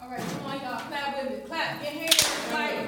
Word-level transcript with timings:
All 0.00 0.08
right, 0.08 0.20
come 0.20 0.46
on, 0.46 0.60
y'all. 0.60 0.78
Clap 0.88 1.22
with 1.24 1.30
me. 1.30 1.46
Clap 1.46 1.82
your 1.82 1.90
hands 1.92 2.52
like 2.52 2.87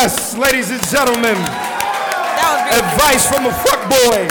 Yes, 0.00 0.38
ladies 0.38 0.70
and 0.70 0.80
gentlemen, 0.86 1.34
That 1.34 2.70
was 2.70 2.78
advice 2.86 3.26
from 3.26 3.46
a 3.46 3.52
fuck 3.66 3.82
boy. 3.90 4.30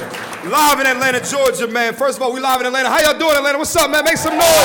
Live 0.50 0.80
in 0.80 0.88
Atlanta, 0.88 1.20
Georgia, 1.20 1.68
man. 1.68 1.94
First 1.94 2.16
of 2.16 2.24
all, 2.24 2.32
we 2.32 2.40
live 2.40 2.62
in 2.62 2.68
Atlanta. 2.68 2.88
How 2.88 3.02
y'all 3.02 3.20
doing, 3.20 3.36
Atlanta? 3.36 3.58
What's 3.58 3.76
up, 3.76 3.92
man? 3.92 4.06
Make 4.06 4.16
some 4.16 4.32
noise. 4.32 4.48
Make 4.48 4.64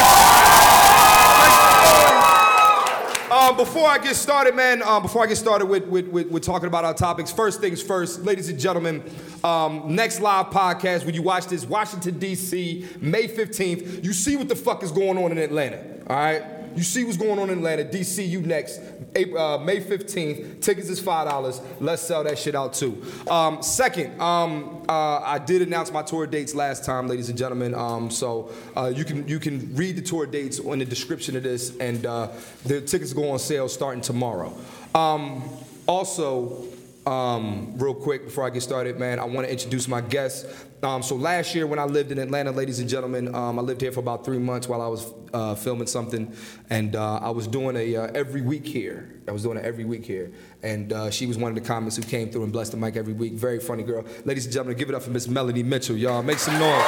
some 1.59 1.75
noise. 1.83 3.33
Um, 3.33 3.56
before 3.56 3.88
I 3.88 3.98
get 3.98 4.15
started, 4.15 4.55
man, 4.55 4.80
um, 4.84 5.02
before 5.02 5.25
I 5.25 5.27
get 5.27 5.38
started 5.38 5.66
with, 5.66 5.88
with, 5.88 6.06
with, 6.06 6.30
with 6.30 6.45
talking 6.45 6.69
about 6.69 6.84
our 6.84 6.95
topics, 6.95 7.33
first 7.33 7.61
things 7.61 7.83
first, 7.83 8.23
ladies 8.23 8.48
and 8.48 8.56
gentlemen, 8.56 9.03
um, 9.42 9.97
next 9.97 10.20
live 10.20 10.50
podcast, 10.53 11.05
when 11.05 11.16
you 11.16 11.23
watch 11.23 11.47
this, 11.47 11.66
Washington, 11.66 12.20
D.C., 12.20 12.87
May 13.00 13.27
15th, 13.27 14.05
you 14.05 14.12
see 14.12 14.37
what 14.37 14.48
the 14.48 14.55
fuck 14.55 14.84
is 14.84 14.92
going 14.92 15.19
on 15.19 15.33
in 15.33 15.39
Atlanta, 15.39 15.83
all 16.06 16.14
right? 16.14 16.52
You 16.75 16.83
see 16.83 17.05
what's 17.05 17.17
going 17.17 17.39
on 17.39 17.51
in 17.51 17.59
Atlanta, 17.59 17.84
D.C., 17.84 18.25
you 18.25 18.41
next, 18.41 18.81
April, 19.15 19.42
uh, 19.42 19.59
May 19.59 19.81
15th, 19.81 20.61
tickets 20.61 20.89
is 20.89 21.01
$5, 21.01 21.62
let's 21.81 22.03
sell 22.03 22.25
that 22.25 22.39
shit 22.39 22.55
out 22.55 22.73
too. 22.73 23.05
Um, 23.31 23.62
second, 23.62 24.20
um, 24.20 24.84
uh, 24.89 25.20
I 25.20 25.39
did 25.39 25.62
announce 25.62 25.93
my 25.93 26.03
tour 26.03 26.27
dates 26.27 26.55
last 26.55 26.84
time, 26.84 27.09
ladies 27.09 27.28
and 27.28 27.39
gentlemen, 27.39 27.75
um, 27.75 28.11
so 28.11 28.53
uh, 28.77 28.93
you, 28.95 29.05
can, 29.05 29.27
you 29.28 29.39
can 29.39 29.75
read 29.75 29.97
the 29.97 30.03
tour 30.03 30.27
dates 30.27 30.59
in 30.59 30.78
the 30.78 30.84
description 30.84 31.37
of 31.37 31.43
this, 31.43 31.77
and 31.78 32.06
uh, 32.06 32.28
the 32.65 32.81
tickets 32.81 33.12
go 33.12 33.31
on 33.31 33.39
sale 33.39 33.69
starting 33.69 34.00
tomorrow. 34.00 34.55
Um, 34.95 35.43
also, 35.87 36.65
um, 37.06 37.77
real 37.78 37.95
quick 37.95 38.27
before 38.27 38.45
I 38.47 38.50
get 38.50 38.62
started, 38.62 38.98
man, 38.98 39.19
I 39.19 39.25
want 39.25 39.47
to 39.47 39.53
introduce 39.53 39.89
my 39.89 40.00
guests. 40.00 40.47
Um, 40.83 41.03
so 41.03 41.14
last 41.17 41.55
year 41.55 41.67
when 41.67 41.78
I 41.78 41.84
lived 41.84 42.12
in 42.12 42.19
Atlanta, 42.19 42.50
ladies 42.50 42.81
and 42.81 42.89
gentlemen, 42.89 43.34
um, 43.34 43.59
I 43.59 43.62
lived 43.62 43.81
here 43.81 43.92
for 43.92 44.00
about 44.00 44.25
three 44.25 44.39
months 44.39 44.69
while 44.69 44.81
I 44.81 44.86
was 44.89 45.12
uh, 45.33 45.55
filming 45.55 45.86
something, 45.86 46.34
and 46.70 46.97
uh, 46.97 47.17
I 47.17 47.31
was 47.31 47.47
doing 47.47 47.77
a 47.77 47.97
uh, 47.97 48.09
every 48.14 48.41
week 48.41 48.67
here. 48.67 49.20
I 49.28 49.33
was 49.33 49.42
doing 49.42 49.59
it 49.59 49.64
every 49.64 49.84
week 49.84 50.05
here, 50.05 50.33
and 50.62 50.92
uh, 50.92 51.11
she 51.11 51.27
was 51.27 51.39
one 51.39 51.50
of 51.50 51.55
the 51.55 51.67
comments 51.67 51.97
who 51.97 52.03
came 52.03 52.31
through 52.31 52.44
and 52.44 52.53
blessed 52.53 52.72
the 52.72 52.78
mic 52.78 52.97
every 52.97 53.14
week. 53.14 53.34
Very 53.34 53.61
funny 53.61 53.83
girl, 53.83 54.05
ladies 54.25 54.44
and 54.44 54.53
gentlemen. 54.53 54.77
Give 54.77 54.89
it 54.89 54.94
up 54.94 55.03
for 55.03 55.11
Miss 55.11 55.28
Melanie 55.28 55.62
Mitchell, 55.62 55.97
y'all. 55.97 56.22
Make 56.22 56.39
some 56.39 56.55
noise. 56.55 56.84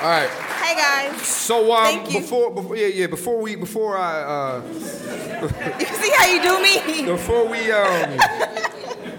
All 0.00 0.08
right. 0.08 0.47
Guys, 0.78 1.22
So 1.26 1.72
um, 1.72 1.84
Thank 1.84 2.12
you. 2.14 2.20
before, 2.20 2.52
before, 2.54 2.76
yeah, 2.76 2.86
yeah, 2.86 3.06
before 3.08 3.40
we, 3.40 3.56
before 3.56 3.98
I. 3.98 4.22
Uh, 4.22 4.62
you 5.80 5.86
see 5.86 6.12
how 6.16 6.26
you 6.26 6.40
do 6.40 6.62
me? 6.62 7.04
before 7.16 7.48
we 7.48 7.72
um 7.72 8.18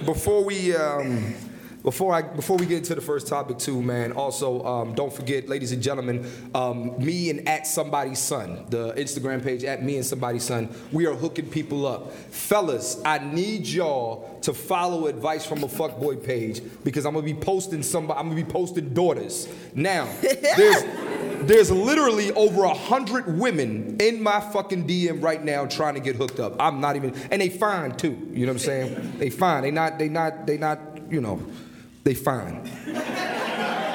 before 0.05 0.43
we 0.45 0.73
um 0.73 1.35
before 1.83 2.13
I 2.13 2.21
before 2.21 2.57
we 2.57 2.65
get 2.65 2.79
into 2.79 2.95
the 2.95 3.01
first 3.01 3.27
topic 3.27 3.57
too, 3.57 3.81
man. 3.81 4.11
Also, 4.11 4.63
um, 4.65 4.93
don't 4.93 5.13
forget, 5.13 5.47
ladies 5.47 5.71
and 5.71 5.81
gentlemen, 5.81 6.29
um, 6.53 7.03
me 7.03 7.29
and 7.29 7.47
at 7.47 7.65
somebody's 7.67 8.19
son, 8.19 8.65
the 8.69 8.93
Instagram 8.93 9.43
page 9.43 9.63
at 9.63 9.83
me 9.83 9.95
and 9.95 10.05
somebody's 10.05 10.43
son. 10.43 10.69
We 10.91 11.05
are 11.07 11.13
hooking 11.13 11.49
people 11.49 11.85
up, 11.85 12.11
fellas. 12.11 13.01
I 13.05 13.19
need 13.19 13.65
y'all 13.67 14.39
to 14.41 14.53
follow 14.53 15.07
advice 15.07 15.45
from 15.45 15.63
a 15.63 15.67
fuckboy 15.67 16.23
page 16.23 16.61
because 16.83 17.05
I'm 17.05 17.13
gonna 17.13 17.25
be 17.25 17.33
posting 17.33 17.83
somebody. 17.83 18.19
I'm 18.19 18.29
gonna 18.29 18.43
be 18.43 18.49
posting 18.49 18.93
daughters. 18.93 19.47
Now, 19.73 20.09
there's 20.21 20.83
there's 21.41 21.71
literally 21.71 22.31
over 22.33 22.63
a 22.63 22.73
hundred 22.73 23.39
women 23.39 23.97
in 23.99 24.21
my 24.21 24.41
fucking 24.41 24.87
DM 24.87 25.23
right 25.23 25.43
now 25.43 25.65
trying 25.65 25.93
to 25.93 25.99
get 25.99 26.15
hooked 26.15 26.39
up. 26.39 26.55
I'm 26.59 26.81
not 26.81 26.95
even, 26.95 27.13
and 27.31 27.41
they 27.41 27.49
fine 27.49 27.95
too. 27.95 28.29
You 28.33 28.45
know 28.45 28.53
what 28.53 28.61
I'm 28.61 28.65
saying? 28.65 29.17
They 29.17 29.29
fine. 29.29 29.63
They 29.63 29.71
not. 29.71 29.97
They 29.97 30.09
not. 30.09 30.45
They 30.45 30.57
not. 30.57 30.79
You 31.09 31.21
know, 31.21 31.41
they 32.09 32.15
fine. 32.15 32.67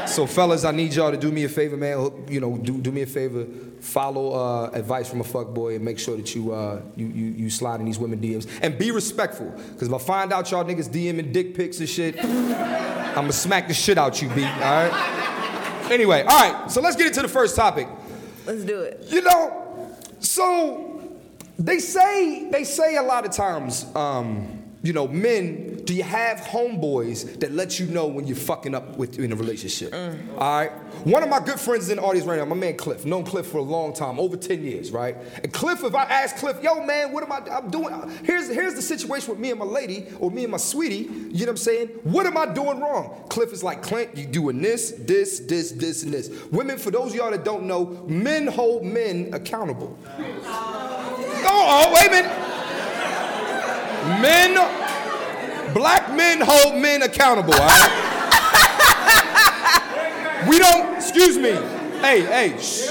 So 0.07 0.25
fellas, 0.25 0.65
I 0.65 0.71
need 0.71 0.95
y'all 0.95 1.11
to 1.11 1.17
do 1.17 1.33
me 1.33 1.43
a 1.43 1.49
favor, 1.49 1.77
man. 1.77 2.27
You 2.29 2.39
know, 2.39 2.57
do 2.57 2.81
do 2.81 2.93
me 2.93 3.03
a 3.03 3.07
favor. 3.07 3.45
Follow 3.81 4.35
uh, 4.35 4.71
advice 4.73 5.11
from 5.11 5.21
a 5.21 5.25
fuck 5.25 5.49
boy 5.49 5.75
and 5.75 5.85
make 5.85 5.99
sure 5.99 6.17
that 6.17 6.33
you 6.33 6.53
uh, 6.53 6.81
you 6.95 7.09
you 7.09 7.25
you 7.33 7.51
slide 7.51 7.81
in 7.81 7.87
these 7.87 7.99
women 7.99 8.21
DMs 8.21 8.49
and 8.63 8.79
be 8.79 8.93
respectful. 8.93 9.51
Cause 9.79 9.89
if 9.89 9.93
I 9.93 9.99
find 9.99 10.33
out 10.33 10.49
y'all 10.53 10.65
niggas 10.65 10.89
DMing 10.91 11.33
dick 11.33 11.57
pics 11.57 11.81
and 11.81 11.89
shit, 11.89 12.25
I'ma 12.25 13.31
smack 13.31 13.67
the 13.67 13.75
shit 13.75 13.99
out 13.99 14.23
you, 14.23 14.29
B. 14.29 14.45
All 14.45 14.49
right. 14.49 15.89
Anyway, 15.91 16.23
all 16.23 16.53
right. 16.53 16.71
So 16.71 16.81
let's 16.81 16.95
get 16.95 17.09
into 17.09 17.23
the 17.23 17.29
first 17.29 17.57
topic. 17.57 17.89
Let's 18.47 18.63
do 18.63 18.81
it. 18.83 19.07
You 19.09 19.23
know, 19.23 19.97
so 20.21 21.19
they 21.59 21.81
say 21.81 22.49
they 22.49 22.63
say 22.63 22.95
a 22.95 23.03
lot 23.03 23.27
of 23.27 23.33
times, 23.33 23.87
um, 23.97 24.64
you 24.85 24.93
know, 24.93 25.09
men. 25.09 25.81
Do 25.85 25.95
you 25.95 26.03
have 26.03 26.39
homeboys 26.41 27.41
that 27.41 27.53
let 27.53 27.81
you 27.81 27.87
know 27.87 28.07
when 28.07 28.27
you're 28.27 28.37
fucking 28.37 28.75
up 28.75 28.97
with 28.97 29.19
in 29.19 29.33
a 29.33 29.37
relationship? 29.37 29.93
Mm. 29.93 30.39
All 30.39 30.39
right. 30.39 30.71
One 31.05 31.23
of 31.23 31.29
my 31.29 31.41
good 31.41 31.59
friends 31.59 31.89
in 31.89 31.97
the 31.97 32.03
audience 32.03 32.27
right 32.27 32.39
now, 32.39 32.45
my 32.45 32.55
man 32.55 32.77
Cliff. 32.77 33.05
Known 33.05 33.25
Cliff 33.25 33.47
for 33.47 33.59
a 33.59 33.63
long 33.63 33.95
time, 33.95 34.21
over 34.21 34.37
ten 34.37 34.63
years, 34.63 34.93
right? 34.93 35.17
And 35.43 35.53
Cliff, 35.53 35.83
if 35.83 35.95
I 35.95 36.05
ask 36.05 36.37
Cliff, 36.37 36.63
yo 36.63 36.85
man, 36.85 37.13
what 37.13 37.25
am 37.25 37.33
I? 37.33 37.39
I'm 37.51 37.71
doing. 37.71 37.95
Here's 38.25 38.49
here's 38.49 38.75
the 38.75 38.83
situation 38.83 39.31
with 39.31 39.39
me 39.39 39.51
and 39.51 39.59
my 39.59 39.65
lady, 39.65 40.07
or 40.21 40.31
me 40.31 40.45
and 40.45 40.53
my 40.53 40.59
sweetie. 40.59 40.97
You 40.97 41.07
know 41.07 41.31
what 41.31 41.49
I'm 41.49 41.57
saying? 41.57 41.89
What 42.05 42.27
am 42.27 42.37
I 42.37 42.47
doing 42.53 42.79
wrong? 42.81 43.25
Cliff 43.31 43.53
is 43.53 43.65
like, 43.65 43.83
Clint, 43.83 44.17
you 44.17 44.27
doing 44.27 44.61
this, 44.61 44.91
this, 44.99 45.41
this, 45.41 45.73
this, 45.73 46.03
and 46.03 46.13
this. 46.13 46.31
Women, 46.51 46.77
for 46.77 46.91
those 46.91 47.13
of 47.13 47.17
y'all 47.17 47.31
that 47.31 47.45
don't 47.45 47.65
know, 47.65 48.05
men 48.07 48.47
hold 48.47 48.85
men 48.85 49.31
accountable. 49.33 49.99
Oh, 51.47 51.87
oh, 51.87 51.95
wait 51.95 52.09
a 52.09 52.11
minute. 52.11 52.44
Men, 54.21 54.55
black 55.75 56.15
men 56.15 56.41
hold 56.41 56.77
men 56.81 57.03
accountable, 57.03 57.55
all 57.55 57.67
right? 57.67 58.11
We 60.49 60.59
don't, 60.59 60.97
excuse 60.97 61.39
me. 61.39 61.53
Hey, 62.01 62.21
hey, 62.21 62.59
shh. 62.61 62.91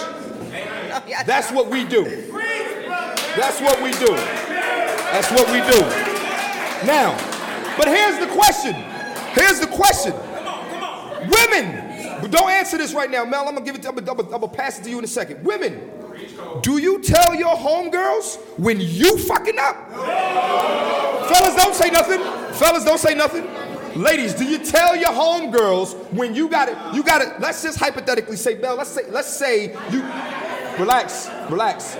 That's 1.25 1.51
what 1.51 1.69
we 1.69 1.83
do. 1.85 2.03
That's 3.35 3.61
what 3.61 3.81
we 3.81 3.91
do. 3.91 4.15
That's 5.13 5.29
what 5.31 5.47
we 5.47 5.61
do. 5.71 5.79
Now, 6.87 7.15
but 7.77 7.87
here's 7.87 8.19
the 8.19 8.27
question. 8.33 8.73
Here's 9.33 9.59
the 9.59 9.67
question. 9.67 10.13
Women, 11.29 12.21
but 12.21 12.31
don't 12.31 12.49
answer 12.49 12.77
this 12.77 12.93
right 12.93 13.09
now, 13.09 13.23
Mel. 13.23 13.47
I'm 13.47 13.53
gonna 13.53 13.65
give 13.65 13.75
it. 13.75 13.83
To, 13.83 13.89
I'm 13.89 13.95
gonna 14.03 14.47
pass 14.47 14.79
it 14.79 14.83
to 14.83 14.89
you 14.89 14.97
in 14.97 15.03
a 15.03 15.07
second. 15.07 15.43
Women, 15.43 15.79
do 16.61 16.77
you 16.77 17.01
tell 17.01 17.35
your 17.35 17.55
homegirls 17.55 18.37
when 18.57 18.79
you 18.79 19.17
fucking 19.17 19.57
up? 19.59 19.91
No. 19.91 21.27
Fellas, 21.29 21.55
don't 21.55 21.75
say 21.75 21.89
nothing. 21.89 22.19
Fellas, 22.53 22.85
don't 22.85 22.99
say 22.99 23.13
nothing. 23.13 23.47
Ladies, 23.95 24.33
do 24.33 24.43
you 24.43 24.57
tell 24.57 24.95
your 24.95 25.11
homegirls 25.11 25.95
when 26.13 26.33
you 26.33 26.49
got 26.49 26.67
it? 26.69 26.77
You 26.95 27.03
got 27.03 27.21
it. 27.21 27.39
Let's 27.39 27.61
just 27.61 27.77
hypothetically 27.77 28.37
say, 28.37 28.55
Mel. 28.55 28.75
Let's 28.75 28.89
say, 28.89 29.03
let's 29.09 29.27
say 29.27 29.71
you. 29.91 30.01
Relax, 30.79 31.29
relax, 31.51 31.95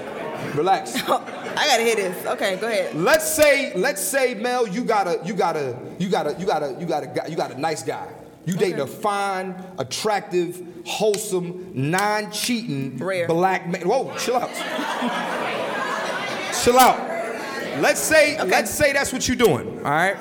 relax. 0.55 0.95
I 1.07 1.67
gotta 1.67 1.83
hear 1.83 1.95
this. 1.95 2.25
Okay, 2.25 2.55
go 2.57 2.67
ahead. 2.67 2.95
Let's 2.95 3.31
say, 3.31 3.71
let's 3.75 4.01
say, 4.01 4.33
Mel, 4.33 4.67
you 4.67 4.83
got 4.83 5.07
a, 5.07 5.21
you 5.23 5.35
got 5.35 5.55
a, 5.55 5.77
you 5.99 6.09
got 6.09 6.25
a, 6.25 6.33
you 6.39 6.47
got 6.47 6.63
a, 6.63 6.75
you 6.79 6.87
got 6.87 7.03
a, 7.03 7.29
you 7.29 7.35
got 7.35 7.51
a 7.51 7.59
nice 7.59 7.83
guy. 7.83 8.07
You 8.45 8.55
dating 8.55 8.81
a 8.81 8.87
fine, 8.87 9.55
attractive, 9.77 10.61
wholesome, 10.85 11.71
non-cheating 11.73 12.97
Rare. 12.97 13.27
black 13.27 13.67
man. 13.69 13.87
Whoa, 13.87 14.15
chill 14.17 14.35
out. 14.35 14.49
chill 16.63 16.77
out. 16.77 17.09
Let's 17.81 18.01
say, 18.01 18.41
let's 18.43 18.71
say 18.71 18.93
that's 18.93 19.11
what 19.13 19.27
you're 19.27 19.37
doing. 19.37 19.77
All 19.79 19.83
right. 19.83 20.17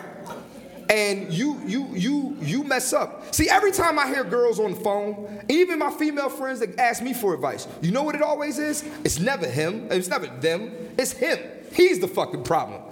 And 0.88 1.32
you, 1.32 1.60
you, 1.64 1.88
you, 1.92 2.36
you 2.40 2.64
mess 2.64 2.92
up. 2.92 3.34
See, 3.34 3.48
every 3.48 3.72
time 3.72 3.98
I 3.98 4.06
hear 4.08 4.25
girls 4.25 4.60
on 4.60 4.72
the 4.72 4.80
phone, 4.80 5.42
even 5.48 5.78
my 5.78 5.90
female 5.90 6.28
friends 6.28 6.60
that 6.60 6.78
ask 6.78 7.02
me 7.02 7.14
for 7.14 7.34
advice, 7.34 7.66
you 7.80 7.90
know 7.92 8.02
what 8.02 8.14
it 8.14 8.22
always 8.22 8.58
is? 8.58 8.84
It's 9.02 9.18
never 9.18 9.48
him. 9.48 9.88
It's 9.90 10.08
never 10.08 10.26
them. 10.26 10.72
It's 10.98 11.12
him. 11.12 11.38
He's 11.72 11.98
the 11.98 12.08
fucking 12.08 12.44
problem. 12.44 12.82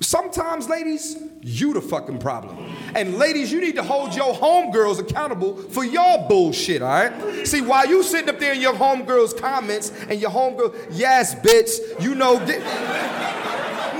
Sometimes, 0.00 0.68
ladies, 0.68 1.16
you 1.42 1.74
the 1.74 1.80
fucking 1.80 2.18
problem. 2.18 2.56
And 2.94 3.18
ladies, 3.18 3.50
you 3.50 3.60
need 3.60 3.74
to 3.76 3.82
hold 3.82 4.14
your 4.14 4.32
homegirls 4.32 5.00
accountable 5.00 5.56
for 5.56 5.84
your 5.84 6.26
bullshit, 6.28 6.82
all 6.82 6.88
right? 6.88 7.46
See, 7.46 7.62
while 7.62 7.86
you 7.86 8.04
sitting 8.04 8.28
up 8.28 8.38
there 8.38 8.52
in 8.52 8.60
your 8.60 8.74
homegirls' 8.74 9.36
comments 9.36 9.92
and 10.08 10.20
your 10.20 10.30
homegirl, 10.30 10.74
yes, 10.92 11.34
bitch, 11.34 12.00
you 12.00 12.14
know, 12.14 12.38
get, 12.46 12.60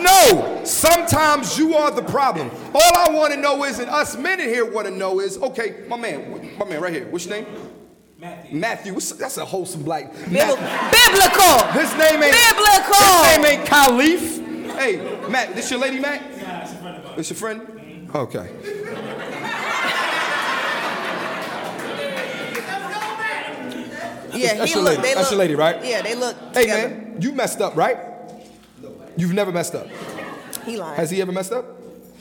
no, 0.00 0.60
sometimes 0.64 1.58
you 1.58 1.74
are 1.74 1.90
the 1.90 2.02
problem. 2.02 2.48
All 2.72 2.96
I 2.96 3.10
want 3.10 3.34
to 3.34 3.40
know 3.40 3.64
is, 3.64 3.80
and 3.80 3.90
us 3.90 4.16
men 4.16 4.38
in 4.38 4.48
here 4.48 4.70
want 4.70 4.86
to 4.86 4.92
know 4.92 5.18
is, 5.18 5.36
okay, 5.38 5.84
my 5.88 5.96
man, 5.96 6.56
my 6.58 6.64
man 6.64 6.80
right 6.80 6.92
here, 6.92 7.08
what's 7.08 7.26
your 7.26 7.36
name? 7.36 7.46
Matthew. 8.20 8.58
Matthew. 8.58 8.92
That's 9.16 9.36
a 9.36 9.44
wholesome 9.44 9.82
black. 9.82 10.12
Bibl- 10.12 10.58
biblical. 10.90 11.66
his 11.72 11.92
name 11.96 12.22
ain't. 12.22 12.34
Biblical. 12.34 12.94
His 12.98 13.36
name 13.36 13.44
ain't 13.46 13.68
Khalif. 13.68 14.47
Hey, 14.78 14.96
Matt. 15.28 15.56
This 15.56 15.70
your 15.72 15.80
lady, 15.80 15.98
Matt? 15.98 16.20
Nah, 16.40 16.60
it's 16.62 16.72
a 16.72 16.76
friend 16.76 16.96
of 16.98 17.04
mine. 17.04 17.14
It's 17.18 17.30
your 17.30 17.36
friend? 17.36 17.60
Mm-hmm. 17.62 18.16
Okay. 18.16 18.48
Yeah, 24.34 24.54
That's 24.54 24.70
he 24.70 24.74
your 24.76 24.84
look. 24.84 24.90
lady. 24.98 25.02
They 25.02 25.14
That's 25.14 25.26
look, 25.26 25.30
your 25.32 25.38
lady, 25.40 25.54
right? 25.56 25.84
Yeah, 25.84 26.02
they 26.02 26.14
look. 26.14 26.36
Hey, 26.54 26.60
together. 26.62 26.88
man. 26.90 27.16
You 27.20 27.32
messed 27.32 27.60
up, 27.60 27.74
right? 27.76 27.98
You've 29.16 29.32
never 29.34 29.50
messed 29.50 29.74
up. 29.74 29.88
He 30.64 30.76
lying. 30.76 30.94
Has 30.96 31.10
he 31.10 31.20
ever 31.20 31.32
messed 31.32 31.50
up? 31.52 31.64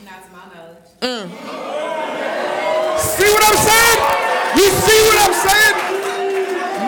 Not 0.04 0.24
to 0.26 0.32
my 0.32 0.40
knowledge. 0.56 0.78
Mm. 1.02 1.30
See 2.98 3.30
what 3.30 3.44
I'm 3.46 3.58
saying? 3.70 4.00
You 4.58 4.68
see 4.82 5.00
what 5.06 5.18
I'm 5.22 5.36
saying? 5.46 5.76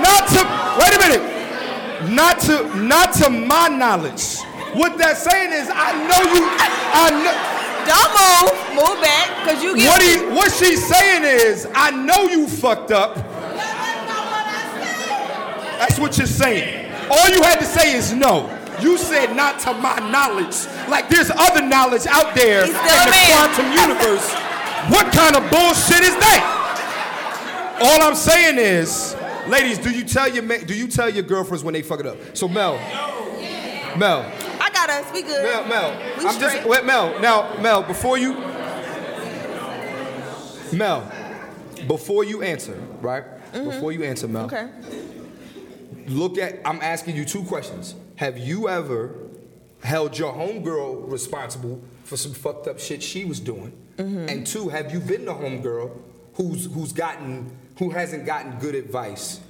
Not 0.01 0.23
to 0.33 0.41
wait 0.81 0.93
a 0.95 0.99
minute. 1.09 2.15
Not 2.15 2.39
to 2.41 2.75
not 2.79 3.13
to 3.15 3.29
my 3.29 3.67
knowledge. 3.67 4.37
What 4.73 4.97
that's 4.97 5.23
saying 5.23 5.51
is 5.53 5.69
I 5.71 5.93
know 6.07 6.21
you 6.33 6.43
I 6.93 7.09
know 7.09 7.33
Don't 7.89 8.11
move. 8.13 8.53
Move 8.75 9.01
back, 9.01 9.27
cause 9.47 9.63
you 9.63 9.75
get. 9.75 9.87
what 9.89 10.01
he 10.01 10.15
what 10.35 10.51
she's 10.51 10.85
saying 10.85 11.23
is 11.23 11.67
I 11.73 11.91
know 11.91 12.23
you 12.29 12.47
fucked 12.47 12.91
up. 12.91 13.15
That's 15.79 15.97
what 15.99 16.17
you're 16.17 16.27
saying. 16.27 16.91
All 17.09 17.29
you 17.29 17.41
had 17.41 17.59
to 17.59 17.65
say 17.65 17.95
is 17.95 18.13
no. 18.13 18.55
You 18.81 18.97
said 18.97 19.35
not 19.35 19.59
to 19.61 19.73
my 19.73 19.97
knowledge. 20.11 20.55
Like 20.89 21.09
there's 21.09 21.31
other 21.31 21.61
knowledge 21.65 22.05
out 22.07 22.35
there 22.35 22.61
in 22.63 22.67
the 22.67 22.73
man. 22.73 23.27
quantum 23.27 23.71
universe. 23.71 24.31
What 24.91 25.11
kind 25.13 25.35
of 25.35 25.49
bullshit 25.51 26.03
is 26.03 26.15
that? 26.15 26.55
All 27.81 28.01
I'm 28.01 28.15
saying 28.15 28.57
is, 28.57 29.15
ladies, 29.47 29.77
do 29.77 29.89
you 29.91 30.03
tell 30.03 30.29
your 30.29 30.43
ma- 30.43 30.57
do 30.65 30.73
you 30.75 30.87
tell 30.87 31.09
your 31.09 31.23
girlfriends 31.23 31.63
when 31.63 31.73
they 31.73 31.81
fuck 31.81 31.99
it 32.01 32.05
up? 32.05 32.17
So 32.37 32.47
Mel, 32.47 32.75
Mel, 33.97 34.23
got 34.89 35.05
us. 35.05 35.13
We 35.13 35.21
good. 35.21 35.43
Mel, 35.43 35.67
Mel. 35.67 36.15
We 36.17 36.25
I'm 36.25 36.39
just 36.39 36.65
wait, 36.65 36.85
Mel. 36.85 37.19
Now, 37.19 37.57
Mel, 37.61 37.83
before 37.83 38.17
you, 38.17 38.33
Mel, 40.73 41.11
before 41.87 42.23
you 42.23 42.41
answer, 42.41 42.75
right? 43.01 43.23
Mm-hmm. 43.51 43.69
Before 43.69 43.91
you 43.91 44.03
answer, 44.03 44.27
Mel. 44.27 44.45
Okay. 44.45 44.69
Look 46.07 46.37
at. 46.37 46.59
I'm 46.65 46.81
asking 46.81 47.15
you 47.15 47.25
two 47.25 47.43
questions. 47.43 47.95
Have 48.15 48.37
you 48.37 48.67
ever 48.67 49.15
held 49.83 50.17
your 50.17 50.33
homegirl 50.33 51.09
responsible 51.09 51.81
for 52.03 52.17
some 52.17 52.33
fucked 52.33 52.67
up 52.67 52.79
shit 52.79 53.01
she 53.01 53.25
was 53.25 53.39
doing? 53.39 53.71
Mm-hmm. 53.97 54.29
And 54.29 54.47
two, 54.47 54.69
have 54.69 54.91
you 54.91 54.99
been 54.99 55.25
the 55.25 55.33
homegirl 55.33 55.91
who's 56.33 56.65
who's 56.73 56.93
gotten 56.93 57.55
who 57.77 57.91
hasn't 57.91 58.25
gotten 58.25 58.57
good 58.59 58.75
advice? 58.75 59.41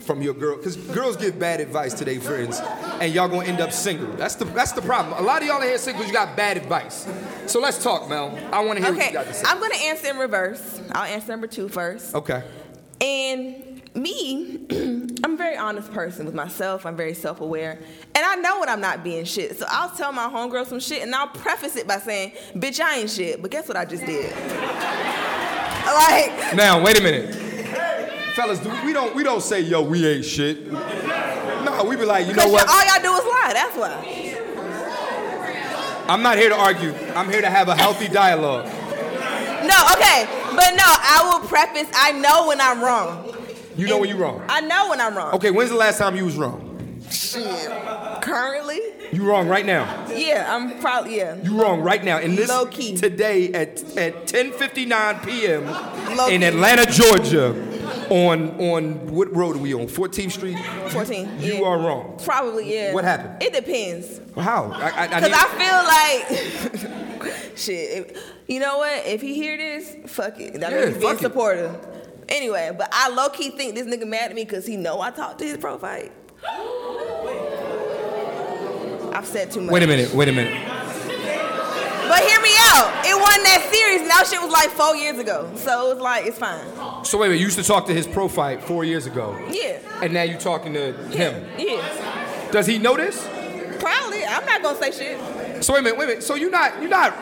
From 0.00 0.22
your 0.22 0.34
girl, 0.34 0.56
because 0.56 0.76
girls 0.76 1.16
give 1.16 1.38
bad 1.38 1.60
advice 1.60 1.94
to 1.94 2.04
their 2.04 2.20
friends, 2.20 2.58
and 3.00 3.12
y'all 3.12 3.28
gonna 3.28 3.46
end 3.46 3.60
up 3.60 3.70
single. 3.72 4.10
That's 4.14 4.34
the 4.34 4.44
that's 4.46 4.72
the 4.72 4.82
problem. 4.82 5.18
A 5.18 5.22
lot 5.22 5.42
of 5.42 5.48
y'all 5.48 5.60
in 5.60 5.68
here 5.68 5.78
single, 5.78 6.04
you 6.04 6.12
got 6.12 6.36
bad 6.36 6.56
advice. 6.56 7.06
So 7.46 7.60
let's 7.60 7.82
talk, 7.82 8.08
Mel. 8.08 8.36
I 8.52 8.64
want 8.64 8.78
to 8.78 8.84
hear 8.84 8.92
what 8.94 8.98
Okay. 9.00 9.08
you 9.08 9.14
got 9.14 9.26
to 9.26 9.34
say. 9.34 9.44
I'm 9.46 9.60
gonna 9.60 9.74
answer 9.76 10.08
in 10.10 10.16
reverse. 10.18 10.80
I'll 10.92 11.04
answer 11.04 11.28
number 11.28 11.46
two 11.46 11.68
first. 11.68 12.14
okay. 12.14 12.42
And 13.00 13.66
me, 13.94 14.60
I'm 15.24 15.34
a 15.34 15.36
very 15.36 15.56
honest 15.56 15.92
person 15.92 16.24
with 16.26 16.34
myself. 16.34 16.86
I'm 16.86 16.96
very 16.96 17.14
self-aware, 17.14 17.72
and 18.14 18.24
I 18.24 18.36
know 18.36 18.60
when 18.60 18.68
I'm 18.68 18.80
not 18.80 19.02
being 19.04 19.24
shit. 19.24 19.58
So 19.58 19.66
I'll 19.68 19.90
tell 19.90 20.12
my 20.12 20.28
homegirl 20.28 20.66
some 20.66 20.80
shit, 20.80 21.02
and 21.02 21.14
I'll 21.14 21.28
preface 21.28 21.76
it 21.76 21.86
by 21.86 21.98
saying, 21.98 22.32
"Bitch, 22.54 22.80
I 22.80 22.98
ain't 23.00 23.10
shit." 23.10 23.42
But 23.42 23.50
guess 23.50 23.68
what 23.68 23.76
I 23.76 23.84
just 23.84 24.06
did? 24.06 24.30
like, 25.86 26.54
Now, 26.56 26.82
wait 26.82 26.98
a 26.98 27.02
minute. 27.02 27.49
Fellas, 28.40 28.58
do, 28.60 28.70
we 28.86 28.94
don't 28.94 29.14
we 29.14 29.22
don't 29.22 29.42
say 29.42 29.60
yo 29.60 29.82
we 29.82 30.06
ain't 30.06 30.24
shit. 30.24 30.72
No, 30.72 31.84
we 31.86 31.94
be 31.94 32.06
like, 32.06 32.26
you 32.26 32.32
know 32.32 32.48
what? 32.48 32.66
all 32.66 32.86
y'all 32.86 33.02
do 33.02 33.12
is 33.14 33.24
lie. 33.26 33.50
That's 33.52 33.76
why. 33.76 33.92
I'm 36.08 36.22
not 36.22 36.38
here 36.38 36.48
to 36.48 36.56
argue. 36.56 36.94
I'm 37.14 37.28
here 37.28 37.42
to 37.42 37.50
have 37.50 37.68
a 37.68 37.76
healthy 37.76 38.08
dialogue. 38.08 38.64
No, 38.64 39.76
okay, 39.92 40.26
but 40.56 40.70
no, 40.70 40.86
I 40.86 41.20
will 41.38 41.46
preface. 41.48 41.90
I 41.94 42.12
know 42.12 42.46
when 42.46 42.62
I'm 42.62 42.80
wrong. 42.80 43.36
You 43.76 43.86
know 43.86 43.96
And 43.96 44.00
when 44.00 44.08
you're 44.08 44.18
wrong. 44.18 44.42
I 44.48 44.62
know 44.62 44.88
when 44.88 45.02
I'm 45.02 45.14
wrong. 45.14 45.34
Okay, 45.34 45.50
when's 45.50 45.68
the 45.68 45.76
last 45.76 45.98
time 45.98 46.16
you 46.16 46.24
was 46.24 46.36
wrong? 46.36 46.98
Shit. 47.10 47.44
Currently, 48.20 48.80
You 49.12 49.24
wrong 49.24 49.48
right 49.48 49.64
now. 49.66 50.06
yeah, 50.14 50.46
I'm 50.54 50.78
probably 50.80 51.16
yeah. 51.16 51.36
You 51.42 51.60
wrong 51.60 51.80
right 51.80 52.02
now. 52.04 52.18
In 52.18 52.36
this 52.36 52.48
Low 52.48 52.66
key. 52.66 52.96
today 52.96 53.52
at 53.52 53.82
at 53.96 54.26
10:59 54.26 55.26
p.m. 55.26 55.64
Low 56.16 56.28
in 56.28 56.40
key. 56.40 56.46
Atlanta, 56.46 56.86
Georgia, 56.86 57.54
on 58.10 58.50
on 58.60 59.06
what 59.08 59.34
road 59.34 59.56
are 59.56 59.60
we 59.60 59.74
on? 59.74 59.86
14th 59.86 60.32
Street. 60.32 60.58
14. 60.90 61.40
You 61.40 61.54
yeah. 61.54 61.62
are 61.62 61.78
wrong. 61.78 62.18
Probably 62.24 62.72
yeah. 62.74 62.92
What 62.94 63.04
happened? 63.04 63.42
It 63.42 63.52
depends. 63.52 64.20
How? 64.36 64.70
I, 64.72 64.90
I, 64.90 65.04
I 65.04 65.08
Cause 65.08 65.22
need- 65.22 65.34
I 65.34 66.68
feel 66.70 67.30
like, 67.30 67.56
shit. 67.56 68.16
You 68.46 68.60
know 68.60 68.78
what? 68.78 69.06
If 69.06 69.20
he 69.20 69.34
hear 69.34 69.56
this, 69.56 69.96
fuck 70.12 70.38
it. 70.40 70.60
That 70.60 70.70
Yeah, 70.72 70.78
means 70.80 70.94
he's 70.94 70.98
being 70.98 71.08
fuck 71.14 71.18
it. 71.20 71.22
supportive. 71.22 71.86
Anyway, 72.28 72.70
but 72.76 72.88
I 72.92 73.08
low 73.10 73.28
key 73.30 73.50
think 73.50 73.74
this 73.74 73.86
nigga 73.86 74.06
mad 74.06 74.30
at 74.30 74.36
me 74.36 74.44
because 74.44 74.64
he 74.66 74.76
know 74.76 75.00
I 75.00 75.10
talked 75.10 75.38
to 75.40 75.44
his 75.44 75.56
profile. 75.56 76.08
I've 79.12 79.26
said 79.26 79.50
too 79.50 79.60
much. 79.62 79.72
wait 79.72 79.82
a 79.82 79.86
minute. 79.86 80.14
Wait 80.14 80.28
a 80.28 80.32
minute. 80.32 80.66
But 82.08 82.18
hear 82.24 82.40
me 82.40 82.50
out. 82.58 82.90
It 83.06 83.14
wasn't 83.14 83.44
that 83.44 83.68
serious. 83.72 84.08
Now 84.08 84.24
shit 84.24 84.40
was 84.42 84.50
like 84.52 84.70
four 84.70 84.96
years 84.96 85.18
ago. 85.18 85.48
So 85.54 85.92
it's 85.92 86.00
like 86.00 86.26
it's 86.26 86.38
fine. 86.38 86.64
So 87.04 87.18
wait 87.18 87.26
a 87.26 87.30
minute. 87.30 87.38
You 87.40 87.44
used 87.46 87.58
to 87.58 87.62
talk 87.64 87.86
to 87.86 87.94
his 87.94 88.06
profile 88.06 88.58
four 88.60 88.84
years 88.84 89.06
ago, 89.06 89.38
Yeah. 89.50 89.78
and 90.02 90.12
now 90.12 90.22
you're 90.22 90.40
talking 90.40 90.72
to 90.74 90.92
him. 91.10 91.44
Yeah. 91.58 92.48
Does 92.50 92.66
he 92.66 92.78
know 92.78 92.96
this? 92.96 93.16
Probably. 93.78 94.24
I'm 94.24 94.44
not 94.44 94.62
gonna 94.62 94.78
say 94.78 94.90
shit. 94.90 95.64
So 95.64 95.72
wait 95.74 95.80
a 95.80 95.82
minute. 95.82 95.98
Wait 95.98 96.04
a 96.04 96.08
minute. 96.08 96.22
So 96.24 96.34
you're 96.34 96.50
not. 96.50 96.80
You're 96.80 96.90
not. 96.90 97.12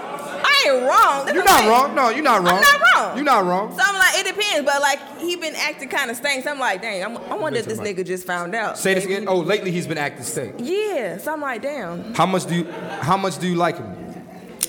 I 0.44 0.64
ain't 0.66 0.82
wrong. 0.82 1.24
That's 1.26 1.34
You're 1.34 1.44
not 1.44 1.52
I'm 1.52 1.58
saying. 1.60 1.70
wrong. 1.70 1.94
No, 1.94 2.08
you're 2.10 2.22
not 2.22 2.42
wrong. 2.42 2.62
I'm 2.64 2.80
not 2.80 2.80
wrong. 2.96 3.16
You're 3.16 3.24
not 3.24 3.44
wrong. 3.44 3.72
So 3.76 3.82
I'm 3.84 3.94
like, 3.94 4.14
it 4.16 4.26
depends, 4.34 4.64
but 4.70 4.80
like 4.80 4.98
he 5.20 5.36
been 5.36 5.54
acting 5.56 5.88
kind 5.88 6.10
of 6.10 6.16
stank. 6.16 6.44
So 6.44 6.50
I'm 6.50 6.58
like, 6.58 6.82
dang, 6.82 7.04
I'm, 7.04 7.16
I 7.30 7.34
wonder 7.36 7.58
if 7.58 7.66
this 7.66 7.78
nigga 7.78 8.04
just 8.04 8.26
found 8.26 8.54
out. 8.54 8.78
Say 8.78 8.94
this 8.94 9.04
again. 9.04 9.26
Oh, 9.28 9.38
lately 9.38 9.70
he's 9.70 9.86
been 9.86 9.98
acting 9.98 10.24
stink. 10.24 10.56
Yeah. 10.58 11.18
So 11.18 11.32
I'm 11.32 11.40
like, 11.40 11.62
damn, 11.62 12.14
How 12.14 12.26
much 12.26 12.46
do 12.46 12.54
you? 12.56 12.64
How 13.00 13.16
much 13.16 13.38
do 13.38 13.46
you 13.48 13.54
like 13.56 13.76
him? 13.78 13.86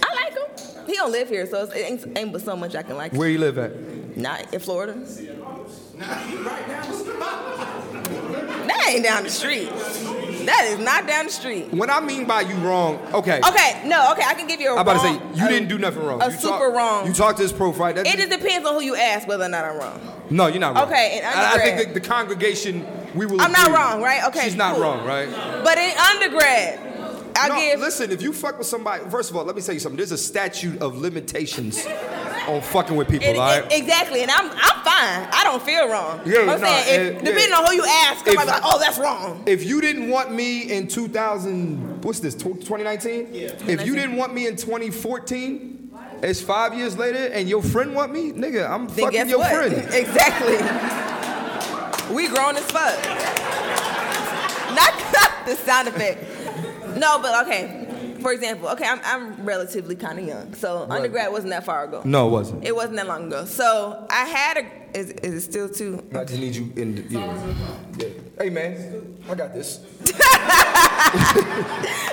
I 0.03 0.23
like 0.25 0.33
him. 0.33 0.85
He 0.87 0.93
don't 0.95 1.11
live 1.11 1.27
here, 1.29 1.45
so 1.45 1.63
it 1.63 1.75
ain't, 1.75 2.17
ain't 2.17 2.31
but 2.33 2.41
so 2.41 2.55
much 2.55 2.75
I 2.75 2.83
can 2.83 2.97
like. 2.97 3.11
him. 3.11 3.17
Where 3.19 3.29
you 3.29 3.37
live 3.39 3.57
at? 3.57 4.17
Not 4.17 4.53
in 4.53 4.59
Florida. 4.59 4.93
Right 4.93 6.67
now. 6.67 6.83
That 8.67 8.85
ain't 8.89 9.03
down 9.03 9.23
the 9.23 9.29
street. 9.29 9.69
That 10.45 10.65
is 10.71 10.79
not 10.79 11.07
down 11.07 11.25
the 11.25 11.31
street. 11.31 11.71
When 11.73 11.89
I 11.89 11.99
mean 11.99 12.25
by 12.25 12.41
you 12.41 12.55
wrong, 12.57 12.95
okay. 13.13 13.39
Okay, 13.39 13.81
no, 13.85 14.11
okay, 14.13 14.23
I 14.25 14.33
can 14.33 14.47
give 14.47 14.59
you 14.61 14.69
a 14.69 14.75
I'm 14.75 14.79
about 14.81 14.93
to 14.93 14.99
say 14.99 15.11
wrong- 15.17 15.35
you 15.35 15.47
didn't 15.47 15.67
do 15.69 15.77
nothing 15.77 16.03
wrong. 16.03 16.21
A 16.21 16.27
You 16.31 16.37
super 16.37 16.57
talk- 16.57 16.73
wrong. 16.75 17.07
You 17.07 17.13
talked 17.13 17.37
to 17.37 17.43
this 17.43 17.51
profile. 17.51 17.93
That 17.93 18.07
it 18.07 18.17
just 18.17 18.29
depends 18.29 18.67
on 18.67 18.75
who 18.75 18.81
you 18.81 18.95
ask 18.95 19.27
whether 19.27 19.43
or 19.45 19.49
not 19.49 19.65
I'm 19.65 19.77
wrong. 19.77 19.99
no, 20.29 20.47
you're 20.47 20.59
not 20.59 20.75
wrong. 20.75 20.87
Okay, 20.87 21.19
in 21.19 21.25
I, 21.25 21.53
I 21.55 21.59
think 21.59 21.93
the, 21.93 21.99
the 21.99 22.07
congregation 22.07 22.85
we 23.15 23.25
will. 23.25 23.41
I'm 23.41 23.51
not 23.51 23.67
agree. 23.67 23.75
wrong, 23.77 24.01
right? 24.01 24.23
Okay, 24.27 24.43
She's 24.45 24.55
not 24.55 24.73
cool. 24.75 24.83
wrong, 24.83 25.05
right? 25.05 25.29
But 25.63 25.77
in 25.77 25.91
undergrad, 25.97 26.79
I 27.35 27.47
no, 27.49 27.55
give. 27.55 27.79
listen. 27.79 28.11
If 28.11 28.21
you 28.21 28.33
fuck 28.33 28.57
with 28.57 28.67
somebody, 28.67 29.03
first 29.09 29.29
of 29.31 29.35
all, 29.37 29.43
let 29.45 29.55
me 29.55 29.61
tell 29.61 29.73
you 29.73 29.79
something. 29.79 29.97
There's 29.97 30.11
a 30.11 30.17
statute 30.17 30.81
of 30.81 30.97
limitations 30.97 31.85
on 32.55 32.61
fucking 32.61 32.95
with 32.95 33.09
people. 33.09 33.27
It- 33.27 33.37
all 33.37 33.51
it- 33.51 33.67
exactly, 33.71 34.21
and 34.21 34.31
I'm 34.31 34.49
I'm 34.51 34.83
fine. 34.83 35.27
I 35.31 35.41
don't 35.43 35.61
feel 35.63 35.87
wrong. 35.89 36.21
Yeah, 36.25 36.39
I'm 36.41 36.47
nah, 36.47 36.57
saying 36.57 37.15
if, 37.17 37.23
depending 37.23 37.49
yeah. 37.49 37.55
on 37.57 37.65
who 37.67 37.73
you 37.73 37.85
ask, 37.85 38.25
somebody 38.25 38.37
If- 38.37 38.45
be 38.45 38.51
like, 38.51 38.61
oh, 38.63 38.79
that's 38.79 38.97
wrong. 38.99 39.43
if 39.45 39.63
you 39.65 39.81
didn't 39.81 40.09
want 40.09 40.31
me 40.33 40.71
in 40.71 40.87
2000, 40.87 42.03
what's 42.03 42.19
this, 42.19 42.35
2019? 42.35 43.29
Yeah. 43.33 43.47
If 43.67 43.85
you 43.85 43.95
didn't 43.95 44.15
want 44.17 44.33
me 44.33 44.47
in 44.47 44.55
2014, 44.55 45.91
it's 46.21 46.41
five 46.41 46.73
years 46.73 46.97
later, 46.97 47.27
and 47.33 47.47
your 47.47 47.61
friend 47.63 47.95
want 47.95 48.11
me, 48.11 48.31
nigga, 48.31 48.69
I'm 48.69 48.87
Then 48.87 48.95
fucking 49.05 49.11
guess 49.11 49.29
your 49.29 49.39
what? 49.39 49.53
friend. 49.53 49.73
exactly. 49.93 50.57
we 52.13 52.27
grown 52.27 52.55
as 52.57 52.63
fuck. 52.71 52.97
Not 54.75 54.93
the 55.45 55.55
sound 55.55 55.87
effect. 55.87 56.25
No, 56.97 57.19
but 57.19 57.45
okay. 57.47 57.78
For 58.21 58.31
example, 58.31 58.69
okay, 58.69 58.85
I'm, 58.85 58.99
I'm 59.03 59.45
relatively 59.45 59.95
kind 59.95 60.19
of 60.19 60.25
young, 60.27 60.53
so 60.53 60.85
undergrad 60.89 61.31
wasn't 61.31 61.51
that 61.51 61.65
far 61.65 61.85
ago. 61.85 62.01
No, 62.05 62.27
it 62.27 62.31
wasn't. 62.31 62.65
It 62.65 62.75
wasn't 62.75 62.97
that 62.97 63.07
long 63.07 63.27
ago. 63.27 63.45
So 63.45 64.07
I 64.09 64.25
had 64.25 64.57
a. 64.57 64.97
Is, 64.97 65.11
is 65.11 65.33
it 65.35 65.41
still 65.41 65.69
too? 65.69 66.03
I 66.15 66.23
just 66.25 66.39
need 66.39 66.55
you 66.55 66.71
in 66.75 66.95
the. 66.95 67.01
Yeah. 67.03 67.55
yeah. 67.97 68.07
Hey, 68.39 68.49
man, 68.49 69.17
I 69.29 69.35
got 69.35 69.53
this. 69.53 69.81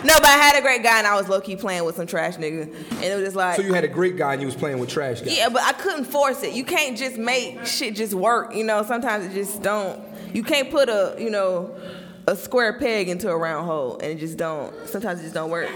No, 0.06 0.14
but 0.14 0.26
I 0.26 0.36
had 0.36 0.56
a 0.56 0.62
great 0.62 0.84
guy, 0.84 0.98
and 0.98 1.06
I 1.06 1.16
was 1.16 1.28
low 1.28 1.40
key 1.40 1.56
playing 1.56 1.84
with 1.84 1.96
some 1.96 2.06
trash 2.06 2.36
nigga, 2.36 2.62
and 2.62 3.04
it 3.04 3.16
was 3.16 3.24
just 3.24 3.36
like. 3.36 3.56
So 3.56 3.62
you 3.62 3.72
had 3.74 3.82
a 3.82 3.88
great 3.88 4.16
guy 4.16 4.34
and 4.34 4.40
you 4.40 4.46
was 4.46 4.54
playing 4.54 4.78
with 4.78 4.88
trash 4.88 5.20
guys. 5.20 5.36
Yeah, 5.36 5.48
but 5.48 5.62
I 5.62 5.72
couldn't 5.72 6.04
force 6.04 6.44
it. 6.44 6.54
You 6.54 6.64
can't 6.64 6.96
just 6.96 7.16
make 7.16 7.66
shit 7.66 7.96
just 7.96 8.14
work. 8.14 8.54
You 8.54 8.62
know, 8.62 8.84
sometimes 8.84 9.26
it 9.26 9.32
just 9.32 9.62
don't. 9.62 10.00
You 10.32 10.44
can't 10.44 10.70
put 10.70 10.88
a 10.88 11.16
you 11.18 11.30
know 11.30 11.76
a 12.26 12.36
square 12.36 12.72
peg 12.72 13.08
into 13.08 13.30
a 13.30 13.36
round 13.36 13.66
hole, 13.66 13.98
and 13.98 14.12
it 14.12 14.18
just 14.18 14.36
don't. 14.36 14.74
Sometimes 14.88 15.20
it 15.20 15.24
just 15.24 15.34
don't 15.34 15.50
work. 15.50 15.70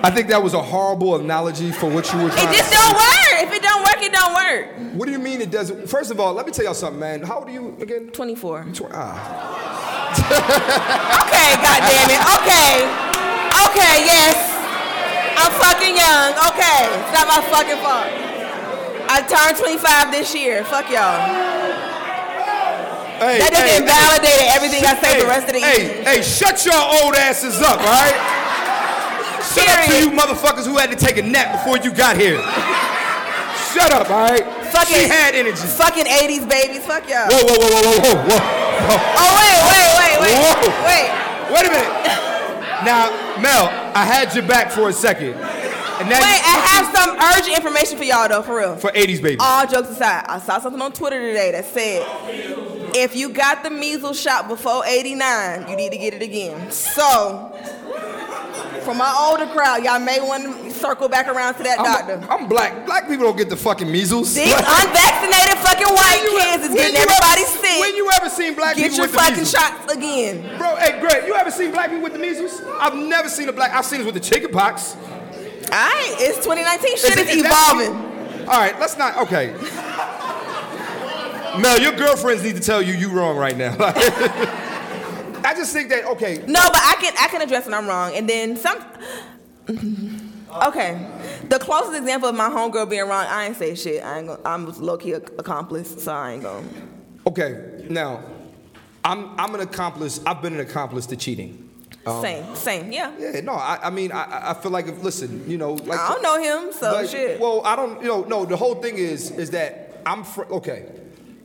I 0.00 0.10
think 0.14 0.28
that 0.28 0.42
was 0.42 0.54
a 0.54 0.62
horrible 0.62 1.16
analogy 1.16 1.72
for 1.72 1.90
what 1.90 2.12
you 2.12 2.22
were 2.22 2.30
trying 2.30 2.48
It 2.48 2.56
just 2.56 2.72
don't 2.72 2.94
work. 2.94 3.42
If 3.42 3.52
it 3.52 3.62
don't 3.62 3.82
work, 3.82 4.00
it 4.00 4.12
don't 4.12 4.34
work. 4.34 4.94
What 4.94 5.06
do 5.06 5.12
you 5.12 5.18
mean 5.18 5.40
it 5.40 5.50
doesn't? 5.50 5.88
First 5.88 6.12
of 6.12 6.20
all, 6.20 6.34
let 6.34 6.46
me 6.46 6.52
tell 6.52 6.64
y'all 6.64 6.74
something, 6.74 7.00
man. 7.00 7.22
How 7.22 7.38
old 7.40 7.48
are 7.48 7.52
you 7.52 7.76
again? 7.80 8.10
24. 8.10 8.66
Tw- 8.72 8.82
ah. 8.92 10.08
Okay, 11.26 11.50
goddamn 11.62 12.10
it. 12.14 12.22
Okay. 12.38 12.74
Okay, 13.66 13.94
yes. 14.06 14.38
I'm 15.34 15.50
fucking 15.58 15.94
young. 15.98 16.30
Okay. 16.54 16.86
It's 17.02 17.12
not 17.12 17.26
my 17.26 17.42
fucking 17.50 17.78
fault. 17.82 18.06
I 19.10 19.22
turned 19.26 19.58
25 19.58 20.12
this 20.12 20.34
year. 20.34 20.64
Fuck 20.64 20.90
y'all. 20.90 21.77
Hey, 23.18 23.42
That 23.42 23.50
hey, 23.50 23.82
doesn't 23.82 23.82
invalidate 23.82 24.46
everything 24.54 24.86
I 24.86 24.94
say 25.02 25.18
hey, 25.18 25.20
the 25.22 25.26
rest 25.26 25.46
of 25.50 25.54
the 25.54 25.62
hey, 25.62 25.90
evening. 25.90 26.06
Hey, 26.06 26.22
shut 26.22 26.62
your 26.62 26.78
old 27.02 27.18
asses 27.18 27.58
up, 27.58 27.82
all 27.82 27.90
right? 27.90 28.14
Shut 29.42 29.66
up 29.66 29.90
to 29.90 29.94
you 29.98 30.14
motherfuckers 30.14 30.66
who 30.66 30.78
had 30.78 30.90
to 30.94 30.98
take 30.98 31.18
a 31.18 31.22
nap 31.26 31.50
before 31.58 31.78
you 31.82 31.90
got 31.90 32.14
here. 32.14 32.38
Shut 33.74 33.90
up, 33.90 34.06
all 34.10 34.22
right? 34.22 34.46
Fucking, 34.70 34.94
She 34.94 35.08
had 35.10 35.34
energy. 35.34 35.66
Fucking 35.66 36.06
80s 36.06 36.46
babies. 36.48 36.86
Fuck 36.86 37.08
y'all. 37.10 37.26
Whoa, 37.26 37.42
whoa, 37.42 37.58
whoa, 37.58 37.82
whoa, 37.82 37.98
whoa, 37.98 38.16
whoa, 38.22 38.38
whoa. 38.38 38.98
Oh, 39.18 39.30
wait, 39.34 39.58
wait, 39.66 39.86
wait, 39.98 40.14
wait. 40.22 40.34
Whoa. 40.38 40.70
Wait. 40.86 41.06
Wait 41.50 41.64
a 41.66 41.70
minute. 41.74 41.92
Now, 42.86 43.10
Mel, 43.42 43.66
I 43.98 44.04
had 44.06 44.34
your 44.34 44.46
back 44.46 44.70
for 44.70 44.88
a 44.88 44.92
second. 44.92 45.34
Wait, 45.34 46.12
I 46.12 46.56
have 46.70 46.86
some 46.94 47.18
urgent 47.34 47.56
information 47.56 47.98
for 47.98 48.04
y'all, 48.04 48.28
though, 48.28 48.42
for 48.42 48.56
real. 48.58 48.76
for 48.76 48.90
80s 48.92 49.20
baby. 49.20 49.38
All 49.40 49.66
jokes 49.66 49.90
aside, 49.90 50.24
I 50.28 50.38
saw 50.38 50.60
something 50.60 50.80
on 50.80 50.92
Twitter 50.92 51.20
today 51.20 51.50
that 51.52 51.64
said 51.64 52.77
if 53.02 53.14
you 53.16 53.28
got 53.30 53.62
the 53.62 53.70
measles 53.70 54.20
shot 54.20 54.48
before 54.48 54.84
89, 54.84 55.68
you 55.68 55.76
need 55.76 55.92
to 55.92 55.98
get 55.98 56.14
it 56.14 56.22
again. 56.22 56.70
So, 56.70 57.52
for 58.82 58.94
my 58.94 59.12
older 59.28 59.46
crowd, 59.52 59.84
y'all 59.84 60.00
may 60.00 60.20
want 60.20 60.44
to 60.44 60.70
circle 60.70 61.08
back 61.08 61.28
around 61.28 61.54
to 61.54 61.62
that 61.62 61.78
doctor. 61.78 62.14
I'm, 62.30 62.42
I'm 62.42 62.48
black. 62.48 62.86
Black 62.86 63.08
people 63.08 63.24
don't 63.26 63.36
get 63.36 63.48
the 63.48 63.56
fucking 63.56 63.90
measles. 63.90 64.34
These 64.34 64.52
unvaccinated 64.54 65.58
fucking 65.58 65.86
white 65.94 66.24
kids 66.30 66.64
is 66.68 66.74
getting 66.74 66.96
everybody 66.96 67.42
ever, 67.42 67.58
sick. 67.58 67.80
When 67.80 67.96
you 67.96 68.10
ever 68.16 68.28
seen 68.30 68.54
black 68.54 68.76
Get 68.76 68.90
people 68.90 69.04
with 69.04 69.12
the 69.12 69.18
measles? 69.18 69.52
Get 69.52 69.60
your 69.60 69.70
fucking 69.70 69.84
shots 69.84 69.92
again. 69.92 70.58
Bro, 70.58 70.76
hey, 70.76 71.00
Greg, 71.00 71.26
you 71.26 71.34
ever 71.34 71.50
seen 71.50 71.70
black 71.70 71.88
people 71.90 72.04
with 72.04 72.12
the 72.14 72.18
measles? 72.18 72.62
I've 72.80 72.94
never 72.94 73.28
seen 73.28 73.48
a 73.48 73.52
black. 73.52 73.72
I've 73.72 73.84
seen 73.86 74.00
it 74.00 74.06
with 74.06 74.14
the 74.14 74.20
chicken 74.20 74.50
pox. 74.50 74.96
All 74.96 75.70
right, 75.70 76.16
it's 76.18 76.38
2019. 76.44 76.96
Shit 76.96 77.18
it- 77.18 77.28
is 77.28 77.42
that- 77.42 77.52
evolving. 77.52 78.48
All 78.48 78.58
right, 78.58 78.78
let's 78.80 78.96
not. 78.96 79.16
Okay. 79.18 79.54
Mel, 81.60 81.80
your 81.80 81.92
girlfriends 81.92 82.42
need 82.42 82.56
to 82.56 82.62
tell 82.62 82.82
you 82.82 82.94
you 82.94 83.10
wrong 83.10 83.36
right 83.36 83.56
now. 83.56 83.76
I 85.44 85.54
just 85.56 85.72
think 85.72 85.88
that 85.90 86.04
okay. 86.04 86.38
No, 86.46 86.60
but 86.60 86.76
I 86.76 86.96
can 87.00 87.14
I 87.18 87.28
can 87.28 87.42
address 87.42 87.64
when 87.64 87.74
I'm 87.74 87.86
wrong, 87.86 88.14
and 88.14 88.28
then 88.28 88.56
some. 88.56 88.78
Okay, 90.66 91.06
the 91.48 91.58
closest 91.58 91.96
example 91.98 92.28
of 92.28 92.34
my 92.34 92.48
homegirl 92.48 92.88
being 92.88 93.02
wrong, 93.02 93.26
I 93.28 93.46
ain't 93.46 93.56
say 93.56 93.74
shit. 93.74 94.02
I 94.02 94.18
ain't 94.18 94.28
gonna, 94.28 94.40
I'm 94.44 94.66
low 94.80 94.96
key 94.96 95.12
accomplice, 95.12 96.02
so 96.02 96.12
I 96.12 96.32
ain't 96.32 96.42
gonna. 96.42 96.66
Okay, 97.26 97.84
now, 97.90 98.24
I'm 99.04 99.38
I'm 99.38 99.54
an 99.54 99.60
accomplice. 99.60 100.20
I've 100.24 100.40
been 100.40 100.54
an 100.54 100.60
accomplice 100.60 101.06
to 101.06 101.16
cheating. 101.16 101.68
Um, 102.06 102.22
same, 102.22 102.54
same, 102.54 102.92
yeah. 102.92 103.12
Yeah, 103.18 103.40
no, 103.40 103.52
I, 103.52 103.78
I 103.84 103.90
mean, 103.90 104.12
I, 104.12 104.50
I 104.50 104.54
feel 104.54 104.70
like 104.70 104.86
if 104.86 105.02
listen, 105.02 105.48
you 105.48 105.58
know, 105.58 105.74
like 105.74 106.00
I 106.00 106.08
don't 106.08 106.22
know 106.22 106.40
him, 106.66 106.72
so 106.72 106.92
like, 106.92 107.08
shit. 107.08 107.38
Well, 107.38 107.60
I 107.64 107.76
don't, 107.76 108.00
you 108.00 108.08
know, 108.08 108.22
no. 108.22 108.44
The 108.46 108.56
whole 108.56 108.76
thing 108.76 108.96
is, 108.96 109.30
is 109.32 109.50
that 109.50 110.00
I'm 110.06 110.24
fr- 110.24 110.44
okay. 110.44 110.86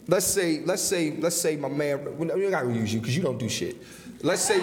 Let's 0.07 0.25
say, 0.25 0.61
let's 0.65 0.81
say, 0.81 1.15
let's 1.19 1.35
say 1.35 1.55
my 1.55 1.69
man. 1.69 2.17
well, 2.17 2.37
You 2.37 2.49
gotta 2.49 2.71
use 2.71 2.93
you 2.93 2.99
because 2.99 3.15
you 3.15 3.23
don't 3.23 3.37
do 3.37 3.47
shit. 3.47 3.77
Let's 4.21 4.41
say, 4.41 4.59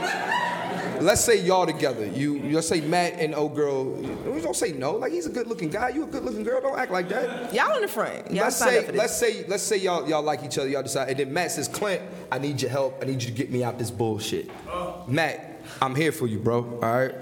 let's 1.01 1.23
say 1.23 1.43
y'all 1.43 1.67
together. 1.67 2.07
You, 2.07 2.43
let's 2.51 2.69
say 2.69 2.81
Matt 2.81 3.15
and 3.15 3.35
old 3.35 3.55
girl. 3.55 3.85
We 3.85 4.41
don't 4.41 4.57
say 4.57 4.73
no. 4.73 4.93
Like 4.93 5.13
he's 5.13 5.27
a 5.27 5.31
good-looking 5.31 5.69
guy. 5.69 5.91
You 5.91 6.05
a 6.05 6.07
good-looking 6.07 6.45
girl. 6.45 6.63
Don't 6.63 6.79
act 6.79 6.91
like 6.91 7.09
that. 7.11 7.53
Y'all 7.53 7.75
in 7.77 7.83
the 7.83 7.89
front. 7.89 8.31
Y'all 8.31 8.45
let's 8.45 8.57
say, 8.57 8.79
up 8.79 8.87
for 8.87 8.93
this. 8.93 8.99
let's 8.99 9.17
say, 9.17 9.45
let's 9.49 9.63
say 9.63 9.77
y'all 9.77 10.09
y'all 10.09 10.23
like 10.23 10.43
each 10.45 10.57
other. 10.57 10.69
Y'all 10.69 10.83
decide, 10.83 11.11
and 11.11 11.19
then 11.19 11.33
Matt 11.33 11.53
says, 11.53 11.69
Clint, 11.69 12.03
I 12.33 12.39
need 12.39 12.61
your 12.61 12.71
help. 12.71 13.03
I 13.03 13.07
need 13.07 13.23
you 13.23 13.29
to 13.29 13.35
get 13.35 13.51
me 13.51 13.63
out 13.63 13.79
this 13.79 13.91
bullshit. 13.91 14.51
Oh. 14.69 15.05
Matt, 15.07 15.63
I'm 15.83 15.95
here 15.95 16.13
for 16.13 16.27
you, 16.27 16.39
bro. 16.39 16.65
All 16.83 16.99
right. 16.99 17.15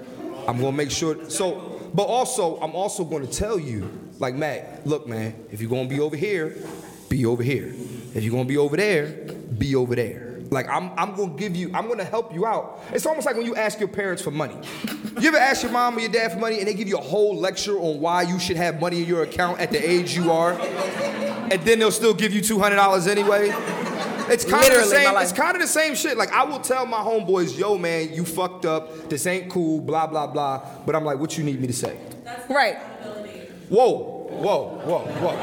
I'm 0.47 0.57
gonna 0.57 0.71
make 0.71 0.91
sure. 0.91 1.29
So, 1.29 1.79
but 1.93 2.03
also, 2.03 2.57
I'm 2.61 2.71
also 2.71 3.03
gonna 3.03 3.27
tell 3.27 3.59
you, 3.59 3.89
like 4.17 4.35
Matt, 4.35 4.87
look, 4.87 5.07
man, 5.07 5.35
if 5.51 5.61
you're 5.61 5.69
gonna 5.69 5.89
be 5.89 5.99
over 5.99 6.15
here, 6.15 6.55
be 7.09 7.25
over 7.25 7.43
here. 7.43 7.75
If 8.15 8.23
you're 8.23 8.31
gonna 8.31 8.45
be 8.45 8.57
over 8.57 8.75
there, 8.77 9.07
be 9.57 9.75
over 9.75 9.95
there. 9.95 10.29
Like 10.51 10.67
I'm, 10.67 10.91
I'm 10.97 11.15
gonna 11.15 11.33
give 11.33 11.55
you, 11.55 11.71
I'm 11.73 11.87
gonna 11.87 12.03
help 12.03 12.33
you 12.33 12.45
out. 12.45 12.83
It's 12.91 13.05
almost 13.05 13.25
like 13.25 13.35
when 13.35 13.45
you 13.45 13.55
ask 13.55 13.79
your 13.79 13.87
parents 13.87 14.21
for 14.21 14.31
money. 14.31 14.55
You 15.19 15.27
ever 15.27 15.37
ask 15.37 15.63
your 15.63 15.71
mom 15.71 15.97
or 15.97 15.99
your 15.99 16.11
dad 16.11 16.31
for 16.31 16.39
money 16.39 16.59
and 16.59 16.67
they 16.67 16.73
give 16.73 16.87
you 16.87 16.97
a 16.97 17.01
whole 17.01 17.35
lecture 17.35 17.77
on 17.77 17.99
why 17.99 18.23
you 18.23 18.39
should 18.39 18.57
have 18.57 18.79
money 18.79 19.01
in 19.01 19.07
your 19.07 19.23
account 19.23 19.59
at 19.59 19.71
the 19.71 19.77
age 19.89 20.15
you 20.15 20.31
are, 20.31 20.53
and 20.53 21.61
then 21.61 21.79
they'll 21.79 21.91
still 21.91 22.13
give 22.13 22.33
you 22.33 22.41
two 22.41 22.57
hundred 22.57 22.77
dollars 22.77 23.05
anyway. 23.05 23.53
It's 24.31 24.45
kind 24.45 24.71
of 24.71 24.79
the 24.79 24.85
same. 24.85 25.17
It's 25.17 25.33
kind 25.33 25.55
of 25.55 25.61
the 25.61 25.67
same 25.67 25.95
shit. 25.95 26.17
Like 26.17 26.31
I 26.31 26.43
will 26.43 26.59
tell 26.59 26.85
my 26.85 26.99
homeboys, 26.99 27.57
"Yo, 27.57 27.77
man, 27.77 28.13
you 28.13 28.25
fucked 28.25 28.65
up. 28.65 29.09
This 29.09 29.27
ain't 29.27 29.49
cool. 29.51 29.81
Blah 29.81 30.07
blah 30.07 30.27
blah." 30.27 30.65
But 30.85 30.95
I'm 30.95 31.03
like, 31.03 31.19
"What 31.19 31.37
you 31.37 31.43
need 31.43 31.59
me 31.59 31.67
to 31.67 31.73
say?" 31.73 31.97
right. 32.49 32.77
Whoa, 33.69 34.27
whoa, 34.29 34.81
whoa, 34.83 34.99
whoa, 34.99 35.35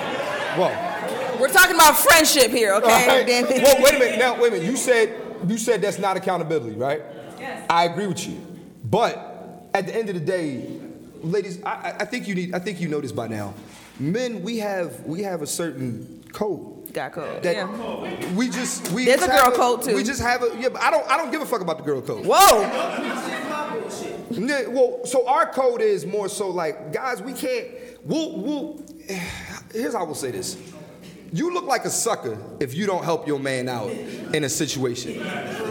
whoa. 0.57 1.16
We're 1.41 1.49
talking 1.49 1.75
about 1.75 1.97
friendship 1.97 2.51
here, 2.51 2.75
okay? 2.75 2.91
All 2.91 3.07
right. 3.07 3.27
Damn 3.27 3.47
it. 3.47 3.63
Whoa, 3.63 3.83
wait 3.83 3.95
a 3.95 3.99
minute. 3.99 4.19
Now, 4.19 4.41
wait 4.41 4.49
a 4.49 4.57
minute. 4.57 4.71
You 4.71 4.77
said 4.77 5.15
you 5.47 5.59
said 5.59 5.83
that's 5.83 5.99
not 5.99 6.17
accountability, 6.17 6.77
right? 6.77 7.03
Yes. 7.39 7.67
I 7.69 7.85
agree 7.85 8.07
with 8.07 8.27
you. 8.27 8.41
But 8.85 9.69
at 9.75 9.87
the 9.87 9.95
end 9.95 10.09
of 10.09 10.15
the 10.15 10.21
day, 10.21 10.67
ladies, 11.23 11.63
I, 11.63 11.71
I- 11.71 11.97
I 12.01 12.05
think 12.05 12.27
you 12.29 12.35
need. 12.35 12.55
I 12.55 12.59
think 12.59 12.81
you 12.81 12.89
know 12.89 13.01
this 13.01 13.13
by 13.13 13.29
now. 13.29 13.55
Men, 13.99 14.43
we 14.43 14.59
have 14.59 15.05
we 15.05 15.23
have 15.23 15.43
a 15.43 15.47
certain 15.47 16.25
code. 16.33 16.93
Got 16.93 17.13
code. 17.13 17.43
That 17.43 17.57
yeah. 17.57 18.33
we 18.35 18.49
just 18.49 18.91
we 18.93 19.05
There's 19.05 19.21
just 19.21 19.31
a 19.31 19.35
girl 19.35 19.45
have 19.47 19.55
code, 19.55 19.83
too. 19.83 19.95
We 19.95 20.03
just 20.03 20.21
have 20.23 20.43
a 20.43 20.57
yeah, 20.59 20.69
but 20.69 20.83
I 20.83 20.91
don't 20.91 21.07
I 21.11 21.17
don't 21.17 21.31
give 21.31 21.43
a 21.43 21.47
fuck 21.47 21.61
about 21.61 21.79
the 21.79 21.85
girl 21.85 22.01
code. 22.03 22.25
Whoa. 22.27 22.63
Yeah, 24.31 24.67
well, 24.69 25.07
so 25.07 25.27
our 25.27 25.47
code 25.51 25.81
is 25.81 26.05
more 26.05 26.29
so 26.29 26.49
like, 26.51 26.93
guys, 26.93 27.23
we 27.23 27.33
can't. 27.33 27.69
We'll, 28.05 28.37
we'll. 28.37 28.87
Here's 29.73 29.95
how 29.95 30.01
I 30.01 30.03
will 30.03 30.15
say 30.15 30.31
this: 30.31 30.57
You 31.33 31.53
look 31.53 31.65
like 31.65 31.85
a 31.85 31.91
sucker 31.91 32.39
if 32.61 32.75
you 32.75 32.87
don't 32.87 33.05
help 33.05 33.27
your 33.27 33.39
man 33.39 33.69
out 33.69 33.91
in 33.91 34.45
a 34.45 34.49
situation. 34.49 35.15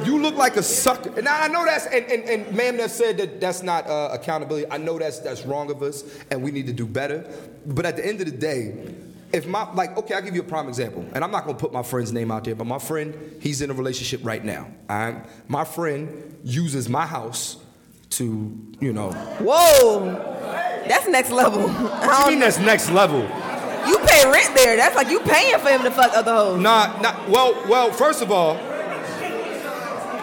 You 0.06 0.22
look 0.22 0.36
like 0.36 0.58
a 0.58 0.64
sucker. 0.64 1.18
And 1.18 1.28
I 1.28 1.46
I 1.46 1.48
know 1.48 1.66
that's 1.66 1.86
and 1.88 2.06
and, 2.06 2.24
and 2.24 2.56
ma'am 2.56 2.78
that 2.78 2.92
said 2.92 3.18
that 3.18 3.40
that's 3.40 3.64
not 3.64 3.88
uh, 3.88 4.10
accountability. 4.12 4.70
I 4.72 4.78
know 4.78 4.98
that's 4.98 5.20
that's 5.20 5.46
wrong 5.46 5.70
of 5.72 5.82
us, 5.82 6.04
and 6.32 6.44
we 6.44 6.52
need 6.52 6.68
to 6.68 6.74
do 6.74 6.86
better. 6.86 7.30
But 7.66 7.86
at 7.86 7.96
the 7.98 8.06
end 8.06 8.20
of 8.22 8.26
the 8.26 8.38
day. 8.38 8.96
If 9.34 9.48
my 9.48 9.70
like 9.74 9.98
okay, 9.98 10.14
I'll 10.14 10.22
give 10.22 10.36
you 10.36 10.42
a 10.42 10.46
prime 10.46 10.70
example, 10.70 11.04
and 11.14 11.22
I'm 11.22 11.32
not 11.32 11.46
gonna 11.46 11.58
put 11.58 11.74
my 11.74 11.84
friend's 11.84 12.14
name 12.14 12.32
out 12.32 12.46
there, 12.46 12.56
but 12.56 12.68
my 12.68 12.80
friend, 12.80 13.38
he's 13.42 13.62
in 13.62 13.70
a 13.70 13.74
relationship 13.74 14.22
right 14.24 14.42
now. 14.42 14.68
all 14.90 14.98
right? 14.98 15.26
my 15.50 15.66
friend 15.66 16.40
uses 16.44 16.88
my 16.88 17.06
house 17.06 17.58
to, 18.12 18.58
you 18.80 18.94
know. 18.94 19.12
Whoa. 19.42 20.14
That's 20.88 21.08
next 21.08 21.32
level. 21.32 21.70
I 21.70 22.30
mean 22.30 22.40
that's 22.40 22.60
next 22.60 22.92
level? 22.92 23.28
You 23.88 23.98
pay 24.00 24.30
rent 24.32 24.56
there. 24.56 24.76
That's 24.78 24.96
like 24.96 25.10
you 25.10 25.20
paying 25.22 25.60
for 25.60 25.70
him 25.70 25.84
to 25.84 25.92
fuck 25.92 26.12
other 26.14 26.34
hoes. 26.34 26.62
Nah, 26.62 27.00
nah. 27.02 27.30
Well, 27.30 27.54
well. 27.68 27.92
First 27.92 28.22
of 28.22 28.32
all, 28.32 28.58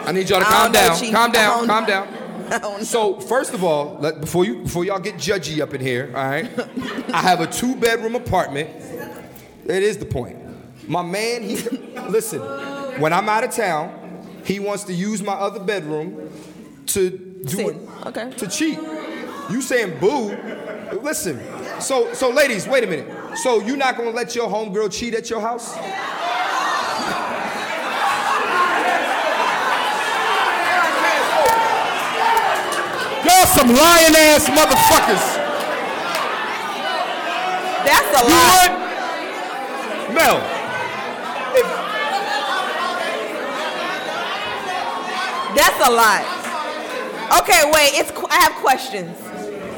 I 0.05 0.11
need 0.11 0.29
y'all 0.29 0.39
to 0.39 0.45
calm 0.45 0.71
don't 0.71 0.83
know, 0.83 1.11
down. 1.11 1.11
Calm 1.11 1.31
down. 1.31 1.67
Calm 1.67 1.85
down. 1.85 2.07
I 2.51 2.59
don't 2.59 2.77
know. 2.79 2.83
So 2.83 3.19
first 3.19 3.53
of 3.53 3.63
all, 3.63 3.97
let, 4.01 4.19
before 4.21 4.45
you 4.45 4.63
before 4.63 4.83
y'all 4.85 4.99
get 4.99 5.15
judgy 5.15 5.61
up 5.61 5.73
in 5.73 5.81
here, 5.81 6.11
all 6.15 6.25
right? 6.29 6.49
I 7.13 7.21
have 7.21 7.39
a 7.39 7.47
two 7.47 7.75
bedroom 7.75 8.15
apartment. 8.15 8.69
It 9.65 9.81
is 9.83 9.97
the 9.97 10.05
point. 10.05 10.37
My 10.89 11.01
man, 11.01 11.41
he 11.43 11.55
listen. 12.09 12.41
When 12.99 13.13
I'm 13.13 13.29
out 13.29 13.43
of 13.45 13.51
town, 13.51 14.27
he 14.43 14.59
wants 14.59 14.83
to 14.85 14.93
use 14.93 15.23
my 15.23 15.33
other 15.33 15.59
bedroom 15.59 16.29
to 16.87 17.09
do 17.09 17.47
Sin. 17.47 17.67
it 17.69 18.07
Okay. 18.07 18.29
to 18.37 18.47
cheat. 18.47 18.77
You 19.49 19.61
saying 19.61 19.99
boo? 19.99 20.35
Listen. 21.01 21.39
So 21.79 22.13
so 22.13 22.29
ladies, 22.29 22.67
wait 22.67 22.83
a 22.83 22.87
minute. 22.87 23.07
So 23.35 23.59
you're 23.61 23.77
not 23.77 23.97
gonna 23.97 24.11
let 24.11 24.35
your 24.35 24.47
homegirl 24.47 24.91
cheat 24.91 25.13
at 25.15 25.29
your 25.29 25.41
house? 25.41 25.75
Y'all 33.25 33.47
some 33.47 33.69
lying 33.69 34.15
ass 34.15 34.49
motherfuckers. 34.49 35.25
That's 37.87 38.09
a 38.19 38.23
You 38.27 38.35
lot. 38.35 38.51
would? 38.59 40.15
Mel. 40.15 40.39
That's 45.55 45.87
a 45.87 45.91
lie. 45.91 46.25
Okay, 47.41 47.63
wait. 47.71 47.93
It's 47.99 48.11
I 48.29 48.35
have 48.43 48.53
questions. 48.61 49.22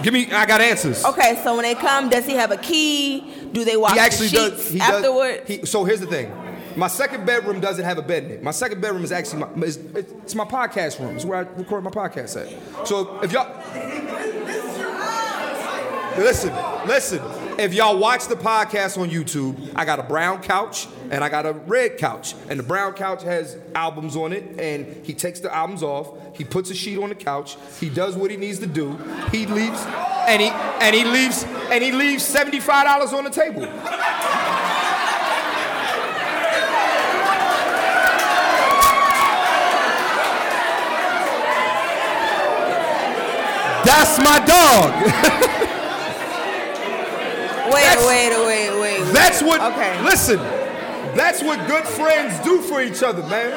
Give 0.04 0.14
me, 0.14 0.32
I 0.32 0.46
got 0.46 0.62
answers. 0.62 1.04
Okay, 1.04 1.40
so 1.44 1.56
when 1.56 1.64
they 1.64 1.76
come, 1.76 2.10
does 2.10 2.26
he 2.26 2.34
have 2.34 2.52
a 2.52 2.58
key? 2.58 3.50
Do 3.52 3.64
they 3.66 3.78
wash 3.78 3.94
He 3.94 4.00
actually 4.00 4.28
the 4.28 4.50
sheets 4.50 4.64
does. 4.64 4.70
He 4.70 4.80
afterward? 4.82 5.46
Does, 5.46 5.60
he, 5.60 5.66
so 5.66 5.84
here's 5.84 6.00
the 6.00 6.08
thing. 6.08 6.32
My 6.76 6.88
second 6.88 7.26
bedroom 7.26 7.62
doesn't 7.62 7.86
have 7.86 7.98
a 7.98 8.02
bed 8.02 8.26
in 8.26 8.32
it. 8.32 8.44
My 8.44 8.52
second 8.52 8.82
bedroom 8.82 9.04
is 9.04 9.12
actually 9.12 9.40
my, 9.40 9.48
it's, 9.66 9.78
it's 9.78 10.36
my 10.36 10.44
podcast 10.44 11.00
room. 11.00 11.16
It's 11.16 11.24
where 11.24 11.40
I 11.40 11.42
record 11.42 11.84
my 11.84 11.90
podcast 11.90 12.36
at. 12.42 12.88
So 12.88 13.20
if 13.22 13.32
y'all 13.32 13.48
listen, 16.18 16.54
listen, 16.86 17.20
if 17.60 17.74
y'all 17.74 17.98
watch 17.98 18.28
the 18.28 18.36
podcast 18.36 18.98
on 18.98 19.10
YouTube, 19.10 19.72
I 19.76 19.86
got 19.86 20.00
a 20.00 20.04
brown 20.04 20.42
couch 20.42 20.88
and 21.10 21.24
I 21.24 21.30
got 21.30 21.46
a 21.46 21.54
red 21.54 21.98
couch. 21.98 22.34
And 22.50 22.60
the 22.60 22.64
brown 22.64 22.94
couch 22.94 23.24
has 23.24 23.58
albums 23.74 24.16
on 24.16 24.34
it, 24.34 24.60
and 24.60 25.06
he 25.06 25.14
takes 25.14 25.40
the 25.40 25.54
albums 25.54 25.84
off. 25.84 26.18
He 26.36 26.44
puts 26.44 26.70
a 26.72 26.76
sheet 26.76 26.98
on 26.98 27.10
the 27.10 27.16
couch. 27.16 27.58
He 27.80 27.90
does 27.90 28.16
what 28.16 28.32
he 28.32 28.38
needs 28.38 28.60
to 28.60 28.68
do. 28.68 28.98
He 29.32 29.46
leaves, 29.46 29.82
and 30.28 30.42
he 30.42 30.50
and 30.50 30.96
he 30.96 31.04
leaves 31.04 31.44
and 31.72 31.84
he 31.84 31.92
leaves 31.92 32.24
seventy-five 32.24 32.86
dollars 32.86 33.14
on 33.14 33.24
the 33.24 33.30
table. 33.30 33.62
That's 43.86 44.18
my 44.18 44.40
dog. 44.46 45.72
Wait, 47.76 47.98
wait, 48.08 48.30
wait, 48.30 48.80
wait. 48.80 49.02
wait. 49.04 49.14
That's 49.14 49.42
what. 49.42 49.62
Okay. 49.74 50.02
Listen, 50.04 50.38
that's 51.16 51.44
what 51.44 51.68
good 51.68 51.84
friends 51.86 52.40
do 52.44 52.62
for 52.62 52.82
each 52.82 53.04
other, 53.04 53.22
man. 53.28 53.52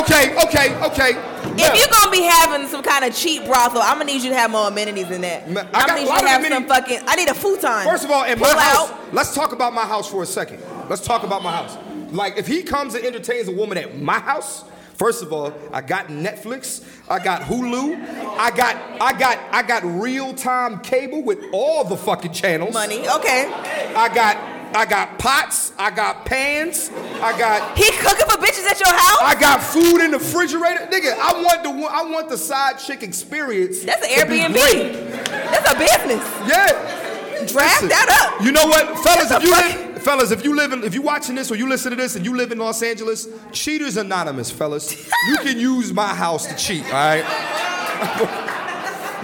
Okay, 0.00 0.36
okay, 0.44 0.74
okay. 0.84 1.12
If 1.56 1.78
you're 1.78 1.88
gonna 1.88 2.10
be 2.10 2.22
having 2.22 2.66
some 2.66 2.82
kind 2.82 3.04
of 3.04 3.14
cheap 3.14 3.44
brothel, 3.44 3.80
I'm 3.80 3.98
gonna 3.98 4.06
need 4.06 4.22
you 4.22 4.30
to 4.30 4.36
have 4.36 4.50
more 4.50 4.66
amenities 4.68 5.08
than 5.08 5.20
that. 5.20 5.44
I 5.44 5.46
I'm 5.46 5.86
gonna 5.86 6.00
need 6.00 6.08
you 6.08 6.18
to 6.20 6.28
have 6.28 6.46
some 6.46 6.66
fucking. 6.66 7.00
I 7.06 7.14
need 7.14 7.28
a 7.28 7.34
futon. 7.34 7.84
First 7.84 8.04
of 8.04 8.10
all, 8.10 8.24
in 8.24 8.38
my 8.40 8.48
Pull 8.48 8.58
house, 8.58 8.90
out. 8.90 9.14
let's 9.14 9.34
talk 9.34 9.52
about 9.52 9.72
my 9.72 9.86
house 9.86 10.10
for 10.10 10.22
a 10.22 10.26
second. 10.26 10.60
Let's 10.88 11.02
talk 11.02 11.22
about 11.22 11.42
my 11.42 11.52
house. 11.52 11.76
Like, 12.10 12.38
if 12.38 12.46
he 12.46 12.62
comes 12.62 12.94
and 12.94 13.04
entertains 13.04 13.48
a 13.48 13.52
woman 13.52 13.78
at 13.78 13.96
my 14.00 14.18
house, 14.18 14.64
first 15.04 15.22
of 15.22 15.34
all, 15.34 15.52
I 15.70 15.82
got 15.82 16.06
Netflix, 16.06 16.82
I 17.10 17.22
got 17.22 17.42
Hulu, 17.42 17.94
I 18.38 18.50
got, 18.56 18.74
I 19.02 19.12
got, 19.12 19.38
I 19.52 19.62
got 19.62 19.84
real-time 19.84 20.80
cable 20.80 21.22
with 21.22 21.44
all 21.52 21.84
the 21.84 21.94
fucking 21.94 22.32
channels. 22.32 22.72
money. 22.72 23.06
Okay. 23.06 23.52
I 23.94 24.08
got, 24.14 24.38
I 24.74 24.86
got 24.86 25.18
pots, 25.18 25.74
I 25.76 25.90
got 25.90 26.24
pans, 26.24 26.90
I 27.20 27.38
got. 27.38 27.76
He 27.76 27.90
cooking 27.98 28.24
for 28.24 28.38
bitches 28.38 28.64
at 28.64 28.80
your 28.80 28.94
house? 28.94 29.20
I 29.20 29.36
got 29.38 29.62
food 29.62 30.00
in 30.02 30.10
the 30.10 30.18
refrigerator, 30.18 30.88
nigga. 30.90 31.18
I 31.18 31.42
want 31.42 31.62
the 31.62 31.68
I 31.68 32.02
want 32.10 32.30
the 32.30 32.38
side 32.38 32.78
chick 32.78 33.02
experience. 33.02 33.84
That's 33.84 34.06
an 34.06 34.10
Airbnb. 34.10 35.26
That's 35.26 35.70
a 35.70 35.78
business. 35.78 36.24
Yeah. 36.48 37.04
Draft 37.44 37.82
Listen, 37.82 37.88
that 37.90 38.08
up. 38.08 38.42
You 38.42 38.52
know 38.52 38.66
what, 38.66 38.98
fellas? 39.04 39.30
If 39.30 39.42
you 39.42 39.50
live, 39.50 39.93
fellas, 40.04 40.30
if 40.30 40.44
you 40.44 40.54
live 40.54 40.72
in, 40.72 40.84
if 40.84 40.94
you 40.94 41.02
watching 41.02 41.34
this 41.34 41.50
or 41.50 41.56
you 41.56 41.68
listen 41.68 41.90
to 41.90 41.96
this 41.96 42.14
and 42.16 42.24
you 42.24 42.36
live 42.36 42.52
in 42.52 42.58
Los 42.58 42.82
Angeles, 42.82 43.26
Cheaters 43.52 43.96
Anonymous, 43.96 44.50
fellas. 44.50 45.08
you 45.28 45.36
can 45.38 45.58
use 45.58 45.92
my 45.92 46.14
house 46.14 46.46
to 46.46 46.54
cheat. 46.56 46.84
All 46.86 46.92
right. 46.92 48.40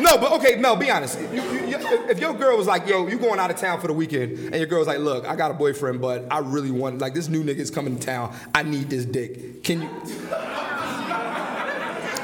No, 0.00 0.16
but 0.16 0.32
okay, 0.32 0.56
Mel, 0.56 0.76
be 0.76 0.90
honest. 0.90 1.18
You- 1.20 1.26
you- 1.42 1.76
if 2.08 2.18
your 2.18 2.32
girl 2.32 2.56
was 2.56 2.66
like, 2.66 2.88
yo, 2.88 3.06
you 3.06 3.18
going 3.18 3.38
out 3.38 3.50
of 3.50 3.56
town 3.58 3.82
for 3.82 3.86
the 3.86 3.92
weekend, 3.92 4.38
and 4.38 4.54
your 4.54 4.64
girl's 4.64 4.86
like, 4.86 4.98
look, 4.98 5.26
I 5.28 5.36
got 5.36 5.50
a 5.50 5.54
boyfriend, 5.54 6.00
but 6.00 6.26
I 6.30 6.38
really 6.38 6.70
want, 6.70 7.00
like, 7.02 7.12
this 7.12 7.28
new 7.28 7.44
nigga's 7.44 7.70
coming 7.70 7.98
to 7.98 8.06
town. 8.06 8.34
I 8.54 8.62
need 8.62 8.88
this 8.88 9.04
dick. 9.04 9.62
Can 9.62 9.82
you? 9.82 9.88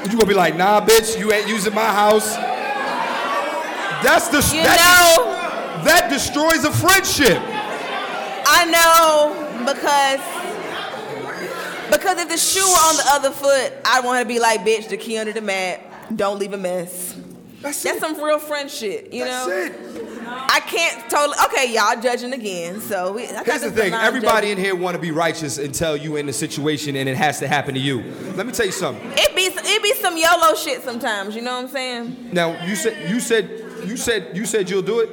You 0.05 0.13
gonna 0.17 0.25
be 0.25 0.33
like, 0.33 0.55
nah, 0.55 0.81
bitch, 0.83 1.19
you 1.19 1.31
ain't 1.31 1.47
using 1.47 1.75
my 1.75 1.85
house. 1.85 2.35
That's 4.03 4.29
the 4.29 4.39
You 4.55 4.63
know, 4.63 5.83
that 5.83 6.07
destroys 6.09 6.63
a 6.63 6.71
friendship. 6.71 7.37
I 8.49 8.65
know 8.65 9.65
because 9.65 10.21
because 11.91 12.19
if 12.19 12.29
the 12.29 12.37
shoe 12.37 12.59
were 12.59 12.65
on 12.65 12.95
the 12.95 13.03
other 13.07 13.31
foot, 13.31 13.73
I'd 13.85 14.03
want 14.05 14.21
to 14.21 14.27
be 14.27 14.39
like, 14.39 14.61
bitch, 14.61 14.87
the 14.89 14.97
key 14.97 15.17
under 15.17 15.33
the 15.33 15.41
mat. 15.41 15.81
Don't 16.15 16.39
leave 16.39 16.53
a 16.53 16.57
mess. 16.57 17.13
That's, 17.61 17.83
That's 17.83 17.97
it. 17.97 18.01
some 18.01 18.23
real 18.23 18.39
friend 18.39 18.69
shit, 18.69 19.11
you 19.11 19.25
know. 19.25 19.49
That's 19.49 19.75
know. 19.75 20.01
it. 20.01 20.07
I 20.29 20.59
can't 20.61 21.09
totally. 21.09 21.37
Okay, 21.45 21.73
y'all 21.73 21.99
judging 21.99 22.33
again. 22.33 22.79
So 22.81 23.13
we, 23.13 23.25
I 23.27 23.43
got 23.43 23.45
Here's 23.45 23.61
the 23.61 23.71
thing: 23.71 23.93
everybody 23.93 24.47
judging. 24.47 24.57
in 24.57 24.63
here 24.63 24.75
want 24.75 24.95
to 24.95 25.01
be 25.01 25.11
righteous 25.11 25.57
until 25.57 25.97
you 25.97 26.15
in 26.17 26.25
the 26.25 26.33
situation 26.33 26.95
and 26.95 27.09
it 27.09 27.17
has 27.17 27.39
to 27.39 27.47
happen 27.47 27.73
to 27.73 27.79
you. 27.79 28.03
Let 28.35 28.45
me 28.45 28.53
tell 28.53 28.65
you 28.65 28.71
something. 28.71 29.05
It 29.15 29.35
be 29.35 29.43
it 29.43 29.83
be 29.83 29.93
some 29.95 30.17
YOLO 30.17 30.55
shit 30.55 30.83
sometimes. 30.83 31.35
You 31.35 31.41
know 31.41 31.55
what 31.55 31.65
I'm 31.65 31.69
saying? 31.69 32.29
Now 32.31 32.63
you 32.65 32.75
said 32.75 33.09
you 33.09 33.19
said 33.19 33.49
you 33.85 33.97
said 33.97 34.37
you 34.37 34.45
said 34.45 34.69
you'll 34.69 34.81
do 34.81 34.99
it. 34.99 35.09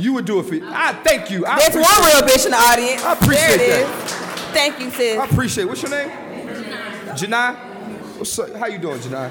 You 0.00 0.14
would 0.14 0.24
do 0.24 0.40
it 0.40 0.44
for 0.44 0.54
I 0.74 0.92
thank 1.04 1.30
you. 1.30 1.44
I 1.46 1.58
There's 1.58 1.74
one 1.74 1.84
real 1.84 2.22
bitch 2.22 2.44
in 2.46 2.52
the 2.52 2.56
audience. 2.56 3.02
I 3.04 3.12
appreciate 3.12 3.58
there 3.58 3.80
it 3.82 3.86
that. 3.86 4.06
is. 4.06 4.12
Thank 4.54 4.80
you, 4.80 4.90
sis. 4.90 5.18
I 5.18 5.24
appreciate. 5.26 5.64
What's 5.66 5.82
your 5.82 5.90
name? 5.90 6.08
Janai. 7.10 7.54
What's 8.16 8.38
up? 8.38 8.54
How 8.54 8.66
you 8.66 8.78
doing, 8.78 8.98
Janai? 9.00 9.30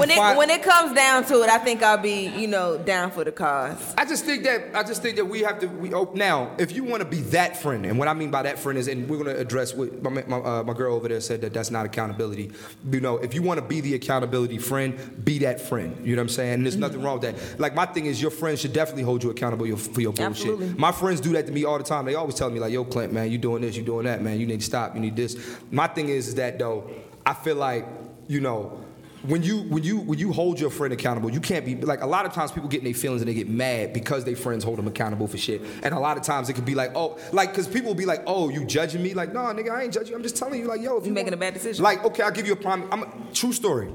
When 0.00 0.10
it 0.10 0.36
when 0.36 0.50
it 0.50 0.62
comes 0.62 0.94
down 0.94 1.24
to 1.26 1.42
it, 1.42 1.48
I 1.50 1.58
think 1.58 1.82
I'll 1.82 1.96
be 1.98 2.26
you 2.28 2.46
know 2.48 2.78
down 2.78 3.10
for 3.10 3.22
the 3.24 3.32
cause. 3.32 3.94
I 3.96 4.04
just 4.04 4.24
think 4.24 4.42
that 4.44 4.74
I 4.74 4.82
just 4.82 5.02
think 5.02 5.16
that 5.16 5.24
we 5.26 5.40
have 5.40 5.60
to. 5.60 5.66
We, 5.66 5.94
oh, 5.94 6.10
now, 6.14 6.50
if 6.58 6.72
you 6.72 6.82
want 6.84 7.02
to 7.02 7.08
be 7.08 7.20
that 7.30 7.56
friend, 7.56 7.86
and 7.86 7.98
what 7.98 8.08
I 8.08 8.14
mean 8.14 8.30
by 8.30 8.42
that 8.42 8.58
friend 8.58 8.78
is, 8.78 8.88
and 8.88 9.08
we're 9.08 9.22
going 9.22 9.34
to 9.34 9.40
address 9.40 9.74
what 9.74 10.02
my 10.02 10.24
my, 10.26 10.36
uh, 10.38 10.62
my 10.64 10.72
girl 10.72 10.94
over 10.94 11.08
there 11.08 11.20
said 11.20 11.40
that 11.42 11.52
that's 11.52 11.70
not 11.70 11.86
accountability. 11.86 12.50
You 12.90 13.00
know, 13.00 13.18
if 13.18 13.34
you 13.34 13.42
want 13.42 13.60
to 13.60 13.64
be 13.66 13.80
the 13.80 13.94
accountability 13.94 14.58
friend, 14.58 15.24
be 15.24 15.38
that 15.40 15.60
friend. 15.60 15.96
You 16.04 16.16
know 16.16 16.20
what 16.22 16.24
I'm 16.24 16.28
saying? 16.30 16.54
And 16.54 16.64
there's 16.64 16.74
Mm-hmm. 16.74 16.80
nothing 16.82 17.02
wrong 17.02 17.20
with 17.20 17.36
that. 17.36 17.60
Like 17.60 17.74
my 17.74 17.84
thing 17.86 18.06
is, 18.06 18.20
your 18.22 18.30
friends 18.30 18.60
should 18.60 18.72
definitely 18.72 19.02
hold 19.02 19.22
you 19.22 19.30
accountable 19.30 19.66
for 19.76 20.00
your 20.00 20.12
bullshit. 20.12 20.30
Absolutely. 20.30 20.68
My 20.78 20.92
friends 20.92 21.20
do 21.20 21.32
that 21.34 21.46
to 21.46 21.52
me 21.52 21.64
all 21.64 21.78
the 21.78 21.84
time. 21.84 22.04
They 22.06 22.14
always 22.14 22.34
tell 22.36 22.48
me 22.50 22.58
like, 22.58 22.72
"Yo, 22.72 22.84
Clint, 22.84 23.12
man, 23.12 23.30
you 23.30 23.38
doing 23.38 23.62
this, 23.62 23.76
you 23.76 23.82
doing 23.82 24.06
that, 24.06 24.22
man. 24.22 24.40
You 24.40 24.46
need 24.46 24.60
to 24.60 24.66
stop. 24.66 24.94
You 24.94 25.00
need 25.00 25.14
this." 25.16 25.36
My 25.70 25.86
thing 25.88 26.08
is, 26.08 26.28
is 26.28 26.34
that 26.36 26.58
though, 26.58 26.88
I 27.26 27.34
feel 27.34 27.56
like 27.56 27.86
you 28.28 28.40
know 28.40 28.79
when 29.22 29.42
you 29.42 29.58
when 29.64 29.82
you 29.82 29.98
when 29.98 30.18
you 30.18 30.32
hold 30.32 30.58
your 30.58 30.70
friend 30.70 30.94
accountable, 30.94 31.30
you 31.30 31.40
can't 31.40 31.64
be 31.64 31.74
like 31.76 32.00
a 32.02 32.06
lot 32.06 32.24
of 32.24 32.32
times 32.32 32.52
people 32.52 32.68
get 32.68 32.78
in 32.78 32.84
their 32.84 32.94
feelings 32.94 33.20
and 33.20 33.28
they 33.28 33.34
get 33.34 33.48
mad 33.48 33.92
because 33.92 34.24
their 34.24 34.36
friends 34.36 34.64
hold 34.64 34.78
them 34.78 34.86
accountable 34.86 35.26
for 35.26 35.36
shit. 35.36 35.60
And 35.82 35.94
a 35.94 35.98
lot 35.98 36.16
of 36.16 36.22
times 36.22 36.48
it 36.48 36.54
could 36.54 36.64
be 36.64 36.74
like, 36.74 36.92
oh, 36.94 37.18
like 37.32 37.50
because 37.50 37.68
people 37.68 37.88
will 37.88 37.94
be 37.98 38.06
like, 38.06 38.22
oh, 38.26 38.48
you 38.48 38.64
judging 38.64 39.02
me? 39.02 39.12
Like, 39.12 39.32
no, 39.34 39.40
nigga, 39.40 39.70
I 39.70 39.82
ain't 39.82 39.92
judging 39.92 40.10
you. 40.10 40.16
I'm 40.16 40.22
just 40.22 40.36
telling 40.36 40.58
you, 40.60 40.66
like, 40.66 40.80
yo, 40.80 40.96
if 40.96 41.06
You 41.06 41.12
making 41.12 41.32
want- 41.32 41.34
a 41.34 41.38
bad 41.38 41.54
decision. 41.54 41.82
Like, 41.84 42.02
okay, 42.04 42.22
I'll 42.22 42.30
give 42.30 42.46
you 42.46 42.54
a 42.54 42.56
prime. 42.56 42.88
I'm 42.90 43.02
a, 43.02 43.08
true 43.34 43.52
story. 43.52 43.90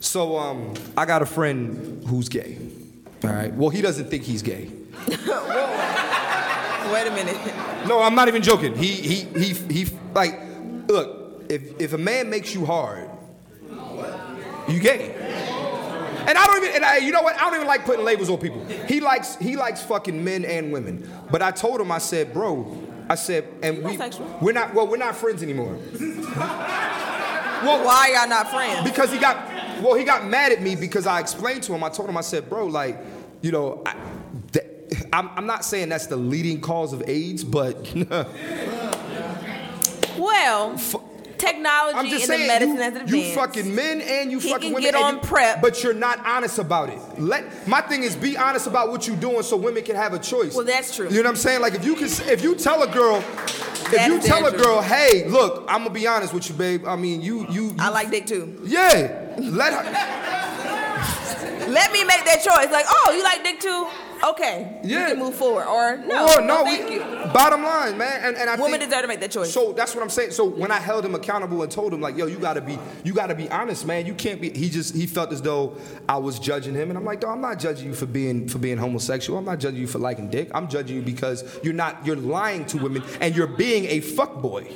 So 0.00 0.36
um, 0.38 0.74
I 0.96 1.04
got 1.06 1.22
a 1.22 1.26
friend 1.26 2.04
who's 2.06 2.28
gay. 2.28 2.58
All 3.24 3.30
right. 3.30 3.52
Well, 3.52 3.70
he 3.70 3.82
doesn't 3.82 4.08
think 4.10 4.22
he's 4.22 4.42
gay. 4.42 4.70
Wait 5.08 7.06
a 7.06 7.10
minute. 7.10 7.36
No, 7.86 8.00
I'm 8.00 8.14
not 8.14 8.28
even 8.28 8.42
joking. 8.42 8.74
He 8.76 8.86
he 8.88 9.14
he 9.38 9.54
he 9.54 9.86
like 10.14 10.38
look, 10.86 11.44
if 11.48 11.80
if 11.80 11.92
a 11.92 11.98
man 11.98 12.30
makes 12.30 12.54
you 12.54 12.64
hard, 12.64 13.10
you 14.68 14.80
gay. 14.80 15.14
And 16.26 16.36
I 16.36 16.46
don't 16.46 16.62
even 16.62 16.76
and 16.76 16.84
I, 16.84 16.98
you 16.98 17.10
know 17.10 17.22
what? 17.22 17.36
I 17.36 17.44
don't 17.46 17.54
even 17.54 17.66
like 17.66 17.84
putting 17.84 18.04
labels 18.04 18.28
on 18.28 18.38
people. 18.38 18.62
He 18.86 19.00
likes 19.00 19.36
he 19.36 19.56
likes 19.56 19.82
fucking 19.82 20.22
men 20.22 20.44
and 20.44 20.72
women. 20.72 21.10
But 21.30 21.40
I 21.42 21.50
told 21.50 21.80
him 21.80 21.90
I 21.90 21.98
said, 21.98 22.32
"Bro, 22.34 22.76
I 23.08 23.14
said 23.14 23.48
and 23.62 23.82
we, 23.82 23.98
we're 24.42 24.52
not 24.52 24.74
well, 24.74 24.86
we're 24.86 24.98
not 24.98 25.16
friends 25.16 25.42
anymore." 25.42 25.78
well, 25.98 27.84
Why 27.84 28.12
y'all 28.14 28.28
not 28.28 28.50
friends? 28.50 28.88
because 28.88 29.10
he 29.10 29.18
got 29.18 29.82
well 29.82 29.94
he 29.94 30.04
got 30.04 30.26
mad 30.26 30.52
at 30.52 30.60
me 30.60 30.74
because 30.76 31.06
i 31.06 31.20
explained 31.20 31.62
to 31.62 31.72
him 31.72 31.82
i 31.84 31.88
told 31.88 32.08
him 32.08 32.16
i 32.16 32.20
said 32.20 32.48
bro 32.50 32.66
like 32.66 32.98
you 33.42 33.52
know 33.52 33.80
I, 33.86 33.94
th- 34.52 34.66
I'm, 35.12 35.28
I'm 35.36 35.46
not 35.46 35.64
saying 35.64 35.88
that's 35.88 36.06
the 36.08 36.16
leading 36.16 36.60
cause 36.60 36.92
of 36.92 37.02
aids 37.06 37.44
but 37.44 37.76
Well, 40.18 40.76
technology 41.38 41.96
i'm 41.98 42.06
just 42.06 42.24
and 42.24 42.32
the 42.32 42.36
saying 42.36 42.46
medicine 42.48 42.74
you, 42.76 42.82
has 42.82 42.92
advanced. 42.96 43.14
you 43.14 43.34
fucking 43.34 43.74
men 43.74 44.00
and 44.00 44.30
you 44.30 44.38
He 44.40 44.50
fucking 44.50 44.68
can 44.68 44.74
women 44.74 44.90
get 44.92 44.94
on 44.94 45.14
you- 45.14 45.20
prep. 45.20 45.62
but 45.62 45.82
you're 45.82 45.94
not 45.94 46.24
honest 46.26 46.58
about 46.58 46.88
it 46.90 46.98
let 47.20 47.66
my 47.68 47.80
thing 47.80 48.02
is 48.02 48.16
be 48.16 48.36
honest 48.36 48.66
about 48.66 48.90
what 48.90 49.06
you're 49.06 49.16
doing 49.16 49.42
so 49.42 49.56
women 49.56 49.82
can 49.84 49.96
have 49.96 50.12
a 50.14 50.18
choice 50.18 50.54
Well, 50.54 50.64
that's 50.66 50.94
true. 50.96 51.06
you 51.08 51.16
know 51.16 51.20
what 51.22 51.26
i'm 51.30 51.36
saying 51.36 51.60
like 51.60 51.74
if 51.74 51.84
you 51.84 51.94
can 51.94 52.06
if 52.28 52.42
you 52.42 52.54
tell 52.54 52.82
a 52.82 52.92
girl 52.92 53.22
if 53.90 54.06
you 54.06 54.20
tell 54.20 54.44
a 54.46 54.52
girl 54.56 54.82
hey 54.82 55.26
look 55.28 55.64
i'm 55.68 55.78
gonna 55.84 55.90
be 55.90 56.06
honest 56.06 56.34
with 56.34 56.48
you 56.48 56.54
babe 56.54 56.84
i 56.86 56.96
mean 56.96 57.22
you 57.22 57.46
you, 57.50 57.68
you 57.68 57.74
I 57.78 57.88
like 57.90 58.10
dick 58.10 58.26
too. 58.26 58.60
yeah 58.64 59.34
let 59.38 59.72
her 59.72 60.24
Let 61.68 61.92
me 61.92 62.02
make 62.02 62.24
that 62.24 62.36
choice. 62.42 62.72
Like, 62.72 62.86
oh, 62.88 63.12
you 63.14 63.22
like 63.22 63.42
dick 63.44 63.60
too? 63.60 63.86
Okay, 64.24 64.80
Yeah. 64.82 65.00
you 65.08 65.14
can 65.14 65.18
move 65.24 65.34
forward. 65.36 65.66
Or 65.66 65.96
no, 65.96 66.26
no, 66.26 66.44
no, 66.44 66.64
thank 66.64 66.88
we, 66.88 66.94
you. 66.96 67.00
bottom 67.32 67.62
line, 67.62 67.96
man, 67.96 68.20
and, 68.24 68.36
and 68.36 68.50
I 68.50 68.54
think 68.56 68.64
Women 68.66 68.80
think, 68.80 68.90
deserve 68.90 69.02
to 69.02 69.08
make 69.08 69.20
that 69.20 69.30
choice. 69.30 69.52
So 69.52 69.72
that's 69.72 69.94
what 69.94 70.02
I'm 70.02 70.10
saying. 70.10 70.32
So 70.32 70.44
when 70.44 70.70
I 70.72 70.78
held 70.80 71.04
him 71.04 71.14
accountable 71.14 71.62
and 71.62 71.70
told 71.70 71.94
him 71.94 72.00
like, 72.00 72.16
yo, 72.16 72.26
you 72.26 72.38
gotta 72.38 72.60
be, 72.60 72.78
you 73.04 73.12
gotta 73.12 73.34
be 73.36 73.48
honest, 73.50 73.86
man. 73.86 74.06
You 74.06 74.14
can't 74.14 74.40
be. 74.40 74.50
He 74.50 74.68
just 74.68 74.94
he 74.96 75.06
felt 75.06 75.32
as 75.32 75.40
though 75.40 75.76
I 76.08 76.16
was 76.16 76.38
judging 76.40 76.74
him, 76.74 76.88
and 76.90 76.98
I'm 76.98 77.04
like, 77.04 77.20
dog, 77.20 77.30
I'm 77.32 77.40
not 77.40 77.58
judging 77.60 77.86
you 77.86 77.94
for 77.94 78.06
being 78.06 78.48
for 78.48 78.58
being 78.58 78.76
homosexual. 78.76 79.38
I'm 79.38 79.44
not 79.44 79.60
judging 79.60 79.80
you 79.80 79.86
for 79.86 79.98
liking 79.98 80.28
dick. 80.30 80.50
I'm 80.52 80.68
judging 80.68 80.96
you 80.96 81.02
because 81.02 81.44
you're 81.62 81.74
not 81.74 82.04
you're 82.04 82.16
lying 82.16 82.64
to 82.66 82.78
women 82.78 83.02
and 83.20 83.36
you're 83.36 83.46
being 83.46 83.84
a 83.86 84.00
fuck 84.00 84.42
boy. 84.42 84.66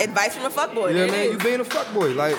Advice 0.00 0.36
from 0.36 0.44
a 0.46 0.50
fuckboy. 0.50 0.88
You 0.90 0.94
know 0.94 1.06
There 1.06 1.06
what 1.08 1.14
I 1.14 1.18
it 1.18 1.22
mean? 1.24 1.32
You 1.32 1.38
being 1.38 1.60
a 1.60 1.64
fuck 1.64 1.92
boy, 1.92 2.12
like. 2.12 2.36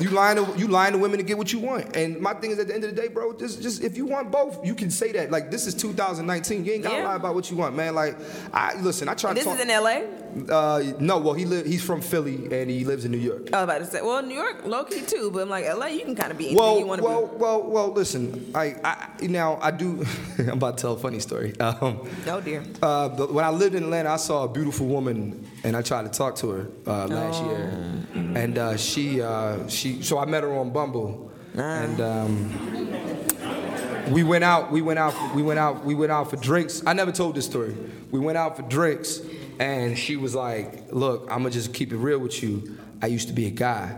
You 0.00 0.10
lying 0.10 0.36
to 0.44 0.58
you 0.58 0.66
lying 0.68 0.92
to 0.92 0.98
women 0.98 1.18
to 1.18 1.24
get 1.24 1.36
what 1.38 1.52
you 1.52 1.58
want. 1.58 1.94
And 1.96 2.20
my 2.20 2.32
thing 2.34 2.50
is 2.52 2.58
at 2.58 2.68
the 2.68 2.74
end 2.74 2.84
of 2.84 2.94
the 2.94 3.00
day, 3.00 3.08
bro, 3.08 3.32
just 3.34 3.60
just 3.62 3.82
if 3.84 3.96
you 3.96 4.06
want 4.06 4.30
both, 4.30 4.64
you 4.64 4.74
can 4.74 4.90
say 4.90 5.12
that. 5.12 5.30
Like 5.30 5.50
this 5.50 5.66
is 5.66 5.74
2019. 5.74 6.64
You 6.64 6.72
ain't 6.72 6.82
gotta 6.84 6.96
Yeah. 6.96 7.04
lie 7.08 7.16
about 7.16 7.34
what 7.34 7.50
you 7.50 7.56
want, 7.56 7.76
man. 7.76 7.94
Like 7.94 8.16
I 8.52 8.74
listen, 8.80 9.08
I 9.08 9.14
try 9.14 9.32
This 9.34 9.44
to 9.44 9.50
talk. 9.50 9.58
is 9.58 9.64
in 9.64 9.68
LA. 9.70 10.02
uh, 10.48 10.92
no, 10.98 11.18
well 11.18 11.34
he 11.34 11.44
live 11.44 11.66
he's 11.66 11.82
from 11.84 12.00
Philly 12.00 12.48
and 12.52 12.70
he 12.70 12.84
lives 12.84 13.04
in 13.04 13.10
New 13.12 13.18
York. 13.18 13.52
I 13.52 13.56
was 13.58 13.64
about 13.64 13.78
to 13.78 13.84
say, 13.86 14.00
well, 14.02 14.22
New 14.22 14.34
York, 14.34 14.64
low 14.64 14.84
key 14.84 15.02
too, 15.02 15.30
but 15.32 15.42
I'm 15.42 15.48
like 15.50 15.66
LA, 15.66 15.86
you 15.86 16.04
can 16.04 16.14
kind 16.14 16.30
of 16.32 16.38
be 16.38 16.46
anything 16.46 16.58
Well, 16.64 16.78
you 16.78 16.86
want 16.86 17.00
to 17.00 17.04
well, 17.04 17.26
be. 17.26 17.36
well, 17.36 17.62
well. 17.62 17.92
Listen, 17.92 18.50
I, 18.54 18.76
I 18.84 19.08
now 19.26 19.58
I 19.60 19.70
do. 19.70 20.04
I'm 20.38 20.50
about 20.50 20.78
to 20.78 20.82
tell 20.82 20.92
a 20.94 20.98
funny 20.98 21.20
story. 21.20 21.52
Um, 21.60 22.08
Oh 22.26 22.40
dear. 22.40 22.62
uh, 22.82 23.08
when 23.26 23.44
I 23.44 23.50
lived 23.50 23.74
in 23.74 23.82
Atlanta, 23.84 24.10
I 24.10 24.16
saw 24.16 24.44
a 24.44 24.48
beautiful 24.48 24.86
woman, 24.86 25.46
and 25.64 25.76
I 25.76 25.82
tried 25.82 26.02
to 26.04 26.08
talk 26.16 26.36
to 26.36 26.48
her 26.50 26.66
uh, 26.86 27.06
last 27.06 27.42
year, 27.44 28.04
and 28.14 28.56
uh, 28.58 28.76
she 28.76 29.20
uh, 29.22 29.66
she 29.96 30.02
so 30.02 30.18
I 30.18 30.26
met 30.26 30.42
her 30.42 30.52
on 30.56 30.70
Bumble, 30.70 31.30
and 31.54 32.00
um, 32.00 34.12
we 34.12 34.22
went 34.22 34.44
out, 34.44 34.70
we 34.70 34.82
went 34.82 34.98
out, 34.98 35.34
we 35.34 35.42
went 35.42 35.58
out, 35.58 35.84
we 35.84 35.94
went 35.94 36.12
out 36.12 36.30
for 36.30 36.36
drinks. 36.36 36.82
I 36.86 36.92
never 36.92 37.12
told 37.12 37.34
this 37.34 37.46
story. 37.46 37.74
We 38.10 38.20
went 38.20 38.38
out 38.38 38.56
for 38.56 38.62
drinks, 38.62 39.20
and 39.58 39.98
she 39.98 40.16
was 40.16 40.34
like, 40.34 40.92
"Look, 40.92 41.22
I'm 41.30 41.38
gonna 41.38 41.50
just 41.50 41.74
keep 41.74 41.92
it 41.92 41.96
real 41.96 42.18
with 42.18 42.42
you. 42.42 42.76
I 43.02 43.06
used 43.06 43.28
to 43.28 43.34
be 43.34 43.46
a 43.46 43.50
guy, 43.50 43.96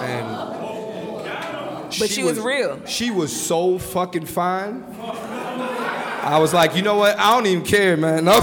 and." 0.00 0.58
But 1.98 2.10
she 2.10 2.22
was 2.22 2.38
real. 2.38 2.84
She 2.84 3.10
was 3.10 3.34
so 3.34 3.78
fucking 3.78 4.26
fine. 4.26 4.84
I 5.00 6.36
was 6.38 6.52
like, 6.52 6.76
you 6.76 6.82
know 6.82 6.96
what? 6.96 7.18
I 7.18 7.34
don't 7.34 7.46
even 7.46 7.64
care, 7.64 7.96
man. 7.96 8.24
No, 8.26 8.38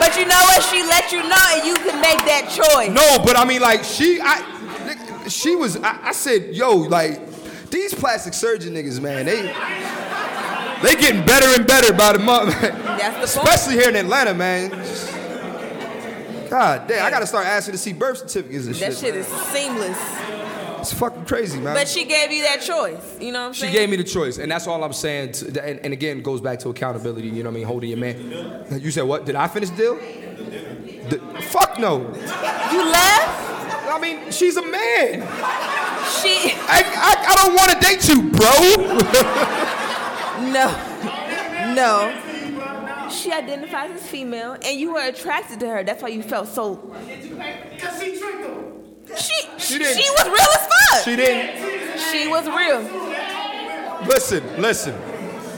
But 0.00 0.16
you 0.18 0.26
know 0.26 0.40
what? 0.42 0.64
She 0.64 0.82
let 0.82 1.12
you 1.12 1.22
know, 1.22 1.44
and 1.54 1.64
you 1.64 1.74
can 1.76 2.00
make 2.00 2.18
that 2.26 2.50
choice. 2.50 2.90
no, 2.90 3.22
but 3.24 3.36
I 3.36 3.44
mean, 3.44 3.60
like, 3.62 3.84
she, 3.84 4.18
I, 4.20 4.42
she 5.28 5.54
was. 5.56 5.76
I, 5.78 6.08
I 6.08 6.12
said, 6.12 6.54
yo, 6.54 6.74
like, 6.76 7.20
these 7.70 7.94
plastic 7.94 8.34
surgeon 8.34 8.74
niggas, 8.74 9.00
man, 9.00 9.26
they, 9.26 9.42
they 10.82 11.00
getting 11.00 11.24
better 11.26 11.46
and 11.58 11.66
better 11.66 11.92
by 11.92 12.12
the 12.12 12.18
month, 12.18 12.50
That's 12.60 13.34
the 13.34 13.40
point. 13.40 13.48
especially 13.48 13.74
here 13.80 13.88
in 13.88 13.96
Atlanta, 13.96 14.34
man. 14.34 14.70
God 16.48 16.86
damn, 16.86 17.04
I 17.04 17.10
gotta 17.10 17.26
start 17.26 17.44
asking 17.46 17.72
to 17.72 17.78
see 17.78 17.92
birth 17.92 18.18
certificates 18.18 18.66
and 18.66 18.74
That 18.76 18.94
shit. 18.96 19.14
That 19.14 19.24
shit 19.24 19.32
man. 19.32 19.40
is 19.40 19.96
seamless. 19.96 19.98
It's 20.78 20.92
fucking 20.92 21.24
crazy, 21.24 21.58
man. 21.58 21.74
But 21.74 21.88
she 21.88 22.04
gave 22.04 22.30
you 22.30 22.42
that 22.44 22.60
choice. 22.60 23.18
You 23.20 23.32
know 23.32 23.40
what 23.40 23.46
I'm 23.48 23.52
She 23.54 23.62
saying? 23.62 23.72
She 23.72 23.78
gave 23.80 23.90
me 23.90 23.96
the 23.96 24.04
choice, 24.04 24.38
and 24.38 24.52
that's 24.52 24.68
all 24.68 24.84
I'm 24.84 24.92
saying. 24.92 25.32
To, 25.32 25.64
and, 25.66 25.80
and 25.80 25.92
again, 25.92 26.22
goes 26.22 26.40
back 26.40 26.60
to 26.60 26.68
accountability. 26.68 27.26
You 27.28 27.42
know 27.42 27.50
what 27.50 27.56
I 27.56 27.58
mean? 27.58 27.66
Holding 27.66 27.90
your 27.90 27.98
man. 27.98 28.64
You 28.80 28.92
said 28.92 29.02
what? 29.02 29.26
Did 29.26 29.34
I 29.34 29.48
finish 29.48 29.70
the 29.70 29.76
deal? 29.76 29.94
The- 29.96 31.18
fuck 31.42 31.80
no. 31.80 31.98
You 31.98 32.84
left. 32.84 33.45
I 33.96 34.00
mean, 34.00 34.30
she's 34.30 34.56
a 34.58 34.62
man. 34.62 35.20
She 36.20 36.52
I, 36.68 36.82
I, 36.84 37.14
I 37.28 37.34
don't 37.40 37.54
want 37.54 37.70
to 37.72 37.78
date 37.80 38.06
you, 38.08 38.30
bro. 38.30 38.52
no, 40.52 40.66
no. 41.74 43.08
She 43.10 43.32
identifies 43.32 43.90
as 43.92 44.06
female, 44.06 44.52
and 44.62 44.78
you 44.78 44.92
were 44.92 45.00
attracted 45.00 45.60
to 45.60 45.68
her. 45.68 45.82
That's 45.82 46.02
why 46.02 46.08
you 46.10 46.22
felt 46.22 46.48
so. 46.48 46.76
Cause 46.76 48.02
she 48.02 48.18
tricked 48.18 48.44
him. 48.46 48.84
She 49.16 49.34
she, 49.58 49.74
She 49.74 49.78
didn't- 49.78 49.96
was 50.18 50.26
real 50.26 50.52
as 50.54 50.66
fuck. 50.66 51.04
she 51.04 51.16
didn't. 51.16 51.98
She 51.98 52.28
was 52.28 52.46
real. 52.46 52.82
Listen, 54.06 54.42
listen. 54.60 54.94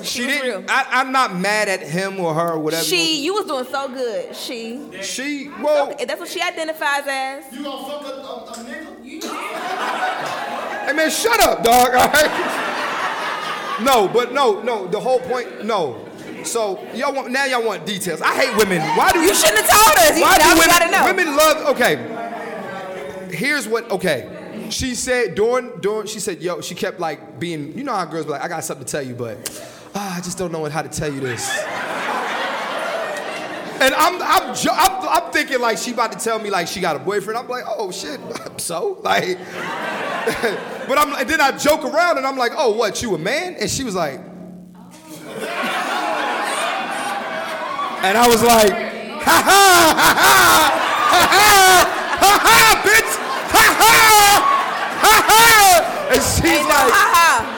She, 0.05 0.27
was 0.27 0.35
didn't. 0.35 0.61
real. 0.63 0.65
I, 0.69 0.87
I'm 0.91 1.13
not 1.13 1.35
mad 1.37 1.69
at 1.69 1.83
him 1.83 2.19
or 2.21 2.35
her 2.35 2.53
or 2.53 2.59
whatever. 2.59 2.83
She, 2.85 3.23
you 3.25 3.35
was 3.35 3.47
doing 3.47 3.65
so 3.67 3.89
good. 3.89 4.35
She, 4.35 4.81
She. 5.03 5.49
Well. 5.63 5.95
that's 6.07 6.21
what 6.21 6.29
she 6.29 6.41
identifies 6.41 7.03
as. 7.07 7.53
You 7.53 7.63
gonna 7.63 7.89
fuck 7.89 8.03
a, 8.03 8.07
a, 8.07 8.45
a 8.45 8.53
nigga? 8.65 8.99
Hey 10.87 10.93
man, 10.95 11.11
shut 11.11 11.41
up, 11.41 11.63
dog. 11.63 11.89
All 11.95 12.09
right. 12.09 13.79
No, 13.83 14.09
but 14.09 14.33
no, 14.33 14.63
no. 14.63 14.87
The 14.89 14.99
whole 15.01 15.21
point. 15.21 15.65
No. 15.65 16.05
So 16.45 16.83
y'all 16.95 17.13
want 17.15 17.31
now 17.31 17.45
y'all 17.45 17.65
want 17.65 17.85
details. 17.85 18.21
I 18.23 18.35
hate 18.35 18.57
women. 18.57 18.81
Why 18.97 19.13
do 19.13 19.21
You 19.21 19.35
shouldn't 19.35 19.59
have 19.61 19.71
told 19.71 19.99
us. 19.99 20.17
You 20.17 20.23
Why 20.23 20.37
now 20.39 20.55
do 20.55 20.55
we 20.55 20.61
women, 20.61 20.69
gotta 20.79 20.91
know. 20.91 21.05
women 21.05 21.37
love? 21.37 21.77
Okay. 21.77 23.37
Here's 23.37 23.69
what. 23.69 23.91
Okay. 23.91 24.35
She 24.71 24.95
said 24.95 25.35
during 25.35 25.79
during 25.81 26.07
she 26.07 26.21
said 26.21 26.43
yo 26.43 26.61
she 26.61 26.75
kept 26.75 27.01
like 27.01 27.39
being 27.41 27.77
you 27.77 27.85
know 27.85 27.95
how 27.95 28.05
girls 28.05 28.27
be 28.27 28.33
like 28.33 28.43
I 28.43 28.49
got 28.49 28.65
something 28.65 28.85
to 28.85 28.91
tell 28.91 29.03
you 29.03 29.15
but 29.15 29.37
ah, 29.95 30.17
I 30.17 30.21
just 30.21 30.39
don't 30.39 30.53
know 30.53 30.65
how 30.69 30.83
to 30.83 30.89
tell 30.89 31.13
you 31.13 31.21
this. 31.21 31.49
And 33.81 33.95
I'm, 33.95 34.21
I'm, 34.21 34.57
I'm, 34.73 35.09
I'm, 35.09 35.31
thinking 35.33 35.61
like 35.61 35.79
she 35.79 35.93
about 35.93 36.11
to 36.11 36.19
tell 36.19 36.41
me 36.41 36.51
like 36.51 36.67
she 36.67 36.81
got 36.81 36.97
a 36.97 36.99
boyfriend. 36.99 37.39
I'm 37.39 37.47
like, 37.47 37.63
oh 37.67 37.93
shit, 37.93 38.19
so? 38.57 38.99
Like, 39.05 39.39
but 40.89 40.99
I'm, 40.99 41.15
and 41.15 41.29
then 41.29 41.41
I 41.41 41.53
joke 41.57 41.85
around 41.85 42.19
and 42.19 42.27
I'm 42.27 42.37
like, 42.37 42.51
oh, 42.57 42.73
what, 42.73 43.01
you 43.03 43.15
a 43.15 43.19
man? 43.19 43.55
And 43.55 43.71
she 43.71 43.85
was 43.85 43.95
like, 43.95 44.19
oh. 44.75 44.91
and 48.03 48.19
I 48.19 48.27
was 48.27 48.43
like, 48.43 48.73
ha 48.73 49.43
ha, 49.47 49.95
ha 49.97 50.15
ha, 50.19 50.35
ha 51.15 51.23
ha, 51.31 51.87
ha 52.19 52.39
ha, 52.43 52.83
bitch, 52.85 53.15
ha 53.55 53.67
ha, 53.79 53.95
ha 55.03 55.15
ha. 55.29 56.11
And 56.11 56.21
she's 56.21 56.67
like, 56.67 56.91
ha 56.91 57.05
ha 57.15 57.58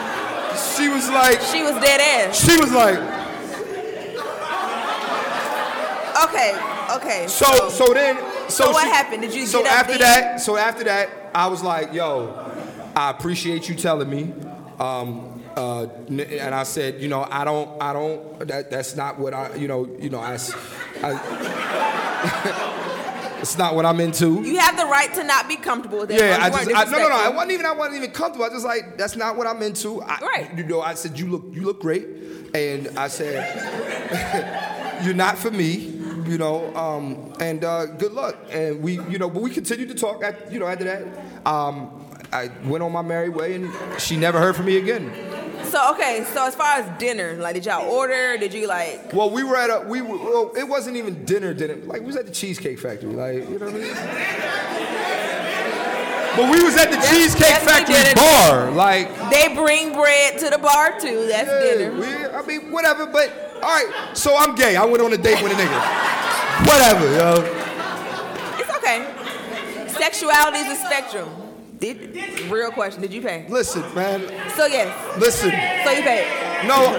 she 0.76 0.88
was 0.88 1.09
like. 1.11 1.40
She 1.40 1.62
was 1.62 1.74
dead 1.83 2.00
ass. 2.00 2.40
she 2.44 2.56
was 2.59 2.72
like 2.72 2.98
Okay, 6.24 6.52
okay. 6.96 7.26
so 7.28 7.68
so 7.70 7.92
then 7.94 8.16
so, 8.48 8.64
So 8.64 8.70
what 8.72 8.85
she- 8.85 8.90
happened? 8.90 9.22
Did 9.22 9.35
you 9.35 9.46
so 9.46 9.64
after 9.66 9.92
then? 9.92 10.00
that 10.00 10.40
so 10.40 10.56
after 10.56 10.85
that 10.85 11.09
I 11.35 11.46
was 11.46 11.62
like 11.62 11.92
yo 11.94 12.52
I 12.94 13.11
appreciate 13.11 13.68
you 13.68 13.74
telling 13.74 14.11
me 14.11 14.33
um 14.78 15.26
uh, 15.56 15.87
and 16.06 16.54
I 16.54 16.62
said, 16.62 17.00
you 17.02 17.09
know, 17.09 17.26
I 17.28 17.44
don't, 17.44 17.68
I 17.83 17.92
don't. 17.92 18.38
That, 18.46 18.70
that's 18.70 18.94
not 18.94 19.18
what 19.18 19.35
I, 19.35 19.52
you 19.56 19.66
know, 19.66 19.85
you 19.98 20.09
know, 20.09 20.20
I, 20.20 20.38
I- 21.02 21.18
it's 23.40 23.59
not 23.59 23.74
what 23.74 23.87
I'm 23.87 24.00
into. 24.00 24.42
You 24.42 24.59
have 24.59 24.76
the 24.76 24.87
right 24.87 25.12
to 25.14 25.24
not 25.24 25.48
be 25.48 25.57
comfortable 25.57 26.00
with 26.00 26.11
it. 26.11 26.20
Yeah, 26.20 26.38
I 26.40 26.50
just 26.50 26.68
I, 26.74 26.85
no 26.85 26.98
no 26.98 27.09
no. 27.09 27.14
I 27.14 27.29
wasn't 27.31 27.53
even 27.53 27.66
I 27.66 27.72
wasn't 27.72 27.96
even 27.96 28.11
comfortable. 28.11 28.44
I 28.44 28.50
just 28.50 28.64
like 28.64 28.96
that's 28.96 29.16
not 29.16 29.37
what 29.37 29.46
I'm 29.46 29.62
into. 29.62 30.03
I, 30.03 30.18
Right. 30.20 30.50
You 30.57 30.64
know, 30.64 30.81
I 30.81 30.94
said 30.94 31.18
you 31.18 31.29
look 31.29 31.44
you 31.53 31.62
look 31.62 31.81
great, 31.81 32.07
and 32.55 32.88
I 32.98 33.09
said 33.09 35.03
you're 35.05 35.14
not 35.14 35.38
for 35.38 35.50
me. 35.50 35.96
You 36.26 36.38
know, 36.38 36.74
um, 36.76 37.33
and 37.40 37.64
uh, 37.64 37.87
good 37.87 38.12
luck. 38.12 38.37
And 38.50 38.83
we, 38.83 39.00
you 39.09 39.18
know, 39.18 39.29
but 39.29 39.42
we 39.42 39.50
continued 39.50 39.88
to 39.88 39.94
talk. 39.94 40.22
At, 40.22 40.53
you 40.53 40.61
know, 40.61 40.66
after 40.66 40.85
that, 40.85 41.03
um, 41.46 42.05
I 42.33 42.50
went 42.64 42.85
on 42.85 42.92
my 42.92 43.03
merry 43.03 43.31
way, 43.31 43.55
and 43.55 43.72
she 43.98 44.16
never 44.16 44.38
heard 44.38 44.55
from 44.55 44.66
me 44.66 44.76
again. 44.76 45.11
So 45.70 45.92
okay, 45.92 46.24
so 46.35 46.46
as 46.46 46.54
far 46.56 46.78
as 46.80 46.98
dinner, 46.98 47.35
like, 47.35 47.54
did 47.54 47.64
y'all 47.64 47.88
order? 47.88 48.37
Did 48.37 48.52
you 48.52 48.66
like? 48.66 49.12
Well, 49.12 49.30
we 49.30 49.44
were 49.44 49.56
at 49.56 49.70
a 49.70 49.87
we 49.87 50.02
were, 50.02 50.16
well, 50.18 50.52
it 50.56 50.66
wasn't 50.66 50.96
even 50.96 51.24
dinner 51.24 51.54
dinner. 51.54 51.76
Like 51.76 52.00
we 52.00 52.09
was 52.09 52.16
at 52.16 52.26
the 52.26 52.33
Cheesecake 52.33 52.78
Factory. 52.80 53.12
Like 53.12 53.48
you 53.48 53.56
know 53.59 53.66
what 53.66 53.74
I 53.74 53.78
mean. 53.78 53.94
But 56.37 56.50
we 56.50 56.62
was 56.64 56.76
at 56.76 56.90
the 56.90 56.96
Cheesecake 57.09 57.40
yes, 57.40 57.64
Factory 57.64 58.14
bar. 58.14 58.70
Like 58.72 59.09
They 59.30 59.54
bring 59.54 59.92
bread 59.92 60.38
to 60.40 60.50
the 60.50 60.59
bar 60.59 60.98
too. 60.98 61.26
That's 61.28 61.48
Yeah, 61.48 61.74
dinner. 61.74 62.00
we, 62.00 62.06
I 62.06 62.42
mean, 62.46 62.72
whatever, 62.72 63.06
but 63.06 63.30
all 63.56 63.68
right. 63.70 64.11
So 64.14 64.37
I'm 64.37 64.54
gay. 64.56 64.74
I 64.76 64.85
went 64.85 65.02
on 65.02 65.12
a 65.12 65.16
date 65.18 65.42
with 65.42 65.52
a 65.52 65.54
nigga. 65.54 65.80
Whatever, 66.66 67.06
yo. 67.14 67.35
It's 68.59 68.70
okay. 68.76 69.06
Sexuality 69.88 70.59
is 70.59 70.78
a 70.80 70.85
spectrum. 70.85 71.39
Did 71.80 72.40
real 72.50 72.70
question? 72.70 73.00
Did 73.00 73.12
you 73.12 73.22
pay? 73.22 73.46
Listen, 73.48 73.82
man. 73.94 74.20
So 74.54 74.66
yes. 74.66 74.94
Listen. 75.18 75.50
So 75.50 75.90
you 75.92 76.02
paid. 76.02 76.26
No. 76.66 76.92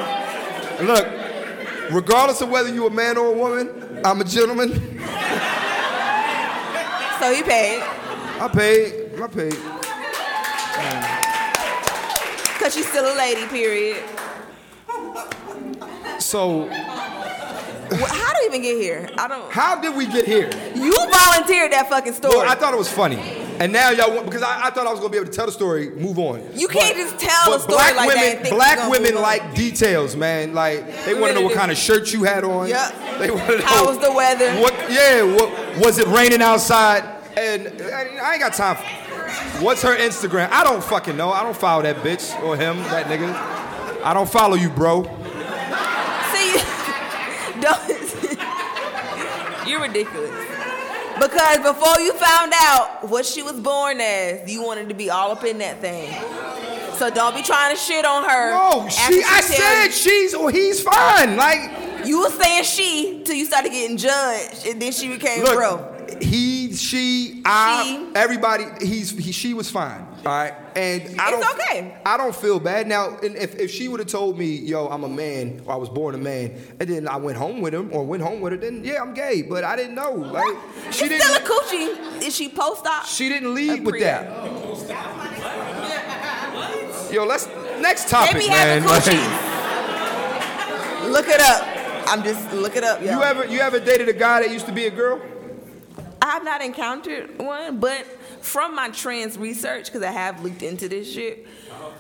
Look. 0.81 1.07
Regardless 1.91 2.41
of 2.41 2.49
whether 2.49 2.73
you're 2.73 2.87
a 2.87 2.91
man 2.91 3.17
or 3.17 3.27
a 3.27 3.37
woman, 3.37 4.01
I'm 4.03 4.19
a 4.21 4.23
gentleman. 4.23 4.71
So 7.19 7.29
you 7.29 7.43
paid. 7.43 7.81
I 7.83 8.49
paid. 8.51 9.21
I 9.21 9.27
paid. 9.27 9.53
Cause 12.59 12.73
she's 12.73 12.87
still 12.87 13.05
a 13.05 13.15
lady. 13.15 13.45
Period. 13.47 14.03
So 16.19 16.67
How 16.69 18.33
do 18.33 18.39
we 18.41 18.45
even 18.47 18.61
get 18.61 18.77
here? 18.81 19.09
I 19.17 19.27
don't. 19.27 19.51
how 19.51 19.79
did 19.79 19.95
we 19.95 20.07
get 20.07 20.25
here? 20.25 20.49
You 20.75 20.95
volunteered 20.95 21.71
that 21.73 21.87
fucking 21.89 22.13
story. 22.13 22.37
Well, 22.37 22.49
I 22.49 22.55
thought 22.55 22.73
it 22.73 22.77
was 22.77 22.91
funny. 22.91 23.17
And 23.61 23.71
now 23.71 23.91
y'all 23.91 24.11
want 24.11 24.25
because 24.25 24.41
I, 24.41 24.65
I 24.65 24.69
thought 24.71 24.87
I 24.87 24.89
was 24.89 24.99
gonna 24.99 25.11
be 25.11 25.19
able 25.19 25.27
to 25.27 25.31
tell 25.31 25.45
the 25.45 25.51
story, 25.51 25.91
move 25.91 26.17
on. 26.17 26.41
You 26.55 26.67
can't 26.67 26.97
just 26.97 27.19
tell 27.19 27.53
a 27.53 27.59
story 27.59 27.75
black 27.75 27.95
like 27.95 28.09
that 28.09 28.15
women, 28.15 28.37
and 28.37 28.41
think 28.41 28.55
black 28.55 28.89
women 28.89 29.13
like 29.21 29.53
details, 29.53 30.15
man. 30.15 30.55
Like 30.55 31.05
they 31.05 31.13
want 31.13 31.33
to 31.33 31.39
know 31.39 31.45
what 31.45 31.55
kind 31.55 31.71
of 31.71 31.77
shirt 31.77 32.11
you 32.11 32.23
had 32.23 32.43
on. 32.43 32.69
Yep. 32.69 33.19
They 33.19 33.29
want 33.29 33.45
to 33.45 33.59
know 33.59 33.63
How 33.63 33.85
was 33.85 33.99
the 33.99 34.11
weather? 34.11 34.51
What? 34.59 34.73
Yeah. 34.89 35.21
What 35.21 35.77
was 35.77 35.99
it 35.99 36.07
raining 36.07 36.41
outside? 36.41 37.03
And 37.37 37.67
I 37.83 38.17
I 38.19 38.33
ain't 38.33 38.41
got 38.41 38.53
time. 38.53 38.77
For, 38.77 38.83
what's 39.63 39.83
her 39.83 39.95
Instagram? 39.95 40.49
I 40.49 40.63
don't 40.63 40.83
fucking 40.83 41.15
know. 41.15 41.29
I 41.29 41.43
don't 41.43 41.55
follow 41.55 41.83
that 41.83 41.97
bitch 41.97 42.35
or 42.41 42.57
him, 42.57 42.77
that 42.77 43.05
nigga. 43.05 43.31
I 44.03 44.15
don't 44.15 44.29
follow 44.29 44.55
you, 44.55 44.69
bro. 44.69 45.03
See, 45.03 45.11
don't. 47.61 47.77
You're 49.67 49.81
ridiculous. 49.81 50.50
Because 51.21 51.57
before 51.59 51.99
you 51.99 52.13
found 52.13 52.51
out 52.55 53.07
what 53.09 53.25
she 53.25 53.43
was 53.43 53.59
born 53.59 54.01
as, 54.01 54.51
you 54.51 54.63
wanted 54.63 54.89
to 54.89 54.95
be 54.95 55.09
all 55.09 55.31
up 55.31 55.43
in 55.43 55.59
that 55.59 55.79
thing. 55.79 56.11
So 56.95 57.09
don't 57.09 57.35
be 57.35 57.41
trying 57.43 57.75
to 57.75 57.79
shit 57.79 58.05
on 58.05 58.23
her. 58.29 58.51
No, 58.51 58.81
after 58.87 59.13
she. 59.13 59.23
I 59.23 59.41
said 59.41 59.85
you- 59.85 59.91
she's 59.91 60.33
or 60.33 60.51
he's 60.51 60.81
fine. 60.81 61.35
Like, 61.37 62.05
you 62.05 62.21
were 62.21 62.29
saying 62.29 62.63
she 62.63 63.21
till 63.23 63.35
you 63.35 63.45
started 63.45 63.71
getting 63.71 63.97
judged, 63.97 64.65
and 64.67 64.81
then 64.81 64.91
she 64.91 65.07
became 65.09 65.43
look, 65.43 65.55
bro. 65.55 66.07
he, 66.21 66.73
she, 66.75 67.41
I, 67.45 67.83
She. 67.83 68.15
everybody. 68.15 68.65
He's 68.81 69.11
he, 69.11 69.31
she 69.31 69.53
was 69.53 69.69
fine. 69.69 70.05
All 70.23 70.31
right, 70.31 70.53
and 70.75 71.01
I 71.19 71.31
It's 71.31 71.41
don't. 71.41 71.59
okay. 71.59 71.97
I 72.05 72.15
don't 72.15 72.35
feel 72.35 72.59
bad 72.59 72.85
now. 72.85 73.17
And 73.23 73.35
if 73.35 73.55
if 73.59 73.71
she 73.71 73.87
would 73.87 73.99
have 73.99 74.07
told 74.09 74.37
me, 74.37 74.45
yo, 74.55 74.87
I'm 74.87 75.03
a 75.03 75.09
man, 75.09 75.63
or 75.65 75.73
I 75.73 75.75
was 75.77 75.89
born 75.89 76.13
a 76.13 76.19
man, 76.19 76.53
and 76.79 76.87
then 76.87 77.07
I 77.07 77.15
went 77.15 77.37
home 77.39 77.59
with 77.59 77.73
him 77.73 77.89
or 77.91 78.05
went 78.05 78.21
home 78.21 78.39
with 78.39 78.51
her, 78.53 78.57
then 78.59 78.83
yeah, 78.83 79.01
I'm 79.01 79.15
gay. 79.15 79.41
But 79.41 79.63
I 79.63 79.75
didn't 79.75 79.95
know. 79.95 80.11
Like, 80.13 80.55
she 80.91 80.99
She's 80.99 81.09
didn't. 81.09 81.23
still 81.23 81.35
a 81.37 81.39
coochie. 81.39 82.21
Is 82.21 82.35
she 82.35 82.49
post 82.49 82.85
op? 82.85 83.05
She 83.05 83.29
didn't 83.29 83.55
lead 83.55 83.79
A 83.79 83.83
with 83.83 83.99
that. 83.99 84.27
Yo, 87.11 87.25
let's 87.25 87.47
next 87.81 88.07
topic, 88.07 88.33
They 88.33 88.39
be 88.41 88.49
man. 88.49 88.85
Like, 88.85 89.03
coochies. 89.03 89.51
Look 91.11 91.27
it 91.27 91.41
up. 91.41 91.63
I'm 92.07 92.23
just 92.23 92.53
look 92.53 92.75
it 92.75 92.83
up, 92.83 93.01
yo. 93.01 93.11
you 93.17 93.23
ever 93.23 93.45
you 93.47 93.59
ever 93.59 93.79
dated 93.79 94.07
a 94.07 94.13
guy 94.13 94.41
that 94.41 94.51
used 94.51 94.65
to 94.67 94.71
be 94.71 94.85
a 94.85 94.91
girl? 94.91 95.19
I 96.21 96.27
have 96.31 96.43
not 96.43 96.61
encountered 96.61 97.39
one, 97.39 97.79
but 97.79 98.05
from 98.41 98.75
my 98.75 98.89
trans 98.89 99.37
research, 99.37 99.85
because 99.85 100.03
I 100.03 100.11
have 100.11 100.43
looked 100.43 100.61
into 100.63 100.89
this 100.89 101.11
shit, 101.11 101.47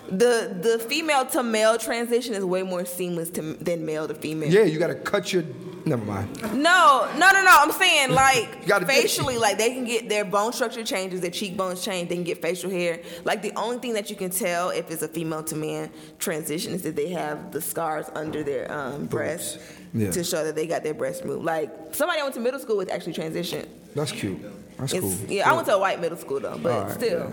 the 0.09 0.57
the 0.61 0.79
female 0.89 1.25
to 1.27 1.43
male 1.43 1.77
transition 1.77 2.33
is 2.33 2.43
way 2.43 2.63
more 2.63 2.85
seamless 2.85 3.29
to, 3.31 3.41
than 3.41 3.85
male 3.85 4.07
to 4.07 4.13
female. 4.13 4.51
Yeah, 4.51 4.63
you 4.63 4.79
gotta 4.79 4.95
cut 4.95 5.31
your. 5.33 5.43
Never 5.83 6.05
mind. 6.05 6.39
No, 6.53 7.09
no, 7.17 7.31
no, 7.31 7.43
no. 7.43 7.49
I'm 7.59 7.71
saying 7.71 8.11
like 8.13 8.59
You 8.61 8.67
gotta 8.67 8.85
do- 8.85 8.91
facially, 8.91 9.37
like 9.39 9.57
they 9.57 9.73
can 9.73 9.83
get 9.85 10.09
their 10.09 10.23
bone 10.23 10.53
structure 10.53 10.83
changes, 10.83 11.21
their 11.21 11.31
cheekbones 11.31 11.83
change, 11.83 12.09
they 12.09 12.15
can 12.15 12.23
get 12.23 12.39
facial 12.41 12.69
hair. 12.69 12.99
Like 13.23 13.41
the 13.41 13.51
only 13.55 13.79
thing 13.79 13.93
that 13.93 14.09
you 14.11 14.15
can 14.15 14.29
tell 14.29 14.69
if 14.69 14.91
it's 14.91 15.01
a 15.01 15.07
female 15.07 15.43
to 15.45 15.55
man 15.55 15.89
transition 16.19 16.73
is 16.73 16.83
that 16.83 16.95
they 16.95 17.09
have 17.09 17.51
the 17.51 17.61
scars 17.61 18.05
under 18.13 18.43
their 18.43 18.71
um, 18.71 19.05
breasts 19.07 19.57
Yeah. 19.93 20.11
to 20.11 20.23
show 20.23 20.43
that 20.43 20.53
they 20.55 20.67
got 20.67 20.83
their 20.83 20.93
breast 20.93 21.25
moved. 21.25 21.45
Like 21.45 21.71
somebody 21.95 22.19
I 22.19 22.23
went 22.23 22.35
to 22.35 22.41
middle 22.41 22.59
school 22.59 22.77
with 22.77 22.91
actually 22.91 23.13
transitioned. 23.13 23.67
That's 23.95 24.11
cute. 24.11 24.37
That's 24.81 24.93
It's, 24.93 25.01
cool. 25.01 25.15
Yeah, 25.29 25.49
I 25.49 25.53
went 25.53 25.67
to 25.67 25.75
a 25.75 25.79
white 25.79 26.01
middle 26.01 26.17
school 26.17 26.39
though, 26.39 26.57
but 26.61 26.83
right, 26.87 26.91
still, 26.91 27.31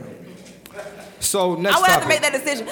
So 1.20 1.54
next 1.56 1.76
I 1.76 1.80
would 1.80 1.90
have 1.90 2.02
to 2.02 2.08
make 2.08 2.20
that 2.22 2.32
decision. 2.32 2.68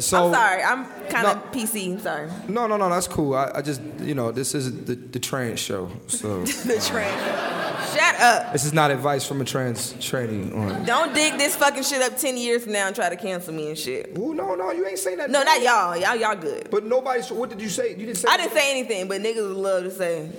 So- 0.00 0.28
I'm 0.28 0.32
sorry, 0.32 0.62
I'm 0.62 0.84
kind 1.10 1.26
of 1.26 1.36
No. 1.36 1.50
PC. 1.52 2.00
Sorry, 2.00 2.30
No, 2.48 2.66
no, 2.66 2.78
no. 2.78 2.88
That's 2.88 3.06
cool. 3.08 3.34
I, 3.34 3.50
I 3.56 3.62
just, 3.62 3.82
you 4.00 4.14
know, 4.14 4.32
this 4.32 4.54
is 4.54 4.84
the, 4.86 4.94
the 4.94 5.18
trans 5.18 5.60
show, 5.60 5.90
so 6.06 6.42
the 6.44 6.82
trans. 6.88 7.58
Shut 7.94 8.14
up. 8.20 8.52
this 8.54 8.64
is 8.64 8.72
not 8.72 8.90
advice 8.90 9.26
from 9.26 9.42
a 9.42 9.44
trans 9.44 9.92
trainee. 10.00 10.50
On. 10.52 10.82
Don't 10.86 11.12
dig 11.14 11.36
this 11.36 11.54
fucking 11.56 11.82
shit 11.82 12.00
up 12.00 12.16
ten 12.16 12.38
years 12.38 12.62
from 12.64 12.72
now 12.72 12.86
and 12.86 12.96
try 12.96 13.10
to 13.10 13.16
cancel 13.16 13.52
me 13.52 13.68
and 13.68 13.76
shit. 13.76 14.12
Oh 14.16 14.32
no, 14.32 14.54
no, 14.54 14.70
you 14.70 14.86
ain't 14.86 14.98
saying 14.98 15.18
that. 15.18 15.28
No, 15.30 15.42
not 15.42 15.60
y'all. 15.60 15.94
Y'all, 15.98 16.16
y'all 16.16 16.34
good. 16.36 16.68
But 16.70 16.84
nobody's. 16.86 17.30
What 17.30 17.50
did 17.50 17.60
you 17.60 17.68
say? 17.68 17.90
You 17.90 18.06
didn't 18.06 18.16
say. 18.16 18.28
I 18.30 18.38
didn't 18.38 18.52
say 18.52 18.70
anything, 18.70 19.08
but 19.08 19.20
niggas 19.20 19.54
love 19.54 19.82
to 19.84 19.90
say, 19.90 20.30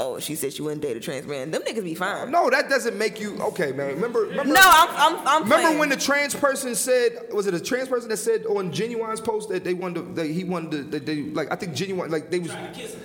"Oh, 0.00 0.18
she 0.18 0.34
said 0.34 0.52
she 0.52 0.62
wouldn't 0.62 0.82
date 0.82 0.96
a 0.96 1.00
trans 1.00 1.26
man." 1.26 1.50
Them 1.50 1.62
niggas 1.62 1.84
be 1.84 1.94
fine. 1.94 2.30
No, 2.30 2.50
that 2.50 2.68
doesn't 2.68 2.96
make 2.98 3.20
you 3.20 3.36
okay, 3.40 3.72
man. 3.72 3.94
Remember, 3.94 4.20
remember. 4.20 4.52
No, 4.52 4.60
I'm, 4.62 4.88
I'm, 4.90 5.26
I'm 5.28 5.42
Remember 5.44 5.62
playing. 5.66 5.78
when 5.78 5.88
the 5.88 5.96
trans 5.96 6.34
person 6.34 6.74
said, 6.74 7.28
was 7.32 7.46
it 7.46 7.54
a 7.54 7.60
trans 7.60 7.88
person 7.88 8.08
that 8.08 8.16
said 8.18 8.46
on 8.46 8.72
Ginuwine's 8.72 9.20
post 9.20 9.48
that 9.50 9.64
they 9.64 9.74
wanted, 9.74 10.00
to, 10.06 10.12
that 10.22 10.26
he 10.26 10.44
wanted, 10.44 10.70
to, 10.70 10.82
that 10.84 11.06
they 11.06 11.22
like, 11.22 11.52
I 11.52 11.56
think 11.56 11.72
Ginuwine, 11.74 12.10
like 12.10 12.30
they 12.30 12.38
was, 12.40 12.52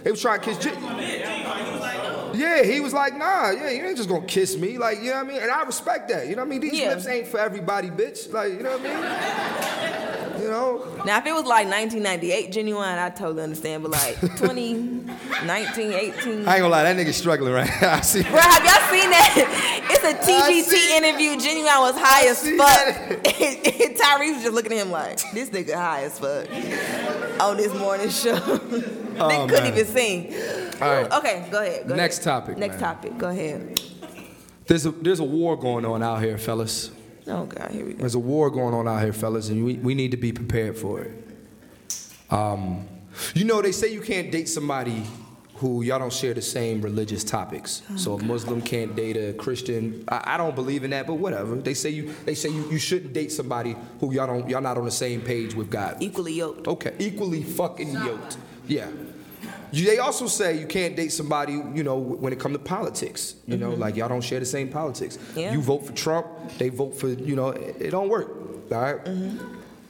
they 0.04 0.12
was 0.12 0.22
trying 0.22 0.40
to 0.40 0.46
kiss. 0.46 0.58
Gen- 0.58 0.76
yeah, 2.34 2.64
he 2.64 2.80
was 2.82 2.94
like, 2.94 3.18
nah, 3.18 3.52
yeah, 3.52 3.70
you 3.70 3.84
ain't 3.86 3.98
just 3.98 4.10
gonna 4.10 4.26
kiss 4.26 4.58
me, 4.58 4.78
like, 4.78 4.98
you 5.00 5.06
know 5.06 5.16
what 5.24 5.26
I 5.26 5.28
mean? 5.30 5.42
And 5.42 5.50
I 5.52 5.64
respect 5.64 6.10
that, 6.10 6.28
you 6.28 6.36
know 6.36 6.42
what 6.44 6.48
I 6.48 6.50
mean? 6.50 6.62
These 6.62 6.80
Yeah. 6.80 6.90
lips 6.90 7.08
ain't 7.08 7.28
for 7.28 7.40
everybody, 7.40 7.90
bitch, 7.90 8.32
like, 8.34 8.54
you 8.54 8.60
know 8.64 8.78
what 8.78 8.82
I 8.86 9.98
mean? 9.98 10.07
You 10.48 10.54
know, 10.54 11.04
Now, 11.06 11.18
if 11.18 11.26
it 11.26 11.34
was 11.34 11.44
like 11.44 11.68
1998 11.68 12.52
Ginuwine, 12.54 12.98
I 12.98 13.10
totally 13.10 13.44
understand. 13.44 13.84
But 13.84 13.92
like 13.92 14.18
2019, 14.22 15.92
18. 15.92 16.48
I 16.48 16.56
ain't 16.56 16.62
gonna 16.62 16.70
lie, 16.70 16.84
that 16.84 16.96
nigga 16.96 17.14
struggling 17.14 17.52
right 17.52 17.70
now. 17.82 17.96
I 17.96 18.00
see. 18.00 18.22
Bro, 18.24 18.40
have 18.40 18.64
y'all 18.64 18.90
seen 18.90 19.10
that? 19.10 19.74
It's 19.90 20.04
a 20.04 20.14
TGT 20.14 20.98
interview. 20.98 21.32
Ginuwine 21.38 21.80
was 21.80 21.96
high 21.98 22.28
I 22.28 22.30
as 22.30 22.42
fuck. 22.42 23.24
Tyrese 23.98 24.36
was 24.36 24.44
just 24.44 24.54
looking 24.54 24.74
at 24.74 24.86
him 24.86 24.92
like, 24.92 25.18
this 25.34 25.50
nigga 25.50 25.74
high 25.76 26.04
as 26.04 26.20
fuck 26.20 26.48
on 27.42 27.58
this 27.58 27.74
morning 27.74 28.10
show. 28.10 28.36
Nigga 28.38 29.20
oh, 29.20 29.48
couldn't 29.48 29.64
man. 29.64 29.74
even 29.74 29.86
sing. 29.86 30.34
All 30.82 30.90
right. 30.90 31.12
Okay, 31.12 31.48
go 31.52 31.62
ahead. 31.62 31.88
Go 31.88 31.96
Next 31.96 32.26
ahead. 32.26 32.42
topic, 32.42 32.58
Next 32.58 32.80
man. 32.80 32.82
topic. 32.82 33.18
Go 33.18 33.30
ahead. 33.30 33.82
There's 34.68 34.86
a 34.86 34.92
there's 34.92 35.20
a 35.20 35.26
war 35.26 35.58
going 35.58 35.86
on 35.86 36.04
out 36.04 36.22
here, 36.22 36.38
fellas. 36.38 36.92
Oh 37.28 37.46
God, 37.46 37.72
here 37.72 37.86
we 37.86 37.94
go. 37.94 38.00
There's 38.00 38.16
a 38.16 38.20
war 38.20 38.50
going 38.50 38.74
on 38.74 38.88
out 38.88 39.02
here, 39.02 39.14
fellas, 39.14 39.50
and 39.50 39.64
we, 39.66 39.76
we 39.76 39.96
need 39.96 40.12
to 40.12 40.18
be 40.18 40.32
prepared 40.32 40.78
for 40.78 41.02
it. 41.02 41.12
Um, 42.30 42.88
you 43.34 43.46
know, 43.46 43.62
they 43.62 43.72
say 43.72 43.92
you 43.92 44.02
can't 44.02 44.32
date 44.32 44.50
somebody 44.50 45.04
who 45.56 45.82
y'all 45.82 45.98
don't 45.98 46.14
share 46.14 46.34
the 46.34 46.42
same 46.42 46.82
religious 46.82 47.24
topics. 47.24 47.82
so 47.96 48.14
a 48.14 48.24
Muslim 48.24 48.62
can't 48.62 48.96
date 48.96 49.18
a 49.18 49.34
Christian. 49.34 50.04
I, 50.08 50.36
I 50.36 50.38
don't 50.38 50.54
believe 50.56 50.84
in 50.84 50.92
that, 50.92 51.08
but 51.08 51.16
whatever. 51.16 51.56
They 51.56 51.74
say 51.74 51.90
you 51.90 52.14
they 52.26 52.36
say 52.36 52.50
you, 52.50 52.70
you 52.70 52.78
shouldn't 52.78 53.14
date 53.14 53.32
somebody 53.32 53.76
who 54.00 54.14
y'all 54.14 54.28
don't 54.28 54.48
y'all 54.50 54.62
not 54.62 54.78
on 54.78 54.86
the 54.86 54.92
same 54.92 55.22
page 55.22 55.56
with 55.56 55.70
God. 55.70 55.98
Equally 56.00 56.34
yoked. 56.34 56.68
Okay, 56.68 56.94
equally 57.00 57.44
fucking 57.44 57.92
yoked. 57.92 58.38
Yeah. 58.68 58.90
You, 59.72 59.86
they 59.86 59.98
also 60.00 60.28
say 60.28 60.58
you 60.58 60.66
can't 60.68 60.96
date 60.96 61.12
somebody, 61.12 61.54
you 61.54 61.84
know, 61.84 61.98
when 61.98 62.32
it 62.34 62.40
comes 62.40 62.56
to 62.56 62.60
politics. 62.64 63.36
You 63.46 63.58
know, 63.58 63.72
like 63.72 63.96
y'all 63.96 64.08
don't 64.10 64.22
share 64.24 64.40
the 64.40 64.46
same 64.46 64.70
politics. 64.70 65.18
Yeah. 65.36 65.52
You 65.54 65.62
vote 65.62 65.86
for 65.86 65.94
Trump, 65.94 66.28
they 66.58 66.70
vote 66.70 66.98
for, 66.98 67.08
you 67.10 67.36
know, 67.36 67.50
it, 67.50 67.76
it 67.80 67.92
don't 67.92 68.10
work. 68.10 68.30
All 68.72 68.82
right? 68.82 69.00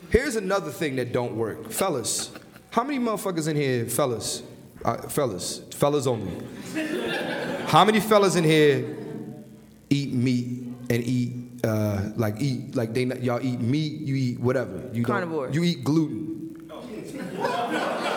Here's 0.09 0.35
another 0.35 0.71
thing 0.71 0.95
that 0.97 1.11
don't 1.11 1.35
work. 1.35 1.71
Fellas, 1.71 2.31
how 2.71 2.83
many 2.83 2.99
motherfuckers 2.99 3.47
in 3.47 3.55
here, 3.55 3.85
fellas, 3.85 4.43
uh, 4.85 4.97
fellas, 5.09 5.61
fellas 5.71 6.07
only. 6.07 6.31
How 7.67 7.83
many 7.83 7.99
fellas 7.99 8.37
in 8.37 8.45
here 8.45 8.95
eat 9.89 10.13
meat 10.13 10.63
and 10.89 11.03
eat, 11.03 11.33
uh, 11.65 12.11
like 12.15 12.35
eat, 12.39 12.75
like 12.77 12.93
they, 12.93 13.03
not- 13.03 13.21
y'all 13.21 13.45
eat 13.45 13.59
meat, 13.59 13.99
you 13.99 14.15
eat 14.15 14.39
whatever. 14.39 14.89
You 14.93 15.03
Carnivore. 15.03 15.49
You 15.49 15.63
eat 15.65 15.83
gluten. 15.83 16.69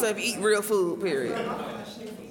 So 0.00 0.06
if 0.06 0.18
you 0.18 0.32
eat 0.32 0.42
real 0.42 0.62
food, 0.62 1.02
period. 1.02 1.38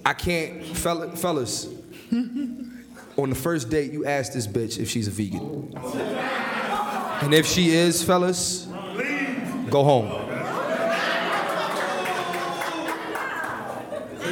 I 0.03 0.13
can't, 0.13 0.65
fella, 0.75 1.15
fellas. 1.15 1.67
on 2.11 3.29
the 3.29 3.35
first 3.35 3.69
date, 3.69 3.91
you 3.91 4.05
ask 4.05 4.33
this 4.33 4.47
bitch 4.47 4.79
if 4.79 4.89
she's 4.89 5.07
a 5.07 5.11
vegan. 5.11 5.71
And 7.21 7.31
if 7.31 7.45
she 7.45 7.69
is, 7.69 8.03
fellas, 8.03 8.65
go 9.69 9.83
home. 9.83 10.07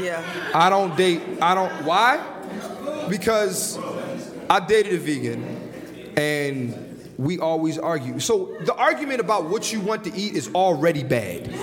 Yeah. 0.01 0.23
I 0.55 0.71
don't 0.71 0.97
date, 0.97 1.21
I 1.39 1.53
don't, 1.53 1.85
why? 1.85 3.07
Because 3.07 3.77
I 4.49 4.65
dated 4.65 4.93
a 4.93 4.97
vegan 4.97 6.13
and 6.17 7.11
we 7.19 7.37
always 7.37 7.77
argue. 7.77 8.19
So 8.19 8.57
the 8.61 8.73
argument 8.73 9.19
about 9.19 9.45
what 9.45 9.71
you 9.71 9.79
want 9.79 10.05
to 10.05 10.15
eat 10.15 10.33
is 10.33 10.49
already 10.55 11.03
bad. 11.03 11.53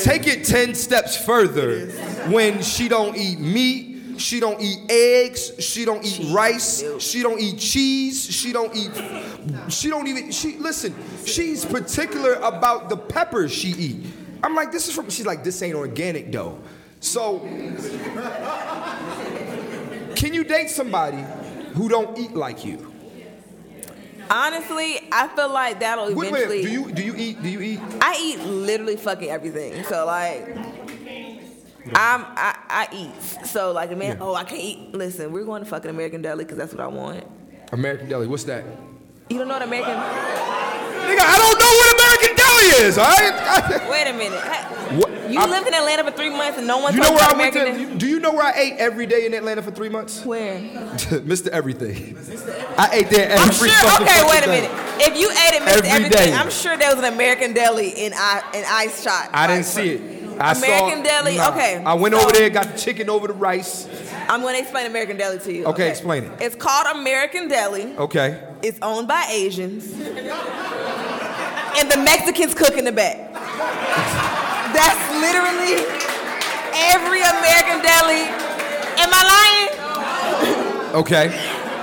Take 0.00 0.26
it 0.26 0.44
10 0.44 0.74
steps 0.74 1.22
further 1.22 1.86
when 2.30 2.62
she 2.62 2.88
don't 2.88 3.16
eat 3.16 3.38
meat, 3.38 4.20
she 4.20 4.40
don't 4.40 4.60
eat 4.60 4.90
eggs, 4.90 5.64
she 5.64 5.84
don't 5.84 6.04
eat 6.04 6.32
rice, 6.32 6.84
she 7.00 7.22
don't 7.22 7.40
eat 7.40 7.58
cheese, 7.58 8.30
she 8.30 8.52
don't 8.52 8.74
eat 8.74 8.90
she 9.68 9.88
don't 9.88 10.06
even 10.06 10.30
she 10.30 10.56
listen, 10.56 10.94
she's 11.24 11.64
particular 11.64 12.34
about 12.34 12.88
the 12.88 12.96
peppers 12.96 13.52
she 13.52 13.68
eat. 13.68 14.06
I'm 14.42 14.54
like 14.54 14.72
this 14.72 14.88
is 14.88 14.94
from 14.94 15.10
she's 15.10 15.26
like 15.26 15.44
this 15.44 15.62
ain't 15.62 15.74
organic 15.74 16.32
though. 16.32 16.58
So 17.00 17.40
can 20.16 20.34
you 20.34 20.44
date 20.44 20.70
somebody 20.70 21.24
who 21.74 21.88
don't 21.88 22.18
eat 22.18 22.34
like 22.34 22.64
you? 22.64 22.92
Honestly, 24.30 25.00
I 25.12 25.28
feel 25.28 25.50
like 25.52 25.80
that'll 25.80 26.14
Wait, 26.14 26.28
eventually. 26.28 26.56
wait, 26.58 26.66
do 26.66 26.70
you 26.70 26.92
do 26.92 27.02
you 27.02 27.14
eat 27.16 27.42
do 27.42 27.48
you 27.48 27.60
eat 27.60 27.80
I 28.00 28.16
eat 28.20 28.40
literally 28.40 28.96
fucking 28.96 29.28
everything. 29.30 29.82
So 29.84 30.04
like, 30.06 30.46
I'm 31.94 32.24
I, 32.26 32.56
I 32.68 32.88
eat. 32.92 33.46
So 33.46 33.72
like 33.72 33.90
a 33.90 33.96
man, 33.96 34.16
Yeah. 34.18 34.22
oh 34.24 34.34
I 34.34 34.44
can't 34.44 34.60
eat. 34.62 34.92
Listen, 34.92 35.32
we're 35.32 35.44
going 35.44 35.62
to 35.64 35.68
fucking 35.68 35.90
American 35.90 36.22
Deli 36.22 36.44
because 36.44 36.58
that's 36.58 36.72
what 36.72 36.80
I 36.82 36.88
want. 36.88 37.24
American 37.72 38.08
Deli? 38.08 38.26
What's 38.26 38.44
that? 38.44 38.64
You 39.30 39.38
don't 39.38 39.48
know 39.48 39.54
what 39.54 39.62
American? 39.62 39.92
Nigga, 39.94 41.20
I 41.24 41.36
don't 41.38 41.58
know 41.58 41.72
what 41.78 41.88
American 41.96 42.36
Deli 42.36 42.86
is, 42.86 42.98
all 42.98 43.04
right? 43.06 43.88
Wait 43.90 44.06
a 44.08 44.12
minute. 44.12 44.40
What- 44.98 45.30
You 45.30 45.38
I- 45.40 45.46
lived 45.46 45.66
in 45.68 45.74
Atlanta 45.74 46.04
for 46.04 46.10
three 46.16 46.30
months 46.30 46.56
and 46.58 46.66
no 46.66 46.78
one 46.78 46.94
You 46.94 47.00
know 47.00 47.12
where 47.12 47.22
I 47.22 47.32
you 47.32 47.38
went 47.38 47.54
American 47.56 47.78
to? 47.80 47.84
Deli? 47.88 47.98
Do 47.98 48.06
you 48.06 48.20
know 48.20 48.32
where 48.32 48.44
I 48.46 48.52
ate 48.58 48.74
every 48.78 49.04
day 49.06 49.26
in 49.26 49.34
Atlanta 49.34 49.62
for 49.62 49.70
three 49.70 49.88
months? 49.90 50.24
Where? 50.24 50.58
Mr. 50.60 51.48
Everything. 51.48 52.16
I 52.78 52.88
ate 52.92 53.10
there 53.10 53.28
every 53.30 53.44
I'm 53.44 53.52
sure. 53.52 54.02
Okay, 54.02 54.22
wait 54.28 54.42
a 54.42 54.46
day. 54.46 54.60
minute. 54.62 54.70
If 55.00 55.18
you 55.18 55.30
ate 55.30 55.60
at 55.60 55.62
Mr. 55.62 55.76
Every 55.78 55.88
Everything, 55.90 56.10
day. 56.10 56.32
I'm 56.32 56.50
sure 56.50 56.76
there 56.78 56.94
was 56.94 57.04
an 57.04 57.12
American 57.12 57.52
Deli 57.52 57.90
in 57.90 58.12
I 58.14 58.42
in 58.54 58.64
Ice 58.66 59.02
Shot. 59.02 59.28
I 59.32 59.46
didn't 59.46 59.64
see 59.66 59.90
it. 59.90 60.40
I 60.40 60.52
American 60.52 60.98
saw, 61.04 61.10
Deli, 61.10 61.36
Nah. 61.36 61.50
okay, 61.50 61.82
I 61.84 61.94
went 61.94 62.14
so- 62.14 62.20
over 62.22 62.32
there, 62.32 62.48
got 62.48 62.72
the 62.72 62.78
chicken 62.78 63.10
over 63.10 63.26
the 63.26 63.32
rice. 63.34 63.88
I'm 64.28 64.40
going 64.40 64.54
to 64.54 64.60
explain 64.60 64.86
American 64.86 65.16
Deli 65.16 65.38
to 65.40 65.52
you. 65.52 65.66
Okay, 65.66 65.90
explain 65.90 66.24
it. 66.24 66.32
It's 66.40 66.54
called 66.54 66.86
American 66.96 67.48
Deli. 67.48 67.96
Okay. 67.96 68.44
It's 68.62 68.78
owned 68.82 69.06
by 69.08 69.26
Asians. 69.30 69.92
and 69.92 71.90
the 71.90 71.96
Mexicans 71.98 72.54
cook 72.54 72.76
in 72.76 72.84
the 72.84 72.92
back. 72.92 73.32
That's 74.74 75.10
literally 75.20 75.84
every 76.74 77.20
American 77.20 77.82
deli. 77.82 78.22
Am 79.00 79.10
I 79.12 79.22
lying? 80.92 80.94
Okay. 80.96 81.28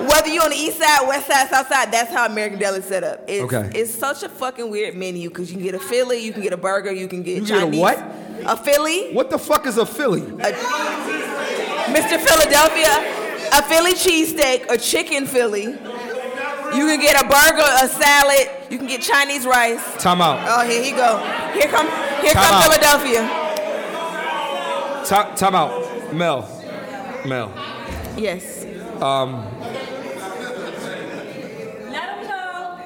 Whether 0.09 0.27
you're 0.29 0.43
on 0.43 0.49
the 0.49 0.57
east 0.57 0.77
side, 0.79 1.07
west 1.07 1.27
side, 1.27 1.47
south 1.49 1.67
side, 1.69 1.91
that's 1.91 2.11
how 2.11 2.25
American 2.25 2.59
Deli 2.59 2.79
is 2.79 2.85
set 2.85 3.03
up. 3.03 3.21
It's, 3.27 3.41
Okay. 3.43 3.71
It's 3.79 3.93
such 3.95 4.23
a 4.23 4.29
fucking 4.29 4.69
weird 4.69 4.95
menu 4.95 5.29
because 5.29 5.49
you 5.49 5.55
can 5.57 5.63
get 5.65 5.73
a 5.75 5.79
Philly, 5.79 6.19
you 6.19 6.33
can 6.33 6.41
get 6.43 6.51
a 6.53 6.57
burger, 6.57 6.91
you 6.91 7.07
can 7.07 7.23
get 7.23 7.38
You 7.38 7.45
get 7.47 7.63
a 7.63 7.67
what? 7.67 7.97
A 8.45 8.57
Philly, 8.57 9.13
What 9.13 9.29
the 9.29 9.39
fuck 9.39 9.65
is 9.65 9.77
a 9.77 9.85
Philly? 9.85 10.21
Mr. 10.21 12.19
Philadelphia, 12.19 12.91
a 13.53 13.61
Philly 13.63 13.93
cheesesteak, 13.93 14.69
a 14.69 14.77
chicken 14.77 15.25
Philly. 15.25 15.77
You 16.75 16.85
can 16.88 16.99
get 16.99 17.21
a 17.21 17.27
burger, 17.27 17.69
a 17.83 17.88
salad. 17.88 18.49
You 18.69 18.77
can 18.77 18.88
get 18.88 19.01
Chinese 19.01 19.45
rice. 19.45 19.95
Time 20.01 20.21
out. 20.21 20.39
Oh, 20.47 20.67
here 20.67 20.83
he 20.83 20.91
go. 20.91 21.17
Here 21.53 21.67
come, 21.67 21.88
here 22.21 22.33
Time 22.33 22.43
come 22.43 22.53
out. 22.53 22.63
Philadelphia. 22.63 23.21
Time, 25.05 25.35
time 25.35 25.55
out. 25.55 26.13
Mel. 26.13 26.47
Mel. 27.25 27.51
Yes. 28.17 28.65
Um, 29.01 29.45
Let 31.91 31.91
them 31.91 32.27
know. 32.27 32.81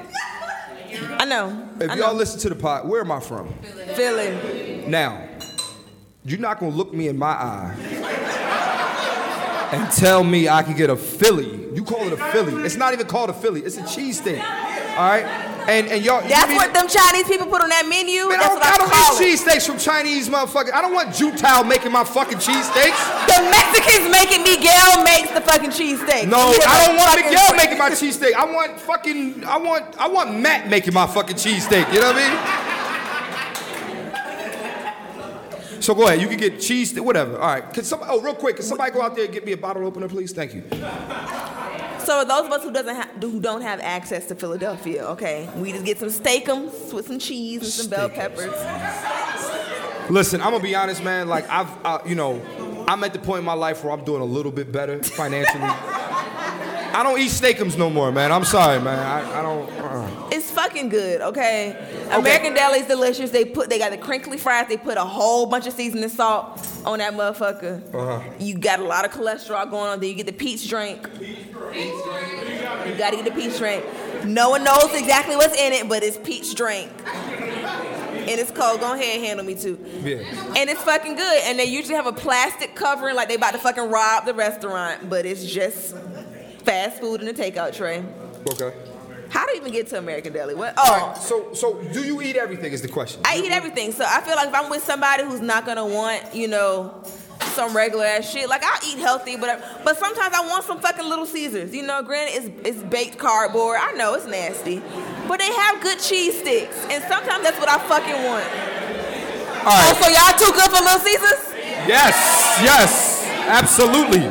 I 1.18 1.24
know. 1.24 1.68
If 1.80 1.90
I 1.90 1.94
y'all 1.94 2.14
listen 2.14 2.38
to 2.40 2.48
the 2.48 2.56
pod, 2.56 2.88
where 2.88 3.00
am 3.00 3.10
I 3.10 3.20
from? 3.20 3.52
Philly. 3.94 4.84
Now, 4.86 5.28
you're 6.24 6.38
not 6.38 6.60
gonna 6.60 6.74
look 6.74 6.92
me 6.92 7.08
in 7.08 7.18
my 7.18 7.32
eye 7.32 7.74
and 9.72 9.90
tell 9.92 10.22
me 10.24 10.48
I 10.48 10.62
can 10.62 10.76
get 10.76 10.90
a 10.90 10.96
Philly. 10.96 11.68
You 11.74 11.84
call 11.84 12.06
it 12.06 12.12
a 12.12 12.16
Philly. 12.32 12.64
It's 12.64 12.76
not 12.76 12.92
even 12.92 13.06
called 13.06 13.30
a 13.30 13.34
Philly. 13.34 13.60
It's 13.62 13.76
a 13.76 13.86
cheese 13.86 14.20
cheesesteak. 14.20 14.40
All 14.96 15.08
right? 15.08 15.24
And 15.68 15.86
and 15.88 16.02
y'all 16.04 16.20
That's 16.26 16.48
mean- 16.48 16.56
what 16.56 16.72
them 16.74 16.88
Chinese 16.88 17.28
people 17.28 17.46
put 17.46 17.62
on 17.62 17.68
that 17.68 17.86
menu. 17.86 18.26
Man, 18.28 18.40
I 18.40 18.42
That's 18.42 18.48
don't, 18.48 18.58
what 18.58 18.66
I, 18.66 18.74
I 18.74 19.08
don't 19.12 19.22
eat 19.22 19.34
it. 19.34 19.38
cheesesteaks 19.38 19.66
from 19.66 19.78
Chinese 19.78 20.28
motherfuckers. 20.28 20.72
I 20.72 20.80
don't 20.80 20.94
want 20.94 21.10
Jutao 21.10 21.68
making 21.68 21.92
my 21.92 22.02
fucking 22.02 22.38
cheesesteaks. 22.38 22.98
The 23.30 23.38
Mexicans 23.46 24.10
making 24.10 24.42
Miguel 24.42 25.04
makes 25.04 25.30
the 25.30 25.40
fucking 25.44 25.70
cheesesteak. 25.70 26.26
No, 26.26 26.50
I 26.66 26.86
don't 26.86 26.96
want 26.96 27.14
Miguel 27.22 27.54
making 27.54 27.78
my 27.78 27.90
cheesesteak. 27.90 28.34
I 28.34 28.50
want 28.50 28.80
fucking, 28.80 29.44
I 29.44 29.58
want, 29.58 29.84
I 30.00 30.08
want 30.08 30.34
Matt 30.40 30.68
making 30.68 30.94
my 30.94 31.06
fucking 31.06 31.36
cheesesteak. 31.36 31.92
You 31.92 32.00
know 32.00 32.10
what 32.12 32.18
I 32.18 32.26
mean? 32.26 32.79
So 35.80 35.94
go 35.94 36.06
ahead. 36.06 36.20
You 36.20 36.28
can 36.28 36.36
get 36.38 36.60
cheese, 36.60 36.98
whatever. 37.00 37.38
All 37.38 37.54
right. 37.54 37.74
Some? 37.84 38.00
Oh, 38.04 38.20
real 38.20 38.34
quick. 38.34 38.56
Can 38.56 38.64
somebody 38.64 38.92
go 38.92 39.02
out 39.02 39.16
there 39.16 39.24
and 39.24 39.32
get 39.32 39.44
me 39.44 39.52
a 39.52 39.56
bottle 39.56 39.86
opener, 39.86 40.08
please? 40.08 40.32
Thank 40.32 40.54
you. 40.54 40.62
So 42.04 42.24
those 42.24 42.46
of 42.46 42.52
us 42.52 42.64
who 42.64 42.72
doesn't 42.72 42.96
ha- 42.96 43.08
who 43.20 43.40
don't 43.40 43.62
have 43.62 43.80
access 43.80 44.26
to 44.26 44.34
Philadelphia, 44.34 45.04
okay, 45.10 45.48
we 45.56 45.72
just 45.72 45.84
get 45.84 45.98
some 45.98 46.08
steakums 46.08 46.92
with 46.92 47.06
some 47.06 47.18
cheese 47.18 47.62
and 47.62 47.70
some 47.70 47.88
bell 47.88 48.08
peppers. 48.08 48.50
Listen, 50.10 50.40
I'm 50.40 50.50
gonna 50.50 50.62
be 50.62 50.74
honest, 50.74 51.04
man. 51.04 51.28
Like 51.28 51.48
I've, 51.48 51.70
uh, 51.84 51.98
you 52.04 52.14
know, 52.14 52.42
I'm 52.88 53.04
at 53.04 53.12
the 53.12 53.18
point 53.18 53.40
in 53.40 53.44
my 53.44 53.52
life 53.52 53.84
where 53.84 53.92
I'm 53.92 54.04
doing 54.04 54.22
a 54.22 54.24
little 54.26 54.50
bit 54.52 54.72
better 54.72 55.02
financially. 55.02 55.70
I 56.94 57.02
don't 57.02 57.18
eat 57.18 57.30
steakums 57.30 57.78
no 57.78 57.90
more, 57.90 58.12
man. 58.12 58.32
I'm 58.32 58.44
sorry, 58.44 58.80
man. 58.80 58.98
I, 58.98 59.38
I 59.38 59.42
don't. 59.42 59.70
Uh. 59.78 60.28
It's 60.32 60.50
fucking 60.50 60.88
good, 60.88 61.20
okay? 61.20 61.76
American 62.10 62.54
Deli's 62.54 62.86
delicious. 62.86 63.30
They 63.30 63.44
put 63.44 63.68
they 63.68 63.78
got 63.78 63.90
the 63.90 63.98
crinkly 63.98 64.38
fries. 64.38 64.68
They 64.68 64.76
put 64.76 64.96
a 64.96 65.04
whole 65.04 65.46
bunch 65.46 65.66
of 65.66 65.72
seasoning 65.72 66.08
salt 66.08 66.66
on 66.84 66.98
that 66.98 67.14
motherfucker. 67.14 67.94
Uh-huh. 67.94 68.22
You 68.38 68.58
got 68.58 68.80
a 68.80 68.84
lot 68.84 69.04
of 69.04 69.10
cholesterol 69.10 69.70
going 69.70 69.90
on. 69.90 70.00
Then 70.00 70.10
you 70.10 70.14
get 70.14 70.26
the 70.26 70.32
peach 70.32 70.68
drink. 70.68 71.08
You 71.74 72.94
gotta 72.96 73.16
get 73.16 73.24
the 73.24 73.32
peach 73.32 73.58
drink. 73.58 73.84
No 74.24 74.50
one 74.50 74.64
knows 74.64 74.92
exactly 74.94 75.36
what's 75.36 75.58
in 75.58 75.72
it, 75.72 75.88
but 75.88 76.02
it's 76.02 76.18
peach 76.18 76.54
drink. 76.54 76.90
And 77.06 78.38
it's 78.38 78.50
cold. 78.50 78.80
Go 78.80 78.94
ahead 78.94 79.16
and 79.16 79.24
handle 79.24 79.44
me 79.46 79.54
too. 79.54 79.78
Yeah. 80.02 80.18
And 80.56 80.70
it's 80.70 80.82
fucking 80.82 81.16
good. 81.16 81.42
And 81.44 81.58
they 81.58 81.64
usually 81.64 81.94
have 81.94 82.06
a 82.06 82.12
plastic 82.12 82.74
covering 82.74 83.16
like 83.16 83.28
they 83.28 83.34
about 83.34 83.52
to 83.52 83.58
fucking 83.58 83.90
rob 83.90 84.26
the 84.26 84.34
restaurant, 84.34 85.08
but 85.08 85.26
it's 85.26 85.44
just 85.44 85.96
fast 86.64 87.00
food 87.00 87.22
in 87.22 87.28
a 87.28 87.32
takeout 87.32 87.74
tray. 87.74 88.04
Okay. 88.52 88.72
How 89.28 89.46
do 89.46 89.52
you 89.52 89.60
even 89.60 89.72
get 89.72 89.86
to 89.88 89.98
American 89.98 90.32
Deli? 90.32 90.54
What? 90.54 90.74
Oh, 90.76 91.06
right. 91.12 91.16
So, 91.22 91.54
so 91.54 91.80
do 91.92 92.02
you 92.04 92.20
eat 92.20 92.36
everything? 92.36 92.72
Is 92.72 92.82
the 92.82 92.88
question. 92.88 93.22
I 93.24 93.38
eat 93.38 93.52
everything. 93.52 93.92
So 93.92 94.04
I 94.06 94.20
feel 94.22 94.34
like 94.34 94.48
if 94.48 94.54
I'm 94.54 94.68
with 94.70 94.82
somebody 94.82 95.22
who's 95.24 95.40
not 95.40 95.64
gonna 95.66 95.86
want, 95.86 96.34
you 96.34 96.48
know, 96.48 97.00
some 97.54 97.74
regular 97.76 98.04
ass 98.04 98.28
shit, 98.28 98.48
like 98.48 98.62
I 98.64 98.76
eat 98.88 98.98
healthy, 98.98 99.36
but 99.36 99.62
but 99.84 99.96
sometimes 99.98 100.34
I 100.34 100.46
want 100.48 100.64
some 100.64 100.80
fucking 100.80 101.08
Little 101.08 101.26
Caesars. 101.26 101.72
You 101.74 101.82
know, 101.84 102.02
granted 102.02 102.42
it's 102.64 102.68
it's 102.78 102.82
baked 102.90 103.18
cardboard. 103.18 103.78
I 103.80 103.92
know 103.92 104.14
it's 104.14 104.26
nasty, 104.26 104.82
but 105.28 105.38
they 105.38 105.52
have 105.52 105.80
good 105.80 106.00
cheese 106.00 106.38
sticks, 106.40 106.76
and 106.90 107.02
sometimes 107.04 107.44
that's 107.44 107.58
what 107.60 107.68
I 107.68 107.78
fucking 107.86 108.24
want. 108.24 108.44
All 109.62 109.66
Oh, 109.66 109.92
right. 109.92 109.94
so 109.94 110.08
y'all 110.08 110.38
too 110.38 110.52
good 110.58 110.70
for 110.76 110.82
Little 110.82 110.98
Caesars? 111.00 111.54
Yes. 111.86 112.16
Yes. 112.64 113.24
Absolutely. 113.46 114.26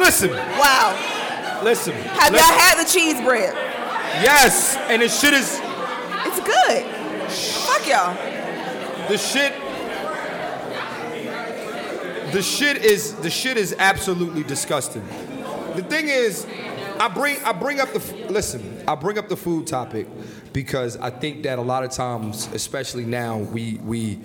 Listen. 0.00 0.30
Wow. 0.30 0.94
Listen. 1.62 1.92
Have 1.94 2.32
listen. 2.32 2.48
y'all 2.48 2.58
had 2.58 2.84
the 2.84 2.88
cheese 2.90 3.20
bread? 3.22 3.54
Yes. 4.22 4.76
And 4.88 5.02
the 5.02 5.08
shit 5.08 5.34
is 5.34 5.60
It's 6.26 6.40
good. 6.40 6.84
Fuck 7.66 7.86
y'all. 7.86 8.14
the 9.08 9.18
shit. 9.18 9.52
The 12.32 12.42
shit 12.42 12.84
is 12.84 13.14
the 13.16 13.30
shit 13.30 13.56
is 13.56 13.74
absolutely 13.78 14.42
disgusting. 14.42 15.06
The 15.74 15.82
thing 15.82 16.08
is, 16.08 16.46
I 17.00 17.08
bring 17.08 17.38
I 17.44 17.52
bring 17.52 17.80
up 17.80 17.92
the 17.92 18.26
listen. 18.28 18.82
I 18.86 18.94
bring 18.96 19.16
up 19.18 19.28
the 19.28 19.36
food 19.36 19.66
topic 19.66 20.06
because 20.52 20.96
I 20.98 21.10
think 21.10 21.42
that 21.44 21.58
a 21.58 21.62
lot 21.62 21.84
of 21.84 21.90
times, 21.90 22.48
especially 22.52 23.04
now, 23.04 23.38
we 23.38 23.80
we 23.82 24.18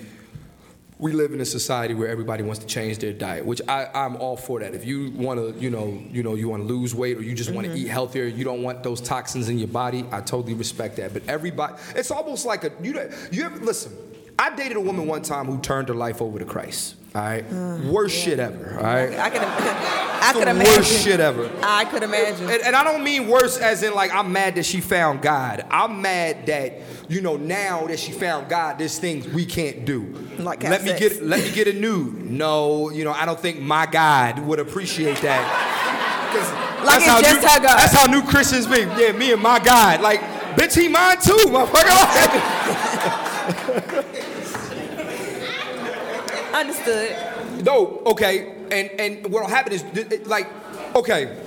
we 1.03 1.11
live 1.11 1.33
in 1.33 1.41
a 1.41 1.45
society 1.45 1.93
where 1.93 2.07
everybody 2.07 2.43
wants 2.43 2.59
to 2.59 2.65
change 2.65 2.97
their 2.99 3.11
diet, 3.11 3.45
which 3.45 3.61
I, 3.67 3.89
I'm 3.93 4.15
all 4.15 4.37
for 4.37 4.61
that. 4.61 4.73
If 4.73 4.85
you 4.85 5.11
want 5.11 5.37
to, 5.37 5.59
you 5.59 5.69
know, 5.69 6.01
you 6.09 6.23
know, 6.23 6.35
you 6.35 6.47
want 6.47 6.65
to 6.65 6.73
lose 6.73 6.95
weight 6.95 7.17
or 7.17 7.21
you 7.21 7.35
just 7.35 7.51
want 7.51 7.67
to 7.67 7.73
mm-hmm. 7.73 7.85
eat 7.85 7.89
healthier, 7.89 8.23
you 8.23 8.45
don't 8.45 8.63
want 8.63 8.83
those 8.83 9.01
toxins 9.01 9.49
in 9.49 9.59
your 9.59 9.67
body. 9.67 10.05
I 10.13 10.21
totally 10.21 10.53
respect 10.53 10.95
that. 10.97 11.11
But 11.11 11.23
everybody, 11.27 11.73
it's 11.93 12.09
almost 12.09 12.45
like 12.45 12.63
a 12.63 12.71
you. 12.81 12.93
know- 12.93 13.09
You 13.33 13.43
ever 13.43 13.59
listen? 13.59 13.91
I 14.39 14.55
dated 14.55 14.77
a 14.77 14.79
woman 14.79 15.05
one 15.05 15.23
time 15.23 15.47
who 15.47 15.59
turned 15.59 15.89
her 15.89 15.93
life 15.93 16.21
over 16.21 16.39
to 16.39 16.45
Christ. 16.45 16.95
All 17.15 17.21
right, 17.21 17.47
mm. 17.47 17.85
worst 17.91 18.15
shit 18.15 18.39
ever. 18.39 18.75
All 18.75 18.83
right, 18.83 19.19
I 19.19 19.29
could 19.29 19.41
I 20.23 20.33
could 20.33 20.47
imagine. 20.47 20.73
worst 20.73 21.03
shit 21.03 21.19
ever. 21.19 21.51
I 21.61 21.85
could 21.85 22.01
imagine. 22.01 22.49
And, 22.49 22.63
and 22.63 22.75
I 22.75 22.83
don't 22.83 23.03
mean 23.03 23.27
worse 23.27 23.57
as 23.59 23.83
in 23.83 23.93
like 23.93 24.11
I'm 24.11 24.31
mad 24.31 24.55
that 24.55 24.65
she 24.65 24.81
found 24.81 25.21
God. 25.21 25.63
I'm 25.69 26.01
mad 26.01 26.47
that 26.47 26.79
you 27.09 27.21
know 27.21 27.37
now 27.37 27.85
that 27.85 27.99
she 27.99 28.13
found 28.13 28.49
God, 28.49 28.79
there's 28.79 28.97
things 28.97 29.27
we 29.27 29.45
can't 29.45 29.85
do. 29.85 30.05
Like 30.39 30.63
let 30.63 30.81
me 30.81 30.89
sex. 30.89 30.99
get 30.99 31.23
let 31.23 31.43
me 31.43 31.51
get 31.51 31.67
a 31.67 31.73
nude. 31.73 32.31
No, 32.31 32.89
you 32.89 33.03
know 33.03 33.11
I 33.11 33.27
don't 33.27 33.39
think 33.39 33.59
my 33.59 33.85
God 33.85 34.39
would 34.39 34.59
appreciate 34.59 35.17
that. 35.17 35.69
Like 36.83 36.99
that's 36.99 37.03
it's 37.03 37.11
how 37.11 37.21
just 37.21 37.41
new, 37.41 37.67
God. 37.67 37.77
That's 37.77 37.93
how 37.93 38.07
new 38.07 38.23
Christians 38.23 38.65
be. 38.65 38.79
Yeah, 39.01 39.11
me 39.11 39.33
and 39.33 39.41
my 39.41 39.59
God. 39.59 40.01
Like, 40.01 40.19
bitch, 40.55 40.75
he 40.75 40.87
mine 40.87 41.17
too, 41.21 41.45
motherfucker. 41.45 41.99
Understood. 46.53 47.15
No, 47.63 48.01
okay, 48.05 48.55
and 48.71 48.89
and 48.99 49.31
what'll 49.31 49.49
happen 49.49 49.73
is 49.73 49.83
like, 50.27 50.47
okay, 50.95 51.37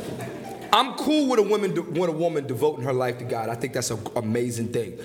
I'm 0.73 0.95
cool 0.95 1.29
with 1.29 1.39
a 1.39 1.43
woman 1.43 1.75
with 1.93 2.11
a 2.11 2.13
woman 2.13 2.47
devoting 2.47 2.85
her 2.85 2.93
life 2.93 3.19
to 3.19 3.25
God. 3.25 3.49
I 3.49 3.55
think 3.55 3.73
that's 3.73 3.91
an 3.91 4.01
amazing 4.17 4.73
thing. 4.73 4.99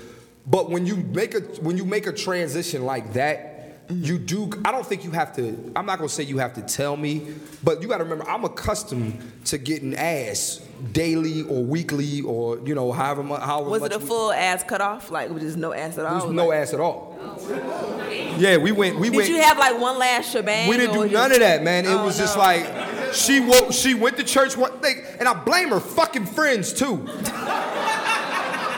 But 0.48 0.70
when 0.70 0.86
you 0.86 0.98
make 0.98 1.36
a 1.36 1.42
when 1.62 1.78
you 1.78 1.86
make 1.86 2.08
a 2.08 2.14
transition 2.14 2.84
like 2.84 3.14
that, 3.14 3.51
Mm-hmm. 3.92 4.04
you 4.06 4.18
do. 4.18 4.50
I 4.66 4.72
don't 4.72 4.86
think 4.86 5.04
you 5.04 5.12
have 5.12 5.36
to. 5.36 5.72
I'm 5.76 5.86
not 5.86 5.98
gonna 5.98 6.10
say 6.10 6.24
you 6.24 6.38
have 6.38 6.54
to 6.54 6.62
tell 6.62 6.96
me, 6.98 7.28
but 7.64 7.82
you 7.82 7.88
got 7.88 7.98
to 7.98 8.04
remember 8.04 8.28
I'm 8.30 8.44
accustomed 8.46 9.20
to 9.46 9.58
getting 9.58 9.96
ass 9.96 10.62
daily 10.94 11.44
or 11.44 11.64
weekly 11.64 12.22
or 12.22 12.60
you 12.66 12.74
know 12.76 12.92
however 12.92 13.24
much. 13.24 13.42
However 13.42 13.70
Was 13.70 13.82
much 13.82 13.92
it 13.92 13.96
a 13.96 14.00
we- 14.00 14.06
full 14.06 14.32
ass 14.32 14.64
cut 14.64 14.82
off? 14.82 15.12
Like 15.12 15.30
with 15.30 15.42
just 15.44 15.58
no 15.58 15.74
ass 15.74 15.98
at 15.98 16.06
all? 16.06 16.30
No 16.30 16.48
like- 16.48 16.58
ass 16.60 16.74
at 16.74 16.80
all. 16.80 17.18
Oh. 17.24 18.38
Yeah, 18.38 18.58
we 18.58 18.72
went. 18.72 18.96
We 18.96 19.10
went 19.10 19.12
Did 19.12 19.18
went. 19.18 19.30
you 19.30 19.42
have 19.42 19.58
like 19.58 19.80
one 19.80 19.98
last 20.00 20.32
shebang? 20.32 20.70
We 20.70 20.78
didn't 20.78 20.94
do 20.96 21.02
just- 21.04 21.14
none 21.14 21.32
of 21.32 21.40
that, 21.40 21.64
man. 21.64 21.86
It 21.86 21.90
Oh, 21.90 22.06
was 22.06 22.18
just 22.18 22.38
like 22.38 22.66
she 23.14 23.40
woke, 23.42 23.72
she 23.74 23.94
went 23.94 24.18
to 24.18 24.24
church 24.24 24.56
one 24.58 24.72
thing, 24.80 25.02
and 25.20 25.28
I 25.28 25.34
blame 25.34 25.70
her 25.70 25.80
fucking 25.80 26.26
friends 26.28 26.74
too. 26.74 27.08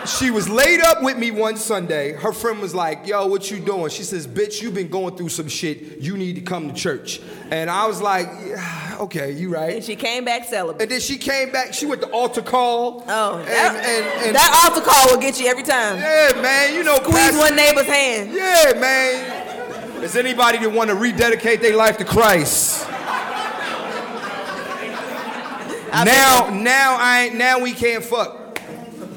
She 0.05 0.31
was 0.31 0.49
laid 0.49 0.81
up 0.81 1.01
with 1.01 1.17
me 1.17 1.31
one 1.31 1.55
Sunday. 1.55 2.11
Her 2.13 2.33
friend 2.33 2.59
was 2.59 2.75
like, 2.75 3.07
"Yo, 3.07 3.25
what 3.27 3.49
you 3.49 3.59
doing?" 3.59 3.89
She 3.89 4.03
says, 4.03 4.27
"Bitch, 4.27 4.61
you've 4.61 4.73
been 4.73 4.89
going 4.89 5.15
through 5.15 5.29
some 5.29 5.47
shit. 5.47 5.99
You 5.99 6.17
need 6.17 6.35
to 6.35 6.41
come 6.41 6.67
to 6.67 6.73
church." 6.73 7.21
And 7.51 7.69
I 7.69 7.87
was 7.87 8.01
like, 8.01 8.27
yeah, 8.45 8.97
"Okay, 8.99 9.31
you 9.31 9.49
right." 9.49 9.75
And 9.75 9.83
she 9.83 9.95
came 9.95 10.25
back 10.25 10.45
celibate. 10.45 10.81
And 10.81 10.91
then 10.91 10.99
she 10.99 11.17
came 11.17 11.51
back. 11.51 11.73
She 11.73 11.85
went 11.85 12.01
to 12.01 12.07
altar 12.09 12.41
call. 12.41 13.05
Oh, 13.07 13.37
and 13.37 13.47
that, 13.47 13.75
and, 13.75 14.25
and 14.27 14.35
that 14.35 14.61
altar 14.65 14.85
call 14.85 15.07
will 15.15 15.21
get 15.21 15.39
you 15.39 15.47
every 15.47 15.63
time. 15.63 15.97
yeah, 15.97 16.41
man. 16.41 16.73
You 16.75 16.83
know, 16.83 16.97
Squeeze 16.97 17.13
Pastor- 17.15 17.37
one 17.39 17.55
neighbor's 17.55 17.85
hand. 17.85 18.33
yeah, 18.33 18.73
man. 18.77 20.03
Is 20.03 20.17
anybody 20.17 20.57
that 20.57 20.69
want 20.71 20.89
to 20.89 20.95
rededicate 20.95 21.61
their 21.61 21.77
life 21.77 21.97
to 21.99 22.05
Christ? 22.05 22.85
Now, 25.93 26.49
now 26.51 26.97
I 26.99 27.25
ain't. 27.27 27.35
Now 27.35 27.59
we 27.59 27.71
can't 27.71 28.03
fuck. 28.03 28.42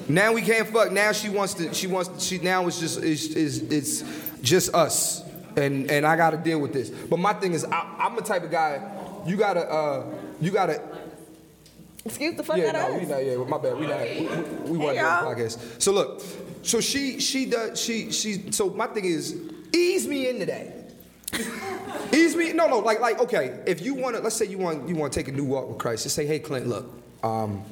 Now 0.09 0.33
we 0.33 0.43
can't 0.43 0.69
fuck. 0.69 0.93
Now 0.93 1.13
she 1.13 1.29
wants 1.29 1.55
to. 1.55 1.73
She 1.75 1.87
wants. 1.87 2.09
To, 2.11 2.21
She 2.21 2.39
now 2.43 2.67
it's 2.67 2.79
just. 2.81 3.03
It's. 3.03 3.27
It's, 3.27 3.59
it's 3.59 4.41
just 4.43 4.75
us. 4.75 5.23
And 5.57 5.91
and 5.91 6.07
I 6.07 6.17
got 6.17 6.31
to 6.31 6.37
deal 6.37 6.59
with 6.61 6.73
this. 6.73 6.91
But 6.91 7.19
my 7.19 7.33
thing 7.33 7.53
is, 7.53 7.65
I, 7.65 7.97
I'm 7.99 8.15
the 8.17 8.23
type 8.23 8.45
of 8.45 8.51
guy. 8.51 8.81
You 9.27 9.37
gotta. 9.37 9.61
Uh, 9.69 10.05
you 10.41 10.51
gotta. 10.51 10.81
Excuse 12.05 12.37
the 12.37 12.45
fuck 12.45 12.59
Yeah, 12.59 12.69
out 12.69 12.75
no, 12.75 12.89
of 12.89 12.95
we 12.95 13.01
us. 13.03 13.09
not. 13.09 13.25
Yeah, 13.25 13.37
my 13.37 13.59
bad. 13.59 13.77
We 13.79 13.87
not. 13.87 14.01
We, 14.01 14.71
we, 14.71 14.79
we 14.79 14.79
doing 14.79 14.97
the 14.97 15.03
podcast. 15.03 15.83
So 15.83 15.93
look. 15.93 16.23
So 16.63 16.81
she. 16.81 17.19
She 17.19 17.47
does. 17.47 17.81
She. 17.81 18.13
She. 18.13 18.53
So 18.53 18.71
my 18.71 18.87
thing 18.87 19.07
is, 19.07 19.35
ease 19.75 20.07
me 20.07 20.29
into 20.29 20.47
that. 20.47 20.73
Ease 22.13 22.37
me. 22.37 22.53
No, 22.53 22.69
no. 22.69 22.79
Like, 22.79 23.01
like. 23.01 23.19
Okay. 23.19 23.63
If 23.67 23.81
you 23.83 23.95
want 23.95 24.15
to, 24.17 24.23
let's 24.23 24.37
say 24.37 24.47
you 24.47 24.59
want, 24.59 24.89
you 24.89 24.95
want 24.95 25.13
to 25.13 25.19
take 25.19 25.27
a 25.29 25.33
new 25.33 25.45
walk 25.45 25.69
with 25.69 25.79
Christ. 25.79 26.05
Just 26.05 26.15
say, 26.15 26.25
hey, 26.25 26.39
Clint, 26.39 26.69
look. 26.69 26.89
Um, 27.25 27.65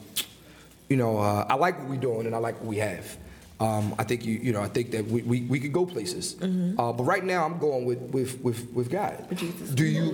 you 0.89 0.97
know, 0.97 1.19
uh, 1.19 1.47
I 1.49 1.55
like 1.55 1.79
what 1.79 1.89
we're 1.89 1.97
doing 2.01 2.27
and 2.27 2.35
I 2.35 2.39
like 2.39 2.57
what 2.57 2.67
we 2.67 2.77
have. 2.79 3.17
Um, 3.61 3.95
I 3.99 4.05
think 4.05 4.27
you, 4.27 4.35
you 4.35 4.53
know, 4.53 4.61
I 4.61 4.69
think 4.69 4.91
that 4.91 5.07
we, 5.07 5.23
we, 5.23 5.41
we 5.43 5.61
could 5.61 5.73
go 5.73 5.87
places. 5.87 6.37
Uh, 6.79 6.93
but 6.93 7.05
right 7.05 7.25
now, 7.25 7.45
I'm 7.45 7.59
going 7.59 7.85
with 7.85 8.01
with 8.13 8.41
with, 8.43 8.71
with 8.73 8.91
God. 8.91 9.27
Do 9.75 9.85
you, 9.85 10.07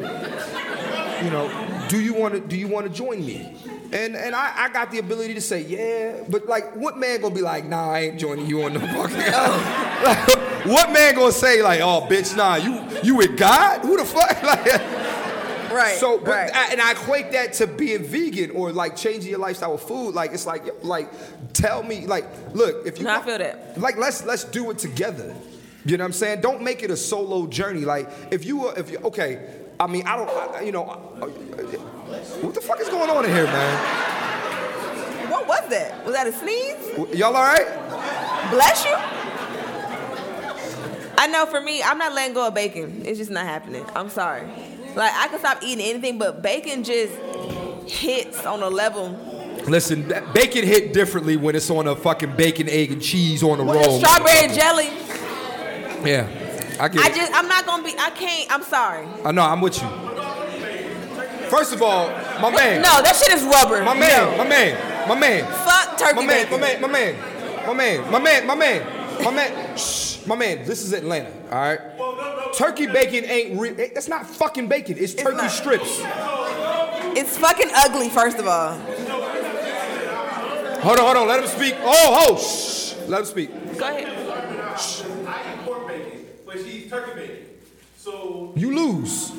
you 1.24 1.30
know, 1.30 1.86
do 1.88 1.98
you 2.00 2.14
want 2.14 2.34
to 2.34 2.40
do 2.40 2.56
you 2.56 2.68
want 2.68 2.86
to 2.86 2.92
join 2.92 3.24
me? 3.24 3.56
And 3.92 4.14
and 4.14 4.34
I, 4.34 4.52
I 4.56 4.68
got 4.68 4.90
the 4.90 4.98
ability 4.98 5.34
to 5.34 5.40
say 5.40 5.62
yeah, 5.62 6.22
but 6.28 6.46
like, 6.46 6.76
what 6.76 6.98
man 6.98 7.22
gonna 7.22 7.34
be 7.34 7.40
like, 7.40 7.64
nah, 7.64 7.90
I 7.90 8.00
ain't 8.00 8.20
joining 8.20 8.46
you 8.46 8.62
on 8.62 8.74
no 8.74 8.80
fucking. 8.80 9.16
like, 9.16 10.66
what 10.66 10.92
man 10.92 11.14
gonna 11.14 11.32
say 11.32 11.62
like, 11.62 11.80
oh, 11.80 12.06
bitch, 12.08 12.36
nah, 12.36 12.56
you 12.56 12.78
you 13.02 13.16
with 13.16 13.36
God? 13.38 13.80
Who 13.80 13.96
the 13.96 14.04
fuck? 14.04 14.36
Like, 14.50 14.66
Right. 15.70 15.96
so, 15.96 16.18
but 16.18 16.28
right. 16.28 16.50
I, 16.54 16.72
and 16.72 16.80
I 16.80 16.92
equate 16.92 17.32
that 17.32 17.52
to 17.54 17.66
being 17.66 18.02
vegan 18.04 18.50
or 18.52 18.72
like 18.72 18.96
changing 18.96 19.30
your 19.30 19.38
lifestyle 19.38 19.72
with 19.72 19.82
food. 19.82 20.14
Like 20.14 20.32
it's 20.32 20.46
like, 20.46 20.64
like, 20.84 21.10
tell 21.52 21.82
me, 21.82 22.06
like, 22.06 22.24
look, 22.54 22.86
if 22.86 22.98
you, 22.98 23.04
No, 23.04 23.14
I 23.14 23.22
feel 23.22 23.38
that. 23.38 23.78
like, 23.80 23.96
let's 23.96 24.24
let's 24.24 24.44
do 24.44 24.70
it 24.70 24.78
together. 24.78 25.34
You 25.84 25.96
know 25.96 26.04
what 26.04 26.08
I'm 26.08 26.12
saying? 26.12 26.40
Don't 26.42 26.62
make 26.62 26.82
it 26.82 26.90
a 26.90 26.96
solo 26.96 27.46
journey. 27.46 27.80
Like, 27.86 28.10
if 28.30 28.44
you, 28.44 28.58
were- 28.58 28.78
if 28.78 28.90
you, 28.90 28.98
okay, 28.98 29.48
I 29.78 29.86
mean, 29.86 30.06
I 30.06 30.16
don't, 30.16 30.28
I, 30.56 30.60
you 30.60 30.72
know, 30.72 30.84
I- 30.84 31.24
I- 31.24 31.28
what 32.42 32.54
the 32.54 32.60
fuck 32.60 32.80
is 32.80 32.88
going 32.88 33.08
on 33.08 33.24
in 33.24 33.30
here, 33.32 33.44
man? 33.44 35.30
what 35.30 35.46
was 35.48 35.68
that? 35.70 36.04
Was 36.04 36.14
that 36.14 36.26
a 36.26 36.32
sneeze? 36.32 37.16
Y'all 37.18 37.34
all 37.34 37.44
right? 37.44 38.50
Bless 38.50 38.84
you. 38.84 38.94
I 41.16 41.26
know 41.28 41.46
for 41.46 41.60
me, 41.60 41.82
I'm 41.82 41.98
not 41.98 42.14
letting 42.14 42.34
go 42.34 42.46
of 42.48 42.54
bacon. 42.54 43.02
It's 43.04 43.18
just 43.18 43.30
not 43.30 43.44
happening. 43.46 43.84
I'm 43.94 44.08
sorry. 44.08 44.48
Like 44.94 45.12
I 45.14 45.28
can 45.28 45.38
stop 45.38 45.62
eating 45.62 45.84
anything, 45.84 46.18
but 46.18 46.42
bacon 46.42 46.82
just 46.84 47.12
hits 47.90 48.44
on 48.44 48.62
a 48.62 48.68
level. 48.68 49.08
Listen, 49.68 50.02
bacon 50.32 50.64
hit 50.64 50.92
differently 50.92 51.36
when 51.36 51.54
it's 51.54 51.70
on 51.70 51.86
a 51.86 51.94
fucking 51.94 52.34
bacon, 52.36 52.68
egg, 52.68 52.92
and 52.92 53.02
cheese 53.02 53.42
on 53.42 53.60
a 53.60 53.64
With 53.64 53.76
roll. 53.76 53.98
strawberry 53.98 54.48
jelly, 54.54 54.86
Yeah, 56.04 56.26
I 56.80 56.88
get 56.88 57.02
I 57.04 57.08
it. 57.10 57.14
just 57.14 57.32
I'm 57.34 57.46
not 57.48 57.66
gonna 57.66 57.82
be. 57.84 57.94
I 57.98 58.10
can't. 58.10 58.50
I'm 58.52 58.62
sorry. 58.62 59.06
I 59.24 59.32
know, 59.32 59.42
I'm 59.42 59.60
with 59.60 59.80
you. 59.80 59.88
First 61.50 61.72
of 61.74 61.82
all, 61.82 62.08
my 62.40 62.50
man. 62.50 62.80
No, 62.80 63.02
that 63.02 63.16
shit 63.16 63.32
is 63.36 63.42
rubber. 63.44 63.82
My 63.84 63.94
man, 63.98 64.38
my 64.38 64.46
man, 64.48 65.08
my 65.08 65.14
man, 65.18 65.44
Fuck 65.64 65.98
turkey 65.98 66.14
my 66.16 66.26
man, 66.26 66.50
my 66.50 66.58
bacon. 66.58 66.60
man, 66.60 66.80
my 66.80 66.88
man, 66.88 67.66
my 67.66 67.74
man, 67.74 68.10
my 68.10 68.18
man, 68.18 68.46
my 68.46 68.54
man, 68.54 68.99
my 69.24 69.30
man, 69.30 69.76
shh, 69.76 70.26
my 70.26 70.36
man, 70.36 70.64
this 70.64 70.82
is 70.82 70.92
Atlanta, 70.92 71.30
all 71.50 71.58
right? 71.58 72.54
Turkey 72.54 72.86
bacon 72.86 73.24
ain't 73.24 73.60
real. 73.60 73.74
That's 73.74 74.08
not 74.08 74.26
fucking 74.26 74.68
bacon. 74.68 74.96
It's 74.98 75.14
turkey 75.14 75.36
not. 75.36 75.50
strips. 75.50 76.00
It's 77.16 77.36
fucking 77.38 77.70
ugly. 77.74 78.08
First 78.08 78.38
of 78.38 78.46
all, 78.46 78.78
Hold 80.80 80.98
on, 80.98 81.04
hold 81.04 81.16
on. 81.18 81.28
Let 81.28 81.40
him 81.40 81.46
speak. 81.46 81.74
Oh, 81.80 82.28
oh, 82.30 82.36
shh. 82.38 82.96
Let 83.06 83.20
him 83.20 83.26
speak. 83.26 83.50
go 83.78 83.86
ahead. 83.86 84.80
Shh. 84.80 85.02
I 85.26 85.52
eat 85.52 85.64
pork 85.66 85.86
bacon, 85.86 86.26
but 86.46 86.56
she 86.58 86.70
eats 86.70 86.90
turkey 86.90 87.20
bacon. 87.20 87.36
So 87.98 88.52
You 88.56 88.74
lose. 88.74 89.30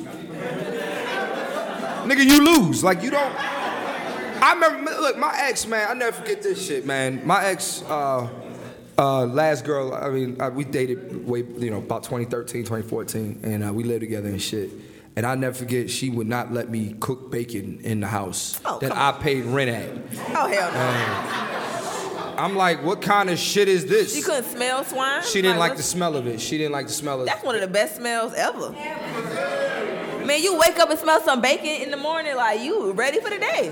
Nigga, 2.04 2.24
you 2.24 2.44
lose. 2.44 2.84
Like, 2.84 3.02
you 3.02 3.10
don't. 3.10 3.34
I 3.36 4.54
remember, 4.54 4.92
look, 5.00 5.18
my 5.18 5.34
ex, 5.36 5.66
man, 5.66 5.88
I 5.90 5.94
never 5.94 6.12
forget 6.12 6.42
this 6.42 6.64
shit, 6.64 6.86
man. 6.86 7.26
My 7.26 7.44
ex, 7.46 7.82
uh, 7.88 8.28
uh, 9.02 9.26
last 9.26 9.64
girl, 9.64 9.92
I 9.94 10.10
mean, 10.10 10.40
uh, 10.40 10.50
we 10.50 10.62
dated 10.64 11.26
way, 11.26 11.42
you 11.58 11.70
know, 11.70 11.78
about 11.78 12.04
2013, 12.04 12.62
2014, 12.62 13.40
and 13.42 13.64
uh, 13.64 13.72
we 13.72 13.82
lived 13.82 14.02
together 14.02 14.28
and 14.28 14.40
shit. 14.40 14.70
And 15.16 15.26
I 15.26 15.34
never 15.34 15.54
forget, 15.54 15.90
she 15.90 16.08
would 16.08 16.28
not 16.28 16.52
let 16.52 16.70
me 16.70 16.94
cook 17.00 17.30
bacon 17.30 17.80
in 17.82 18.00
the 18.00 18.06
house 18.06 18.60
Oh, 18.64 18.78
that 18.78 18.92
I 18.92 19.12
paid 19.12 19.44
rent 19.44 19.70
at. 19.70 19.90
Oh 20.36 20.46
hell 20.46 20.72
no. 20.72 22.38
I'm 22.38 22.56
like, 22.56 22.82
what 22.82 23.02
kind 23.02 23.28
of 23.28 23.38
shit 23.38 23.68
is 23.68 23.86
this? 23.86 24.14
She 24.14 24.22
couldn't 24.22 24.44
smell 24.44 24.84
swine. 24.84 25.22
She 25.24 25.42
didn't 25.42 25.58
like 25.58 25.76
the 25.76 25.82
smell 25.82 26.16
of 26.16 26.26
it. 26.26 26.40
She 26.40 26.56
didn't 26.56 26.72
like 26.72 26.86
the 26.86 26.92
smell 26.92 27.16
of 27.16 27.22
it. 27.22 27.26
That's 27.26 27.44
one 27.44 27.56
of 27.56 27.60
the 27.60 27.68
best 27.68 27.96
smells 27.96 28.32
ever. 28.34 28.70
Man, 28.70 30.40
you 30.42 30.56
wake 30.58 30.78
up 30.78 30.88
and 30.90 30.98
smell 30.98 31.20
some 31.20 31.40
bacon 31.42 31.66
in 31.66 31.90
the 31.90 31.96
morning, 31.96 32.36
like 32.36 32.60
you 32.60 32.92
ready 32.92 33.20
for 33.20 33.28
the 33.30 33.38
day. 33.38 33.70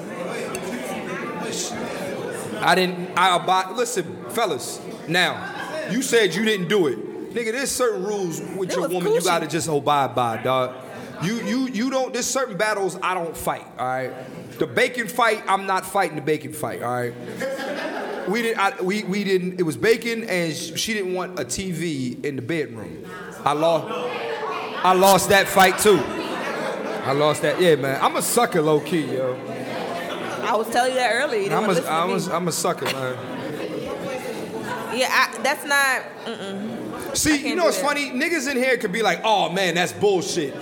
I 2.61 2.75
didn't. 2.75 3.17
I 3.17 3.37
abide. 3.37 3.77
Listen, 3.77 4.25
fellas. 4.31 4.81
Now, 5.11 5.91
you 5.91 6.03
said 6.03 6.35
you 6.35 6.45
didn't 6.45 6.69
do 6.69 6.87
it, 6.87 7.35
nigga. 7.35 7.53
There's 7.53 7.71
certain 7.71 8.05
rules 8.05 8.41
with 8.41 8.71
It 8.71 8.77
your 8.77 8.89
woman 8.89 9.13
you 9.13 9.21
gotta 9.21 9.47
just 9.47 9.69
abide 9.69 10.15
by, 10.15 10.43
dog. 10.43 10.75
You 11.23 11.35
you 11.43 11.69
you 11.69 11.91
don't. 11.91 12.13
There's 12.13 12.27
certain 12.27 12.57
battles 12.57 12.99
I 13.03 13.15
don't 13.15 13.37
fight. 13.37 13.67
All 13.79 13.87
right. 13.87 14.13
The 14.59 14.67
bacon 14.67 15.09
fight, 15.09 15.43
I'm 15.47 15.67
not 15.67 15.85
fighting 15.85 16.17
the 16.17 16.23
bacon 16.23 16.53
fight. 16.53 16.83
All 16.83 16.93
right. 16.93 17.15
We 18.29 18.43
didn't. 18.43 18.59
I, 18.59 18.81
we 18.81 19.03
we 19.05 19.25
didn't. 19.25 19.61
It 19.61 19.65
was 19.65 19.77
bacon, 19.77 20.25
and 20.25 20.55
she 20.55 20.95
didn't 20.95 21.15
want 21.15 21.39
a 21.39 21.45
TV 21.45 22.25
in 22.25 22.37
the 22.37 22.43
bedroom. 22.43 23.05
I 23.45 23.53
lost. 23.53 23.89
I 24.83 24.95
lost 24.95 25.29
that 25.29 25.47
fight 25.47 25.79
too. 25.79 25.99
I 25.99 27.13
lost 27.13 27.43
that. 27.43 27.61
Yeah, 27.61 27.77
man. 27.77 27.99
I'm 28.03 28.17
a 28.17 28.23
sucker, 28.23 28.63
low 28.63 28.81
key, 28.81 29.15
yo. 29.15 29.35
I 30.43 30.57
was 30.57 30.69
telling 30.71 30.93
you 30.93 30.99
that 30.99 31.13
earlier. 31.13 31.51
You 31.51 31.55
I'm 31.55 31.69
a, 31.69 31.87
I'm 31.87 32.11
a, 32.11 32.35
I'm 32.35 32.49
a 32.49 32.53
sucker, 32.53 32.87
man. 32.87 33.40
Yeah, 34.95 35.09
I, 35.11 35.43
that's 35.43 35.65
not. 35.65 36.03
Mm-mm. 36.25 37.17
See, 37.17 37.49
you 37.49 37.55
know 37.55 37.63
do 37.63 37.67
what's 37.67 37.81
funny? 37.81 38.11
Niggas 38.11 38.51
in 38.51 38.57
here 38.57 38.77
could 38.77 38.93
be 38.93 39.03
like, 39.03 39.21
oh 39.25 39.51
man, 39.51 39.75
that's 39.75 39.93
bullshit. 39.93 40.55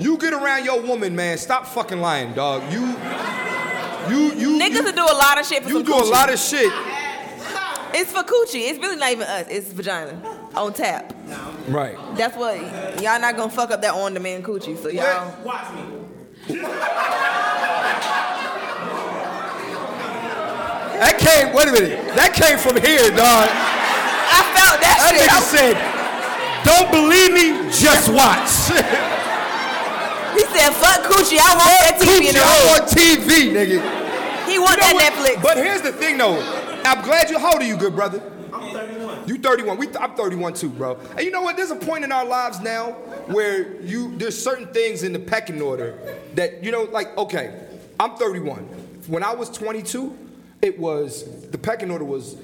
You 0.00 0.18
get 0.18 0.32
around 0.32 0.64
your 0.64 0.82
woman, 0.82 1.16
man. 1.16 1.38
Stop 1.38 1.66
fucking 1.66 2.00
lying, 2.00 2.34
dog. 2.34 2.70
You, 2.70 2.80
you, 4.10 4.34
you. 4.34 4.58
Niggas 4.60 4.74
you, 4.74 4.82
will 4.84 4.92
do 4.92 5.04
a 5.04 5.16
lot 5.16 5.40
of 5.40 5.46
shit 5.46 5.62
for 5.62 5.68
you 5.68 5.76
some 5.76 5.84
do 5.84 5.92
coochie. 5.92 6.02
a 6.02 6.10
lot 6.10 6.32
of 6.32 6.38
shit. 6.38 6.72
It's 7.94 8.12
for 8.12 8.22
coochie. 8.22 8.68
It's 8.68 8.78
really 8.78 8.96
not 8.96 9.12
even 9.12 9.26
us. 9.26 9.46
It's 9.48 9.72
vagina 9.72 10.20
on 10.54 10.72
tap. 10.74 11.14
Right. 11.68 11.96
That's 12.16 12.36
what 12.36 12.60
y'all 13.02 13.20
not 13.20 13.36
gonna 13.36 13.50
fuck 13.50 13.70
up 13.70 13.80
that 13.82 13.94
on 13.94 14.14
demand 14.14 14.44
coochie. 14.44 14.76
So 14.76 14.88
y'all. 14.88 15.42
watch 15.42 15.72
me. 15.74 15.82
That 21.00 21.18
came. 21.18 21.52
Wait 21.54 21.68
a 21.68 21.72
minute. 21.72 22.00
That 22.16 22.32
came 22.34 22.58
from 22.58 22.76
here, 22.82 23.10
dog. 23.12 23.48
I 23.48 24.40
felt 24.56 24.80
that, 24.80 24.96
That 25.00 25.12
shit. 25.12 25.28
nigga 25.28 25.40
said, 25.44 25.74
"Don't 26.64 26.88
believe 26.90 27.32
me, 27.32 27.70
just 27.70 28.08
watch." 28.08 28.72
he 30.34 30.42
said, 30.56 30.72
"Fuck 30.74 31.04
coochie. 31.04 31.38
I 31.38 31.52
want 31.56 31.72
that 31.84 31.96
TV 32.00 32.28
in 32.28 32.34
the 32.34 32.42
I 32.42 32.64
want 32.66 32.84
TV, 32.90 33.52
nigga. 33.52 33.78
He 34.48 34.58
want 34.58 34.76
You 34.76 34.76
know 34.76 34.76
that 34.76 34.94
what? 34.94 35.12
Netflix." 35.12 35.42
But 35.42 35.56
here's 35.58 35.82
the 35.82 35.92
thing, 35.92 36.18
though. 36.18 36.36
I'm 36.84 37.02
glad 37.04 37.30
you. 37.30 37.38
How 37.38 37.52
old 37.52 37.62
are 37.62 37.66
you, 37.66 37.76
good 37.76 37.94
brother? 37.94 38.22
I'm 38.52 38.70
31. 38.72 39.28
You 39.28 39.38
31. 39.38 39.76
We, 39.78 39.88
I'm 39.98 40.14
31 40.14 40.54
too, 40.54 40.68
bro. 40.70 40.98
And 41.16 41.20
you 41.20 41.30
know 41.30 41.42
what? 41.42 41.56
There's 41.56 41.70
a 41.72 41.76
point 41.76 42.04
in 42.04 42.12
our 42.12 42.24
lives 42.24 42.60
now 42.60 42.92
where 43.26 43.80
you 43.82 44.16
there's 44.16 44.40
certain 44.40 44.66
things 44.68 45.02
in 45.02 45.12
the 45.12 45.18
pecking 45.18 45.60
order 45.60 45.98
that 46.34 46.62
you 46.64 46.70
know, 46.72 46.84
like 46.84 47.16
okay, 47.18 47.54
I'm 48.00 48.16
31. 48.16 48.58
When 49.08 49.22
I 49.22 49.34
was 49.34 49.50
22, 49.50 50.16
it 50.62 50.78
was 50.78 51.24
the 51.50 51.58
pecking 51.58 51.90
order 51.90 52.04
was 52.04 52.36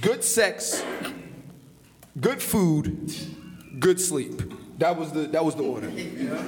good 0.00 0.24
sex, 0.24 0.84
good 2.20 2.42
food, 2.42 3.14
good 3.78 4.00
sleep. 4.00 4.52
That 4.78 4.96
was 4.96 5.12
the 5.12 5.22
that 5.28 5.44
was 5.44 5.54
the 5.54 5.62
order. 5.62 5.90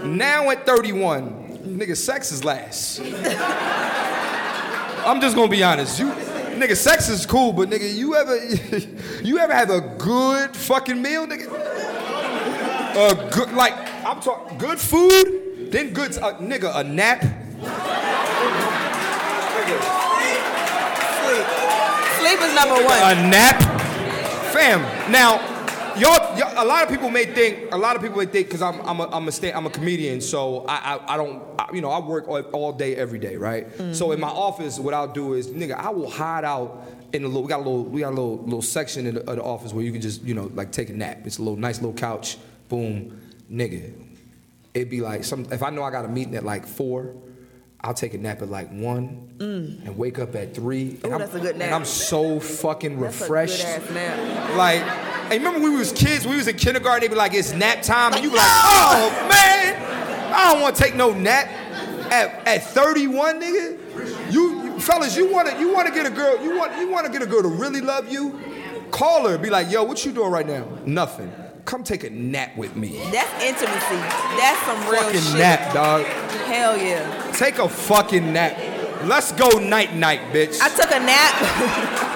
Now 0.04 0.50
at 0.50 0.66
31, 0.66 1.58
nigga, 1.64 1.96
sex 1.96 2.32
is 2.32 2.44
last. 2.44 3.00
I'm 5.06 5.20
just 5.20 5.36
gonna 5.36 5.48
be 5.48 5.62
honest. 5.62 5.98
You, 5.98 6.06
nigga, 6.06 6.76
sex 6.76 7.08
is 7.08 7.26
cool, 7.26 7.52
but 7.52 7.68
nigga, 7.68 7.92
you 7.94 8.16
ever, 8.16 8.36
you 9.22 9.38
ever 9.38 9.52
have 9.52 9.70
a 9.70 9.80
good 9.98 10.56
fucking 10.56 11.00
meal, 11.00 11.26
nigga? 11.26 11.52
A 12.96 13.30
good, 13.30 13.52
like, 13.52 13.74
I'm 14.04 14.20
talking 14.20 14.56
good 14.56 14.78
food, 14.78 15.70
then 15.70 15.92
good, 15.92 16.16
uh, 16.18 16.38
nigga, 16.38 16.74
a 16.74 16.84
nap. 16.84 17.22
Sleep 22.34 22.48
is 22.48 22.54
number 22.56 22.74
one. 22.74 22.98
A 23.00 23.30
nap, 23.30 23.62
fam. 24.52 24.80
Now, 25.12 25.38
y'all, 25.96 26.36
y'all, 26.36 26.64
a 26.64 26.66
lot 26.66 26.82
of 26.82 26.88
people 26.88 27.08
may 27.08 27.26
think, 27.26 27.72
a 27.72 27.76
lot 27.76 27.94
of 27.94 28.02
people 28.02 28.18
may 28.18 28.26
think, 28.26 28.48
because 28.48 28.60
I'm, 28.60 28.80
I'm 28.80 28.98
a, 28.98 29.06
I'm 29.10 29.28
a, 29.28 29.30
sta- 29.30 29.52
I'm 29.52 29.66
a 29.66 29.70
comedian, 29.70 30.20
so 30.20 30.64
I, 30.66 30.96
I, 30.96 31.14
I 31.14 31.16
don't, 31.16 31.44
I, 31.60 31.68
you 31.72 31.80
know, 31.80 31.90
I 31.90 32.00
work 32.04 32.26
all, 32.26 32.40
all 32.42 32.72
day, 32.72 32.96
every 32.96 33.20
day, 33.20 33.36
right? 33.36 33.70
Mm. 33.78 33.94
So 33.94 34.10
in 34.10 34.18
my 34.18 34.26
office, 34.28 34.80
what 34.80 34.94
I'll 34.94 35.12
do 35.12 35.34
is, 35.34 35.46
nigga, 35.46 35.76
I 35.76 35.90
will 35.90 36.10
hide 36.10 36.44
out 36.44 36.84
in 37.12 37.22
a 37.22 37.28
little, 37.28 37.42
we 37.44 37.48
got 37.48 37.58
a 37.60 37.62
little, 37.62 37.84
we 37.84 38.00
got 38.00 38.08
a 38.08 38.16
little, 38.16 38.38
little 38.38 38.62
section 38.62 39.06
in 39.06 39.14
the, 39.14 39.30
of 39.30 39.36
the 39.36 39.42
office 39.44 39.72
where 39.72 39.84
you 39.84 39.92
can 39.92 40.00
just, 40.00 40.22
you 40.24 40.34
know, 40.34 40.50
like 40.54 40.72
take 40.72 40.90
a 40.90 40.92
nap. 40.92 41.20
It's 41.26 41.38
a 41.38 41.42
little 41.42 41.58
nice 41.58 41.76
little 41.76 41.94
couch, 41.94 42.36
boom, 42.68 43.16
nigga. 43.48 43.92
It'd 44.74 44.90
be 44.90 45.02
like 45.02 45.22
some, 45.22 45.46
if 45.52 45.62
I 45.62 45.70
know 45.70 45.84
I 45.84 45.92
got 45.92 46.04
a 46.04 46.08
meeting 46.08 46.34
at 46.34 46.42
like 46.44 46.66
four, 46.66 47.14
I'll 47.84 47.92
take 47.94 48.14
a 48.14 48.18
nap 48.18 48.40
at 48.40 48.50
like 48.50 48.70
one 48.70 49.28
and 49.40 49.96
wake 49.98 50.18
up 50.18 50.34
at 50.34 50.54
three. 50.54 50.98
and 51.02 51.06
Ooh, 51.06 51.10
I'm- 51.10 51.18
that's 51.20 51.34
a 51.34 51.38
good 51.40 51.56
nap. 51.58 51.66
And 51.66 51.74
I'm 51.74 51.84
so 51.84 52.40
fucking 52.40 52.98
That's 52.98 53.20
refreshed. 53.20 53.62
a 53.62 53.78
good 53.80 53.96
ass 53.98 54.16
nap. 54.16 54.56
Like, 54.56 54.80
hey, 55.28 55.36
remember 55.38 55.60
when 55.60 55.72
we 55.72 55.78
was 55.78 55.92
kids, 55.92 56.26
we 56.26 56.36
was 56.36 56.48
in 56.48 56.56
kindergarten, 56.56 57.02
they'd 57.02 57.08
be 57.08 57.14
like, 57.14 57.34
it's 57.34 57.52
nap 57.52 57.82
time, 57.82 58.14
and 58.14 58.24
you 58.24 58.30
be 58.30 58.36
like, 58.36 58.46
oh 58.48 59.26
man, 59.28 60.32
I 60.34 60.52
don't 60.52 60.62
want 60.62 60.74
to 60.76 60.82
take 60.82 60.94
no 60.96 61.12
nap. 61.12 61.46
At, 62.10 62.46
at 62.48 62.62
31, 62.64 63.40
nigga, 63.40 64.32
you, 64.32 64.62
you 64.64 64.80
fellas, 64.80 65.16
you 65.16 65.30
wanna 65.32 65.58
you 65.58 65.72
wanna 65.74 65.90
get 65.90 66.06
a 66.06 66.10
girl, 66.10 66.42
you 66.42 66.56
want 66.56 66.76
you 66.78 66.88
wanna 66.90 67.08
get 67.10 67.22
a 67.22 67.26
girl 67.26 67.42
to 67.42 67.48
really 67.48 67.80
love 67.80 68.10
you? 68.10 68.38
Call 68.92 69.26
her, 69.28 69.36
be 69.36 69.50
like, 69.50 69.70
yo, 69.70 69.82
what 69.84 70.04
you 70.06 70.12
doing 70.12 70.30
right 70.30 70.46
now? 70.46 70.66
Nothing. 70.86 71.32
Come 71.64 71.82
take 71.82 72.04
a 72.04 72.10
nap 72.10 72.56
with 72.56 72.76
me. 72.76 72.98
That's 73.10 73.42
intimacy. 73.42 73.96
That's 74.36 74.60
some 74.66 74.80
real 74.90 75.02
Fucking 75.02 75.20
shit. 75.20 75.38
nap, 75.38 75.72
dog. 75.72 76.04
Hell 76.46 76.76
yeah. 76.76 77.32
Take 77.32 77.58
a 77.58 77.68
fucking 77.68 78.32
nap. 78.32 78.56
Let's 79.04 79.32
go 79.32 79.48
night 79.58 79.94
night, 79.94 80.20
bitch. 80.32 80.60
I 80.60 80.68
took 80.68 80.90
a 80.90 81.00
nap. 81.00 82.12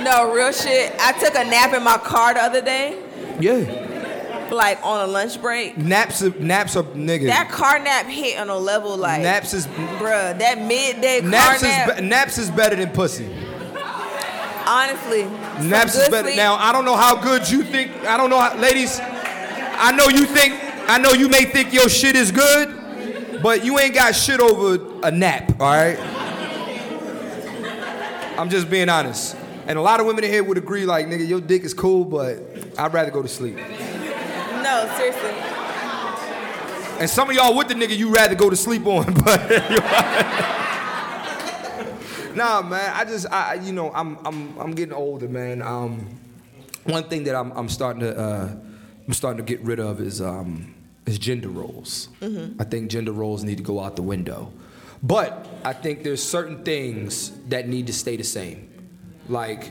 no, 0.04 0.32
real 0.32 0.52
shit. 0.52 0.92
I 0.98 1.12
took 1.12 1.34
a 1.34 1.44
nap 1.44 1.72
in 1.74 1.82
my 1.84 1.98
car 1.98 2.34
the 2.34 2.40
other 2.42 2.60
day, 2.62 2.98
yeah. 3.38 4.48
like 4.52 4.78
on 4.84 5.08
a 5.08 5.12
lunch 5.12 5.40
break. 5.40 5.76
Naps, 5.76 6.22
are- 6.22 6.30
naps 6.38 6.76
are 6.76 6.82
nigga. 6.84 7.26
That 7.26 7.48
car 7.50 7.78
nap 7.78 8.06
hit 8.06 8.38
on 8.38 8.48
a 8.48 8.56
level 8.56 8.96
like, 8.96 9.22
naps 9.22 9.54
is 9.54 9.66
bruh, 9.66 10.38
that 10.38 10.58
midday 10.58 11.20
car 11.20 11.30
naps 11.30 11.62
nap. 11.62 11.88
is 11.98 12.02
naps 12.02 12.38
is 12.38 12.50
better 12.50 12.76
than 12.76 12.90
pussy. 12.90 13.28
Honestly, 14.70 15.24
Naps 15.68 15.94
is 15.96 16.08
better. 16.08 16.28
sleep- 16.28 16.36
Now 16.36 16.54
I 16.54 16.72
don't 16.72 16.84
know 16.84 16.96
how 16.96 17.16
good 17.20 17.48
you 17.50 17.62
think. 17.64 17.90
I 18.04 18.16
don't 18.16 18.30
know, 18.30 18.38
how, 18.38 18.56
ladies. 18.56 18.98
I 19.02 19.92
know 19.92 20.08
you 20.08 20.24
think. 20.26 20.54
I 20.88 20.98
know 20.98 21.10
you 21.12 21.28
may 21.28 21.44
think 21.44 21.72
your 21.72 21.88
shit 21.88 22.16
is 22.16 22.30
good, 22.32 23.40
but 23.42 23.64
you 23.64 23.78
ain't 23.78 23.94
got 23.94 24.14
shit 24.14 24.40
over 24.40 24.78
a 25.02 25.10
nap. 25.10 25.52
All 25.60 25.68
right. 25.70 25.98
I'm 28.38 28.48
just 28.48 28.70
being 28.70 28.88
honest. 28.88 29.36
And 29.66 29.78
a 29.78 29.82
lot 29.82 30.00
of 30.00 30.06
women 30.06 30.24
in 30.24 30.30
here 30.30 30.42
would 30.42 30.58
agree, 30.58 30.84
like, 30.86 31.06
nigga, 31.06 31.28
your 31.28 31.40
dick 31.40 31.62
is 31.64 31.74
cool, 31.74 32.04
but 32.04 32.38
I'd 32.78 32.92
rather 32.92 33.10
go 33.10 33.22
to 33.22 33.28
sleep. 33.28 33.56
No, 33.56 34.92
seriously. 34.96 35.30
And 36.98 37.08
some 37.08 37.30
of 37.30 37.36
y'all 37.36 37.54
with 37.56 37.68
the 37.68 37.74
nigga 37.74 37.96
you'd 37.96 38.14
rather 38.14 38.34
go 38.34 38.50
to 38.50 38.56
sleep 38.56 38.86
on, 38.86 39.14
but 39.24 39.40
nah, 42.34 42.62
man. 42.62 42.92
I 42.94 43.04
just, 43.04 43.26
I, 43.30 43.52
I- 43.52 43.54
you 43.54 43.72
know, 43.72 43.92
I'm, 43.92 44.18
I'm, 44.26 44.58
I'm 44.58 44.70
getting 44.72 44.94
older, 44.94 45.28
man. 45.28 45.62
Um, 45.62 46.06
one 46.84 47.04
thing 47.04 47.24
that 47.24 47.34
I'm, 47.34 47.52
I'm 47.52 47.68
starting 47.68 48.00
to, 48.00 48.18
uh, 48.18 48.48
I'm 49.06 49.12
starting 49.12 49.44
to 49.44 49.48
get 49.56 49.64
rid 49.64 49.80
of 49.80 50.00
is, 50.00 50.20
um, 50.20 50.74
is 51.06 51.18
gender 51.18 51.48
roles. 51.48 52.08
I 52.22 52.64
think 52.64 52.90
gender 52.90 53.12
roles 53.12 53.42
need 53.44 53.56
to 53.58 53.62
go 53.62 53.80
out 53.80 53.96
the 53.96 54.02
window. 54.02 54.52
But 55.02 55.46
I 55.64 55.72
think 55.72 56.02
there's 56.04 56.22
certain 56.22 56.62
things 56.64 57.30
that 57.48 57.66
need 57.68 57.86
to 57.88 57.92
stay 57.92 58.16
the 58.16 58.24
same. 58.24 58.68
Like, 59.28 59.70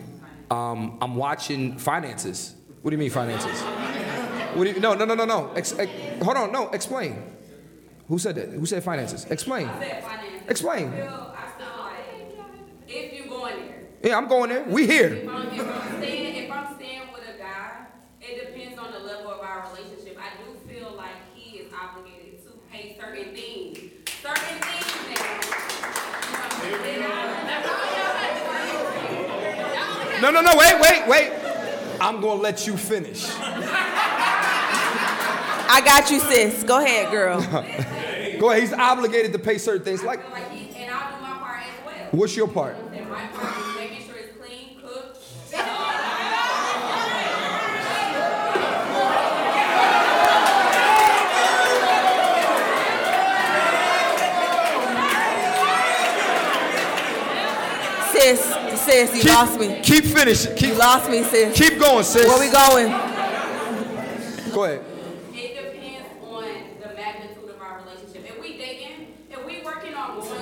um, 0.52 0.98
I'm 1.02 1.16
watching 1.16 1.78
finances. 1.78 2.56
What 2.82 2.92
do 2.92 2.96
you 2.96 3.00
mean 3.00 3.12
finances? 3.12 3.62
What 4.56 4.64
do 4.66 4.72
you, 4.72 4.80
no, 4.80 4.94
no, 4.96 5.06
no, 5.06 5.14
no, 5.16 5.26
no. 5.26 5.52
Ex, 5.56 5.78
ex, 5.78 5.92
hold 6.24 6.38
on, 6.38 6.52
no. 6.52 6.70
Explain. 6.70 7.22
Who 8.08 8.18
said 8.18 8.36
that? 8.36 8.50
Who 8.50 8.66
said 8.66 8.84
finances? 8.84 9.26
Explain. 9.26 9.70
Explain. 10.48 10.92
If 12.88 13.14
you 13.14 13.30
going 13.30 13.56
there. 13.68 13.89
Yeah, 14.02 14.18
I'm 14.18 14.28
going 14.28 14.50
there. 14.50 14.64
We 14.64 14.86
here. 14.88 15.08
If 15.14 15.28
I'm, 15.30 15.48
if 15.48 15.60
I'm 15.68 15.98
staying, 15.98 16.46
if 16.46 16.52
I'm 16.52 16.76
staying 16.76 17.02
with 17.14 17.24
a 17.36 17.38
guy, 17.38 17.86
it 18.22 18.48
depends 18.54 18.78
on 18.80 18.92
the 18.94 19.00
level 19.00 19.32
of 19.32 19.42
our 19.42 19.68
relationship. 19.70 20.18
I 20.18 20.30
do 20.42 20.58
feel 20.74 20.94
like 20.96 21.12
he 21.36 21.58
is 21.58 21.74
obligated 21.74 22.42
to 22.46 22.52
pay 22.72 22.96
certain 23.00 23.34
things. 23.36 23.80
Certain 24.22 24.60
things 24.62 24.86
now. 25.10 25.42
No, 30.22 30.32
no, 30.32 30.42
no. 30.42 30.54
Wait, 30.58 30.80
wait, 30.82 31.08
wait. 31.08 31.32
I'm 32.02 32.22
gonna 32.22 32.42
let 32.42 32.66
you 32.68 32.78
finish. 32.78 33.26
I 35.72 35.82
got 35.86 36.10
you, 36.10 36.20
sis. 36.20 36.64
Go 36.64 36.80
ahead, 36.84 37.12
girl. 37.12 37.42
Go 38.40 38.50
ahead. 38.52 38.62
He's 38.64 38.74
obligated 38.74 39.34
to 39.34 39.40
pay 39.40 39.58
certain 39.58 39.84
things. 39.84 40.04
Like, 40.04 40.30
Like 40.32 40.50
he, 40.52 40.74
and 40.82 40.92
I'll 40.94 41.16
do 41.18 41.22
my 41.22 41.38
part 41.38 41.62
as 41.62 41.86
well. 41.86 42.08
what's 42.12 42.36
your 42.36 42.48
part? 42.48 42.76
And 42.94 43.10
my 43.10 43.28
part 43.28 43.58
is 43.58 43.76
making 43.76 44.08
sure 44.08 44.16
it's 44.18 44.38
clean, 44.38 44.80
cooked. 44.82 45.18
Sis, 58.20 58.82
sis, 58.82 59.16
you 59.16 59.22
Keep, 59.22 59.32
lost 59.34 59.60
me. 59.60 59.80
Keep 59.82 60.06
finishing. 60.06 60.52
You 60.52 60.58
Keep, 60.58 60.78
lost 60.78 61.10
me, 61.10 61.24
sis. 61.24 61.58
keep 61.58 61.80
going, 61.80 62.04
sis. 62.04 62.26
Where 62.28 62.40
we 62.40 62.52
going? 62.52 62.88
Go 64.54 64.64
ahead. 64.66 64.84
It 65.34 65.56
depends 65.56 66.08
on 66.24 66.44
the 66.82 66.88
magnitude 66.96 67.50
of 67.50 67.62
our 67.62 67.82
relationship. 67.84 68.26
If 68.30 68.42
we 68.42 68.58
dating, 68.58 69.14
if 69.32 69.46
we 69.46 69.62
working 69.64 69.94
on 69.94 70.20
going 70.20 70.42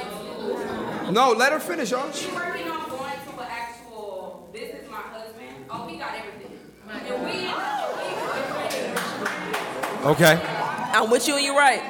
to, 1.06 1.12
No, 1.12 1.32
let 1.34 1.52
her 1.52 1.60
finish, 1.60 1.92
y'all. 1.92 2.08
if 2.10 2.28
we 2.30 2.36
working 2.36 2.68
on 2.70 2.90
going 2.90 3.12
to 3.14 3.32
an 3.42 3.48
actual, 3.50 4.50
this 4.54 4.74
is 4.74 4.90
my 4.90 4.98
husband. 4.98 5.66
Oh, 5.70 5.88
he 5.88 5.98
got 5.98 6.14
everything. 6.16 6.58
If 6.90 7.20
we, 7.22 7.48
if 7.50 7.52
we, 10.04 10.10
Okay. 10.10 10.40
I'm 10.94 11.10
with 11.10 11.28
you 11.28 11.36
and 11.36 11.44
you're 11.46 11.56
right. 11.56 11.82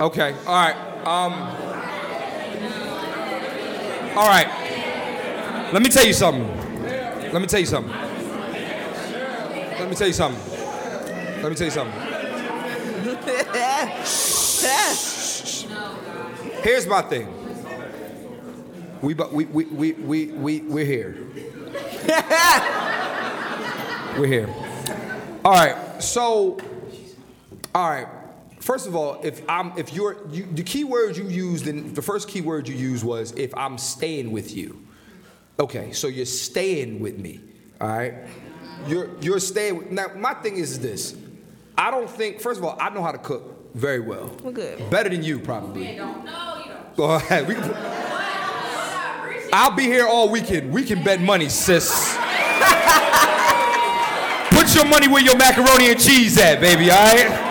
Okay. 0.00 0.34
All 0.46 0.54
right. 0.54 0.76
Um. 1.06 1.32
All 4.16 4.28
right. 4.28 4.48
Let 5.72 5.82
me 5.82 5.88
tell 5.88 6.04
you 6.04 6.12
something. 6.12 6.48
Let 7.32 7.40
me 7.40 7.46
tell 7.46 7.60
you 7.60 7.66
something. 7.66 7.92
Let 7.92 9.88
me 9.88 9.94
tell 9.94 10.08
you 10.08 10.12
something. 10.12 11.42
Let 11.42 11.48
me 11.48 11.54
tell 11.54 11.66
you 11.66 11.70
something. 11.70 12.00
Here's 16.64 16.88
my 16.88 17.02
thing. 17.02 17.28
We 19.00 19.14
we 19.14 19.44
we 19.44 19.62
we 19.62 19.92
we 19.92 20.26
we 20.32 20.60
we're 20.62 20.84
here. 20.84 21.16
we're 24.18 24.26
here. 24.26 24.48
All 25.44 25.52
right. 25.52 26.02
So, 26.02 26.58
all 27.76 27.90
right. 27.90 28.08
First 28.58 28.88
of 28.88 28.96
all, 28.96 29.20
if 29.22 29.40
I'm 29.48 29.70
if 29.78 29.94
you're 29.94 30.16
you, 30.30 30.46
the 30.46 30.64
key 30.64 30.82
word 30.82 31.16
you 31.16 31.28
used 31.28 31.68
in 31.68 31.94
the 31.94 32.02
first 32.02 32.28
key 32.28 32.40
word 32.40 32.66
you 32.66 32.74
used 32.74 33.04
was 33.04 33.30
if 33.32 33.56
I'm 33.56 33.78
staying 33.78 34.32
with 34.32 34.56
you. 34.56 34.84
Okay, 35.60 35.92
so 35.92 36.08
you're 36.08 36.24
staying 36.24 37.00
with 37.00 37.18
me. 37.18 37.38
All 37.82 37.88
right. 37.88 38.14
You're 38.86 39.10
you're 39.20 39.38
staying. 39.38 39.76
With, 39.76 39.90
now 39.90 40.06
my 40.16 40.32
thing 40.32 40.56
is 40.56 40.80
this. 40.80 41.14
I 41.76 41.90
don't 41.90 42.08
think. 42.08 42.40
First 42.40 42.58
of 42.58 42.64
all, 42.64 42.78
I 42.80 42.88
know 42.88 43.02
how 43.02 43.12
to 43.12 43.18
cook 43.18 43.74
very 43.74 44.00
well. 44.00 44.34
We're 44.42 44.52
good. 44.52 44.88
Better 44.88 45.10
than 45.10 45.22
you 45.22 45.38
probably. 45.38 45.96
don't, 45.96 46.24
no, 46.24 46.62
you 46.64 46.72
don't. 46.72 46.96
Go 46.96 47.14
ahead. 47.14 47.46
We 47.48 47.54
can 47.54 47.74
I'll 49.52 49.74
be 49.76 49.82
here 49.82 50.06
all 50.06 50.30
weekend. 50.30 50.72
We 50.72 50.82
can 50.84 51.04
bet 51.04 51.20
money, 51.20 51.50
sis. 51.50 51.90
Put 54.50 54.74
your 54.74 54.86
money 54.86 55.08
where 55.08 55.22
your 55.22 55.36
macaroni 55.36 55.90
and 55.90 56.00
cheese 56.00 56.38
at, 56.38 56.60
baby, 56.60 56.90
all 56.90 56.96
right? 56.98 57.49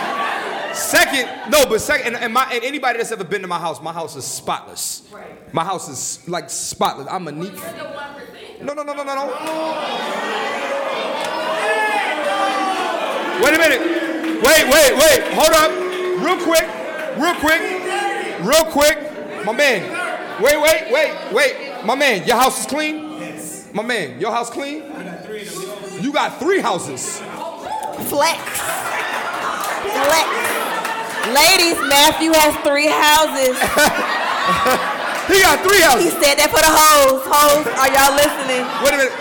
Second, 0.80 1.52
no, 1.52 1.66
but 1.68 1.82
second, 1.82 2.08
and, 2.08 2.16
and, 2.24 2.34
my, 2.34 2.50
and 2.52 2.64
anybody 2.64 2.98
that's 2.98 3.12
ever 3.12 3.24
been 3.24 3.42
to 3.42 3.48
my 3.48 3.60
house, 3.60 3.82
my 3.82 3.94
house 3.94 4.16
is 4.16 4.26
spotless. 4.26 5.08
Right. 5.12 5.54
My 5.54 5.64
house 5.64 5.90
is 5.90 6.28
like 6.28 6.50
spotless. 6.50 7.08
I'm 7.10 7.28
a 7.28 7.32
neat. 7.32 7.52
You're 7.52 7.62
the 7.62 7.90
one 7.94 8.14
percent. 8.16 8.62
No, 8.64 8.74
no, 8.74 8.84
no, 8.84 8.94
no, 8.94 9.04
no, 9.04 9.16
no. 9.16 9.26
Wait 13.44 13.54
a 13.54 13.58
minute. 13.58 13.82
Wait, 14.44 14.64
wait, 14.66 14.94
wait. 14.96 15.24
Hold 15.34 15.54
up. 15.54 15.72
Real 16.24 16.38
quick. 16.44 16.68
Real 17.18 17.36
quick. 17.36 17.62
Real 18.42 18.66
quick. 18.72 19.46
My 19.46 19.54
man. 19.54 20.42
Wait, 20.42 20.60
wait, 20.62 20.92
wait, 20.92 21.34
wait. 21.34 21.86
My 21.86 21.96
man, 21.96 22.26
your 22.26 22.38
house 22.38 22.62
is 22.62 22.66
clean? 22.66 22.96
Yes. 23.20 23.70
My 23.74 23.84
man, 23.84 24.20
your 24.20 24.32
house 24.32 24.50
clean? 24.50 24.84
I 24.84 25.04
got 25.04 25.26
three. 25.26 25.48
You 26.02 26.14
got 26.14 26.40
three 26.40 26.60
houses. 26.60 27.20
Flex. 28.10 28.40
Flex. 29.92 30.59
Ladies, 31.34 31.78
Matthew 31.88 32.32
has 32.34 32.56
three 32.66 32.88
houses. 32.88 33.56
He 35.30 35.42
got 35.42 35.62
three 35.64 35.80
houses. 35.80 36.06
He 36.06 36.10
said 36.10 36.40
that 36.42 36.50
for 36.50 36.58
the 36.58 36.74
hoes. 36.74 37.22
Hoes, 37.22 37.68
are 37.78 37.90
y'all 37.94 38.18
listening? 38.18 38.66
Wait 38.82 38.94
a 38.94 38.98
minute. 38.98 39.14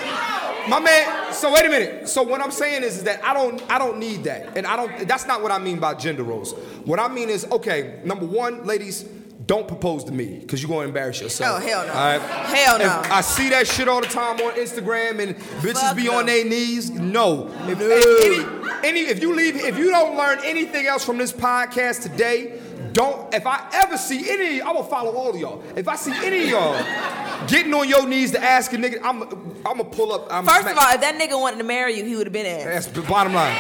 My 0.67 0.81
man, 0.81 1.35
so 1.35 1.53
wait 1.53 1.67
a 1.67 1.69
minute. 1.69 2.09
So 2.09 2.23
what 2.23 2.41
I'm 2.41 2.51
saying 2.51 2.83
is, 2.83 2.97
is 2.97 3.05
that 3.05 3.23
I 3.23 3.35
don't 3.35 3.63
I 3.71 3.79
don't 3.79 3.99
need 3.99 4.25
that, 4.25 4.57
and 4.57 4.67
I 4.67 4.77
don't. 4.77 5.07
That's 5.07 5.27
not 5.27 5.43
what 5.43 5.53
I 5.53 5.59
mean 5.59 5.79
by 5.79 5.95
gender 5.95 6.23
roles. 6.23 6.53
What 6.87 6.99
I 6.99 7.09
mean 7.09 7.29
is, 7.29 7.47
okay, 7.53 8.01
number 8.05 8.25
one, 8.25 8.65
ladies. 8.65 9.05
Don't 9.49 9.67
propose 9.67 10.05
to 10.05 10.13
me 10.13 10.27
because 10.41 10.63
you're 10.63 10.69
gonna 10.69 10.87
embarrass 10.87 11.23
yourself. 11.23 11.61
Oh, 11.63 11.67
hell 11.67 11.87
no. 11.87 11.93
All 11.95 11.99
right? 12.19 12.21
Hell 12.21 12.77
If 12.77 12.83
no. 12.83 13.03
I 13.11 13.23
see 13.23 13.49
that 13.49 13.67
shit 13.67 13.89
all 13.89 14.03
the 14.03 14.07
time 14.07 14.39
on 14.41 14.53
Instagram 14.53 15.21
and 15.23 15.35
bitches 15.63 15.81
Fuck 15.81 15.97
be 15.97 16.05
no. 16.05 16.19
on 16.19 16.27
their 16.27 16.45
knees. 16.45 16.91
No. 16.91 17.49
If, 17.67 17.79
if 17.81 18.83
any, 18.83 18.87
any, 18.87 19.01
if 19.11 19.23
you 19.23 19.35
leave, 19.35 19.57
if 19.57 19.79
you 19.79 19.91
don't 19.91 20.19
learn 20.19 20.39
anything 20.45 20.87
else 20.87 21.03
from 21.03 21.17
this 21.17 21.33
podcast 21.33 22.03
today, 22.03 22.61
don't. 22.93 23.33
If 23.35 23.47
I 23.47 23.67
ever 23.73 23.97
see 23.97 24.29
any, 24.31 24.61
I 24.61 24.71
will 24.71 24.85
follow 24.85 25.13
all 25.17 25.31
of 25.31 25.37
y'all. 25.41 25.63
If 25.77 25.89
I 25.89 25.97
see 25.97 26.13
any 26.27 26.43
of 26.43 26.49
y'all 26.51 27.47
getting 27.47 27.73
on 27.73 27.89
your 27.89 28.07
knees 28.07 28.33
to 28.33 28.43
ask 28.43 28.71
a 28.75 28.77
nigga, 28.77 29.01
I'm, 29.03 29.23
I'm 29.23 29.63
gonna 29.79 29.85
pull 29.85 30.13
up. 30.13 30.27
I'm 30.31 30.45
First 30.45 30.61
smack- 30.61 30.73
of 30.77 30.79
all, 30.79 30.93
if 30.95 31.01
that 31.01 31.19
nigga 31.19 31.41
wanted 31.41 31.57
to 31.57 31.65
marry 31.65 31.97
you, 31.97 32.05
he 32.05 32.17
would 32.17 32.27
have 32.27 32.35
been 32.35 32.45
asked. 32.45 32.67
that's 32.67 32.87
the 32.89 33.01
bottom 33.09 33.33
line. 33.33 33.57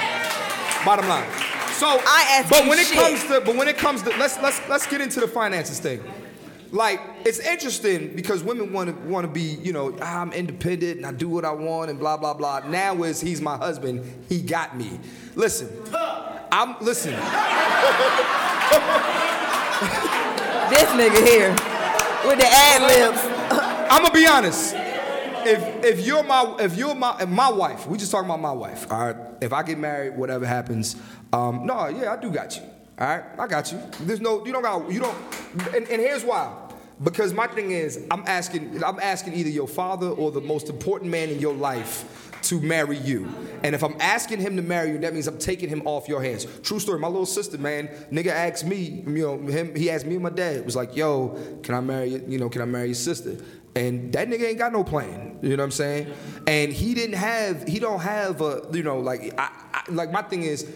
Bottom 0.85 1.09
line. 1.09 1.29
So, 1.79 1.87
I 1.87 2.25
asked 2.39 2.51
but 2.51 2.67
when 2.69 2.79
it 2.79 2.87
shit. 2.89 2.99
comes 2.99 3.23
to, 3.25 3.41
but 3.41 3.55
when 3.57 3.69
it 3.69 3.79
comes 3.79 4.03
to, 4.03 4.11
let's 4.19 4.37
let's 4.43 4.61
let's 4.69 4.87
get 4.87 5.01
into 5.01 5.21
the 5.21 5.29
finances 5.29 5.79
thing. 5.79 6.03
Like 6.73 7.01
it's 7.25 7.39
interesting 7.39 8.15
because 8.15 8.43
women 8.43 8.73
want 8.73 8.91
to 8.91 9.09
want 9.09 9.25
to 9.25 9.33
be, 9.33 9.41
you 9.43 9.73
know, 9.73 9.97
"Ah, 10.03 10.21
I'm 10.21 10.33
independent 10.33 10.97
and 10.99 11.07
I 11.07 11.13
do 11.13 11.29
what 11.29 11.45
I 11.45 11.53
want 11.53 11.91
and 11.91 11.99
blah 11.99 12.17
blah 12.17 12.35
blah. 12.35 12.61
Now 12.67 13.03
is 13.05 13.21
he's 13.21 13.41
my 13.41 13.57
husband, 13.57 14.05
he 14.29 14.43
got 14.43 14.77
me. 14.77 14.99
Listen, 15.35 15.69
I'm 16.53 16.77
listen. 16.81 17.15
This 20.69 20.83
nigga 20.91 21.27
here 21.27 21.51
with 22.29 22.39
the 22.39 22.47
ad 22.47 22.83
libs. 22.83 23.21
I'm 23.91 24.03
gonna 24.03 24.13
be 24.13 24.27
honest. 24.27 24.75
If 25.47 25.85
if 25.85 26.07
you're 26.07 26.23
my 26.25 26.57
if 26.61 26.77
you're 26.77 26.95
my 26.95 27.17
if 27.21 27.29
my 27.29 27.49
wife, 27.51 27.87
we 27.87 27.97
just 27.97 28.13
talking 28.13 28.27
about 28.29 28.41
my 28.41 28.53
wife. 28.53 28.91
All 28.93 29.07
right. 29.07 29.17
If 29.41 29.53
I 29.55 29.63
get 29.63 29.79
married, 29.79 30.17
whatever 30.17 30.45
happens, 30.45 30.97
um, 31.33 31.67
no, 31.67 31.89
yeah, 31.89 32.13
I 32.13 32.17
do 32.17 32.31
got 32.31 32.57
you. 32.57 32.63
All 32.99 33.07
right, 33.07 33.25
I 33.39 33.47
got 33.47 33.71
you. 33.71 33.81
There's 34.01 34.21
no, 34.21 34.45
you 34.45 34.53
don't 34.53 34.63
got, 34.63 34.91
you 34.91 35.01
don't. 35.01 35.17
And, 35.75 35.89
and 35.89 36.01
here's 36.01 36.25
why. 36.25 36.53
Because 37.03 37.33
my 37.33 37.47
thing 37.47 37.71
is, 37.71 38.05
I'm 38.11 38.25
asking, 38.27 38.83
I'm 38.83 38.99
asking 38.99 39.35
either 39.35 39.51
your 39.51 39.69
father 39.69 40.09
or 40.09 40.33
the 40.33 40.41
most 40.41 40.69
important 40.69 41.13
man 41.13 41.29
in 41.29 41.39
your 41.39 41.55
life 41.55 42.33
to 42.43 42.61
marry 42.61 42.99
you. 42.99 43.33
And 43.63 43.75
if 43.75 43.85
I'm 43.85 43.97
asking 44.01 44.41
him 44.41 44.57
to 44.57 44.63
marry 44.63 44.91
you, 44.91 44.99
that 44.99 45.13
means 45.13 45.29
I'm 45.29 45.39
taking 45.39 45.69
him 45.69 45.83
off 45.87 46.09
your 46.09 46.23
hands. 46.23 46.47
True 46.63 46.81
story. 46.81 46.99
My 46.99 47.07
little 47.07 47.27
sister, 47.27 47.57
man, 47.57 47.89
nigga 48.11 48.29
asked 48.29 48.65
me, 48.65 49.05
you 49.07 49.23
know, 49.23 49.39
him, 49.39 49.75
he 49.77 49.91
asked 49.91 50.07
me 50.07 50.15
and 50.15 50.25
my 50.25 50.31
dad, 50.31 50.65
was 50.65 50.75
like, 50.75 50.97
yo, 50.97 51.39
can 51.63 51.75
I 51.75 51.81
marry, 51.81 52.11
you 52.11 52.25
you 52.27 52.39
know, 52.39 52.49
can 52.49 52.63
I 52.63 52.65
marry 52.65 52.87
your 52.87 52.95
sister? 52.95 53.37
And 53.77 54.13
that 54.15 54.29
nigga 54.29 54.49
ain't 54.49 54.59
got 54.59 54.73
no 54.73 54.83
plan. 54.83 55.39
You 55.43 55.51
know 55.51 55.57
what 55.57 55.65
I'm 55.67 55.71
saying? 55.71 56.13
And 56.49 56.73
he 56.73 56.95
didn't 56.95 57.17
have, 57.17 57.67
he 57.69 57.79
don't 57.79 58.01
have 58.01 58.41
a, 58.41 58.67
you 58.73 58.83
know, 58.83 58.99
like, 58.99 59.39
I, 59.39 59.51
I, 59.73 59.83
like 59.93 60.11
my 60.11 60.23
thing 60.23 60.43
is, 60.43 60.69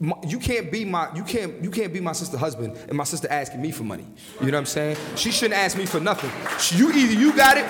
my, 0.00 0.14
you 0.26 0.38
can't 0.38 0.72
be 0.72 0.84
my 0.84 1.14
you 1.14 1.22
can't 1.22 1.62
you 1.62 1.70
can't 1.70 1.92
be 1.92 2.00
my 2.00 2.12
sister 2.12 2.38
husband 2.38 2.74
and 2.88 2.94
my 2.96 3.04
sister 3.04 3.28
asking 3.30 3.60
me 3.60 3.70
for 3.70 3.84
money. 3.84 4.06
You 4.40 4.46
know 4.46 4.52
what 4.52 4.60
I'm 4.60 4.66
saying? 4.66 4.96
She 5.14 5.30
shouldn't 5.30 5.60
ask 5.60 5.76
me 5.76 5.84
for 5.86 6.00
nothing. 6.00 6.30
She- 6.58 6.76
You 6.76 6.90
either 6.90 7.12
you 7.20 7.32
got 7.36 7.58
it, 7.58 7.64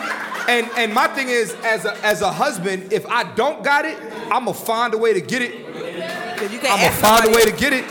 and 0.48 0.70
and 0.76 0.94
my 0.94 1.08
thing 1.08 1.28
is 1.28 1.54
as 1.64 1.84
a 1.84 1.96
as 2.04 2.22
a 2.22 2.30
husband, 2.30 2.92
if 2.92 3.04
I 3.06 3.24
don't 3.34 3.64
got 3.64 3.84
it, 3.84 3.98
I'ma 4.30 4.52
find 4.52 4.94
a 4.94 4.98
way 4.98 5.12
to 5.12 5.20
get 5.20 5.42
it. 5.42 5.52
I'ma 6.70 6.88
find 7.00 7.26
a 7.26 7.36
way 7.36 7.44
to 7.44 7.52
get 7.52 7.72
it. 7.72 7.84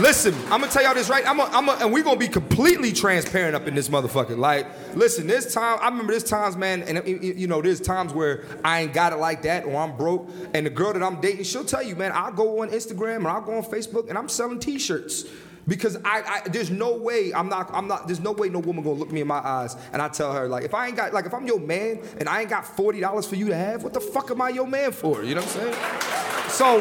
Listen, 0.00 0.34
I'm 0.44 0.60
gonna 0.60 0.68
tell 0.68 0.82
y'all 0.82 0.94
this 0.94 1.10
right. 1.10 1.26
I'm 1.28 1.38
a, 1.38 1.44
I'm 1.44 1.68
a, 1.68 1.72
and 1.72 1.92
we're 1.92 2.02
gonna 2.02 2.18
be 2.18 2.26
completely 2.26 2.92
transparent 2.92 3.54
up 3.54 3.68
in 3.68 3.74
this 3.74 3.90
motherfucker. 3.90 4.38
Like, 4.38 4.66
listen, 4.96 5.26
this 5.26 5.52
time. 5.52 5.78
I 5.82 5.88
remember 5.88 6.14
this 6.14 6.24
times, 6.24 6.56
man, 6.56 6.82
and 6.82 7.06
you 7.06 7.18
you 7.18 7.46
know, 7.46 7.60
there's 7.60 7.80
times 7.80 8.14
where 8.14 8.44
I 8.64 8.80
ain't 8.80 8.94
got 8.94 9.12
it 9.12 9.16
like 9.16 9.42
that, 9.42 9.64
or 9.64 9.76
I'm 9.76 9.96
broke. 9.96 10.30
And 10.54 10.64
the 10.64 10.70
girl 10.70 10.94
that 10.94 11.02
I'm 11.02 11.20
dating, 11.20 11.44
she'll 11.44 11.64
tell 11.64 11.82
you, 11.82 11.94
man, 11.94 12.10
I'll 12.12 12.32
go 12.32 12.62
on 12.62 12.70
Instagram 12.70 13.16
and 13.16 13.28
I'll 13.28 13.42
go 13.42 13.54
on 13.54 13.64
Facebook 13.64 14.08
and 14.08 14.16
I'm 14.16 14.30
selling 14.30 14.58
T-shirts. 14.58 15.26
Because 15.68 15.96
I, 16.04 16.22
I, 16.26 16.48
there's 16.48 16.70
no 16.70 16.96
way 16.96 17.32
I'm 17.32 17.48
not, 17.48 17.70
I'm 17.72 17.86
not, 17.86 18.08
there's 18.08 18.18
no 18.18 18.32
way 18.32 18.48
no 18.48 18.58
woman 18.58 18.82
gonna 18.82 18.98
look 18.98 19.12
me 19.12 19.20
in 19.20 19.28
my 19.28 19.38
eyes 19.38 19.76
and 19.92 20.02
I 20.02 20.08
tell 20.08 20.32
her 20.32 20.48
like, 20.48 20.64
if 20.64 20.74
I 20.74 20.88
ain't 20.88 20.96
got, 20.96 21.12
like, 21.12 21.26
if 21.26 21.32
I'm 21.32 21.46
your 21.46 21.60
man 21.60 22.00
and 22.18 22.28
I 22.28 22.40
ain't 22.40 22.50
got 22.50 22.66
forty 22.66 22.98
dollars 22.98 23.26
for 23.26 23.36
you 23.36 23.46
to 23.46 23.54
have, 23.54 23.84
what 23.84 23.92
the 23.92 24.00
fuck 24.00 24.32
am 24.32 24.40
I 24.40 24.48
your 24.48 24.66
man 24.66 24.90
for? 24.90 25.22
You 25.22 25.36
know 25.36 25.42
what 25.42 25.56
I'm 25.56 25.72
saying? 25.72 26.48
So, 26.48 26.80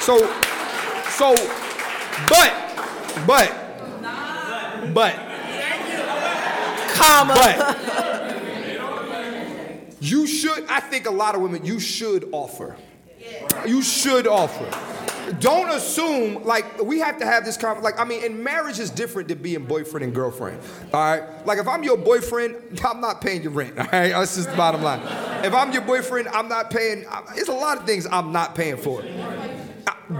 so, 0.00 0.32
so, 1.10 1.67
but, 2.28 2.52
but, 3.26 3.52
but, 4.94 5.14
comma. 6.94 7.34
but, 7.34 7.98
you 10.00 10.26
should, 10.26 10.64
I 10.68 10.80
think 10.80 11.06
a 11.06 11.10
lot 11.10 11.34
of 11.34 11.40
women, 11.42 11.64
you 11.64 11.80
should 11.80 12.28
offer. 12.32 12.76
You 13.66 13.82
should 13.82 14.26
offer. 14.26 14.68
Don't 15.40 15.68
assume, 15.70 16.44
like, 16.44 16.82
we 16.82 17.00
have 17.00 17.18
to 17.18 17.26
have 17.26 17.44
this 17.44 17.56
conversation. 17.56 17.84
Like, 17.84 17.98
I 18.00 18.04
mean, 18.04 18.24
and 18.24 18.42
marriage 18.42 18.78
is 18.78 18.90
different 18.90 19.28
than 19.28 19.38
being 19.38 19.64
boyfriend 19.64 20.04
and 20.04 20.14
girlfriend. 20.14 20.60
All 20.92 21.00
right? 21.00 21.46
Like, 21.46 21.58
if 21.58 21.68
I'm 21.68 21.82
your 21.82 21.98
boyfriend, 21.98 22.80
I'm 22.84 23.00
not 23.00 23.20
paying 23.20 23.42
your 23.42 23.52
rent. 23.52 23.78
All 23.78 23.84
right? 23.84 24.12
That's 24.12 24.36
just 24.36 24.50
the 24.50 24.56
bottom 24.56 24.82
line. 24.82 25.00
If 25.44 25.52
I'm 25.52 25.72
your 25.72 25.82
boyfriend, 25.82 26.28
I'm 26.28 26.48
not 26.48 26.70
paying, 26.70 27.04
it's 27.34 27.48
a 27.48 27.52
lot 27.52 27.78
of 27.78 27.84
things 27.84 28.06
I'm 28.10 28.32
not 28.32 28.54
paying 28.54 28.76
for. 28.78 29.02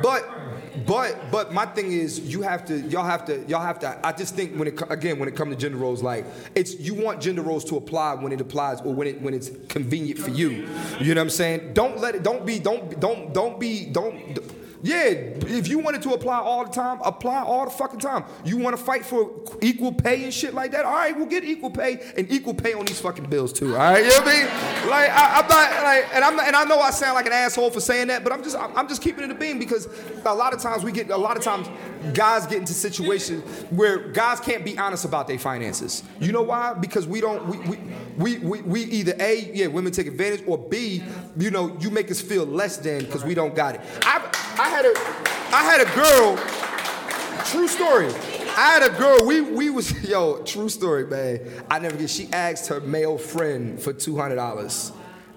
But 0.03 0.38
but 0.87 1.31
but 1.31 1.53
my 1.53 1.67
thing 1.67 1.93
is 1.93 2.21
you 2.21 2.43
have 2.43 2.65
to 2.67 2.81
y'all 2.83 3.05
have 3.05 3.25
to 3.27 3.45
y'all 3.47 3.63
have 3.63 3.79
to 3.81 3.99
I 4.07 4.13
just 4.13 4.35
think 4.35 4.57
when 4.57 4.69
it 4.69 4.81
again 4.91 5.19
when 5.19 5.29
it 5.29 5.37
comes 5.37 5.55
to 5.55 5.61
gender 5.61 5.79
roles 5.79 6.03
like 6.03 6.25
it's 6.55 6.79
you 6.79 6.95
want 6.95 7.21
gender 7.21 7.43
roles 7.43 7.65
to 7.67 7.77
apply 7.77 8.15
when 8.15 8.33
it 8.33 8.41
applies 8.41 8.81
or 8.81 8.95
when 8.95 9.09
it 9.09 9.21
when 9.21 9.35
it's 9.35 9.51
convenient 9.69 10.19
for 10.19 10.31
you. 10.31 10.69
You 11.01 11.15
know 11.15 11.21
what 11.21 11.27
I'm 11.27 11.31
saying? 11.31 11.75
Don't 11.75 11.99
let 11.99 12.15
it 12.15 12.23
don't 12.23 12.45
be 12.45 12.59
don't 12.59 12.99
don't 13.01 13.33
don't 13.33 13.59
be 13.61 13.87
don't 13.87 14.39
yeah, 14.83 15.07
if 15.07 15.69
you 15.69 15.79
wanted 15.79 16.03
to 16.03 16.13
apply 16.15 16.39
all 16.39 16.65
the 16.65 16.71
time, 16.71 17.01
apply 17.05 17.43
all 17.43 17.65
the 17.65 17.71
fucking 17.71 17.99
time. 17.99 18.25
You 18.45 18.57
want 18.57 18.77
to 18.77 18.83
fight 18.83 19.05
for 19.05 19.31
equal 19.61 19.93
pay 19.93 20.25
and 20.25 20.33
shit 20.33 20.55
like 20.55 20.71
that? 20.73 20.85
All 20.85 20.93
right, 20.93 21.17
we'll 21.17 21.27
get 21.27 21.45
equal 21.45 21.71
pay 21.71 22.01
and 22.17 22.31
equal 22.31 22.55
pay 22.55 22.75
on 22.75 22.85
these 22.85 23.01
fucking 23.01 23.27
bills 23.27 23.53
too. 23.53 23.73
All 23.73 23.79
right, 23.79 24.05
you 24.05 24.11
know 24.11 24.19
what 24.19 24.29
I 24.29 24.33
mean? 24.33 24.91
Like 24.91 25.11
I, 25.11 25.41
I'm 25.41 25.49
not 25.49 25.83
like, 25.83 26.15
and 26.15 26.25
I'm 26.25 26.41
and 26.41 26.57
I 26.57 26.65
know 26.65 26.81
I 26.81 26.91
sound 26.91 27.15
like 27.15 27.27
an 27.27 27.33
asshole 27.33 27.71
for 27.71 27.81
saying 27.81 28.09
that, 28.09 28.23
but 28.23 28.33
I'm 28.33 28.43
just 28.43 28.57
I'm 28.57 28.89
just 28.89 29.03
keeping 29.03 29.25
it 29.25 29.31
a 29.31 29.35
beam 29.35 29.59
because 29.59 29.89
a 30.25 30.35
lot 30.35 30.55
of 30.55 30.61
times 30.61 30.85
we 30.85 30.93
get 30.93 31.11
a 31.11 31.17
lot 31.17 31.37
of 31.37 31.43
times 31.43 31.69
guys 32.15 32.47
get 32.47 32.59
into 32.59 32.73
situations 32.73 33.43
where 33.71 34.11
guys 34.13 34.39
can't 34.41 34.65
be 34.65 34.79
honest 34.79 35.05
about 35.05 35.27
their 35.27 35.39
finances. 35.39 36.05
You 36.21 36.33
know 36.33 36.43
why? 36.43 36.75
Because 36.75 37.07
we 37.07 37.21
don't 37.21 37.47
we 37.47 37.59
we 37.59 37.79
we, 38.17 38.39
we, 38.39 38.63
we 38.63 38.83
either 38.85 39.15
a 39.19 39.51
yeah 39.53 39.67
women 39.67 39.93
take 39.93 40.07
advantage 40.07 40.43
or 40.47 40.59
b 40.59 41.03
you 41.37 41.51
know 41.51 41.77
you 41.81 41.91
make 41.91 42.11
us 42.11 42.21
feel 42.21 42.47
less 42.47 42.77
than 42.77 43.05
because 43.05 43.25
we 43.25 43.35
don't 43.35 43.55
got 43.55 43.75
it. 43.75 43.81
I 44.03 44.19
I 44.59 44.68
had 44.69 44.85
a 44.85 44.93
I 45.55 45.63
had 45.65 45.81
a 45.81 45.95
girl 45.95 46.37
True 47.51 47.67
story. 47.67 48.09
I 48.59 48.73
had 48.79 48.83
a 48.83 48.91
girl. 48.91 49.25
We 49.25 49.41
we 49.41 49.71
was 49.71 49.91
yo. 50.09 50.43
True 50.43 50.69
story, 50.69 51.07
man. 51.07 51.41
I 51.71 51.79
never 51.79 51.97
get. 51.97 52.11
She 52.11 52.29
asked 52.31 52.69
her 52.69 52.79
male 52.81 53.17
friend 53.17 53.81
for 53.81 53.95
two 53.95 54.19
hundred 54.19 54.35
dollars, 54.35 54.93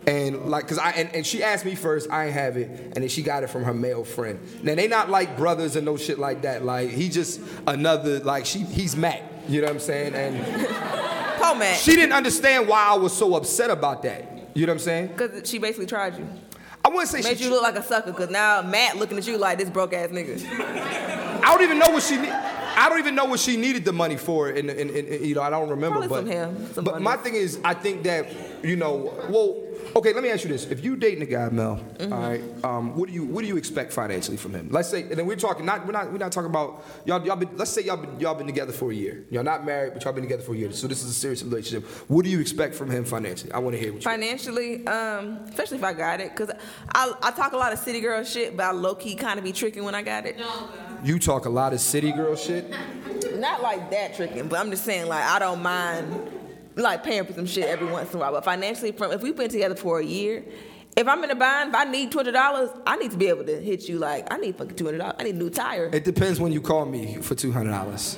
and 0.05 0.47
like, 0.47 0.67
cause 0.67 0.77
I 0.77 0.89
and, 0.91 1.15
and 1.15 1.25
she 1.25 1.41
asked 1.41 1.63
me 1.63 1.73
first. 1.73 2.11
I 2.11 2.25
ain't 2.25 2.33
have 2.33 2.57
it, 2.57 2.67
and 2.67 2.95
then 2.95 3.07
she 3.07 3.23
got 3.23 3.43
it 3.43 3.47
from 3.49 3.63
her 3.63 3.73
male 3.73 4.03
friend. 4.03 4.39
Now 4.61 4.75
they 4.75 4.89
not 4.89 5.09
like 5.09 5.37
brothers 5.37 5.77
and 5.77 5.85
no 5.85 5.95
shit 5.95 6.19
like 6.19 6.41
that. 6.41 6.65
Like 6.65 6.89
he 6.89 7.07
just 7.07 7.39
another 7.65 8.19
like 8.19 8.45
she 8.45 8.59
he's 8.59 8.97
Mac. 8.97 9.23
You 9.47 9.61
know 9.61 9.67
what 9.67 9.75
I'm 9.75 9.79
saying? 9.79 10.13
And 10.13 10.35
Poor 11.37 11.55
man. 11.55 11.77
she 11.77 11.95
didn't 11.95 12.13
understand 12.13 12.67
why 12.67 12.87
I 12.87 12.95
was 12.95 13.13
so 13.13 13.35
upset 13.35 13.69
about 13.69 14.03
that. 14.03 14.49
You 14.53 14.65
know 14.65 14.73
what 14.73 14.81
I'm 14.81 14.83
saying? 14.83 15.07
Because 15.07 15.49
she 15.49 15.59
basically 15.59 15.85
tried 15.85 16.17
you. 16.17 16.27
I 16.91 16.93
wouldn't 16.93 17.09
say 17.09 17.21
Made 17.21 17.37
she. 17.37 17.45
you 17.45 17.51
look 17.51 17.63
like 17.63 17.77
a 17.77 17.83
sucker. 17.83 18.11
Because 18.11 18.29
now 18.29 18.61
Matt 18.61 18.97
looking 18.97 19.17
at 19.17 19.25
you 19.25 19.37
like 19.37 19.57
this 19.57 19.69
broke 19.69 19.93
ass 19.93 20.09
nigga. 20.09 20.45
I 20.51 21.41
don't 21.45 21.61
even 21.61 21.79
know 21.79 21.89
what 21.89 22.03
she. 22.03 22.17
Ne- 22.17 22.29
I 22.29 22.89
don't 22.89 22.99
even 22.99 23.15
know 23.15 23.25
what 23.25 23.39
she 23.39 23.57
needed 23.57 23.85
the 23.85 23.93
money 23.93 24.17
for, 24.17 24.49
and, 24.49 24.69
and, 24.69 24.89
and, 24.89 25.07
and, 25.07 25.25
you 25.25 25.35
know 25.35 25.41
I 25.41 25.49
don't 25.49 25.69
remember. 25.69 25.99
Probably 25.99 26.07
but 26.07 26.19
some 26.19 26.55
him, 26.55 26.73
some 26.73 26.83
but 26.83 27.01
my 27.01 27.15
thing 27.17 27.35
is, 27.35 27.59
I 27.63 27.73
think 27.73 28.03
that 28.03 28.27
you 28.63 28.75
know, 28.75 29.13
well, 29.29 29.60
okay. 29.95 30.13
Let 30.13 30.23
me 30.23 30.29
ask 30.29 30.43
you 30.43 30.49
this: 30.49 30.65
If 30.65 30.83
you 30.83 30.95
dating 30.95 31.23
a 31.23 31.25
guy, 31.25 31.49
Mel, 31.49 31.83
all 31.99 32.07
right, 32.07 32.41
um, 32.63 32.95
what 32.95 33.07
do 33.07 33.13
you 33.13 33.25
what 33.25 33.41
do 33.41 33.47
you 33.47 33.57
expect 33.57 33.93
financially 33.93 34.37
from 34.37 34.53
him? 34.53 34.69
Let's 34.71 34.89
say, 34.89 35.03
and 35.03 35.11
then 35.11 35.25
we're 35.25 35.35
talking 35.35 35.65
not 35.65 35.85
we're 35.85 35.91
not 35.91 36.11
we're 36.11 36.17
not 36.17 36.31
talking 36.31 36.49
about 36.49 36.83
y'all 37.05 37.25
y'all 37.25 37.35
been. 37.35 37.55
Let's 37.55 37.71
say 37.71 37.83
y'all 37.83 37.97
been 37.97 38.19
y'all 38.19 38.35
been 38.35 38.47
together 38.47 38.71
for 38.71 38.91
a 38.91 38.95
year. 38.95 39.25
Y'all 39.29 39.43
not 39.43 39.65
married, 39.65 39.93
but 39.93 40.03
y'all 40.03 40.13
been 40.13 40.23
together 40.23 40.43
for 40.43 40.53
a 40.53 40.57
year. 40.57 40.71
So 40.71 40.87
this 40.87 41.03
is 41.03 41.09
a 41.09 41.13
serious 41.13 41.43
relationship. 41.43 41.87
What 42.07 42.23
do 42.25 42.31
you 42.31 42.39
expect 42.39 42.75
from 42.75 42.89
him 42.89 43.05
financially? 43.05 43.51
I 43.51 43.59
want 43.59 43.75
to 43.75 43.81
hear 43.81 43.93
what 43.93 44.03
you. 44.03 44.09
Financially, 44.09 44.85
um, 44.87 45.39
especially 45.49 45.77
if 45.77 45.83
I 45.83 45.93
got 45.93 46.19
it. 46.19 46.35
Because 46.35 46.55
I, 46.93 47.13
I 47.21 47.31
talk 47.31 47.53
a 47.53 47.57
lot 47.57 47.73
of 47.73 47.79
city 47.79 48.01
girl 48.01 48.23
shit, 48.23 48.55
but 48.57 48.65
I 48.65 48.71
low 48.71 48.95
key 48.95 49.15
kind 49.15 49.37
of 49.37 49.45
be 49.45 49.51
tricking 49.51 49.83
when 49.83 49.95
I 49.95 50.01
got 50.01 50.25
it. 50.25 50.39
You 51.03 51.19
talk 51.19 51.45
a 51.45 51.49
lot 51.49 51.73
of 51.73 51.81
city 51.81 52.11
girl 52.11 52.35
shit. 52.35 52.69
Not 53.35 53.61
like 53.61 53.89
that 53.91 54.15
tricking, 54.15 54.47
but 54.47 54.59
I'm 54.59 54.69
just 54.69 54.85
saying, 54.85 55.07
like, 55.07 55.23
I 55.23 55.39
don't 55.39 55.61
mind 55.61 56.40
like 56.81 57.03
paying 57.03 57.25
for 57.25 57.33
some 57.33 57.45
shit 57.45 57.65
every 57.65 57.87
once 57.87 58.11
in 58.11 58.17
a 58.17 58.19
while. 58.19 58.31
But 58.31 58.43
financially, 58.43 58.91
from 58.91 59.11
if 59.11 59.21
we've 59.21 59.35
been 59.35 59.49
together 59.49 59.75
for 59.75 59.99
a 59.99 60.05
year, 60.05 60.43
if 60.97 61.07
I'm 61.07 61.23
in 61.23 61.31
a 61.31 61.35
bind, 61.35 61.69
if 61.69 61.75
I 61.75 61.85
need 61.85 62.11
two 62.11 62.19
hundred 62.19 62.33
dollars, 62.33 62.69
I 62.85 62.97
need 62.97 63.11
to 63.11 63.17
be 63.17 63.27
able 63.27 63.45
to 63.45 63.61
hit 63.61 63.87
you 63.87 63.97
like 63.97 64.31
I 64.33 64.37
need 64.37 64.57
fucking 64.57 64.75
two 64.75 64.85
hundred 64.85 64.99
dollars. 64.99 65.15
I 65.19 65.23
need 65.23 65.35
a 65.35 65.37
new 65.37 65.49
tire. 65.49 65.89
It 65.93 66.03
depends 66.03 66.39
when 66.39 66.51
you 66.51 66.61
call 66.61 66.85
me 66.85 67.17
for 67.21 67.35
two 67.35 67.51
hundred 67.51 67.71
dollars. 67.71 68.17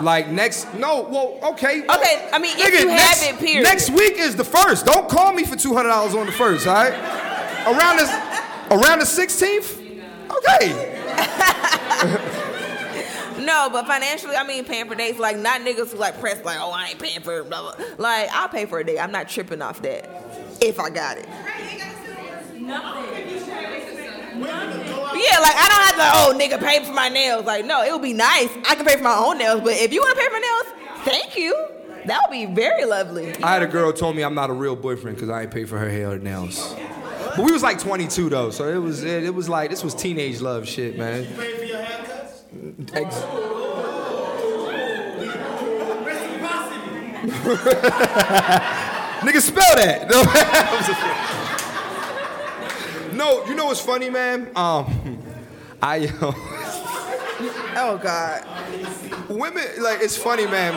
Like 0.00 0.28
next, 0.28 0.72
no, 0.74 1.02
well, 1.02 1.38
okay. 1.52 1.82
well, 1.82 1.98
Okay, 2.00 2.28
I 2.32 2.38
mean, 2.38 2.52
if 2.56 2.82
you 2.82 2.88
have 2.88 3.18
it, 3.22 3.38
period. 3.38 3.64
Next 3.64 3.90
week 3.90 4.14
is 4.16 4.36
the 4.36 4.44
first. 4.44 4.86
Don't 4.86 5.08
call 5.08 5.32
me 5.32 5.44
for 5.44 5.56
two 5.56 5.74
hundred 5.74 5.90
dollars 5.90 6.14
on 6.14 6.26
the 6.26 6.32
first, 6.32 6.66
all 6.66 6.74
right? 6.74 6.92
Around 7.66 7.98
the 7.98 8.32
around 8.72 8.98
the 9.00 9.04
16th? 9.04 9.78
Okay. 10.30 12.28
No, 13.44 13.68
but 13.70 13.86
financially, 13.86 14.36
I 14.36 14.46
mean, 14.46 14.64
paying 14.64 14.86
for 14.88 14.94
dates, 14.94 15.18
like 15.18 15.38
not 15.38 15.60
niggas 15.62 15.92
who 15.92 15.98
like 15.98 16.18
press, 16.20 16.44
like, 16.44 16.58
oh, 16.60 16.70
I 16.70 16.88
ain't 16.88 16.98
paying 16.98 17.20
for 17.20 17.38
it, 17.38 17.48
blah, 17.48 17.74
blah. 17.74 17.86
Like, 17.98 18.28
I'll 18.32 18.48
pay 18.48 18.66
for 18.66 18.78
a 18.78 18.84
date. 18.84 18.98
I'm 18.98 19.12
not 19.12 19.28
tripping 19.28 19.62
off 19.62 19.82
that 19.82 20.08
if 20.60 20.78
I 20.78 20.90
got 20.90 21.18
it. 21.18 21.28
Yeah, 25.14 25.38
like, 25.40 25.56
I 25.56 25.68
don't 25.68 25.82
have 25.84 25.96
to, 25.96 26.04
oh, 26.14 26.38
nigga, 26.38 26.58
pay 26.58 26.84
for 26.84 26.92
my 26.92 27.08
nails. 27.08 27.44
Like, 27.44 27.64
no, 27.64 27.82
it 27.82 27.92
would 27.92 28.02
be 28.02 28.12
nice. 28.14 28.48
I 28.68 28.74
can 28.74 28.84
pay 28.86 28.96
for 28.96 29.02
my 29.02 29.14
own 29.14 29.38
nails, 29.38 29.60
but 29.60 29.74
if 29.74 29.92
you 29.92 30.00
want 30.00 30.16
to 30.16 30.22
pay 30.22 30.28
for 30.28 30.40
nails, 30.40 30.64
thank 31.04 31.36
you. 31.36 31.54
That 32.06 32.20
would 32.22 32.32
be 32.32 32.46
very 32.46 32.84
lovely. 32.84 33.34
I 33.42 33.52
had 33.52 33.62
a 33.62 33.66
girl 33.66 33.92
told 33.92 34.16
me 34.16 34.22
I'm 34.22 34.34
not 34.34 34.50
a 34.50 34.52
real 34.52 34.74
boyfriend 34.74 35.16
because 35.16 35.28
I 35.30 35.42
ain't 35.42 35.52
pay 35.52 35.64
for 35.64 35.78
her 35.78 35.88
hair 35.88 36.10
or 36.10 36.18
nails. 36.18 36.74
But 37.36 37.44
we 37.44 37.52
was 37.52 37.62
like 37.62 37.78
22 37.78 38.28
though, 38.28 38.50
so 38.50 38.68
it 38.68 38.76
was 38.78 39.04
it, 39.04 39.24
it 39.24 39.34
was 39.34 39.48
like 39.48 39.70
this 39.70 39.82
was 39.82 39.94
teenage 39.94 40.40
love 40.40 40.68
shit, 40.68 40.98
man. 40.98 41.24
Pay 41.24 41.56
for 41.56 41.64
your 41.64 41.78
haircuts? 41.78 42.41
Ex- 42.94 43.24
Nigga, 49.22 49.40
spell 49.40 49.76
that. 49.76 50.08
no, 53.14 53.44
you 53.46 53.54
know 53.54 53.66
what's 53.66 53.80
funny, 53.80 54.10
man? 54.10 54.50
Um, 54.56 55.18
I 55.82 56.06
uh, 56.20 56.32
Oh, 57.76 57.98
God. 58.02 58.44
women 59.28 59.64
like 59.80 60.00
it's 60.00 60.16
funny, 60.16 60.46
man. 60.46 60.74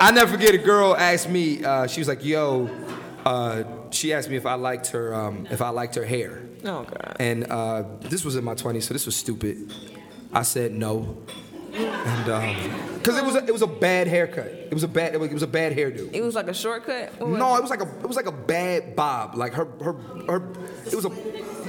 I 0.00 0.10
never 0.10 0.32
forget 0.32 0.54
a 0.54 0.58
girl 0.58 0.96
asked 0.96 1.28
me. 1.28 1.64
Uh, 1.64 1.86
she 1.86 2.00
was 2.00 2.08
like, 2.08 2.24
"Yo," 2.24 2.68
uh, 3.24 3.62
she 3.90 4.12
asked 4.12 4.28
me 4.28 4.36
if 4.36 4.46
I 4.46 4.54
liked 4.54 4.88
her 4.88 5.14
um, 5.14 5.46
if 5.50 5.62
I 5.62 5.68
liked 5.70 5.94
her 5.94 6.04
hair. 6.04 6.42
Oh, 6.64 6.82
God. 6.84 7.16
And 7.20 7.44
uh, 7.50 7.84
this 8.00 8.24
was 8.24 8.36
in 8.36 8.44
my 8.44 8.54
20s, 8.54 8.84
so 8.84 8.94
this 8.94 9.04
was 9.06 9.14
stupid. 9.14 9.70
I 10.34 10.42
said 10.42 10.72
no. 10.72 11.22
And 11.72 12.28
um, 12.28 13.00
cause 13.02 13.16
it 13.16 13.24
was 13.24 13.34
a, 13.34 13.44
it 13.44 13.52
was 13.52 13.62
a 13.62 13.66
bad 13.66 14.06
haircut. 14.06 14.46
It 14.46 14.74
was 14.74 14.84
a 14.84 14.88
bad 14.88 15.14
it 15.14 15.18
was, 15.18 15.30
it 15.30 15.34
was 15.34 15.42
a 15.42 15.48
bad 15.48 15.76
hairdo. 15.76 16.08
It 16.12 16.22
was 16.22 16.34
like 16.34 16.48
a 16.48 16.54
shortcut? 16.54 17.20
No, 17.20 17.56
it 17.56 17.62
was 17.62 17.70
like 17.70 17.80
a 17.82 17.88
it 18.00 18.06
was 18.06 18.16
like 18.16 18.26
a 18.26 18.32
bad 18.32 18.94
bob. 18.94 19.34
Like 19.34 19.54
her 19.54 19.66
her 19.82 19.92
her. 20.28 20.52
It 20.86 20.94
was 20.94 21.04
a 21.04 21.10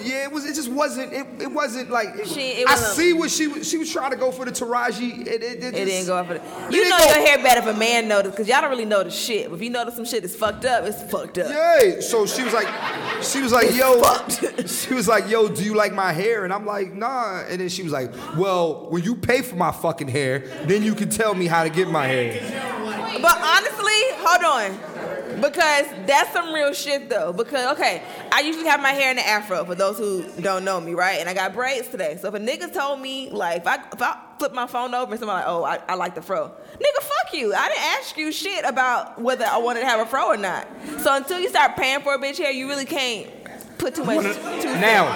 yeah. 0.06 0.24
It 0.24 0.32
was. 0.32 0.46
It 0.46 0.56
just 0.56 0.70
wasn't. 0.72 1.12
It, 1.14 1.26
it 1.42 1.52
wasn't 1.52 1.90
like. 1.90 2.10
It, 2.16 2.28
She- 2.28 2.42
it 2.62 2.68
I 2.70 2.76
see 2.76 3.14
what 3.14 3.32
she 3.32 3.48
was. 3.48 3.68
She 3.70 3.78
was 3.78 3.92
trying 3.92 4.12
to 4.12 4.18
go 4.18 4.32
for 4.32 4.46
the 4.46 4.52
Taraji. 4.52 5.26
It, 5.28 5.44
it, 5.44 5.62
just- 5.62 5.74
didn't 5.74 6.06
go 6.08 6.24
for 6.24 6.34
the. 6.36 6.42
It 6.68 6.74
You 6.74 6.90
know 6.90 6.98
go- 6.98 7.06
your 7.06 7.26
hair 7.28 7.38
better 7.44 7.68
if 7.68 7.76
a 7.76 7.78
man 7.78 8.08
notice, 8.08 8.32
because 8.32 8.48
y'all 8.48 8.62
don't 8.62 8.70
really 8.70 8.86
notice 8.86 9.16
shit. 9.18 9.50
But 9.50 9.56
if 9.56 9.62
you 9.62 9.70
notice 9.70 9.96
some 9.96 10.06
shit 10.06 10.22
that's 10.24 10.36
fucked 10.36 10.66
up, 10.66 10.84
it's 10.86 11.02
fucked 11.12 11.38
up. 11.38 11.50
Yeah. 11.50 12.00
So 12.02 12.26
she 12.26 12.44
was 12.44 12.54
like, 12.54 12.68
she 13.24 13.42
was 13.42 13.52
like, 13.52 13.74
yo, 13.76 14.02
she 14.68 14.94
was 14.94 15.08
like, 15.08 15.30
yo, 15.30 15.48
do 15.48 15.64
you 15.64 15.76
like 15.76 15.94
my 15.94 16.12
hair? 16.14 16.44
And 16.44 16.54
I'm 16.54 16.66
like, 16.66 16.94
nah. 16.94 17.42
And 17.50 17.60
then 17.62 17.70
she 17.70 17.84
was 17.84 17.92
like, 17.92 18.12
well, 18.38 18.88
when 18.90 19.04
you 19.04 19.16
pay 19.16 19.42
for 19.42 19.56
my 19.56 19.72
fucking 19.72 20.08
hair, 20.08 20.40
then 20.66 20.84
you 20.84 20.94
can 20.96 21.10
tell 21.10 21.34
me 21.34 21.48
how 21.48 21.64
to 21.64 21.70
get 21.70 21.88
my 21.90 22.06
hair. 22.08 22.40
But 23.22 23.38
honestly, 23.42 24.02
hold 24.20 24.44
on. 24.44 24.95
Because 25.42 25.86
that's 26.06 26.32
some 26.34 26.54
real 26.54 26.74
shit 26.74 27.10
though. 27.10 27.34
Because 27.34 27.74
okay, 27.74 28.02
I 28.32 28.42
usually 28.42 28.66
have 28.66 28.82
my 28.82 28.92
hair 28.92 29.12
in 29.12 29.18
the 29.18 29.28
afro 29.28 29.64
for 29.66 29.76
those 29.76 29.98
who 29.98 30.24
don't 30.42 30.64
know 30.66 30.80
me, 30.80 30.94
right? 30.94 31.20
And 31.20 31.30
I 31.30 31.34
got 31.34 31.54
braids 31.54 31.88
today. 31.88 32.18
So 32.20 32.28
if 32.28 32.34
a 32.34 32.40
nigga 32.40 32.74
told 32.74 33.00
me 33.00 33.30
like 33.30 33.62
if 33.62 33.68
I 33.68 33.76
if 33.94 34.02
I 34.02 34.18
flip 34.40 34.54
my 34.54 34.68
phone 34.68 34.94
over 34.94 35.12
and 35.12 35.20
somebody 35.20 35.46
like, 35.46 35.48
oh, 35.48 35.64
I, 35.64 35.80
I 35.88 35.96
like 35.96 36.16
the 36.16 36.22
fro, 36.22 36.52
nigga, 36.74 37.04
fuck 37.04 37.34
you. 37.34 37.54
I 37.54 37.68
didn't 37.70 37.84
ask 37.84 38.18
you 38.18 38.32
shit 38.32 38.66
about 38.66 39.22
whether 39.22 39.46
I 39.46 39.58
wanted 39.58 39.82
to 39.82 39.86
have 39.86 40.00
a 40.00 40.06
fro 40.06 40.28
or 40.28 40.38
not. 40.38 40.68
So 41.00 41.16
until 41.16 41.40
you 41.40 41.50
start 41.50 41.76
paying 41.76 42.02
for 42.02 42.14
a 42.14 42.20
bitch 42.20 42.38
hair, 42.38 42.52
you 42.52 42.68
really 42.68 42.86
can't 42.86 43.30
put 43.78 43.96
too 43.96 44.04
much. 44.04 44.24
Too 44.62 44.74
Now, 44.80 45.12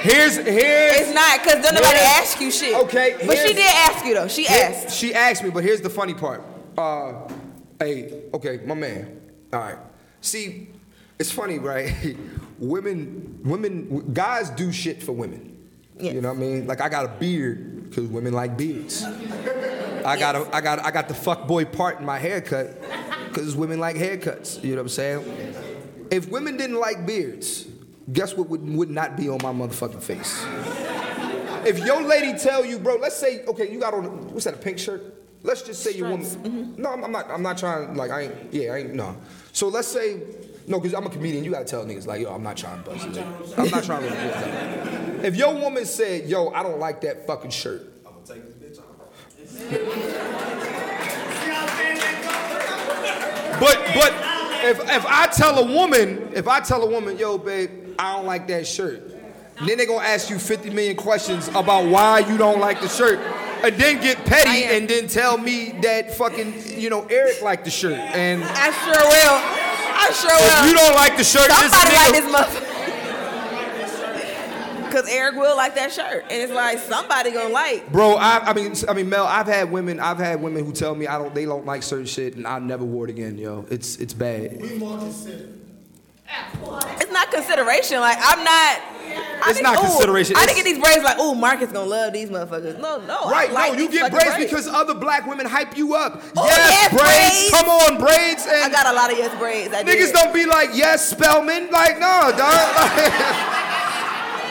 here's 0.00 0.36
here's 0.36 1.00
it's 1.00 1.14
not 1.14 1.42
because 1.42 1.62
don't 1.62 1.74
nobody 1.74 1.98
ask 1.98 2.40
you 2.40 2.50
shit. 2.50 2.74
Okay, 2.84 3.16
but 3.26 3.36
she 3.38 3.52
did 3.54 3.70
ask 3.74 4.04
you 4.04 4.14
though. 4.14 4.28
She 4.28 4.44
Here- 4.44 4.70
asked. 4.72 4.96
She 4.96 5.14
asked 5.14 5.42
me, 5.42 5.50
but 5.50 5.64
here's 5.64 5.80
the 5.80 5.90
funny 5.90 6.14
part. 6.14 6.42
Uh, 6.76 7.28
hey, 7.78 8.22
okay, 8.34 8.60
my 8.64 8.74
man. 8.74 9.20
All 9.52 9.60
right. 9.60 9.78
See, 10.22 10.68
it's 11.18 11.30
funny, 11.30 11.58
right? 11.58 12.16
women, 12.58 13.40
women, 13.44 14.12
guys 14.14 14.48
do 14.50 14.72
shit 14.72 15.02
for 15.02 15.12
women. 15.12 15.58
Yes. 15.98 16.14
You 16.14 16.22
know 16.22 16.28
what 16.28 16.38
I 16.38 16.40
mean? 16.40 16.66
Like 16.66 16.80
I 16.80 16.88
got 16.88 17.04
a 17.04 17.08
beard 17.08 17.90
because 17.90 18.06
women 18.06 18.32
like 18.32 18.56
beards. 18.56 19.04
I 19.04 20.18
got 20.18 20.36
a, 20.36 20.56
I 20.56 20.60
got, 20.62 20.84
I 20.84 20.90
got 20.90 21.08
the 21.08 21.14
fuck 21.14 21.46
boy 21.46 21.66
part 21.66 22.00
in 22.00 22.06
my 22.06 22.18
haircut 22.18 22.80
because 23.28 23.54
women 23.54 23.78
like 23.78 23.96
haircuts. 23.96 24.62
You 24.64 24.70
know 24.70 24.76
what 24.76 24.82
I'm 24.82 24.88
saying? 24.88 25.54
If 26.10 26.28
women 26.30 26.56
didn't 26.56 26.80
like 26.80 27.06
beards, 27.06 27.66
guess 28.10 28.34
what 28.34 28.48
would, 28.48 28.66
would 28.68 28.90
not 28.90 29.16
be 29.16 29.28
on 29.28 29.38
my 29.42 29.52
motherfucking 29.52 30.02
face? 30.02 30.44
If 31.66 31.78
your 31.84 32.02
lady 32.02 32.38
tell 32.38 32.64
you, 32.64 32.78
bro, 32.78 32.96
let's 32.96 33.16
say, 33.16 33.44
okay, 33.44 33.70
you 33.70 33.78
got 33.78 33.94
on, 33.94 34.32
what's 34.32 34.46
that, 34.46 34.54
a 34.54 34.58
pink 34.58 34.78
shirt? 34.78 35.22
Let's 35.44 35.62
just 35.62 35.82
say 35.82 35.92
your 35.92 36.10
woman. 36.10 36.26
Mm-hmm. 36.26 36.82
No, 36.82 36.92
I'm, 36.92 37.04
I'm 37.04 37.12
not. 37.12 37.30
I'm 37.30 37.42
not 37.42 37.58
trying. 37.58 37.94
Like 37.96 38.10
I 38.10 38.22
ain't. 38.22 38.52
Yeah, 38.52 38.74
I 38.74 38.78
ain't. 38.78 38.94
No. 38.94 39.16
So 39.52 39.68
let's 39.68 39.88
say, 39.88 40.20
no, 40.66 40.80
because 40.80 40.94
I'm 40.94 41.06
a 41.06 41.10
comedian. 41.10 41.44
You 41.44 41.50
gotta 41.50 41.64
tell 41.64 41.84
niggas 41.84 42.06
like, 42.06 42.22
yo, 42.22 42.34
I'm 42.34 42.42
not 42.42 42.56
trying 42.56 42.82
to 42.82 42.90
bust 42.90 43.06
it. 43.06 43.26
I'm 43.58 43.70
not 43.70 43.84
trying 43.84 44.02
to. 44.02 45.26
If 45.26 45.36
your 45.36 45.54
woman 45.54 45.84
said, 45.84 46.28
yo, 46.28 46.48
I 46.48 46.62
don't 46.62 46.78
like 46.78 47.02
that 47.02 47.26
fucking 47.26 47.50
shirt. 47.50 47.92
I'm 48.06 48.14
gonna 48.14 48.26
take 48.26 48.60
this 48.60 48.78
bitch 48.78 48.82
off. 48.82 48.86
See 49.46 49.64
how 51.50 51.66
fast 51.66 52.02
that 52.02 53.60
But 53.60 53.78
but 53.94 54.12
if 54.64 54.80
if 54.90 55.06
I 55.06 55.26
tell 55.26 55.58
a 55.58 55.66
woman, 55.66 56.30
if 56.34 56.48
I 56.48 56.60
tell 56.60 56.82
a 56.82 56.90
woman, 56.90 57.18
yo, 57.18 57.36
babe, 57.36 57.94
I 57.98 58.16
don't 58.16 58.26
like 58.26 58.48
that 58.48 58.66
shirt, 58.66 59.10
then 59.66 59.78
they 59.78 59.86
gonna 59.86 60.04
ask 60.04 60.30
you 60.30 60.38
50 60.38 60.70
million 60.70 60.96
questions 60.96 61.48
about 61.48 61.86
why 61.86 62.20
you 62.20 62.38
don't 62.38 62.58
like 62.58 62.80
the 62.80 62.88
shirt. 62.88 63.20
And 63.62 63.76
then 63.76 64.00
get 64.00 64.24
petty 64.24 64.64
and 64.64 64.88
then 64.88 65.06
tell 65.06 65.38
me 65.38 65.72
that 65.82 66.14
fucking, 66.14 66.80
you 66.80 66.90
know, 66.90 67.04
Eric 67.06 67.42
liked 67.42 67.64
the 67.64 67.70
shirt. 67.70 67.92
And 67.92 68.42
I 68.42 68.70
sure 68.72 68.92
will. 68.92 69.38
I 69.94 70.10
sure 70.12 70.30
will. 70.30 70.64
if 70.64 70.66
you 70.68 70.74
don't 70.76 70.94
like 70.94 71.16
the 71.16 71.24
shirt, 71.24 71.48
this 71.48 71.70
Somebody 71.70 71.96
like 71.96 72.12
this 72.12 72.34
motherfucker. 72.34 72.72
Cause 74.92 75.08
Eric 75.08 75.36
will 75.36 75.56
like 75.56 75.74
that 75.76 75.90
shirt, 75.90 76.24
and 76.28 76.42
it's 76.42 76.52
like 76.52 76.78
somebody 76.78 77.30
gonna 77.30 77.48
like. 77.48 77.90
Bro, 77.90 78.16
I, 78.16 78.50
I 78.50 78.52
mean, 78.52 78.74
I 78.86 78.92
mean, 78.92 79.08
Mel, 79.08 79.24
I've 79.24 79.46
had 79.46 79.72
women, 79.72 79.98
I've 79.98 80.18
had 80.18 80.42
women 80.42 80.66
who 80.66 80.72
tell 80.72 80.94
me 80.94 81.06
I 81.06 81.16
don't, 81.16 81.34
they 81.34 81.46
don't 81.46 81.64
like 81.64 81.82
certain 81.82 82.04
shit, 82.04 82.36
and 82.36 82.46
I 82.46 82.58
never 82.58 82.84
wore 82.84 83.06
it 83.06 83.10
again, 83.10 83.38
yo. 83.38 83.64
It's, 83.70 83.96
it's 83.96 84.12
bad. 84.12 84.60
we 84.60 84.76
more 84.76 84.98
considered. 84.98 85.61
It's 87.00 87.12
not 87.12 87.30
consideration. 87.30 88.00
Like 88.00 88.18
I'm 88.20 88.44
not. 88.44 88.80
I 89.44 89.50
It's 89.50 89.60
not 89.60 89.76
ooh, 89.76 89.88
consideration. 89.88 90.36
I 90.36 90.46
didn't 90.46 90.58
get 90.58 90.64
these 90.64 90.78
braids 90.78 91.02
like, 91.02 91.16
oh, 91.18 91.34
Marcus 91.34 91.72
gonna 91.72 91.88
love 91.88 92.12
these 92.12 92.30
motherfuckers. 92.30 92.78
No, 92.78 93.04
no. 93.04 93.28
Right, 93.28 93.52
like 93.52 93.72
no, 93.72 93.78
you 93.80 93.90
get 93.90 94.12
fucking 94.12 94.30
braids, 94.30 94.50
because 94.50 94.68
other 94.68 94.94
black 94.94 95.26
women 95.26 95.46
hype 95.46 95.76
you 95.76 95.94
up. 95.94 96.22
Oh, 96.36 96.46
yes, 96.46 96.70
yes, 96.70 96.90
braids, 96.92 97.50
braids. 97.50 97.50
come 97.50 97.68
on, 97.68 98.00
braids, 98.00 98.46
I 98.46 98.70
got 98.70 98.86
a 98.86 98.92
lot 98.94 99.10
of 99.10 99.18
yes 99.18 99.36
braids. 99.38 99.74
I 99.74 99.82
niggas 99.82 100.12
did. 100.12 100.14
don't 100.14 100.32
be 100.32 100.46
like, 100.46 100.70
yes, 100.72 101.10
Spelman, 101.10 101.70
like, 101.70 101.94
no, 101.98 102.30
dog. 102.30 102.38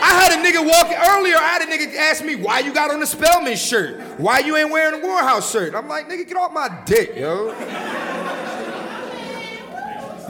I 0.04 0.14
had 0.20 0.34
a 0.34 0.44
nigga 0.44 0.68
walking 0.68 0.98
earlier. 0.98 1.38
I 1.38 1.58
had 1.58 1.62
a 1.62 1.66
nigga 1.66 1.96
ask 1.96 2.24
me 2.26 2.36
why 2.36 2.60
you 2.60 2.74
got 2.74 2.92
on 2.92 3.00
the 3.00 3.08
Spelman 3.08 3.56
shirt, 3.56 4.02
why 4.20 4.40
you 4.40 4.58
ain't 4.58 4.72
wearing 4.72 5.00
a 5.00 5.04
Morehouse 5.04 5.52
shirt. 5.52 5.74
I'm 5.74 5.88
like, 5.88 6.10
nigga, 6.10 6.28
get 6.28 6.38
off 6.38 6.52
my 6.52 6.82
dick, 6.86 7.16
yo. 7.16 7.56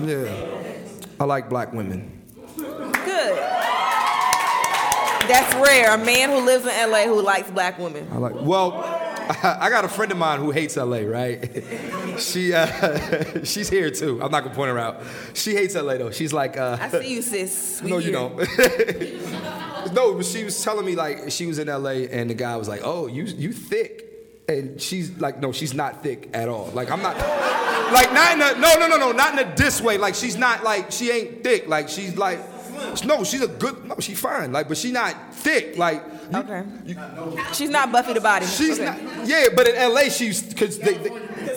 Yeah, 0.01 0.50
I 1.21 1.23
like 1.23 1.49
black 1.49 1.71
women. 1.71 2.19
Good. 2.57 3.37
That's 5.29 5.53
rare. 5.53 5.93
A 5.93 5.97
man 6.03 6.31
who 6.31 6.43
lives 6.43 6.65
in 6.65 6.91
LA 6.91 7.03
who 7.03 7.21
likes 7.21 7.51
black 7.51 7.77
women. 7.77 8.07
I 8.11 8.17
like. 8.17 8.33
Well, 8.33 8.73
I 9.43 9.69
got 9.69 9.85
a 9.85 9.87
friend 9.87 10.11
of 10.11 10.17
mine 10.17 10.39
who 10.39 10.49
hates 10.49 10.77
LA. 10.77 11.01
Right? 11.01 11.63
she 12.17 12.55
uh, 12.55 12.65
she's 13.43 13.69
here 13.69 13.91
too. 13.91 14.19
I'm 14.19 14.31
not 14.31 14.43
gonna 14.43 14.55
point 14.55 14.71
her 14.71 14.79
out. 14.79 15.03
She 15.35 15.53
hates 15.53 15.75
LA 15.75 15.97
though. 15.97 16.09
She's 16.09 16.33
like. 16.33 16.57
Uh, 16.57 16.79
I 16.81 16.89
see 16.89 17.13
you, 17.13 17.21
sis. 17.21 17.83
We 17.83 17.91
no, 17.91 17.99
you 17.99 18.11
don't. 18.11 18.35
no, 19.93 20.15
but 20.15 20.25
she 20.25 20.43
was 20.43 20.63
telling 20.63 20.87
me 20.87 20.95
like 20.95 21.29
she 21.29 21.45
was 21.45 21.59
in 21.59 21.67
LA 21.67 22.07
and 22.09 22.31
the 22.31 22.33
guy 22.33 22.55
was 22.55 22.67
like, 22.67 22.81
"Oh, 22.83 23.05
you 23.05 23.25
you 23.25 23.53
thick," 23.53 24.10
and 24.59 24.81
she's 24.81 25.11
like, 25.19 25.39
"No, 25.39 25.51
she's 25.51 25.73
not 25.73 26.03
thick 26.03 26.29
at 26.33 26.47
all. 26.49 26.67
Like 26.73 26.89
I'm 26.91 27.01
not." 27.01 27.17
Like 27.91 28.13
not 28.13 28.33
in 28.35 28.41
a 28.41 28.59
no 28.59 28.75
no 28.79 28.87
no 28.87 28.97
no 28.97 29.11
not 29.11 29.37
in 29.37 29.45
a 29.45 29.55
diss 29.55 29.81
way. 29.81 29.97
Like 29.97 30.15
she's 30.15 30.37
not 30.37 30.63
like 30.63 30.91
she 30.91 31.11
ain't 31.11 31.43
thick. 31.43 31.67
Like 31.67 31.89
she's 31.89 32.15
like 32.17 32.39
no 33.05 33.23
she's 33.25 33.41
a 33.41 33.47
good 33.49 33.83
no 33.85 33.95
she's 33.99 34.17
fine. 34.19 34.53
Like 34.53 34.69
but 34.69 34.77
she 34.77 34.91
not 34.93 35.33
thick. 35.35 35.77
Like 35.77 36.01
you- 36.31 36.37
Okay. 36.39 36.63
you- 36.85 36.95
She's 37.53 37.69
not 37.69 37.91
Buffy 37.91 38.13
the 38.13 38.21
Body. 38.21 38.45
She's 38.45 38.79
Okay. 38.79 38.85
not, 38.85 39.27
yeah, 39.27 39.47
but 39.53 39.67
in 39.67 39.75
LA, 39.75 40.03
she's, 40.03 40.53
cause 40.53 40.79
they, 40.79 40.93
they, 40.93 41.09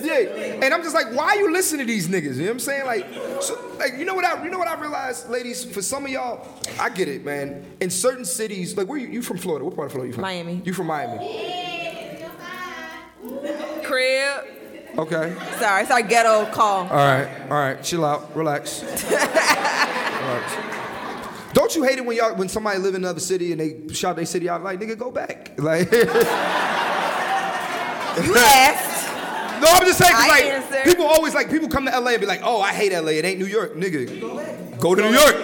yeah. 0.03 0.59
And 0.64 0.74
I'm 0.74 0.82
just 0.82 0.97
like, 0.97 1.14
why 1.14 1.34
you 1.34 1.53
listen 1.53 1.78
to 1.78 1.84
these 1.84 2.09
niggas? 2.09 2.34
You 2.34 2.40
know 2.40 2.45
what 2.47 2.51
I'm 2.51 2.59
saying? 2.59 2.84
Like, 2.84 3.07
so, 3.40 3.55
like, 3.78 3.92
you 3.97 4.05
know 4.05 4.14
what 4.14 4.24
I, 4.24 4.42
you 4.42 4.51
know 4.51 4.59
what 4.59 4.66
I 4.66 4.74
realized, 4.80 5.30
ladies? 5.30 5.62
For 5.64 5.80
some 5.80 6.05
of 6.07 6.11
y'all, 6.11 6.45
I 6.80 6.88
get 6.90 7.07
it, 7.07 7.24
man. 7.24 7.64
In 7.80 7.88
certain 7.88 8.24
cities, 8.24 8.76
like, 8.76 8.88
where 8.88 8.99
you, 8.99 9.07
you 9.07 9.22
from 9.22 9.38
Florida? 9.38 9.64
What 9.64 9.76
part 9.76 9.86
of 9.86 9.92
Florida 9.92 10.09
you 10.09 10.14
from? 10.14 10.22
Miami. 10.22 10.61
You 10.64 10.72
from 10.72 10.88
Miami? 10.88 11.18
Crib. 13.84 14.45
Okay. 14.97 15.36
Sorry, 15.59 15.82
it's 15.82 15.90
our 15.90 16.03
ghetto 16.03 16.47
call. 16.53 16.84
All 16.84 16.97
right, 16.97 17.28
all 17.51 17.59
right. 17.59 17.82
Chill 17.82 18.05
out, 18.05 18.34
relax. 18.36 18.82
relax. 18.82 20.55
Don't 21.53 21.74
you 21.76 21.82
hate 21.84 21.99
it 21.99 22.05
when 22.05 22.16
y'all 22.16 22.34
when 22.34 22.49
somebody 22.49 22.78
live 22.78 22.95
in 22.95 23.03
another 23.05 23.20
city 23.20 23.53
and 23.53 23.61
they 23.61 23.92
shout 23.95 24.16
their 24.16 24.26
city 24.26 24.49
out 24.49 24.64
like 24.64 24.80
nigga 24.80 24.99
go 24.99 25.11
back 25.12 25.53
like 25.59 25.90
You 25.92 26.01
asked. 28.36 29.61
no 29.62 29.68
I'm 29.68 29.84
just 29.86 29.99
saying 29.99 30.14
like 30.14 30.84
people 30.84 31.07
always 31.07 31.32
like 31.32 31.49
people 31.51 31.68
come 31.68 31.86
to 31.86 31.92
LA 31.99 32.12
and 32.12 32.20
be 32.20 32.26
like 32.26 32.40
oh 32.42 32.61
I 32.61 32.72
hate 32.72 32.92
LA 32.92 33.12
it 33.12 33.24
ain't 33.24 33.38
New 33.38 33.47
York 33.47 33.76
nigga 33.76 34.78
go 34.80 34.97
to 34.97 35.03
New 35.03 35.12
York 35.12 35.36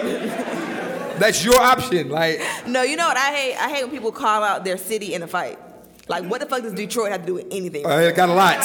that's 1.17 1.45
your 1.45 1.59
option 1.61 2.09
like 2.09 2.41
No, 2.67 2.81
you 2.83 2.97
know 2.97 3.07
what 3.07 3.15
I 3.17 3.31
hate? 3.33 3.55
I 3.55 3.69
hate 3.69 3.83
when 3.83 3.91
people 3.91 4.11
call 4.11 4.43
out 4.43 4.65
their 4.65 4.77
city 4.77 5.13
in 5.13 5.23
a 5.23 5.27
fight. 5.27 5.57
Like, 6.07 6.25
what 6.25 6.41
the 6.41 6.47
fuck 6.47 6.61
does 6.63 6.73
Detroit 6.73 7.11
have 7.11 7.21
to 7.21 7.27
do 7.27 7.33
with 7.35 7.47
anything? 7.51 7.85
Uh, 7.85 7.89
I 7.89 8.11
got 8.11 8.29
a 8.29 8.33
lot 8.33 8.57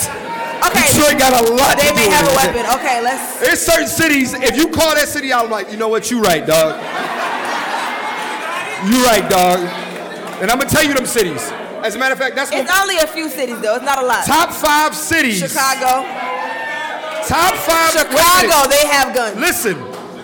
Okay, 0.66 0.87
Detroit 0.93 1.18
got 1.18 1.32
a 1.45 1.53
lot 1.53 1.76
they 1.78 1.93
may 1.95 2.09
have 2.09 2.26
a 2.26 2.30
it. 2.32 2.37
weapon. 2.37 2.66
Okay, 2.80 3.03
let's. 3.03 3.39
There's 3.41 3.61
certain 3.61 3.87
cities, 3.87 4.32
if 4.34 4.57
you 4.57 4.68
call 4.68 4.95
that 4.95 5.07
city 5.07 5.32
out, 5.32 5.45
I'm 5.45 5.51
like, 5.51 5.70
you 5.70 5.76
know 5.76 5.89
what, 5.89 6.11
you 6.11 6.20
right, 6.22 6.45
dog. 6.47 6.74
You 8.91 9.05
right, 9.05 9.28
dog. 9.28 9.59
And 10.41 10.51
I'm 10.51 10.59
gonna 10.59 10.68
tell 10.70 10.84
you 10.84 10.95
them 10.95 11.07
cities. 11.07 11.43
As 11.82 11.95
a 11.95 11.99
matter 11.99 12.12
of 12.14 12.18
fact, 12.18 12.37
that's 12.37 12.51
what 12.51 12.61
It's 12.61 12.80
only 12.80 12.97
a 12.99 13.07
few 13.07 13.28
cities 13.28 13.61
though. 13.61 13.76
It's 13.76 13.84
not 13.84 14.03
a 14.03 14.07
lot. 14.07 14.24
top 14.26 14.51
five 14.51 14.95
cities. 14.95 15.39
Chicago. 15.39 16.03
Top 17.26 17.55
five. 17.55 17.93
Chicago, 17.93 18.68
they 18.68 18.87
have 18.89 19.14
guns. 19.14 19.37
Listen, 19.39 19.76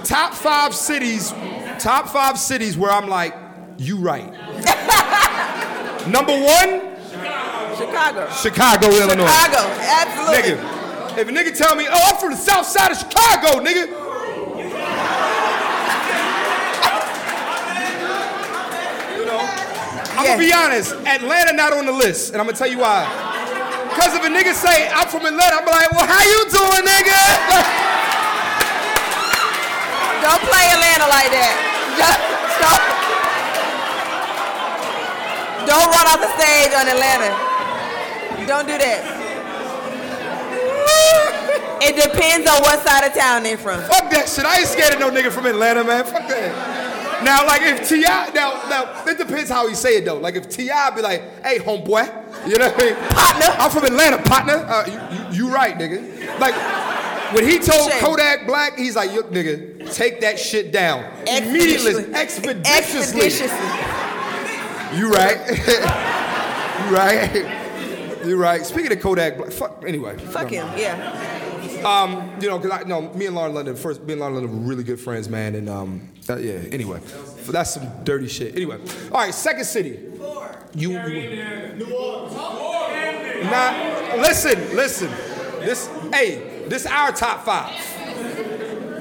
top 0.05 0.35
five 0.35 0.75
cities. 0.75 1.33
Top 1.79 2.09
five 2.09 2.39
cities 2.39 2.77
where 2.77 2.91
I'm 2.91 3.09
like, 3.09 3.35
you 3.79 3.97
right. 3.99 4.31
Number 6.09 6.33
one, 6.33 6.92
Chicago. 7.77 8.29
Chicago, 8.31 8.87
Illinois. 8.91 9.27
Chicago, 9.27 9.63
absolutely. 9.81 10.53
Nigga, 10.53 11.19
if 11.19 11.29
a 11.29 11.33
nigga 11.33 11.57
tell 11.57 11.75
me, 11.77 11.87
oh, 11.91 12.01
I'm 12.11 12.17
from 12.17 12.31
the 12.33 12.37
south 12.37 12.67
side 12.67 12.91
of 12.93 12.99
Chicago, 12.99 13.61
nigga. 13.63 13.89
You 17.93 19.27
know, 19.27 19.39
I'm 20.17 20.25
Yeah. 20.25 20.37
gonna 20.37 20.39
be 20.39 20.53
honest, 20.53 20.95
Atlanta 21.07 21.53
not 21.53 21.73
on 21.73 21.87
the 21.87 21.93
list, 21.93 22.33
and 22.33 22.41
I'm 22.41 22.47
gonna 22.47 22.57
tell 22.57 22.71
you 22.71 22.79
why. 22.79 23.07
Cause 23.99 24.15
if 24.15 24.25
a 24.25 24.29
nigga 24.29 24.55
say 24.55 24.89
I'm 24.89 25.07
from 25.09 25.27
Atlanta, 25.27 25.57
I'm 25.61 25.67
like, 25.67 25.93
well, 25.93 26.07
how 26.09 26.23
you 26.25 26.41
doing, 26.49 26.83
nigga? 26.89 27.21
Don't 30.25 30.43
play 30.49 30.65
Atlanta 30.73 31.07
like 31.13 31.29
that. 31.37 31.55
Just 32.01 33.12
Don't, 35.67 35.89
run 35.91 36.07
off 36.09 36.21
the 36.21 36.31
stage 36.39 36.73
on 36.75 36.89
Atlanta. 36.89 37.31
Don't 38.47 38.67
do 38.67 38.79
that. 38.79 39.23
It 41.85 41.97
depends 41.97 42.49
on 42.49 42.63
what 42.63 42.81
side 42.87 43.07
of 43.07 43.15
town 43.15 43.43
they're 43.43 43.59
from. 43.59 43.81
Fuck 43.83 44.11
that 44.11 44.29
shit. 44.29 44.45
I 44.45 44.61
ain't 44.61 44.69
scared 44.69 44.95
of 44.95 45.01
no 45.01 45.11
nigga 45.11 45.33
from 45.33 45.47
Atlanta, 45.47 45.83
man. 45.83 46.05
Fuck 46.05 46.29
that. 46.29 47.25
Now, 47.25 47.47
like 47.47 47.63
if 47.63 47.89
T.I., 47.89 48.31
now, 48.35 48.63
now, 48.69 49.05
it 49.07 49.19
depends 49.19 49.51
how 49.51 49.69
he 49.69 49.75
say 49.75 49.99
it 49.99 50.05
though. 50.05 50.19
Like 50.19 50.35
if 50.35 50.49
T.I. 50.49 50.91
be 50.91 51.03
like, 51.03 51.23
hey, 51.45 51.59
homeboy, 51.59 52.07
you 52.47 52.59
know 52.59 52.69
what 52.69 52.83
I 52.83 52.85
mean? 52.85 52.95
Partner. 53.11 53.47
I'm 53.59 53.71
from 53.71 53.85
Atlanta, 53.85 54.23
partner. 54.23 54.55
Uh, 54.55 54.87
you, 54.87 55.39
you, 55.39 55.47
you 55.47 55.55
right, 55.55 55.77
nigga. 55.77 56.39
Like, 56.41 56.55
when 57.35 57.49
he 57.49 57.59
told 57.59 57.91
Shit. 57.91 58.01
Kodak 58.01 58.47
Black, 58.47 58.77
he's 58.77 58.97
like, 58.97 59.13
look, 59.13 59.31
nigga, 59.31 59.93
take 59.93 60.21
that 60.21 60.39
shit 60.39 60.73
down. 60.73 61.05
Immediately, 61.27 62.15
expeditiously. 62.15 63.23
Expeditiously. 63.23 64.02
You 64.95 65.11
right. 65.11 65.39
you 66.89 66.95
right. 66.95 68.27
You 68.27 68.37
right. 68.37 68.65
Speaking 68.65 68.93
of 68.93 69.01
Kodak 69.01 69.39
Black, 69.39 69.51
fuck, 69.51 69.85
anyway. 69.87 70.19
Fuck 70.19 70.51
never 70.51 70.71
him, 70.71 70.79
yeah. 70.79 71.83
um, 71.85 72.31
you 72.41 72.49
know, 72.49 72.59
cause 72.59 72.71
I 72.71 72.83
know 72.83 73.13
me 73.15 73.27
and 73.27 73.35
Lauren 73.35 73.55
London 73.55 73.75
first. 73.75 74.03
Me 74.03 74.13
and 74.13 74.21
Lauren 74.21 74.35
London 74.35 74.53
were 74.53 74.69
really 74.69 74.85
good 74.85 75.01
friends, 75.01 75.29
man. 75.29 75.55
And 75.55 75.69
um, 75.69 76.09
uh, 76.29 76.37
yeah. 76.37 76.53
Anyway, 76.71 77.01
that's 77.49 77.75
some 77.75 78.05
dirty 78.05 78.29
shit. 78.29 78.55
Anyway, 78.55 78.79
all 79.11 79.19
right. 79.19 79.35
Second 79.35 79.65
city. 79.65 79.99
You. 80.75 80.93
you 80.93 81.87
Nah, 83.45 84.15
listen, 84.17 84.77
listen. 84.77 85.11
This, 85.61 85.89
hey, 86.13 86.67
this 86.69 86.87
our 86.87 87.13
top 87.13 87.45
five. 87.45 87.73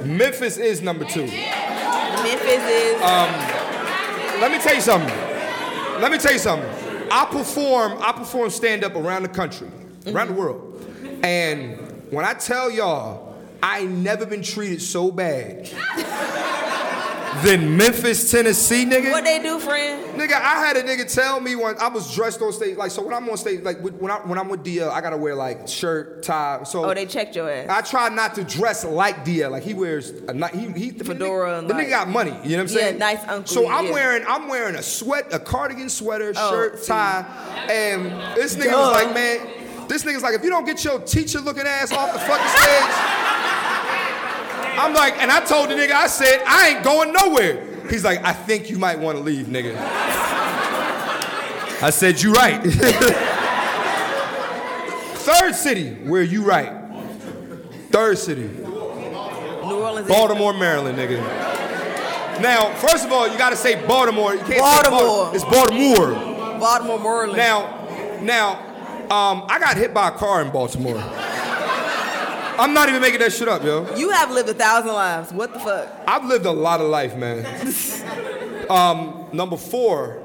Memphis 0.05 0.57
is 0.57 0.81
number 0.81 1.05
two. 1.05 1.25
Memphis 1.25 2.63
is. 2.65 3.01
Um, 3.01 3.29
let 4.41 4.51
me 4.51 4.57
tell 4.59 4.75
you 4.75 4.81
something. 4.81 5.30
Let 6.01 6.11
me 6.11 6.17
tell 6.17 6.33
you 6.33 6.39
something. 6.39 6.67
I 7.11 7.25
perform, 7.25 7.99
I 8.01 8.11
perform 8.11 8.49
stand 8.49 8.83
up 8.83 8.95
around 8.95 9.21
the 9.21 9.29
country, 9.29 9.69
around 10.07 10.29
the 10.29 10.33
world. 10.33 10.83
And 11.21 11.77
when 12.11 12.25
I 12.25 12.33
tell 12.33 12.71
y'all, 12.71 13.37
I 13.61 13.83
never 13.85 14.25
been 14.25 14.41
treated 14.41 14.81
so 14.81 15.11
bad 15.11 15.69
than 17.43 17.75
Memphis, 17.77 18.29
Tennessee, 18.31 18.85
nigga. 18.85 19.11
what 19.11 19.23
they 19.23 19.39
do, 19.41 19.59
friend? 19.59 20.19
Nigga, 20.19 20.33
I 20.33 20.65
had 20.65 20.77
a 20.77 20.83
nigga 20.83 21.11
tell 21.11 21.39
me 21.39 21.55
when 21.55 21.77
I 21.79 21.87
was 21.87 22.13
dressed 22.13 22.41
on 22.41 22.51
stage, 22.53 22.77
like 22.77 22.91
so 22.91 23.01
when 23.03 23.13
I'm 23.13 23.27
on 23.29 23.37
stage, 23.37 23.61
like 23.61 23.79
when 23.81 24.11
I 24.11 24.15
when 24.17 24.37
I'm 24.37 24.49
with 24.49 24.63
DL, 24.63 24.89
I 24.89 25.01
gotta 25.01 25.17
wear 25.17 25.35
like 25.35 25.67
shirt, 25.67 26.23
tie. 26.23 26.63
So 26.63 26.85
Oh, 26.89 26.93
they 26.93 27.05
checked 27.05 27.35
your 27.35 27.49
ass. 27.49 27.67
I 27.69 27.81
try 27.81 28.09
not 28.09 28.35
to 28.35 28.43
dress 28.43 28.83
like 28.85 29.23
DL. 29.25 29.49
Like 29.51 29.63
he 29.63 29.73
wears 29.73 30.09
a 30.11 30.33
ni- 30.33 30.47
he 30.53 30.71
he 30.71 30.89
the 30.91 31.03
fedora 31.03 31.49
nigga- 31.51 31.59
and 31.59 31.69
The 31.69 31.73
nigga 31.73 31.89
got 31.89 32.07
money. 32.09 32.31
You 32.43 32.51
know 32.51 32.55
what 32.57 32.61
I'm 32.61 32.67
saying? 32.67 32.93
Yeah, 32.99 32.99
nice 33.13 33.27
uncle, 33.27 33.47
So 33.47 33.69
I'm 33.69 33.85
yeah. 33.85 33.91
wearing 33.91 34.23
I'm 34.27 34.47
wearing 34.47 34.75
a 34.75 34.83
sweat, 34.83 35.33
a 35.33 35.39
cardigan 35.39 35.89
sweater, 35.89 36.33
Oh, 36.35 36.51
shirt, 36.51 36.83
tie, 36.83 37.25
and 37.69 38.05
this 38.37 38.55
nigga 38.55 38.71
Duh. 38.71 38.77
was 38.77 39.03
like, 39.03 39.13
man, 39.13 39.87
this 39.87 40.03
nigga's 40.03 40.23
like, 40.23 40.35
if 40.35 40.43
you 40.43 40.49
don't 40.49 40.65
get 40.65 40.83
your 40.83 40.99
teacher 40.99 41.39
looking 41.39 41.65
ass 41.65 41.91
off 41.91 42.13
the 42.13 42.19
fucking 42.19 42.47
stage. 42.47 43.17
I'm 44.79 44.93
like, 44.93 45.17
and 45.21 45.31
I 45.31 45.43
told 45.45 45.69
the 45.69 45.75
nigga, 45.75 45.91
I 45.91 46.07
said, 46.07 46.41
I 46.45 46.69
ain't 46.69 46.83
going 46.83 47.13
nowhere. 47.13 47.67
He's 47.89 48.03
like, 48.03 48.23
I 48.23 48.33
think 48.33 48.69
you 48.69 48.77
might 48.79 48.99
want 48.99 49.17
to 49.17 49.23
leave, 49.23 49.47
nigga. 49.47 49.75
I 51.83 51.89
said, 51.89 52.21
you 52.21 52.31
right. 52.33 52.61
Third 55.21 55.53
city, 55.55 55.93
where 56.05 56.23
you 56.23 56.43
right. 56.43 56.81
Third 57.89 58.17
city, 58.17 58.47
New 58.47 59.81
Orleans. 59.83 60.07
Baltimore, 60.07 60.53
Maryland, 60.53 60.97
nigga. 60.97 61.19
Now, 62.41 62.73
first 62.75 63.05
of 63.05 63.11
all, 63.11 63.27
you 63.27 63.37
gotta 63.37 63.55
say 63.55 63.85
Baltimore. 63.85 64.33
You 64.33 64.39
can't 64.39 64.59
Baltimore. 64.59 64.99
say 64.99 65.05
Baltimore. 65.05 65.35
It's 65.35 65.43
Baltimore. 65.43 66.59
Baltimore, 66.59 66.99
Maryland. 66.99 67.37
Now, 67.37 68.19
now, 68.21 68.59
um, 69.11 69.43
I 69.47 69.59
got 69.59 69.77
hit 69.77 69.93
by 69.93 70.07
a 70.07 70.11
car 70.11 70.41
in 70.41 70.51
Baltimore. 70.51 70.97
I'm 72.61 72.75
not 72.75 72.89
even 72.89 73.01
making 73.01 73.21
that 73.21 73.33
shit 73.33 73.47
up, 73.47 73.63
yo. 73.63 73.95
you 73.95 74.11
have 74.11 74.29
lived 74.29 74.47
a 74.47 74.53
thousand 74.53 74.93
lives. 74.93 75.33
What 75.33 75.51
the 75.51 75.59
fuck? 75.59 75.89
I've 76.07 76.25
lived 76.25 76.45
a 76.45 76.51
lot 76.51 76.79
of 76.79 76.89
life, 76.89 77.17
man. 77.17 77.43
um, 78.69 79.27
number 79.33 79.57
four, 79.57 80.21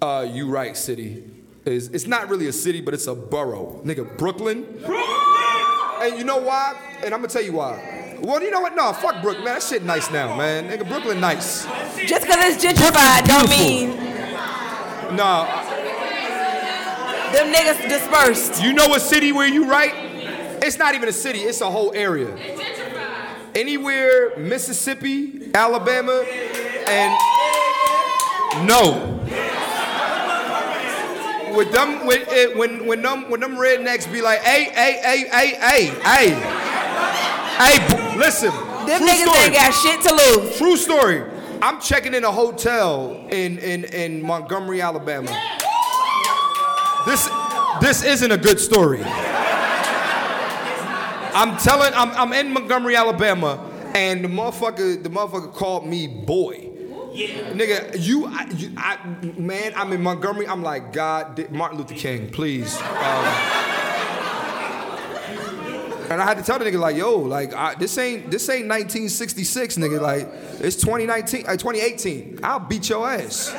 uh, 0.00 0.24
you 0.30 0.46
right, 0.48 0.76
city. 0.76 1.24
Is 1.64 1.88
it's 1.88 2.06
not 2.06 2.28
really 2.28 2.46
a 2.46 2.52
city, 2.52 2.80
but 2.80 2.94
it's 2.94 3.08
a 3.08 3.14
borough. 3.16 3.82
Nigga, 3.84 4.16
Brooklyn. 4.16 4.62
Brooklyn. 4.62 5.04
And 6.00 6.16
you 6.16 6.22
know 6.22 6.38
why? 6.38 6.80
And 7.02 7.12
I'm 7.12 7.20
gonna 7.20 7.26
tell 7.26 7.42
you 7.42 7.54
why. 7.54 8.18
Well, 8.22 8.40
you 8.40 8.52
know 8.52 8.60
what? 8.60 8.76
No, 8.76 8.92
fuck 8.92 9.20
Brooklyn, 9.20 9.44
man. 9.44 9.54
That 9.54 9.62
shit 9.64 9.82
nice 9.82 10.12
now, 10.12 10.36
man. 10.36 10.68
Nigga, 10.70 10.88
Brooklyn 10.88 11.20
nice. 11.20 11.66
Just 12.06 12.22
because 12.22 12.54
it's 12.54 12.64
gentrified 12.64 13.24
don't 13.26 13.50
mean 13.50 13.90
No, 15.16 15.44
them 17.32 17.52
niggas 17.52 17.88
dispersed. 17.88 18.62
you 18.62 18.72
know 18.74 18.86
what 18.86 19.02
city 19.02 19.32
where 19.32 19.48
you 19.48 19.68
right? 19.68 20.09
It's 20.62 20.78
not 20.78 20.94
even 20.94 21.08
a 21.08 21.12
city, 21.12 21.40
it's 21.40 21.60
a 21.60 21.70
whole 21.70 21.92
area. 21.94 22.36
Anywhere 23.54 24.36
Mississippi, 24.38 25.50
Alabama, 25.54 26.24
and 26.86 27.16
no. 28.66 29.16
With 31.56 31.72
them, 31.72 32.06
with 32.06 32.28
it, 32.30 32.56
when 32.56 32.86
when 32.86 33.02
them 33.02 33.28
when 33.30 33.40
them 33.40 33.56
rednecks 33.56 34.10
be 34.12 34.22
like, 34.22 34.40
hey, 34.40 34.64
hey, 34.72 35.00
hey, 35.02 35.28
hey, 35.28 35.54
hey, 35.54 35.86
hey, 36.04 36.30
hey, 37.58 38.16
listen. 38.16 38.50
Them 38.86 39.02
niggas 39.02 39.22
story. 39.22 39.38
ain't 39.38 39.54
got 39.54 39.72
shit 39.72 40.00
to 40.02 40.14
lose. 40.14 40.56
True 40.56 40.76
story. 40.76 41.22
I'm 41.62 41.80
checking 41.80 42.14
in 42.14 42.24
a 42.24 42.32
hotel 42.32 43.26
in, 43.30 43.58
in, 43.58 43.84
in 43.84 44.22
Montgomery, 44.22 44.80
Alabama. 44.80 45.28
This 47.06 47.28
this 47.80 48.02
isn't 48.04 48.30
a 48.30 48.38
good 48.38 48.58
story. 48.58 49.00
I'm 51.34 51.56
telling 51.58 51.92
I'm 51.94 52.10
I'm 52.10 52.32
in 52.32 52.52
Montgomery, 52.52 52.96
Alabama, 52.96 53.70
and 53.94 54.24
the 54.24 54.28
motherfucker 54.28 55.02
the 55.02 55.10
motherfucker 55.10 55.52
called 55.52 55.86
me 55.86 56.06
boy. 56.06 56.70
Yeah. 57.12 57.50
Nigga, 57.50 57.96
you, 57.98 58.26
I, 58.26 58.44
you 58.50 58.72
I, 58.76 58.98
man, 59.36 59.72
I'm 59.74 59.92
in 59.92 60.00
Montgomery. 60.00 60.46
I'm 60.46 60.62
like, 60.62 60.92
God, 60.92 61.50
Martin 61.50 61.78
Luther 61.78 61.94
King, 61.94 62.30
please. 62.30 62.76
Um, 62.76 63.24
and 66.10 66.20
I 66.20 66.24
had 66.24 66.38
to 66.38 66.42
tell 66.42 66.58
the 66.58 66.64
nigga 66.64 66.78
like, 66.78 66.96
yo, 66.96 67.18
like 67.18 67.54
I, 67.54 67.74
this 67.74 67.96
ain't 67.98 68.30
this 68.30 68.48
ain't 68.48 68.68
1966, 68.68 69.76
nigga. 69.76 70.00
Like 70.00 70.28
it's 70.60 70.76
2019, 70.76 71.46
uh, 71.46 71.56
2018. 71.56 72.40
I'll 72.42 72.60
beat 72.60 72.88
your 72.88 73.08
ass. 73.08 73.52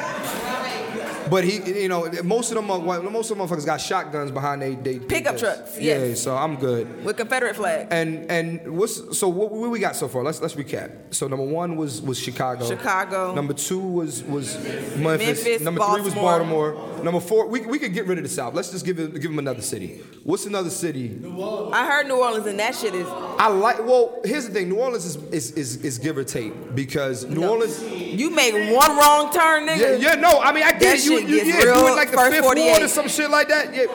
But 1.32 1.46
he, 1.46 1.82
you 1.84 1.88
know, 1.88 2.08
most 2.24 2.52
of 2.52 2.56
them, 2.58 2.70
uh, 2.70 2.78
are- 2.78 3.02
most 3.04 3.32
of 3.32 3.38
them 3.38 3.48
motherfuckers 3.48 3.66
got 3.66 3.80
shotguns 3.80 4.30
behind 4.32 4.62
they, 4.62 4.76
they 4.76 5.00
Pickup 5.00 5.36
they- 5.36 5.42
trucks, 5.42 5.80
Yeah, 5.80 5.98
yes. 6.04 6.22
so 6.22 6.36
I'm 6.36 6.58
good. 6.58 7.06
With 7.06 7.16
Confederate 7.18 7.56
flag. 7.56 7.88
And 7.90 8.30
and 8.30 8.78
what's 8.78 9.18
so 9.18 9.30
what, 9.30 9.52
what 9.52 9.70
we 9.72 9.80
got 9.80 9.96
so 9.96 10.08
far? 10.10 10.24
Let's 10.24 10.42
let's 10.42 10.56
recap. 10.56 10.92
So 11.12 11.28
number 11.28 11.46
one 11.46 11.78
was 11.78 12.02
was 12.02 12.20
Chicago. 12.20 12.68
Chicago. 12.68 13.34
Number 13.34 13.54
two 13.54 13.80
was 13.80 14.24
was 14.24 14.56
Memphis. 14.98 15.00
Memphis, 15.46 15.62
number 15.62 15.82
three 15.94 16.02
was 16.02 16.14
Baltimore. 16.14 16.74
Baltimore. 16.74 17.04
Number 17.04 17.20
four, 17.20 17.48
we, 17.48 17.62
we 17.62 17.80
could 17.80 17.94
get 17.94 18.06
rid 18.06 18.18
of 18.20 18.24
the 18.24 18.30
South. 18.30 18.54
Let's 18.54 18.70
just 18.70 18.86
give 18.86 19.00
it, 19.00 19.14
give 19.14 19.24
them 19.32 19.40
another 19.40 19.62
city. 19.64 20.02
What's 20.24 20.46
another 20.46 20.70
city? 20.70 21.10
New 21.10 21.36
Orleans. 21.42 21.74
I 21.74 21.86
heard 21.88 22.08
New 22.08 22.20
Orleans 22.22 22.46
and 22.46 22.60
that 22.60 22.76
shit 22.76 22.94
is 22.94 23.08
I 23.08 23.48
like. 23.48 23.80
Well, 23.80 24.20
here's 24.24 24.48
the 24.48 24.54
thing. 24.54 24.70
New 24.70 24.76
Orleans 24.80 25.06
is 25.06 25.16
is, 25.32 25.52
is, 25.54 25.78
is 25.78 25.98
give 25.98 26.18
or 26.18 26.24
take 26.24 26.76
because 26.76 27.26
New 27.26 27.44
Orleans. 27.48 27.82
you 27.84 28.30
make 28.30 28.54
one 28.76 28.98
wrong 28.98 29.32
turn, 29.34 29.66
Yeah, 29.66 29.78
nigga. 29.78 30.02
yeah, 30.02 30.16
no. 30.16 30.40
I 30.42 30.52
mean, 30.52 30.64
I 30.64 30.72
get 30.74 30.80
That 30.82 30.98
it. 31.00 31.06
You, 31.06 31.21
shit 31.22 31.30
you 31.30 31.44
gets 31.44 31.50
yeah, 31.50 31.64
real 31.64 31.82
doing 31.82 31.96
like 31.96 32.12
the 32.12 32.18
first 32.18 32.34
fifth 32.34 32.44
48. 32.44 32.70
ward 32.70 32.82
or 32.84 32.88
some 32.88 33.08
shit 33.08 33.30
like 33.30 33.48
that. 33.50 33.74
Yeah. 33.74 33.86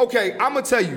Okay, 0.00 0.32
I'm 0.32 0.54
gonna 0.54 0.62
tell 0.62 0.82
you, 0.82 0.96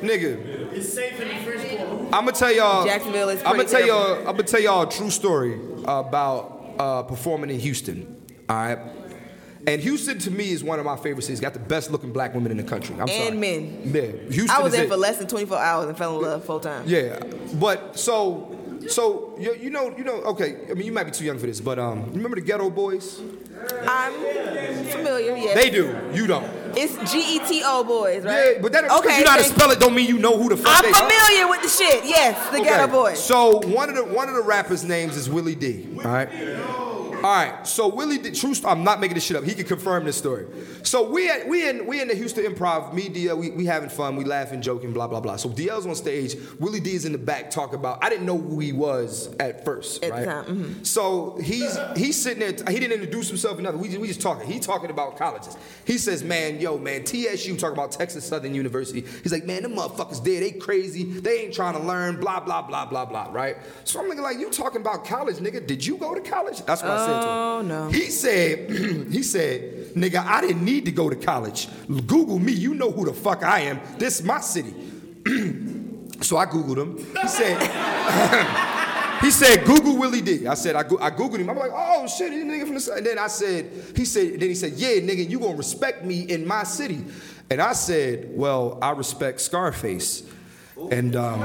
nigga. 0.00 0.72
It's 0.72 0.92
safe 0.92 1.20
in 1.20 1.28
the 1.28 1.34
French 1.42 1.78
Quarter. 1.78 2.04
I'm 2.04 2.24
gonna 2.24 2.32
tell 2.32 2.52
y'all. 2.52 2.84
Jacksonville 2.84 3.28
is 3.30 3.40
I'm 3.40 3.56
gonna 3.56 3.64
pretty 3.64 3.70
tell 3.72 3.86
y'all. 3.86 4.18
I'm 4.18 4.24
gonna 4.24 4.42
tell 4.42 4.60
y'all 4.60 4.82
a 4.82 4.90
true 4.90 5.10
story 5.10 5.58
about 5.84 6.74
uh, 6.78 7.02
performing 7.02 7.50
in 7.50 7.58
Houston. 7.60 8.22
All 8.48 8.56
right. 8.56 8.78
And 9.66 9.80
Houston 9.82 10.18
to 10.20 10.30
me 10.30 10.52
is 10.52 10.62
one 10.62 10.78
of 10.78 10.84
my 10.84 10.96
favorite 10.96 11.22
cities. 11.22 11.40
Got 11.40 11.52
the 11.54 11.58
best 11.58 11.90
looking 11.90 12.12
black 12.12 12.34
women 12.34 12.52
in 12.52 12.56
the 12.56 12.62
country. 12.62 12.94
I'm 13.00 13.08
sorry. 13.08 13.28
And 13.28 13.40
men. 13.40 13.80
Yeah. 13.84 14.02
Houston 14.30 14.50
I 14.50 14.60
was 14.60 14.72
is 14.72 14.78
there 14.78 14.88
for 14.88 14.96
less 14.96 15.18
than 15.18 15.26
24 15.26 15.58
hours 15.58 15.88
and 15.88 15.98
fell 15.98 16.16
in 16.16 16.22
love 16.22 16.44
full 16.44 16.60
time. 16.60 16.84
Yeah, 16.86 17.18
but 17.54 17.98
so 17.98 18.56
so 18.88 19.34
you, 19.38 19.54
you 19.54 19.70
know 19.70 19.94
you 19.96 20.04
know 20.04 20.14
okay. 20.32 20.56
I 20.70 20.74
mean 20.74 20.86
you 20.86 20.92
might 20.92 21.04
be 21.04 21.10
too 21.10 21.24
young 21.24 21.38
for 21.38 21.46
this, 21.46 21.60
but 21.60 21.78
um, 21.78 22.06
you 22.06 22.12
remember 22.22 22.40
the 22.40 22.42
Geto 22.42 22.74
Boys? 22.74 23.20
I'm 23.82 24.12
familiar, 24.12 25.36
yes. 25.36 25.54
They 25.54 25.70
do. 25.70 25.96
You 26.12 26.26
don't. 26.26 26.44
It's 26.76 27.10
G 27.10 27.36
E 27.36 27.38
T 27.46 27.62
O 27.64 27.82
boys, 27.84 28.22
right? 28.24 28.56
Yeah, 28.56 28.62
but 28.62 28.72
that 28.72 28.82
because 28.84 29.00
okay, 29.04 29.18
you 29.18 29.24
know 29.24 29.30
how 29.30 29.36
to 29.38 29.44
spell 29.44 29.70
it 29.70 29.80
don't 29.80 29.94
mean 29.94 30.06
you 30.06 30.18
know 30.18 30.36
who 30.36 30.48
the 30.50 30.56
fuck 30.56 30.76
I'm 30.76 30.82
they 30.82 30.90
are. 30.90 31.08
familiar 31.08 31.48
with 31.48 31.62
the 31.62 31.68
shit. 31.68 32.04
Yes, 32.04 32.50
the 32.50 32.60
Okay, 32.60 32.68
Geto 32.70 32.90
Boys. 32.90 33.22
So 33.22 33.58
one 33.66 33.88
of 33.88 33.96
the 33.96 34.04
one 34.04 34.28
of 34.28 34.34
the 34.34 34.42
rappers' 34.42 34.84
names 34.84 35.16
is 35.16 35.28
Willie 35.30 35.54
D. 35.54 35.88
All 35.98 36.02
right. 36.04 36.28
All 37.26 37.32
right. 37.32 37.66
So 37.66 37.88
Willie 37.88 38.18
D. 38.18 38.30
True. 38.30 38.54
I'm 38.64 38.84
not 38.84 39.00
making 39.00 39.16
this 39.16 39.24
shit 39.24 39.36
up. 39.36 39.42
He 39.42 39.52
can 39.54 39.64
confirm 39.64 40.04
this 40.04 40.16
story. 40.16 40.46
So 40.84 41.10
we 41.10 41.28
at, 41.28 41.48
we 41.48 41.68
in 41.68 41.84
we 41.84 42.00
in 42.00 42.06
the 42.06 42.14
Houston 42.14 42.44
Improv. 42.44 42.94
Me, 42.94 43.08
DL, 43.08 43.36
we, 43.36 43.50
we 43.50 43.66
having 43.66 43.88
fun. 43.88 44.14
We 44.14 44.22
laughing, 44.22 44.62
joking, 44.62 44.92
blah 44.92 45.08
blah 45.08 45.18
blah. 45.18 45.34
So 45.34 45.48
DL's 45.48 45.86
on 45.86 45.96
stage. 45.96 46.36
Willie 46.60 46.78
D 46.78 46.94
is 46.94 47.04
in 47.04 47.10
the 47.10 47.18
back 47.18 47.50
talking 47.50 47.80
about. 47.80 47.98
I 48.04 48.10
didn't 48.10 48.26
know 48.26 48.38
who 48.38 48.60
he 48.60 48.72
was 48.72 49.34
at 49.40 49.64
first. 49.64 50.04
Right? 50.04 50.24
time, 50.24 50.44
mhm. 50.44 50.86
So 50.86 51.36
he's 51.42 51.76
he's 51.96 52.22
sitting 52.22 52.38
there. 52.38 52.72
He 52.72 52.78
didn't 52.78 52.92
introduce 52.92 53.26
himself 53.26 53.58
or 53.58 53.62
nothing. 53.62 53.80
We 53.80 53.88
just, 53.88 54.00
we 54.00 54.06
just 54.06 54.20
talking. 54.20 54.46
He 54.48 54.60
talking 54.60 54.90
about 54.90 55.16
colleges. 55.16 55.56
He 55.84 55.98
says, 55.98 56.22
"Man, 56.22 56.60
yo, 56.60 56.78
man, 56.78 57.02
TSU 57.02 57.56
talking 57.56 57.76
about 57.76 57.90
Texas 57.90 58.24
Southern 58.24 58.54
University." 58.54 59.04
He's 59.24 59.32
like, 59.32 59.44
"Man, 59.46 59.64
them 59.64 59.74
motherfuckers 59.74 60.22
there. 60.22 60.38
They 60.38 60.52
crazy. 60.52 61.02
They 61.02 61.40
ain't 61.40 61.54
trying 61.54 61.74
to 61.74 61.80
learn. 61.80 62.20
Blah 62.20 62.38
blah 62.38 62.62
blah 62.62 62.86
blah 62.86 63.04
blah." 63.04 63.30
Right. 63.32 63.56
So 63.82 63.98
I'm 63.98 64.06
looking 64.06 64.22
like, 64.22 64.38
"You 64.38 64.48
talking 64.48 64.80
about 64.80 65.04
college, 65.04 65.38
nigga? 65.38 65.66
Did 65.66 65.84
you 65.84 65.96
go 65.96 66.14
to 66.14 66.20
college?" 66.20 66.64
That's 66.64 66.82
what 66.82 66.92
I 66.92 67.04
said 67.04 67.15
Oh, 67.24 67.62
no. 67.62 67.88
He 67.88 68.10
said, 68.10 68.70
"He 69.12 69.22
said, 69.22 69.94
nigga, 69.94 70.24
I 70.24 70.40
didn't 70.40 70.64
need 70.64 70.84
to 70.86 70.92
go 70.92 71.08
to 71.10 71.16
college. 71.16 71.68
Google 72.06 72.38
me. 72.38 72.52
You 72.52 72.74
know 72.74 72.90
who 72.90 73.04
the 73.04 73.12
fuck 73.12 73.42
I 73.42 73.60
am. 73.60 73.80
This 73.98 74.20
is 74.20 74.26
my 74.26 74.40
city." 74.40 74.74
So 76.22 76.38
I 76.38 76.46
Googled 76.46 76.78
him. 76.78 76.96
He 77.20 77.28
said, 77.28 77.60
he 79.20 79.30
said, 79.30 79.66
Google 79.66 79.98
Willie 79.98 80.22
D. 80.22 80.46
I 80.46 80.54
said, 80.54 80.74
I, 80.74 80.82
go- 80.82 80.98
I 80.98 81.10
Googled 81.10 81.38
him. 81.40 81.50
I'm 81.50 81.58
like, 81.58 81.70
oh 81.74 82.06
shit, 82.08 82.30
this 82.30 82.42
nigga 82.42 82.64
from 82.64 82.74
the 82.74 82.80
side. 82.80 82.98
And 82.98 83.06
then 83.06 83.18
I 83.18 83.26
said, 83.26 83.70
he 83.94 84.06
said, 84.06 84.40
then 84.40 84.48
he 84.48 84.54
said, 84.54 84.72
yeah, 84.72 84.92
nigga, 84.92 85.28
you 85.28 85.38
gonna 85.38 85.54
respect 85.56 86.04
me 86.06 86.22
in 86.22 86.46
my 86.46 86.62
city. 86.64 87.04
And 87.50 87.60
I 87.60 87.74
said, 87.74 88.30
well, 88.30 88.78
I 88.80 88.92
respect 88.92 89.42
Scarface. 89.42 90.22
And 90.90 91.14
um, 91.16 91.40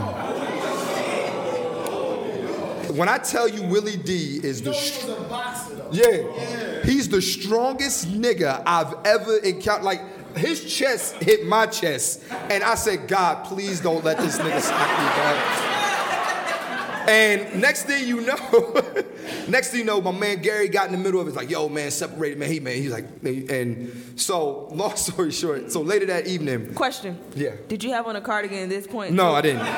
when 2.95 3.09
I 3.09 3.17
tell 3.17 3.47
you 3.47 3.63
Willie 3.63 3.97
D 3.97 4.39
is 4.43 4.61
the 4.61 4.71
He 4.73 5.07
was 5.07 5.17
a 5.17 5.21
boxer 5.23 5.75
though. 5.75 5.89
yeah. 5.91 6.83
He's 6.83 7.09
the 7.09 7.21
strongest 7.21 8.07
nigga 8.11 8.61
I've 8.65 8.93
ever 9.05 9.37
encountered. 9.37 9.85
Like, 9.85 10.01
his 10.37 10.73
chest 10.73 11.15
hit 11.15 11.45
my 11.45 11.65
chest. 11.67 12.23
And 12.49 12.63
I 12.63 12.75
said, 12.75 13.07
God, 13.07 13.45
please 13.45 13.81
don't 13.81 14.03
let 14.03 14.17
this 14.17 14.37
nigga 14.37 14.61
stop 14.61 14.89
me, 14.99 15.05
God. 15.17 15.67
And 17.09 17.59
next 17.61 17.83
thing 17.83 18.07
you 18.07 18.21
know, 18.21 18.35
next 19.49 19.71
thing 19.71 19.79
you 19.79 19.85
know, 19.85 19.99
my 20.01 20.11
man 20.11 20.41
Gary 20.41 20.69
got 20.69 20.85
in 20.85 20.91
the 20.93 20.97
middle 20.99 21.19
of 21.19 21.27
it. 21.27 21.31
It's 21.31 21.37
like, 21.37 21.49
yo, 21.49 21.67
man, 21.67 21.91
separated, 21.91 22.37
man. 22.37 22.49
He, 22.49 22.59
man, 22.59 22.75
he's 22.75 22.91
like, 22.91 23.05
and 23.23 23.91
so, 24.15 24.67
long 24.71 24.95
story 24.95 25.31
short, 25.31 25.71
so 25.71 25.81
later 25.81 26.05
that 26.05 26.27
evening, 26.27 26.73
Question. 26.75 27.17
Yeah. 27.35 27.51
Did 27.67 27.83
you 27.83 27.91
have 27.91 28.05
on 28.07 28.15
a 28.15 28.21
cardigan 28.21 28.59
at 28.59 28.69
this 28.69 28.85
point? 28.87 29.13
no, 29.13 29.33
I 29.33 29.41
didn't. 29.41 29.61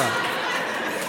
Uh, 0.00 0.37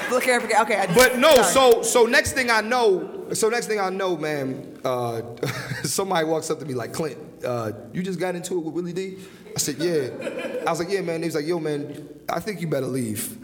Look 0.10 0.24
here, 0.24 0.40
forget. 0.42 0.62
Okay, 0.62 0.76
I 0.76 0.86
just, 0.86 0.98
But 0.98 1.18
no, 1.20 1.34
sorry. 1.42 1.44
so 1.54 1.82
so 1.84 2.06
next 2.06 2.34
thing 2.34 2.50
I 2.50 2.62
know, 2.62 3.28
so 3.34 3.50
next 3.50 3.68
thing 3.68 3.80
I 3.80 3.90
know, 3.90 4.18
man, 4.18 4.80
uh, 4.84 5.22
somebody 5.84 6.26
walks 6.26 6.50
up 6.50 6.60
to 6.60 6.66
me 6.66 6.74
like, 6.74 6.94
Clint, 6.94 7.18
uh, 7.46 7.72
you 7.94 8.02
just 8.04 8.20
got 8.20 8.36
into 8.36 8.58
it 8.58 8.64
with 8.64 8.74
Willie 8.74 8.94
D? 8.94 9.18
I 9.56 9.60
said, 9.60 9.78
yeah. 9.78 10.64
I 10.66 10.70
was 10.70 10.80
like, 10.80 10.90
yeah, 10.90 11.02
man. 11.02 11.22
He 11.22 11.26
was 11.28 11.36
like, 11.36 11.46
yo, 11.46 11.60
man, 11.60 12.08
I 12.30 12.40
think 12.40 12.62
you 12.62 12.68
better 12.68 12.86
leave. 12.86 13.38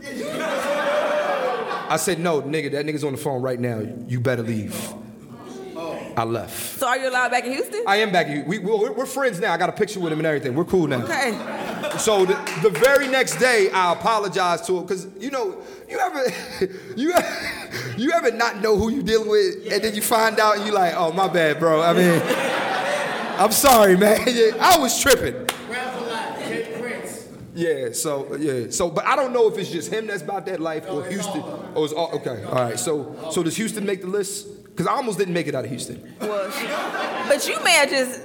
I 1.87 1.97
said, 1.97 2.19
no, 2.19 2.41
nigga, 2.41 2.71
that 2.71 2.85
nigga's 2.85 3.03
on 3.03 3.11
the 3.13 3.17
phone 3.17 3.41
right 3.41 3.59
now. 3.59 3.81
You 4.07 4.19
better 4.19 4.43
leave. 4.43 4.75
I 6.17 6.23
left. 6.23 6.79
So 6.79 6.87
are 6.87 6.97
you 6.97 7.09
allowed 7.09 7.31
back 7.31 7.43
in 7.45 7.51
Houston? 7.51 7.83
I 7.85 7.97
am 7.97 8.11
back. 8.11 8.47
We, 8.47 8.59
we're, 8.59 8.93
we're 8.93 9.05
friends 9.05 9.39
now. 9.39 9.53
I 9.53 9.57
got 9.57 9.67
a 9.69 9.73
picture 9.73 9.99
with 9.99 10.13
him 10.13 10.19
and 10.19 10.25
everything. 10.25 10.55
We're 10.55 10.63
cool 10.63 10.87
now. 10.87 11.03
okay. 11.03 11.31
So 11.97 12.25
the, 12.25 12.33
the 12.61 12.69
very 12.69 13.07
next 13.07 13.37
day, 13.37 13.69
I 13.71 13.93
apologized 13.93 14.65
to 14.65 14.77
him 14.77 14.83
because 14.83 15.07
you 15.19 15.31
know 15.31 15.61
you 15.89 15.99
ever 15.99 16.23
you 16.95 17.11
ever, 17.11 17.97
you 17.97 18.11
ever 18.11 18.31
not 18.31 18.61
know 18.61 18.77
who 18.77 18.89
you 18.89 19.03
dealing 19.03 19.29
with, 19.29 19.71
and 19.71 19.83
then 19.83 19.95
you 19.95 20.01
find 20.01 20.39
out 20.39 20.57
and 20.57 20.65
you 20.65 20.71
like, 20.71 20.93
oh 20.95 21.11
my 21.13 21.27
bad, 21.27 21.59
bro. 21.59 21.81
I 21.81 21.93
mean, 21.93 22.21
I'm 23.39 23.51
sorry, 23.51 23.97
man. 23.97 24.19
I 24.59 24.77
was 24.77 25.01
tripping. 25.01 25.35
Rap 25.69 25.95
a 25.95 26.05
lot. 26.05 26.39
J. 26.39 26.77
Prince. 26.79 27.27
Yeah. 27.53 27.91
So 27.91 28.35
yeah. 28.35 28.69
So, 28.69 28.89
but 28.89 29.05
I 29.05 29.15
don't 29.15 29.33
know 29.33 29.47
if 29.51 29.57
it's 29.57 29.69
just 29.69 29.91
him 29.91 30.07
that's 30.07 30.23
about 30.23 30.45
that 30.47 30.59
life 30.59 30.85
or 30.89 31.05
Houston. 31.05 31.43
Oh, 31.75 31.83
it's 31.83 31.93
all 31.93 32.11
okay. 32.13 32.43
All 32.43 32.55
right. 32.55 32.79
So 32.79 33.29
so 33.31 33.43
does 33.43 33.55
Houston 33.57 33.85
make 33.85 34.01
the 34.01 34.07
list? 34.07 34.65
Because 34.65 34.87
I 34.87 34.91
almost 34.91 35.17
didn't 35.17 35.33
make 35.33 35.47
it 35.47 35.55
out 35.55 35.63
of 35.63 35.69
Houston. 35.69 36.13
Well, 36.19 36.49
but 37.29 37.47
you 37.47 37.63
may 37.63 37.71
have 37.71 37.89
just 37.89 38.21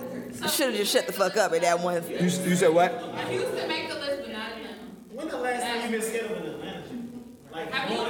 should 0.49 0.67
have 0.69 0.77
just 0.77 0.93
shut 0.93 1.07
the 1.07 1.13
fuck 1.13 1.37
up 1.37 1.53
at 1.53 1.61
that 1.63 1.81
one. 1.81 2.03
You, 2.09 2.17
you 2.19 2.31
said 2.31 2.73
what? 2.73 2.93
Houston 3.29 3.69
make 3.69 3.89
the 3.89 3.95
list, 3.95 4.23
but 4.23 4.33
not 4.33 4.53
Atlanta. 4.53 4.75
When 5.13 5.29
the 5.29 5.37
last 5.37 5.63
time 5.63 5.85
you 5.85 5.91
been 5.99 6.03
scared 6.07 6.31
of 6.31 6.37
an 6.39 6.47
Atlanta? 6.47 6.83
Like, 7.53 7.73
Have 7.73 7.91
you 7.91 7.97
been 7.97 8.07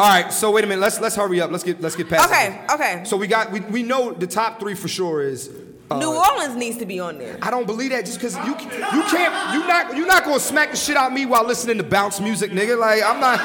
All 0.00 0.08
right. 0.08 0.32
So 0.32 0.50
wait 0.52 0.64
a 0.64 0.66
minute. 0.66 0.80
Let's 0.80 1.00
let's 1.00 1.16
hurry 1.16 1.40
up. 1.40 1.50
Let's 1.50 1.64
get 1.64 1.80
let's 1.80 1.96
get 1.96 2.08
past. 2.08 2.30
Okay, 2.30 2.60
this. 2.62 2.70
okay. 2.74 3.02
So 3.04 3.16
we 3.16 3.26
got 3.26 3.50
we, 3.50 3.60
we 3.60 3.82
know 3.82 4.12
the 4.12 4.26
top 4.26 4.60
three 4.60 4.74
for 4.74 4.88
sure 4.88 5.22
is. 5.22 5.50
uh, 5.90 5.98
New 5.98 6.12
Orleans 6.14 6.56
needs 6.56 6.76
to 6.78 6.86
be 6.86 7.00
on 7.00 7.18
there. 7.18 7.36
I 7.42 7.50
don't 7.50 7.66
believe 7.66 7.90
that 7.90 8.04
just 8.06 8.18
because 8.18 8.36
you 8.36 8.52
you 8.52 9.02
can't 9.04 9.54
you 9.54 9.66
not 9.66 9.96
you 9.96 10.06
not 10.06 10.24
gonna 10.24 10.40
smack 10.40 10.70
the 10.70 10.76
shit 10.76 10.96
out 10.96 11.08
of 11.08 11.12
me 11.12 11.26
while 11.26 11.44
listening 11.44 11.76
to 11.78 11.84
bounce 11.84 12.20
music, 12.20 12.52
nigga. 12.52 12.78
Like 12.78 13.02
I'm 13.02 13.20
not 13.20 13.38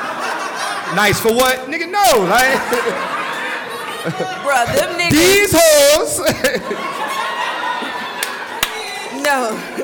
nice 0.96 1.20
for 1.20 1.34
what, 1.34 1.58
nigga. 1.68 1.90
No, 1.92 2.24
like 2.26 3.20
Bruh, 4.04 4.76
them 4.76 5.00
niggas. 5.00 5.12
these 5.12 5.54
hoes, 5.58 6.20
No. 9.24 9.56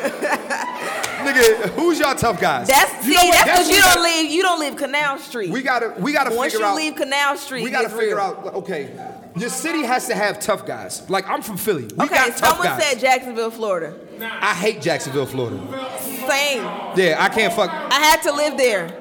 nigga. 1.24 1.70
Who's 1.76 2.00
y'all 2.00 2.16
tough 2.16 2.42
guys? 2.42 2.68
That's 2.68 3.06
You 3.06 3.14
see, 3.14 3.26
know 3.30 3.32
that's 3.32 3.44
because 3.46 3.70
you 3.70 3.76
don't 3.78 3.86
gotta- 3.96 4.02
leave 4.02 4.32
you 4.32 4.42
don't 4.42 4.60
leave 4.60 4.76
Canal 4.76 5.18
Street. 5.20 5.50
We 5.52 5.62
gotta 5.62 5.94
we 6.00 6.12
gotta 6.12 6.36
Once 6.36 6.52
figure 6.54 6.68
you 6.68 6.76
leave 6.76 6.96
Canal 6.96 7.38
Street, 7.38 7.64
we 7.64 7.70
gotta 7.70 7.88
figure 7.90 8.16
real. 8.16 8.26
out. 8.26 8.54
Okay, 8.56 8.90
your 9.38 9.50
city 9.50 9.84
has 9.84 10.08
to 10.08 10.16
have 10.16 10.40
tough 10.40 10.66
guys. 10.66 11.10
Like 11.10 11.30
I'm 11.30 11.42
from 11.42 11.56
Philly. 11.58 11.84
We 11.96 12.06
Okay, 12.06 12.16
got 12.16 12.28
tough 12.36 12.50
someone 12.50 12.68
guys. 12.68 12.84
said 12.84 13.00
Jacksonville, 13.00 13.52
Florida. 13.52 13.94
I 14.22 14.54
hate 14.54 14.82
Jacksonville, 14.82 15.26
Florida. 15.28 15.58
Same. 16.02 16.64
Yeah, 16.98 17.16
I 17.20 17.30
can't 17.30 17.54
fuck. 17.54 17.70
I 17.72 17.94
had 18.00 18.22
to 18.24 18.34
live 18.34 18.58
there. 18.58 18.99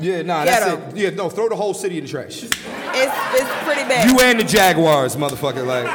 Yeah, 0.00 0.22
nah, 0.22 0.44
that's 0.44 0.64
Ghetto. 0.64 0.88
it. 0.88 0.96
Yeah, 0.96 1.10
no, 1.10 1.28
throw 1.30 1.48
the 1.48 1.56
whole 1.56 1.74
city 1.74 1.98
in 1.98 2.04
the 2.04 2.10
trash. 2.10 2.42
It's 2.42 2.52
it's 2.54 3.64
pretty 3.64 3.82
bad. 3.88 4.10
You 4.10 4.20
and 4.20 4.38
the 4.40 4.44
Jaguars, 4.44 5.16
motherfucker. 5.16 5.66
Like, 5.66 5.86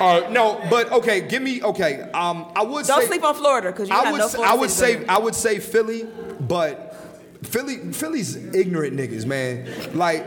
all 0.00 0.20
right, 0.20 0.30
no, 0.30 0.64
but 0.70 0.90
okay, 0.92 1.20
give 1.22 1.42
me 1.42 1.62
okay. 1.62 2.02
Um, 2.14 2.50
I 2.54 2.62
would 2.62 2.86
don't 2.86 3.00
say 3.02 3.08
sleep 3.08 3.24
on 3.24 3.34
Florida 3.34 3.72
because 3.72 3.88
you 3.88 3.94
I 3.94 4.04
got 4.04 4.12
would 4.12 4.18
no 4.18 4.24
s- 4.26 4.34
Florida 4.34 4.52
I 4.52 4.56
would 4.56 4.70
say 4.70 4.94
there. 4.96 5.10
I 5.10 5.18
would 5.18 5.34
say 5.34 5.58
Philly, 5.58 6.06
but 6.40 6.94
Philly 7.42 7.92
Philly's 7.92 8.36
ignorant 8.54 8.96
niggas, 8.96 9.26
man. 9.26 9.68
Like. 9.94 10.24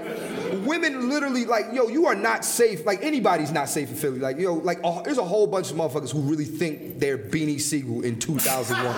Women 0.66 1.10
literally 1.10 1.46
like 1.46 1.66
yo, 1.74 1.90
you 1.90 2.08
are 2.08 2.16
not 2.16 2.44
safe. 2.44 2.84
Like 2.84 3.04
anybody's 3.04 3.52
not 3.52 3.70
safe 3.70 3.90
in 3.92 3.96
Philly. 3.96 4.18
Like 4.18 4.40
yo, 4.40 4.56
like 4.56 4.80
uh, 4.84 5.04
there's 5.04 5.20
a 5.20 5.24
whole 5.24 5.46
bunch 5.46 5.70
of 5.70 5.78
motherfuckers 5.78 6.12
who 6.12 6.22
really 6.22 6.44
think 6.46 6.98
they're 7.00 7.20
Beanie 7.20 7.62
Sigel 7.62 8.02
in 8.04 8.18
2001. 8.18 8.96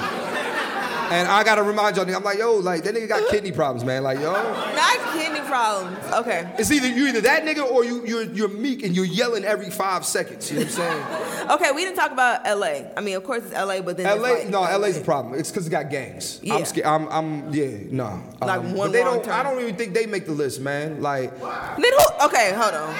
And 1.11 1.27
I 1.27 1.43
gotta 1.43 1.61
remind 1.63 1.97
y'all, 1.97 2.05
nigga, 2.05 2.15
I'm 2.15 2.23
like 2.23 2.37
yo, 2.39 2.55
like 2.55 2.83
that 2.83 2.95
nigga 2.95 3.07
got 3.07 3.29
kidney 3.29 3.51
problems, 3.51 3.83
man. 3.83 4.03
Like 4.03 4.19
yo, 4.19 4.31
Not 4.31 5.13
kidney 5.13 5.41
problems. 5.41 5.97
Okay. 6.13 6.49
It's 6.57 6.71
either 6.71 6.87
you 6.87 7.07
either 7.07 7.21
that 7.21 7.43
nigga 7.43 7.69
or 7.69 7.83
you 7.83 8.05
you're 8.05 8.23
you're 8.23 8.47
meek 8.47 8.83
and 8.83 8.95
you're 8.95 9.05
yelling 9.05 9.43
every 9.43 9.69
five 9.69 10.05
seconds. 10.05 10.49
You 10.51 10.59
know 10.59 10.65
what 10.65 10.79
I'm 10.79 11.07
saying? 11.17 11.27
Okay, 11.51 11.71
we 11.71 11.83
didn't 11.83 11.97
talk 11.97 12.11
about 12.11 12.45
LA. 12.45 12.83
I 12.95 13.01
mean, 13.01 13.15
of 13.17 13.23
course 13.25 13.43
it's 13.43 13.51
LA, 13.53 13.81
but 13.81 13.97
then 13.97 14.05
LA, 14.21 14.29
like, 14.29 14.47
no, 14.47 14.61
LA's 14.61 14.97
a 14.97 15.01
problem. 15.01 15.37
It's 15.37 15.49
because 15.49 15.67
it 15.67 15.71
got 15.71 15.89
gangs. 15.89 16.39
Yeah. 16.41 16.55
I'm 16.55 16.65
scared. 16.65 16.85
I'm, 16.85 17.07
I'm, 17.09 17.53
yeah, 17.53 17.77
no. 17.89 18.23
Like 18.39 18.59
Um, 18.59 18.73
one 18.73 18.87
but 18.87 18.93
they 18.93 19.03
wrong 19.03 19.15
don't. 19.15 19.25
turn. 19.25 19.33
I 19.33 19.43
don't 19.43 19.59
even 19.59 19.75
think 19.75 19.93
they 19.93 20.05
make 20.05 20.25
the 20.27 20.31
list, 20.31 20.61
man. 20.61 21.01
Like, 21.01 21.37
Then 21.41 21.81
who? 21.81 22.25
Okay, 22.27 22.53
hold 22.55 22.73
on. 22.75 22.95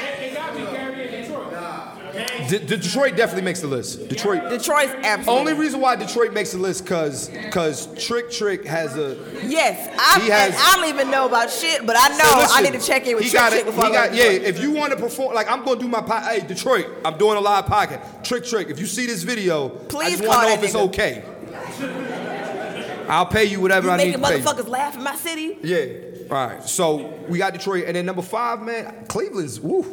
D- 2.50 2.60
Detroit 2.60 3.16
definitely 3.16 3.44
makes 3.44 3.62
the 3.62 3.68
list. 3.68 4.08
Detroit. 4.10 4.50
Detroit's 4.50 4.92
absolutely. 5.04 5.28
Only 5.52 5.54
reason 5.54 5.80
why 5.80 5.96
Detroit 5.96 6.34
makes 6.34 6.52
the 6.52 6.58
list, 6.58 6.86
cause, 6.86 7.30
cause 7.52 7.88
Trick 8.06 8.30
Trick 8.32 8.66
has 8.66 8.98
a. 8.98 9.18
Yes, 9.44 9.90
I, 10.00 10.20
He 10.22 10.30
has- 10.30 10.56
I 10.58 10.76
don't 10.76 10.90
even 10.90 11.10
know 11.10 11.26
about 11.26 11.50
shit, 11.50 11.86
but 11.86 11.96
I 11.98 12.10
know 12.18 12.24
So 12.26 12.38
listen, 12.40 12.58
I 12.58 12.62
need 12.70 12.80
to 12.80 12.86
check 12.86 13.08
in 13.08 13.16
with 13.16 13.30
Trick 13.30 13.50
Trick 13.50 13.66
before 13.66 13.86
He 13.86 13.92
I 13.92 13.94
got, 13.94 14.10
go. 14.10 14.16
yeah. 14.18 14.24
If 14.32 14.62
you 14.62 14.72
want 14.72 14.92
to 14.94 15.00
perform, 15.00 15.34
like 15.34 15.50
I'm 15.50 15.64
gonna 15.64 15.80
do 15.80 15.88
my, 15.88 16.02
po- 16.02 16.20
hey 16.20 16.42
Detroit, 16.46 16.88
I'm 17.06 17.18
doing 17.18 17.38
a 17.38 17.42
live 17.42 17.66
podcast. 17.66 18.24
Trick 18.24 18.44
Trick, 18.46 18.70
if 18.70 18.80
you 18.80 18.86
see 18.86 19.06
this 19.06 19.24
video, 19.24 19.68
I 19.68 19.84
Please 19.86 20.18
just 20.20 20.28
want 20.28 20.42
to 20.42 20.48
know 20.48 20.54
if 20.54 20.64
it's 20.64 20.74
nigga. 20.74 20.88
okay. 20.88 21.24
I'll 23.08 23.26
pay 23.26 23.46
you 23.46 23.60
whatever 23.60 23.88
You 23.88 23.94
I 23.94 23.98
need 23.98 24.12
to 24.14 24.20
pay. 24.20 24.30
Making 24.38 24.46
motherfuckers 24.46 24.68
laugh 24.70 24.96
in 24.96 25.04
my 25.04 25.16
city? 25.16 25.58
Yeah. 25.64 25.86
All 26.32 26.48
right. 26.48 26.64
So 26.64 27.14
we 27.28 27.38
got 27.40 27.52
Detroit, 27.52 27.84
and 27.88 27.96
then 27.96 28.06
number 28.06 28.22
five, 28.22 28.62
man, 28.62 29.06
Cleveland's. 29.08 29.60
Woo. 29.60 29.84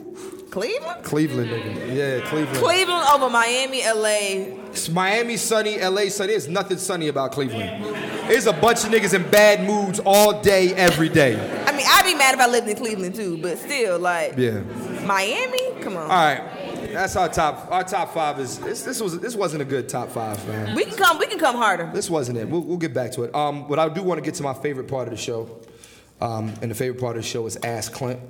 Cleveland? 0.50 1.04
Cleveland, 1.04 1.50
nigga. 1.50 1.94
Yeah, 1.94 2.28
Cleveland. 2.28 2.56
Cleveland 2.58 3.04
over 3.12 3.28
Miami, 3.28 3.82
LA. 3.84 4.68
It's 4.70 4.88
Miami 4.88 5.36
sunny, 5.36 5.78
LA 5.78 6.08
sunny. 6.08 6.32
There's 6.32 6.48
nothing 6.48 6.78
sunny 6.78 7.08
about 7.08 7.32
Cleveland. 7.32 7.84
There's 8.28 8.46
a 8.46 8.52
bunch 8.52 8.84
of 8.84 8.90
niggas 8.90 9.14
in 9.14 9.28
bad 9.30 9.66
moods 9.66 10.00
all 10.06 10.40
day, 10.40 10.72
every 10.74 11.08
day. 11.08 11.34
I 11.66 11.72
mean, 11.72 11.86
I'd 11.88 12.04
be 12.04 12.14
mad 12.14 12.34
if 12.34 12.40
I 12.40 12.46
lived 12.46 12.68
in 12.68 12.76
Cleveland 12.76 13.14
too, 13.16 13.36
but 13.42 13.58
still, 13.58 13.98
like, 13.98 14.34
Yeah. 14.38 14.60
Miami? 15.04 15.72
Come 15.80 15.96
on. 15.96 16.02
All 16.02 16.08
right. 16.08 16.42
That's 16.92 17.16
our 17.16 17.28
top. 17.28 17.68
Our 17.70 17.84
top 17.84 18.14
five 18.14 18.38
is 18.40 18.58
this. 18.60 18.82
This 18.82 19.02
was. 19.02 19.18
This 19.20 19.34
wasn't 19.34 19.60
a 19.62 19.64
good 19.64 19.88
top 19.88 20.08
five, 20.10 20.46
man. 20.48 20.74
We 20.74 20.84
can 20.84 20.96
come. 20.96 21.18
We 21.18 21.26
can 21.26 21.38
come 21.38 21.56
harder. 21.56 21.90
This 21.92 22.08
wasn't 22.08 22.38
it. 22.38 22.48
We'll, 22.48 22.62
we'll 22.62 22.78
get 22.78 22.94
back 22.94 23.12
to 23.12 23.24
it. 23.24 23.34
Um, 23.34 23.66
but 23.68 23.78
I 23.78 23.88
do 23.90 24.02
want 24.02 24.18
to 24.18 24.22
get 24.24 24.34
to 24.36 24.42
my 24.42 24.54
favorite 24.54 24.88
part 24.88 25.06
of 25.08 25.10
the 25.10 25.16
show. 25.20 25.48
Um, 26.20 26.52
and 26.62 26.70
the 26.70 26.74
favorite 26.74 27.00
part 27.00 27.16
of 27.16 27.22
the 27.22 27.28
show 27.28 27.46
is 27.46 27.56
Ask 27.62 27.92
Clint. 27.92 28.20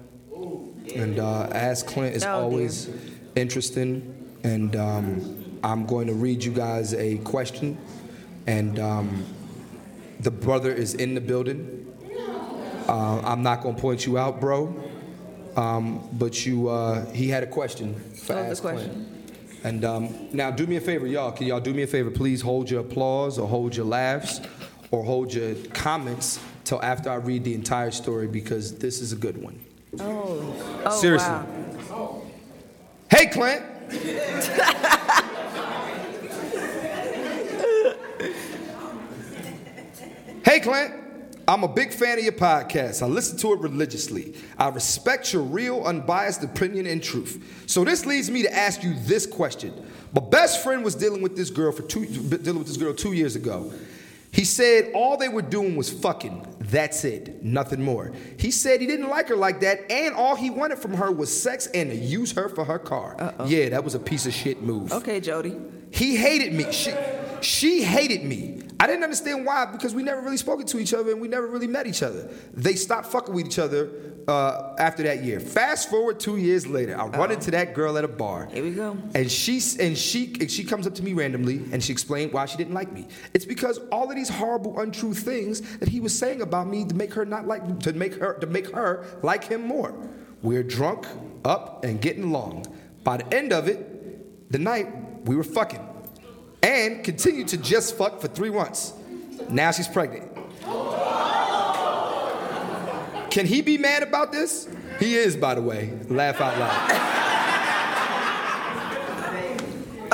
And 0.95 1.19
uh, 1.19 1.49
Ask 1.53 1.87
Clint 1.87 2.17
is 2.17 2.25
Oh, 2.25 2.43
always 2.43 2.89
interesting. 3.35 4.15
And 4.45 4.75
um, 4.77 5.59
I'm 5.63 5.87
going 5.87 6.07
to 6.07 6.15
read 6.15 6.45
you 6.45 6.53
guys 6.53 6.95
a 6.95 7.19
question. 7.19 7.79
And 8.47 8.79
um, 8.79 9.25
the 10.21 10.31
brother 10.31 10.73
is 10.73 10.95
in 10.95 11.15
the 11.15 11.21
building. 11.21 11.75
Uh, 12.89 13.21
I'm 13.21 13.43
not 13.43 13.63
going 13.63 13.75
to 13.75 13.81
point 13.81 14.07
you 14.07 14.17
out, 14.19 14.41
bro. 14.41 14.75
Um, 15.57 16.09
but 16.13 16.47
you, 16.47 16.69
uh, 16.69 17.11
he 17.13 17.29
had 17.29 17.43
a 17.43 17.47
question 17.47 17.95
for 17.95 18.35
What 18.37 18.49
was 18.49 18.61
the 18.61 18.69
Ask 18.69 18.75
question? 18.75 18.91
Clint. 18.91 19.15
And 19.65 19.85
um, 19.85 20.29
now, 20.33 20.51
do 20.53 20.67
me 20.67 20.77
a 20.77 20.81
favor, 20.81 21.07
y'all. 21.07 21.33
Can 21.33 21.47
y'all 21.49 21.59
do 21.61 21.75
me 21.75 21.83
a 21.83 21.87
favor? 21.87 22.11
Please 22.11 22.41
hold 22.41 22.71
your 22.71 22.81
applause 22.81 23.39
or 23.39 23.49
hold 23.49 23.75
your 23.75 23.87
laughs 23.87 24.41
or 24.93 25.03
hold 25.03 25.35
your 25.35 25.55
comments 25.75 26.39
till 26.69 26.83
after 26.83 27.09
I 27.11 27.15
read 27.15 27.45
the 27.45 27.55
entire 27.55 27.91
story 27.91 28.27
because 28.27 28.77
this 28.77 29.01
is 29.01 29.15
a 29.15 29.17
good 29.17 29.43
one. 29.43 29.59
Oh. 29.99 30.83
Oh, 30.85 31.01
Seriously. 31.01 31.27
wow. 31.31 32.23
Hey, 33.11 33.25
Clint. 33.25 33.65
hey, 40.45 40.61
Clint. 40.61 40.95
I'm 41.49 41.65
a 41.65 41.69
big 41.69 41.91
fan 41.91 42.19
of 42.19 42.25
your 42.25 42.35
podcast. 42.35 43.03
I 43.03 43.07
listen 43.07 43.39
to 43.39 43.55
it 43.55 43.61
religiously. 43.61 44.35
I 44.59 44.69
respect 44.69 45.33
your 45.33 45.41
real, 45.41 45.85
unbiased 45.85 46.45
opinion 46.45 46.85
and 46.85 47.03
truth. 47.03 47.63
So 47.65 47.83
this 47.83 48.05
leads 48.05 48.31
me 48.31 48.43
to 48.43 48.55
ask 48.55 48.83
you 48.83 48.93
this 49.05 49.25
question. 49.25 49.73
My 50.13 50.21
best 50.21 50.63
friend 50.63 50.85
was 50.85 50.95
dealing 50.95 51.23
with 51.23 51.35
this 51.35 51.49
girl 51.49 51.73
for 51.73 51.81
two, 51.85 52.05
dealing 52.05 52.59
with 52.59 52.67
this 52.69 52.77
girl 52.77 52.93
two 52.93 53.15
years 53.15 53.37
ago. 53.37 53.73
He 54.33 54.45
said 54.45 54.93
all 54.95 55.17
they 55.17 55.29
were 55.29 55.43
doing 55.43 55.77
was 55.77 55.91
fucking. 55.91 56.57
That's 56.61 57.05
it, 57.05 57.43
nothing 57.43 57.83
more. 57.83 58.13
He 58.39 58.51
said 58.51 58.81
he 58.81 58.87
didn't 58.87 59.09
like 59.09 59.29
her 59.29 59.37
like 59.37 59.61
that, 59.61 59.91
and 59.91 60.15
all 60.15 60.37
he 60.37 60.51
wanted 60.51 60.79
from 60.79 60.95
her 60.95 61.11
was 61.11 61.43
sex 61.43 61.67
and 61.69 61.91
to 61.91 61.97
use 61.97 62.33
her 62.33 62.49
for 62.49 62.65
her 62.65 62.79
car. 62.79 63.35
Yeah, 63.47 63.71
that 63.71 63.83
was 63.83 63.95
a 63.95 63.99
piece 63.99 64.27
of 64.27 64.35
shit 64.35 64.63
move. 64.63 64.93
Okay, 64.93 65.21
Jody. 65.21 65.57
He 65.91 66.17
hated 66.17 66.53
me. 66.53 66.71
She, 66.73 66.93
she 67.41 67.83
hated 67.83 68.23
me. 68.23 68.63
I 68.81 68.87
didn't 68.87 69.03
understand 69.03 69.45
why 69.45 69.65
because 69.67 69.95
we 69.95 70.05
never 70.05 70.21
really 70.21 70.37
spoken 70.37 70.65
to 70.67 70.79
each 70.79 70.95
other 70.95 71.11
and 71.11 71.21
we 71.21 71.27
never 71.27 71.49
really 71.49 71.67
met 71.67 71.87
each 71.87 72.03
other. 72.03 72.31
They 72.55 72.75
stopped 72.75 73.09
fucking 73.09 73.35
with 73.35 73.47
each 73.47 73.59
other 73.59 73.91
uh, 74.29 74.77
after 74.79 75.03
that 75.03 75.25
year. 75.25 75.41
Fast 75.41 75.91
forward 75.91 76.21
two 76.21 76.37
years 76.37 76.67
later, 76.67 76.99
I 76.99 77.07
run 77.07 77.33
into 77.33 77.51
that 77.53 77.75
girl 77.75 77.99
at 77.99 78.05
a 78.05 78.09
bar. 78.09 78.47
Here 78.47 78.63
we 78.63 78.71
go. 78.71 78.97
And 79.15 79.29
she 79.31 79.61
and 79.81 79.99
she 79.99 80.37
and 80.41 80.49
she 80.49 80.63
comes 80.63 80.87
up 80.87 80.95
to 80.95 81.03
me 81.03 81.13
randomly 81.13 81.65
and 81.73 81.83
she 81.83 81.93
explained 81.93 82.33
why 82.33 82.47
she 82.47 82.57
didn't 82.57 82.75
like 82.75 82.93
me. 82.93 83.09
It's 83.35 83.45
because 83.45 83.79
all 83.91 84.09
of 84.09 84.15
these 84.15 84.29
horrible, 84.29 84.79
untrue 84.79 85.15
things 85.15 85.61
that 85.79 85.89
he 85.89 85.99
was 85.99 86.17
saying 86.17 86.41
about 86.41 86.69
me 86.69 86.85
to 86.85 86.95
make 86.95 87.13
her 87.15 87.25
not 87.25 87.49
like 87.49 87.81
to 87.81 87.93
make 87.93 88.15
her 88.15 88.35
to 88.35 88.47
make 88.47 88.71
her 88.71 89.05
like 89.23 89.45
him 89.45 89.63
more. 89.63 89.95
We're 90.43 90.63
drunk, 90.63 91.05
up, 91.45 91.85
and 91.85 92.01
getting 92.01 92.23
along. 92.23 92.67
By 93.03 93.17
the 93.17 93.35
end 93.35 93.53
of 93.53 93.67
it, 93.67 94.53
the 94.53 94.59
night 94.59 94.87
we 95.25 95.35
were 95.35 95.45
fucking, 95.45 95.85
and 96.63 97.05
continued 97.05 97.49
to 97.49 97.57
just 97.57 97.97
fuck 97.97 98.21
for 98.21 98.29
three 98.29 98.51
months. 98.51 98.93
Now 99.49 99.71
she's 99.71 99.89
pregnant. 99.89 100.25
Can 103.31 103.47
he 103.47 103.63
be 103.63 103.79
mad 103.79 104.03
about 104.03 104.33
this? 104.33 104.69
He 104.99 105.15
is, 105.15 105.37
by 105.37 105.55
the 105.55 105.63
way. 105.63 105.93
Laugh 106.09 106.41
out 106.41 106.59
loud. 106.59 107.09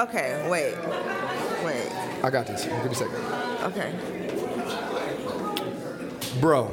Okay, 0.09 0.47
wait. 0.51 0.75
Wait. 1.65 1.91
I 2.23 2.31
got 2.31 2.47
this. 2.47 2.65
Give 2.65 2.85
me 2.85 2.91
a 2.91 2.95
second. 2.95 3.15
Okay. 3.63 3.93
Bro. 6.41 6.71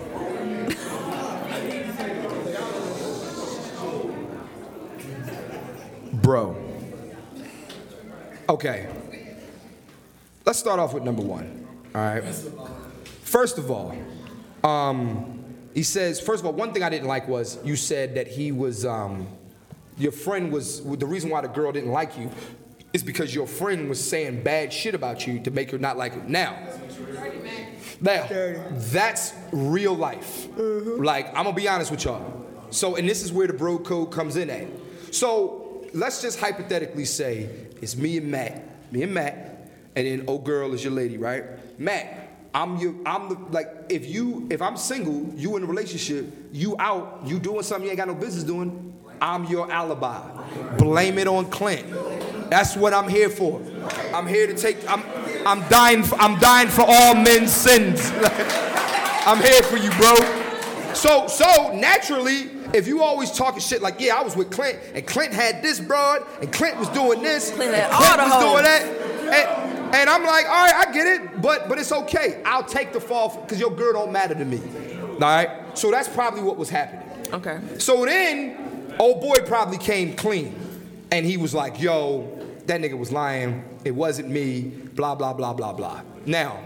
Bro. 6.22 6.56
Okay. 8.50 8.88
Let's 10.46 10.58
start 10.58 10.80
off 10.80 10.94
with 10.94 11.04
number 11.04 11.22
one. 11.22 11.68
All 11.94 12.02
right. 12.02 12.24
First 13.24 13.58
of 13.58 13.70
all, 13.70 13.96
um, 14.64 15.44
he 15.74 15.84
says, 15.84 16.20
first 16.20 16.42
of 16.42 16.48
all, 16.48 16.54
one 16.54 16.74
thing 16.74 16.84
I 16.84 16.89
didn't 16.89 17.08
like 17.08 17.28
was 17.28 17.58
you 17.64 17.76
said 17.76 18.16
that 18.16 18.28
he 18.28 18.52
was, 18.52 18.86
um, 18.86 19.28
your 19.98 20.12
friend 20.12 20.52
was, 20.52 20.84
the 20.84 21.06
reason 21.06 21.30
why 21.30 21.42
the 21.42 21.48
girl 21.48 21.72
didn't 21.72 21.92
like 21.92 22.18
you 22.18 22.32
is 22.92 23.04
because 23.04 23.34
your 23.34 23.48
friend 23.48 23.88
was 23.88 24.04
saying 24.04 24.44
bad 24.44 24.74
shit 24.74 24.96
about 24.96 25.26
you 25.26 25.39
to 25.42 25.52
make 25.52 25.72
her 25.72 25.78
not 25.78 25.98
like 25.98 26.16
you. 26.16 26.24
Now, 26.28 26.58
now, 28.02 28.28
that's 28.72 29.34
real 29.52 29.94
life. 29.94 30.48
Like, 30.58 31.28
I'm 31.30 31.46
gonna 31.46 31.54
be 31.54 31.68
honest 31.68 31.92
with 31.92 32.04
y'all. 32.04 32.46
So, 32.72 32.96
and 32.96 33.08
this 33.08 33.24
is 33.24 33.32
where 33.32 33.48
the 33.48 33.54
bro 33.54 33.78
code 33.78 34.12
comes 34.12 34.36
in 34.36 34.50
at. 34.50 34.68
So, 35.12 35.86
let's 35.94 36.22
just 36.22 36.39
hypothetically 36.39 37.06
say 37.06 37.50
it's 37.82 37.96
me 37.96 38.18
and 38.18 38.32
Matt, 38.32 38.92
me 38.92 39.04
and 39.04 39.14
Matt, 39.14 39.61
and 39.96 40.08
then 40.08 40.26
oh 40.28 40.38
girl 40.38 40.74
is 40.74 40.84
your 40.84 40.94
lady, 40.94 41.18
right? 41.18 41.44
Matt, 41.80 42.30
I'm 42.54 42.78
your, 42.78 42.96
I'm 43.06 43.30
the 43.30 43.36
like, 43.52 43.86
if 43.89 44.10
you, 44.10 44.48
if 44.50 44.62
I'm 44.62 44.78
single, 44.78 45.34
you 45.36 45.56
in 45.58 45.64
a 45.64 45.66
relationship, 45.66 46.26
you 46.52 46.76
out, 46.80 47.22
you 47.26 47.39
doing 47.39 47.64
something 47.64 47.86
you 47.86 47.92
ain't 47.92 47.98
got 47.98 48.08
no 48.08 48.16
business 48.16 48.44
doing. 48.44 48.88
I'm 49.22 49.46
your 49.46 49.72
alibi. 49.72 50.22
Blame 50.78 51.20
it 51.20 51.28
on 51.28 51.46
Clint. 51.50 51.88
That's 52.50 52.76
what 52.76 52.93
I'm 52.93 53.08
here 53.08 53.30
for. 53.30 53.62
I'm 54.13 54.26
here 54.26 54.47
to 54.47 54.55
take. 54.55 54.78
I'm, 54.89 55.04
I'm 55.46 55.68
dying. 55.70 56.01
For, 56.04 56.16
I'm 56.16 56.39
dying 56.39 56.70
for 56.70 56.84
all 56.88 57.13
men's 57.13 57.51
sins. 57.51 58.12
I'm 59.24 59.39
here 59.39 59.62
for 59.63 59.78
you, 59.78 59.92
bro. 59.92 60.16
So, 60.96 61.28
so 61.28 61.74
naturally, 61.76 62.50
if 62.74 62.88
you 62.88 63.04
always 63.04 63.32
talking 63.32 63.62
shit 63.62 63.82
like, 63.82 64.00
yeah, 64.00 64.16
I 64.16 64.24
was 64.24 64.36
with 64.36 64.50
Clint, 64.50 64.80
and 64.96 65.05
Clint 65.05 65.34
had 65.34 65.62
this 65.62 65.80
broad, 65.80 66.26
and 66.42 66.51
Clint 66.51 66.78
was 66.78 66.89
doing 66.89 67.22
this, 67.22 67.51
Clint 67.51 67.74
and 67.76 67.92
Clint 67.93 68.22
was 68.22 68.43
doing 68.43 68.63
that, 68.63 68.84
and, 69.32 69.71
and 69.93 70.09
I'm 70.09 70.24
like, 70.24 70.46
all 70.46 70.66
right, 70.66 70.88
I 70.88 70.92
get 70.92 71.08
it, 71.08 71.42
but 71.42 71.70
but 71.70 71.78
it's 71.78 71.92
okay. 71.92 72.42
I'll 72.46 72.63
take 72.63 72.93
the 72.93 73.01
fall 73.01 73.42
because 73.42 73.59
your 73.59 73.72
girl 73.72 73.93
don't 73.93 74.12
matter 74.12 74.36
to 74.36 74.46
me. 74.46 74.62
All 75.13 75.20
right. 75.20 75.78
So 75.78 75.92
that's 75.92 76.09
probably 76.09 76.42
what 76.42 76.58
was 76.58 76.70
happening. 76.70 77.08
Okay. 77.34 77.59
So 77.78 78.05
then, 78.05 78.96
old 79.00 79.22
boy 79.22 79.36
probably 79.46 79.78
came 79.78 80.16
clean. 80.16 80.55
And 81.12 81.26
he 81.26 81.38
was 81.38 81.54
like, 81.54 81.82
yo, 81.82 82.39
that 82.68 82.80
nigga 82.80 82.97
was 82.97 83.12
lying. 83.12 83.63
It 83.84 83.92
wasn't 83.92 84.30
me. 84.30 84.62
Blah, 84.62 85.16
blah, 85.16 85.34
blah, 85.34 85.54
blah, 85.54 85.74
blah. 85.74 86.01
Now, 86.26 86.59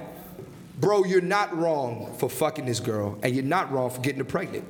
bro, 0.79 1.03
you're 1.03 1.21
not 1.21 1.55
wrong 1.57 2.13
for 2.17 2.29
fucking 2.29 2.65
this 2.65 2.79
girl. 2.79 3.17
And 3.23 3.33
you're 3.33 3.43
not 3.43 3.71
wrong 3.71 3.89
for 3.89 4.01
getting 4.01 4.19
her 4.19 4.25
pregnant. 4.25 4.65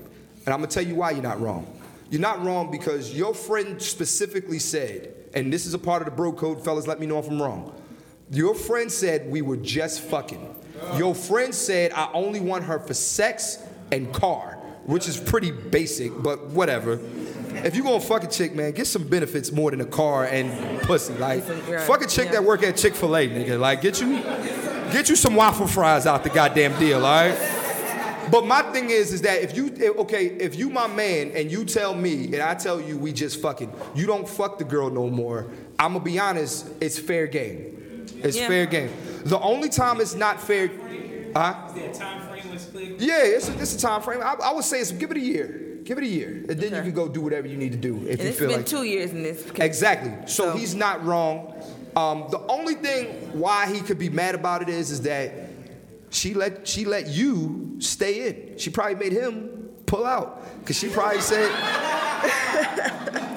And 0.45 0.53
I'm 0.53 0.59
gonna 0.59 0.67
tell 0.67 0.85
you 0.85 0.95
why 0.95 1.11
you're 1.11 1.23
not 1.23 1.41
wrong. 1.41 1.67
You're 2.09 2.21
not 2.21 2.43
wrong 2.43 2.71
because 2.71 3.13
your 3.13 3.33
friend 3.33 3.81
specifically 3.81 4.59
said, 4.59 5.13
and 5.33 5.51
this 5.51 5.65
is 5.65 5.73
a 5.73 5.79
part 5.79 6.01
of 6.01 6.05
the 6.05 6.11
bro 6.11 6.31
code, 6.31 6.63
fellas, 6.63 6.87
let 6.87 6.99
me 6.99 7.05
know 7.05 7.19
if 7.19 7.27
I'm 7.27 7.41
wrong. 7.41 7.73
Your 8.31 8.55
friend 8.55 8.91
said 8.91 9.29
we 9.29 9.41
were 9.41 9.57
just 9.57 10.01
fucking. 10.01 10.55
Your 10.97 11.13
friend 11.15 11.53
said 11.53 11.91
I 11.93 12.09
only 12.13 12.39
want 12.39 12.63
her 12.65 12.79
for 12.79 12.93
sex 12.93 13.59
and 13.91 14.13
car. 14.13 14.57
which 14.85 15.07
is 15.09 15.17
pretty 15.19 15.49
basic, 15.51 16.11
but 16.21 16.45
whatever. 16.49 16.99
If 17.63 17.75
you 17.75 17.81
gonna 17.83 17.99
fuck 17.99 18.23
a 18.23 18.27
chick, 18.27 18.53
man, 18.53 18.71
get 18.73 18.85
some 18.85 19.07
benefits 19.07 19.51
more 19.51 19.71
than 19.71 19.81
a 19.81 19.85
car 19.85 20.25
and 20.25 20.79
pussy. 20.81 21.13
Like, 21.15 21.43
fuck 21.87 22.03
a 22.03 22.07
chick 22.07 22.29
that 22.31 22.43
work 22.43 22.61
at 22.61 22.77
Chick 22.77 22.93
Fil 22.93 23.15
A, 23.15 23.27
nigga. 23.27 23.59
Like, 23.59 23.81
get 23.81 23.99
you, 23.99 24.19
get 24.91 25.09
you 25.09 25.15
some 25.15 25.33
waffle 25.35 25.65
fries 25.65 26.05
out 26.05 26.23
the 26.23 26.29
goddamn 26.29 26.77
deal, 26.79 27.03
all 27.03 27.29
right? 27.29 27.35
But 28.31 28.45
my 28.45 28.61
thing 28.73 28.89
is, 28.91 29.13
is 29.13 29.21
that 29.21 29.41
if 29.41 29.55
you 29.55 29.73
eh, 29.79 29.89
okay, 30.01 30.25
if 30.25 30.55
you 30.55 30.69
my 30.69 30.87
man 30.87 31.31
and 31.33 31.51
you 31.51 31.63
tell 31.65 31.93
me 31.95 32.25
and 32.25 32.41
I 32.41 32.53
tell 32.55 32.79
you 32.81 32.97
we 32.97 33.11
just 33.13 33.41
fucking, 33.41 33.71
you 33.95 34.05
don't 34.05 34.27
fuck 34.27 34.57
the 34.59 34.63
girl 34.65 34.89
no 34.89 35.09
more. 35.09 35.47
I'm 35.79 35.93
gonna 35.93 36.03
be 36.03 36.19
honest, 36.19 36.67
it's 36.81 36.99
fair 36.99 37.25
game. 37.27 37.81
It's 38.23 38.37
Yeah. 38.37 38.47
fair 38.47 38.65
game. 38.65 38.89
The 39.23 39.39
only 39.39 39.69
time 39.69 39.99
it's 40.01 40.15
not 40.15 40.41
fair, 40.41 40.67
huh? 41.35 41.53
That 41.75 41.93
time 41.93 42.27
frame 42.27 42.51
was 42.53 42.65
clear. 42.65 42.95
Yeah, 42.99 43.23
it's 43.23 43.49
a, 43.49 43.59
it's 43.61 43.75
a 43.75 43.79
time 43.79 44.01
frame. 44.01 44.21
I, 44.21 44.35
I 44.43 44.53
would 44.53 44.63
say 44.65 44.79
it's 44.79 44.91
give 44.91 45.11
it 45.11 45.17
a 45.17 45.21
year. 45.21 45.61
Give 45.83 45.99
it 45.99 46.03
a 46.03 46.07
year, 46.07 46.29
and 46.49 46.59
then 46.59 46.71
you 46.71 46.77
Okay. 46.77 46.81
can 46.87 46.93
go 46.93 47.07
do 47.07 47.21
whatever 47.21 47.47
you 47.47 47.57
need 47.57 47.71
to 47.73 47.77
do 47.77 47.95
if 48.07 48.13
And 48.13 48.19
you 48.21 48.27
it's 48.29 48.39
feel 48.39 48.47
been 48.47 48.57
like. 48.57 48.65
two 48.65 48.83
years 48.83 49.11
in 49.11 49.21
this. 49.21 49.43
case. 49.51 49.65
Exactly. 49.65 50.11
So, 50.25 50.51
So- 50.51 50.57
he's 50.57 50.73
not 50.73 51.05
wrong. 51.05 51.53
Um, 51.95 52.25
the 52.31 52.39
only 52.47 52.73
thing 52.73 53.07
why 53.33 53.67
he 53.71 53.81
could 53.81 53.99
be 53.99 54.09
mad 54.09 54.33
about 54.35 54.61
it 54.63 54.69
is, 54.69 54.89
is 54.91 55.01
that 55.01 55.31
she 56.09 56.33
let 56.33 56.67
she 56.67 56.85
let 56.85 57.07
you 57.07 57.75
stay 57.79 58.27
in. 58.27 58.57
She 58.57 58.69
probably 58.71 58.95
made 58.95 59.11
him 59.13 59.64
pull 59.85 60.05
out 60.05 60.43
because 60.59 60.77
she 60.77 60.89
probably 60.89 61.21
said. 61.21 61.51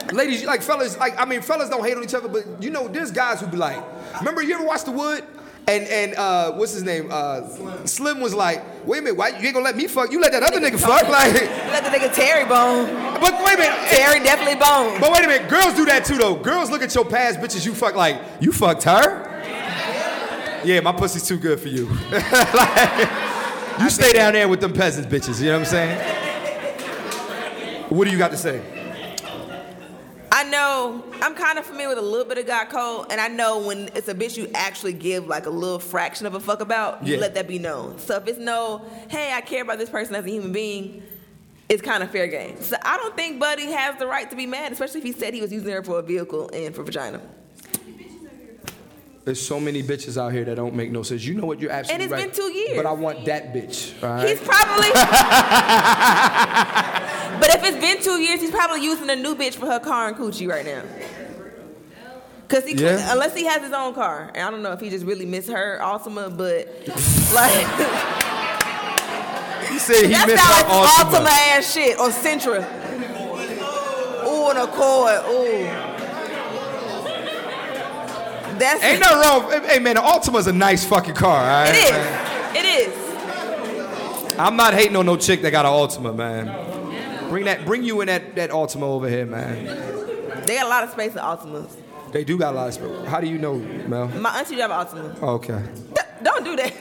Ladies, 0.13 0.45
like 0.45 0.63
fellas, 0.63 0.97
like 0.97 1.21
I 1.21 1.27
mean, 1.27 1.43
fellas 1.43 1.69
don't 1.69 1.85
hate 1.85 1.97
on 1.97 2.03
each 2.03 2.15
other, 2.15 2.29
but 2.29 2.45
you 2.63 2.71
know, 2.71 2.89
there's 2.89 3.11
guys 3.11 3.41
who 3.41 3.47
be 3.47 3.59
like, 3.59 3.83
remember 4.19 4.43
you 4.43 4.55
ever 4.55 4.65
watched 4.65 4.87
The 4.87 4.93
Wood? 4.93 5.23
And 5.67 5.87
and 5.89 6.15
uh, 6.15 6.53
what's 6.53 6.73
his 6.73 6.83
name? 6.83 7.09
Uh, 7.13 7.85
Slim. 7.85 8.21
was 8.21 8.33
like, 8.35 8.65
wait 8.87 9.01
a 9.01 9.03
minute, 9.03 9.19
why 9.19 9.29
you 9.29 9.45
ain't 9.45 9.53
gonna 9.53 9.67
let 9.67 9.77
me 9.77 9.87
fuck? 9.87 10.11
You 10.11 10.19
let 10.19 10.33
that 10.33 10.43
other 10.43 10.61
nigga 10.61 10.81
fuck, 10.81 11.07
like. 11.09 11.35
Let 11.69 11.85
the 11.85 11.91
nigga 11.91 12.15
Terry 12.15 12.47
bone. 12.47 12.87
But 13.21 13.45
wait 13.45 13.55
a 13.57 13.59
minute, 13.59 13.79
Terry 13.91 14.21
definitely 14.21 14.55
bone. 14.55 14.99
but 14.99 15.13
wait 15.13 15.25
a 15.25 15.29
minute, 15.29 15.51
girls 15.51 15.75
do 15.75 15.85
that 15.85 16.07
too 16.07 16.17
though. 16.17 16.37
Girls 16.37 16.71
look 16.71 16.83
at 16.83 16.95
your 16.95 17.05
past 17.05 17.39
bitches 17.39 17.67
you 17.67 17.75
fuck 17.75 17.95
like, 17.95 18.19
you 18.41 18.51
fucked 18.51 18.85
her? 18.85 19.27
Yeah, 20.65 20.81
my 20.81 20.93
pussy's 20.93 21.27
too 21.27 21.39
good 21.39 21.61
for 21.61 21.69
you. 21.69 21.87
Like, 22.11 23.81
you 23.81 23.91
stay 23.91 24.13
down 24.13 24.33
there 24.33 24.49
with 24.49 24.61
them 24.61 24.73
peasants 24.73 25.09
bitches, 25.13 25.39
you 25.39 25.47
know 25.47 25.61
what 25.61 25.61
I'm 25.61 25.65
saying? 25.67 26.28
What 27.89 28.05
do 28.05 28.11
you 28.11 28.19
got 28.19 28.31
to 28.33 28.37
say? 28.37 28.61
I 30.31 30.45
know 30.45 31.03
I'm 31.23 31.35
kind 31.35 31.59
of 31.59 31.65
familiar 31.67 31.89
with 31.89 31.99
a 31.99 32.03
little 32.03 32.27
bit 32.27 32.39
of 32.39 32.47
God 32.47 32.69
code, 32.69 33.07
and 33.11 33.21
I 33.21 33.29
know 33.29 33.59
when 33.67 33.89
it's 33.95 34.09
a 34.09 34.15
bitch 34.15 34.37
you 34.37 34.49
actually 34.55 34.93
give 34.93 35.27
like 35.27 35.47
a 35.47 35.51
little 35.51 35.79
fraction 35.79 36.27
of 36.27 36.35
a 36.35 36.41
fuck 36.41 36.61
about, 36.61 37.05
you 37.05 37.15
Yeah. 37.15 37.21
let 37.21 37.35
that 37.35 37.49
be 37.49 37.59
known. 37.59 37.99
So 37.99 38.17
if 38.17 38.27
it's 38.29 38.39
no, 38.39 38.85
hey, 39.09 39.33
I 39.33 39.41
care 39.41 39.63
about 39.63 39.79
this 39.79 39.89
person 39.91 40.15
as 40.15 40.25
a 40.25 40.29
human 40.29 40.53
being, 40.53 41.03
it's 41.69 41.83
kind 41.83 42.03
of 42.03 42.11
fair 42.11 42.27
game. 42.29 42.61
So 42.61 42.77
I 42.83 42.97
don't 42.99 43.17
think 43.17 43.41
Buddy 43.41 43.67
has 43.73 43.99
the 43.99 44.07
right 44.07 44.29
to 44.31 44.37
be 44.37 44.47
mad, 44.47 44.71
especially 44.73 44.99
if 45.01 45.05
he 45.05 45.13
said 45.13 45.35
he 45.35 45.41
was 45.41 45.53
using 45.53 45.71
her 45.73 45.83
for 45.83 45.99
a 45.99 46.03
vehicle 46.03 46.51
and 46.53 46.75
for 46.75 46.83
vagina. 46.83 47.21
There's 49.29 49.47
so 49.47 49.61
many 49.61 49.83
bitches 49.83 50.17
out 50.17 50.33
here 50.33 50.47
that 50.47 50.55
don't 50.55 50.75
make 50.75 50.91
no 50.91 51.03
sense. 51.03 51.23
You 51.23 51.35
know 51.35 51.45
what? 51.45 51.61
You're 51.61 51.71
absolutely 51.71 52.07
it's 52.07 52.13
right. 52.15 52.25
been 52.25 52.35
two 52.35 52.51
years. 52.51 52.79
But 52.79 52.87
I 52.87 52.93
want 52.93 53.27
that 53.27 53.53
bitch. 53.53 53.93
Right? 54.03 54.27
He's 54.27 54.41
probably. 54.41 54.89
but 57.39 57.51
if 57.55 57.63
it's 57.63 57.77
been 57.77 58.03
two 58.03 58.23
years, 58.23 58.41
he's 58.41 58.51
probably 58.51 58.83
using 58.83 59.11
a 59.11 59.17
new 59.17 59.35
bitch 59.35 59.57
for 59.57 59.67
her 59.67 59.81
car 59.81 60.09
and 60.09 60.17
coochie 60.17 60.49
right 60.49 60.65
now. 60.65 60.83
Cause 62.49 62.65
he, 62.65 62.73
Yeah. 62.73 63.13
unless 63.13 63.37
he 63.37 63.45
has 63.45 63.61
his 63.61 63.73
own 63.73 63.93
car, 63.93 64.31
and 64.35 64.47
I 64.47 64.51
don't 64.51 64.63
know 64.63 64.73
if 64.73 64.81
he 64.81 64.89
just 64.89 65.05
really 65.05 65.27
miss 65.27 65.47
her 65.49 65.79
Altima, 65.79 66.35
but 66.35 66.67
like 67.35 67.67
he 69.69 69.79
said 69.79 70.05
he 70.05 70.09
missed 70.09 70.43
her 70.43 70.53
like 70.55 70.69
Altima. 70.69 71.05
Altima 71.05 71.29
ass 71.29 71.71
shit 71.71 72.01
or 72.01 72.09
Sentra. 72.09 72.65
Ooh, 74.27 74.49
an 74.49 74.57
Accord. 74.57 75.23
Ooh. 75.27 75.88
That's 78.59 78.83
Ain't 78.83 79.01
nothing 79.01 79.51
wrong. 79.53 79.65
Hey 79.65 79.79
man, 79.79 79.97
the 79.97 80.01
Altima's 80.03 80.47
a 80.47 80.53
nice 80.53 80.85
fucking 80.85 81.15
car. 81.15 81.41
All 81.41 81.47
right? 81.65 81.75
It 81.75 81.85
is. 81.85 81.91
man? 81.91 82.57
It 82.57 82.65
is. 82.65 84.39
I'm 84.39 84.57
not 84.57 84.75
hating 84.75 84.95
on 84.97 85.07
no 85.07 85.17
chick 85.17 85.43
that 85.43 85.51
got 85.51 85.67
an 85.67 85.73
Altima, 85.73 86.15
man. 86.15 87.29
Bring 87.29 87.45
that, 87.47 87.65
bring 87.67 87.83
you 87.83 88.01
in 88.01 88.07
that, 88.07 88.35
that 88.37 88.51
Altima 88.51 88.83
over 88.83 89.09
here, 89.09 89.27
man. 89.27 89.67
They 90.47 90.55
got 90.55 90.67
a 90.67 90.69
lot 90.69 90.85
of 90.85 90.91
space 90.91 91.13
in 91.13 91.19
Altimas. 91.19 91.71
They 92.13 92.25
do 92.25 92.39
got 92.39 92.55
a 92.55 92.57
lot 92.57 92.69
of 92.69 92.75
space. 92.75 93.07
How 93.07 93.21
do 93.21 93.27
you 93.27 93.37
know, 93.39 93.57
Mel? 93.57 94.09
My 94.09 94.39
auntie 94.39 94.57
drive 94.57 94.71
an 94.71 94.87
Altima. 94.87 95.19
Oh, 95.21 95.35
okay, 95.35 95.63
Don't 96.23 96.45
do 96.45 96.57
that. 96.57 96.73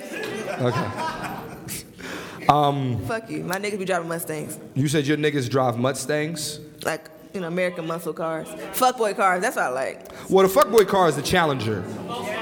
okay. 0.62 2.46
um, 2.50 3.04
Fuck 3.08 3.30
you. 3.30 3.44
My 3.44 3.58
niggas 3.58 3.80
be 3.80 3.86
driving 3.86 4.08
Mustangs. 4.08 4.58
You 4.76 4.88
said 4.88 5.06
your 5.06 5.18
niggas 5.18 5.50
drive 5.50 5.78
Mustangs. 5.78 6.60
Like, 6.86 7.10
you 7.38 7.42
know, 7.42 7.48
American 7.50 7.86
muscle 7.86 8.14
cars. 8.14 8.48
Fuckboy 8.74 9.16
cars, 9.16 9.44
that's 9.44 9.56
what 9.58 9.66
I 9.66 9.70
like. 9.70 10.12
Well, 10.28 10.48
the 10.48 10.52
fuckboy 10.52 10.88
car 10.88 11.08
is 11.08 11.16
the 11.16 11.22
Challenger. 11.22 11.84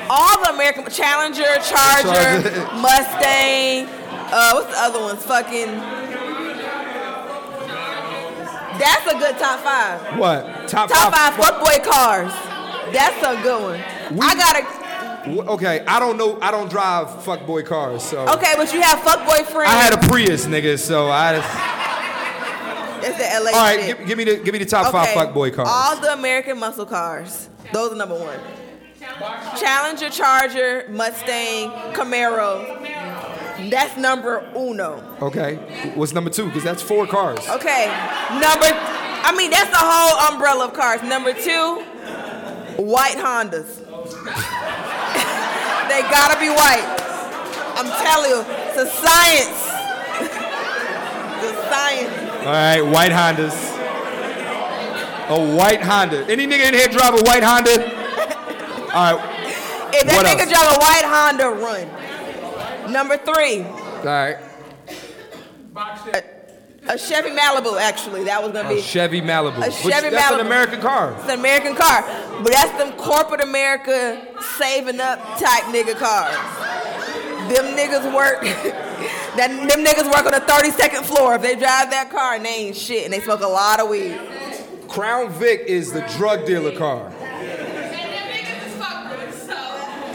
All 0.09 0.41
the 0.41 0.51
American 0.53 0.85
Challenger, 0.89 1.43
Charger, 1.43 2.07
Charger. 2.13 2.65
Mustang, 2.79 3.87
uh, 4.31 4.51
what's 4.53 4.71
the 4.73 4.79
other 4.81 4.99
ones? 5.01 5.21
Fucking. 5.25 5.75
That's 8.79 9.13
a 9.13 9.17
good 9.19 9.37
top 9.37 9.59
five. 9.59 10.17
What? 10.17 10.67
Top, 10.69 10.89
Top 10.89 11.13
five 11.13 11.33
fuck- 11.35 11.55
fuckboy 11.61 11.83
cars. 11.83 12.31
That's 12.93 13.17
a 13.25 13.41
good 13.43 13.61
one. 13.61 14.17
We- 14.17 14.25
I 14.25 14.35
gotta. 14.35 14.85
Okay, 15.51 15.83
I 15.85 15.99
don't 15.99 16.17
know. 16.17 16.37
I 16.41 16.51
don't 16.51 16.69
drive 16.69 17.07
fuckboy 17.25 17.65
cars, 17.65 18.01
so. 18.03 18.19
Okay, 18.29 18.53
but 18.55 18.71
you 18.73 18.79
have 18.81 18.99
fuckboy 18.99 19.45
friends. 19.47 19.71
I 19.73 19.75
had 19.81 19.93
a 19.93 19.97
Prius, 20.07 20.45
nigga. 20.45 20.79
So 20.79 21.07
I. 21.09 21.41
That's 23.05 23.17
the 23.17 23.43
LA 23.43 23.51
All 23.51 23.63
right, 23.63 23.79
shit. 23.79 23.97
give, 23.99 24.07
give 24.07 24.17
me 24.17 24.23
the 24.23 24.37
give 24.37 24.53
me 24.53 24.59
the 24.59 24.65
top 24.65 24.91
five 24.91 25.09
fuckboy 25.09 25.53
cars. 25.53 25.69
All 25.71 25.95
the 26.01 26.13
American 26.13 26.59
muscle 26.59 26.85
cars. 26.85 27.49
Those 27.71 27.93
are 27.93 27.95
number 27.95 28.15
one. 28.17 28.39
Challenger, 29.59 30.09
Charger, 30.09 30.87
Mustang, 30.89 31.69
Camaro. 31.93 32.81
That's 33.69 33.95
number 33.97 34.51
uno. 34.55 35.17
Okay, 35.21 35.55
what's 35.93 36.13
number 36.13 36.31
two? 36.31 36.45
Because 36.47 36.63
that's 36.63 36.81
four 36.81 37.05
cars. 37.05 37.39
Okay. 37.47 37.85
Number, 38.31 38.67
I 38.67 39.33
mean, 39.37 39.51
that's 39.51 39.69
the 39.69 39.77
whole 39.77 40.33
umbrella 40.33 40.65
of 40.65 40.73
cars. 40.73 41.03
Number 41.03 41.33
two, 41.33 41.83
white 42.81 43.17
Hondas. 43.17 43.77
they 45.89 46.01
gotta 46.09 46.39
be 46.39 46.49
white. 46.49 46.85
I'm 47.77 47.91
telling 48.03 48.31
you, 48.31 48.41
it's 48.67 48.77
a 48.77 48.87
science. 48.87 49.61
it's 51.43 51.57
a 51.57 51.69
science. 51.69 52.34
All 52.45 52.51
right, 52.51 52.81
white 52.81 53.11
Hondas. 53.11 53.73
A 55.29 55.55
white 55.57 55.81
Honda. 55.81 56.25
Any 56.29 56.45
nigga 56.45 56.67
in 56.67 56.73
here 56.75 56.87
drive 56.87 57.15
a 57.15 57.23
white 57.23 57.41
Honda? 57.43 57.83
All 58.93 59.15
right, 59.17 59.95
If 59.95 60.05
that 60.05 60.15
What 60.15 60.25
nigga 60.27 60.41
else? 60.41 60.51
drive 60.51 60.75
a 60.75 60.79
white 60.79 61.05
Honda, 61.05 61.49
run. 61.49 62.91
Number 62.91 63.17
three, 63.17 63.63
all 63.63 64.03
right. 64.05 64.37
a 66.87 66.97
Chevy 66.99 67.31
Malibu. 67.31 67.79
Actually, 67.81 68.25
that 68.25 68.43
was 68.43 68.51
gonna 68.51 68.69
A 68.69 68.75
be 68.75 68.81
Chevy 68.81 69.21
Malibu. 69.21 69.57
A 69.57 69.71
Chevy 69.71 69.85
Which- 69.85 69.93
Chevy 69.95 70.09
that's 70.11 70.31
Malibu. 70.31 70.39
an 70.41 70.45
American 70.45 70.81
car. 70.81 71.13
It's 71.17 71.23
an 71.23 71.39
American 71.39 71.75
car, 71.75 72.03
but 72.43 72.51
that's 72.53 72.71
them 72.77 72.91
corporate 72.93 73.41
America 73.41 74.21
saving 74.59 74.99
up 74.99 75.19
type 75.39 75.63
nigga 75.73 75.97
cars. 75.97 76.35
Them 77.51 77.75
niggas 77.75 78.13
work. 78.13 78.45
that 79.37 79.49
them 79.49 79.85
niggas 79.85 80.05
work 80.05 80.25
on 80.25 80.31
the 80.31 80.45
32nd 80.45 81.03
floor. 81.05 81.35
If 81.35 81.41
they 81.41 81.55
drive 81.55 81.91
that 81.91 82.09
car, 82.09 82.35
and 82.35 82.45
they 82.45 82.49
ain't 82.67 82.75
shit, 82.75 83.05
and 83.05 83.13
they 83.13 83.19
smoke 83.21 83.41
a 83.41 83.47
lot 83.47 83.79
of 83.79 83.89
weed. 83.89 84.19
Crown 84.87 85.31
Vic 85.31 85.61
is 85.67 85.91
the 85.91 86.01
drug 86.17 86.45
dealer 86.45 86.77
car. 86.77 87.07
And 87.07 87.93
them 87.93 88.27
niggas 88.29 88.67
is 88.67 88.73
fuckbook, 88.73 89.31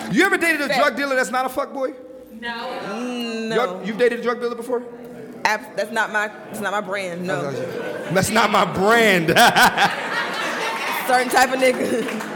so. 0.09 0.12
You 0.12 0.24
ever 0.24 0.36
dated 0.36 0.62
a 0.62 0.68
drug 0.74 0.97
dealer 0.97 1.16
that's 1.16 1.30
not 1.30 1.44
a 1.47 1.48
fuckboy? 1.48 1.94
No, 2.40 2.80
mm, 2.84 3.55
You 3.55 3.86
You've 3.86 3.98
dated 3.98 4.20
a 4.20 4.22
drug 4.22 4.40
dealer 4.40 4.55
before? 4.55 4.82
Ab- 5.44 5.76
that's 5.76 5.90
not 5.90 6.12
my. 6.12 6.28
That's 6.28 6.60
not 6.60 6.72
my 6.72 6.80
brand. 6.80 7.26
No, 7.26 7.51
That's 8.12 8.30
not 8.30 8.51
my 8.51 8.64
brand. 8.64 9.28
certain 11.06 11.28
type 11.28 11.52
of 11.52 11.59
nigga. 11.60 12.28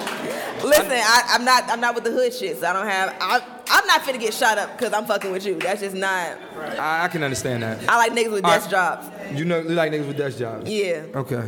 Listen, 0.64 0.92
I, 0.92 1.22
I'm 1.28 1.44
not. 1.44 1.64
I'm 1.68 1.80
not 1.80 1.94
with 1.94 2.04
the 2.04 2.10
hood 2.10 2.34
shit, 2.34 2.58
so 2.58 2.66
I 2.66 2.72
don't 2.72 2.86
have. 2.86 3.14
I, 3.20 3.42
I'm 3.68 3.86
not 3.86 4.02
finna 4.02 4.20
get 4.20 4.34
shot 4.34 4.58
up 4.58 4.76
because 4.76 4.92
I'm 4.92 5.06
fucking 5.06 5.32
with 5.32 5.46
you. 5.46 5.58
That's 5.58 5.80
just 5.80 5.96
not. 5.96 6.38
I, 6.78 7.04
I 7.04 7.08
can 7.08 7.22
understand 7.22 7.62
that. 7.62 7.88
I 7.88 7.96
like 7.96 8.12
niggas 8.12 8.32
with 8.32 8.42
desk 8.44 8.64
right. 8.64 8.70
jobs. 8.70 9.08
You 9.38 9.44
know, 9.44 9.60
you 9.60 9.70
like 9.70 9.92
niggas 9.92 10.06
with 10.06 10.16
desk 10.16 10.38
jobs. 10.38 10.70
Yeah. 10.70 11.04
Okay. 11.14 11.42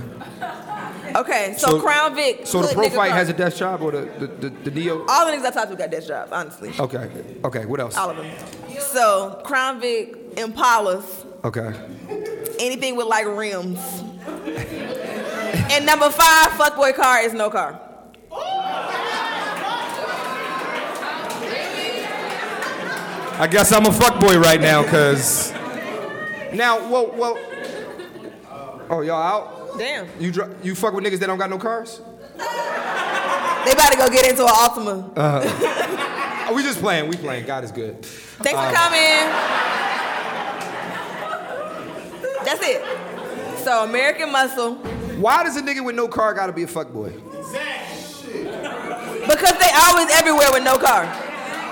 Okay, 1.14 1.54
so, 1.56 1.80
Crown 1.80 2.14
Vic. 2.14 2.46
So 2.46 2.60
the 2.60 2.68
hood 2.68 2.74
pro 2.74 2.84
nigga 2.84 2.94
fight 2.96 3.08
car. 3.08 3.18
has 3.18 3.28
a 3.28 3.32
desk 3.32 3.58
job 3.58 3.80
or 3.80 3.92
the 3.92 4.00
the, 4.18 4.26
the, 4.26 4.50
the 4.50 4.70
Neo? 4.70 5.06
All 5.08 5.26
the 5.26 5.32
niggas 5.32 5.46
I 5.46 5.50
talked 5.50 5.70
to 5.70 5.76
got 5.76 5.90
desk 5.90 6.08
jobs, 6.08 6.32
honestly. 6.32 6.72
Okay. 6.78 7.10
Okay. 7.44 7.64
What 7.64 7.80
else? 7.80 7.96
All 7.96 8.10
of 8.10 8.16
them. 8.16 8.30
So 8.80 9.40
Crown 9.44 9.80
Vic, 9.80 10.34
Impalas, 10.36 11.26
Okay. 11.44 11.72
anything 12.58 12.96
with 12.96 13.06
like 13.06 13.26
rims. 13.26 13.78
and 15.70 15.86
number 15.86 16.10
five, 16.10 16.50
fuckboy 16.52 16.94
car 16.94 17.20
is 17.20 17.32
no 17.32 17.50
car. 17.50 17.80
Oh, 18.30 19.35
I 23.38 23.46
guess 23.46 23.70
I'm 23.72 23.84
a 23.86 23.90
fuckboy 23.90 24.42
right 24.42 24.60
now, 24.60 24.82
cause 24.84 25.52
now, 26.52 26.78
well, 26.90 27.12
well, 27.16 27.38
Oh, 28.88 29.00
y'all 29.00 29.20
out? 29.20 29.78
Damn. 29.78 30.06
You 30.20 30.30
dr- 30.30 30.64
you 30.64 30.74
fuck 30.76 30.94
with 30.94 31.04
niggas 31.04 31.18
that 31.18 31.26
don't 31.26 31.38
got 31.38 31.50
no 31.50 31.58
cars? 31.58 32.00
They 32.38 33.72
about 33.72 33.90
to 33.92 33.98
go 33.98 34.08
get 34.08 34.26
into 34.30 34.42
an 34.44 34.48
Altima. 34.48 35.12
Oh, 35.16 36.52
we 36.54 36.62
just 36.62 36.78
playing. 36.78 37.08
We 37.10 37.16
playing. 37.16 37.46
God 37.46 37.64
is 37.64 37.72
good. 37.72 38.04
Thanks 38.06 38.60
for 38.60 38.66
um, 38.68 38.72
coming. 38.74 39.26
That's 42.44 42.60
it. 42.62 43.58
So 43.64 43.82
American 43.82 44.30
Muscle, 44.30 44.76
Why 45.18 45.42
does 45.42 45.56
a 45.56 45.62
nigga 45.62 45.84
with 45.84 45.96
no 45.96 46.06
car 46.06 46.32
gotta 46.32 46.52
be 46.52 46.62
a 46.62 46.68
fuck 46.68 46.92
boy? 46.92 47.10
because 49.26 49.58
they 49.58 49.70
always 49.88 50.08
everywhere 50.14 50.46
with 50.52 50.62
no 50.62 50.78
car. 50.78 51.04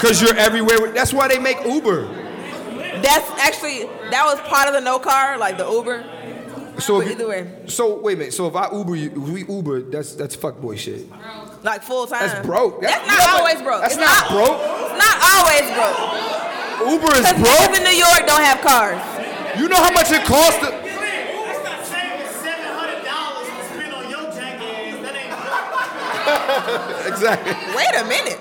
Cause 0.05 0.20
you're 0.20 0.36
everywhere. 0.36 0.93
That's 0.93 1.12
why 1.12 1.28
they 1.28 1.39
make 1.39 1.64
Uber. 1.64 2.06
That's 3.01 3.31
actually 3.40 3.85
that 4.10 4.22
was 4.24 4.39
part 4.48 4.68
of 4.68 4.74
the 4.74 4.81
no 4.81 4.98
car, 4.98 5.39
like 5.39 5.56
the 5.59 5.68
Uber. 5.68 6.05
So 6.78 6.98
But 6.98 7.06
if 7.06 7.12
either 7.12 7.28
way. 7.28 7.62
So 7.66 7.98
wait 8.01 8.14
a 8.14 8.18
minute. 8.18 8.35
So 8.35 8.47
if 8.48 8.55
I 8.56 8.68
Uber 8.72 8.97
you, 8.97 9.09
if 9.10 9.16
we 9.16 9.44
Uber, 9.47 9.82
that's 9.82 10.14
that's 10.14 10.35
fuck 10.35 10.60
boy 10.60 10.76
shit. 10.76 11.06
Like 11.62 11.82
full 11.82 12.06
time. 12.06 12.20
That's 12.28 12.47
broke. 12.47 12.81
That's, 12.82 12.94
That's- 12.94 13.09
not 13.09 13.26
yeah, 13.26 13.39
always 13.39 13.62
broke. 13.62 13.81
that's 13.81 13.94
It's 13.94 14.02
not 14.05 14.28
broke. 14.28 14.60
It's 14.60 14.98
not 15.01 15.16
always 15.32 15.66
broke. 15.72 15.98
Uber 16.90 17.12
is 17.16 17.22
Because 17.24 17.40
broke. 17.40 17.70
niggas 17.70 17.78
in 17.78 17.85
New 17.85 17.97
York 17.97 18.26
don't 18.26 18.43
have 18.43 18.60
cars. 18.60 19.01
You 19.59 19.68
know 19.68 19.76
how 19.76 19.93
much 19.93 20.10
it 20.10 20.24
costs 20.26 20.59
to. 20.60 20.68
It's 20.74 21.64
not 21.64 21.86
saving 21.86 22.26
seven 22.43 22.66
hundred 22.76 23.05
dollars 23.06 23.47
to 23.48 23.64
spend 23.72 23.94
on 23.94 24.10
your 24.10 24.26
jackass. 24.35 25.01
That 25.01 25.14
ain't 25.16 27.06
Exactly. 27.14 27.55
Wait 27.74 27.94
a 27.97 28.05
minute. 28.05 28.40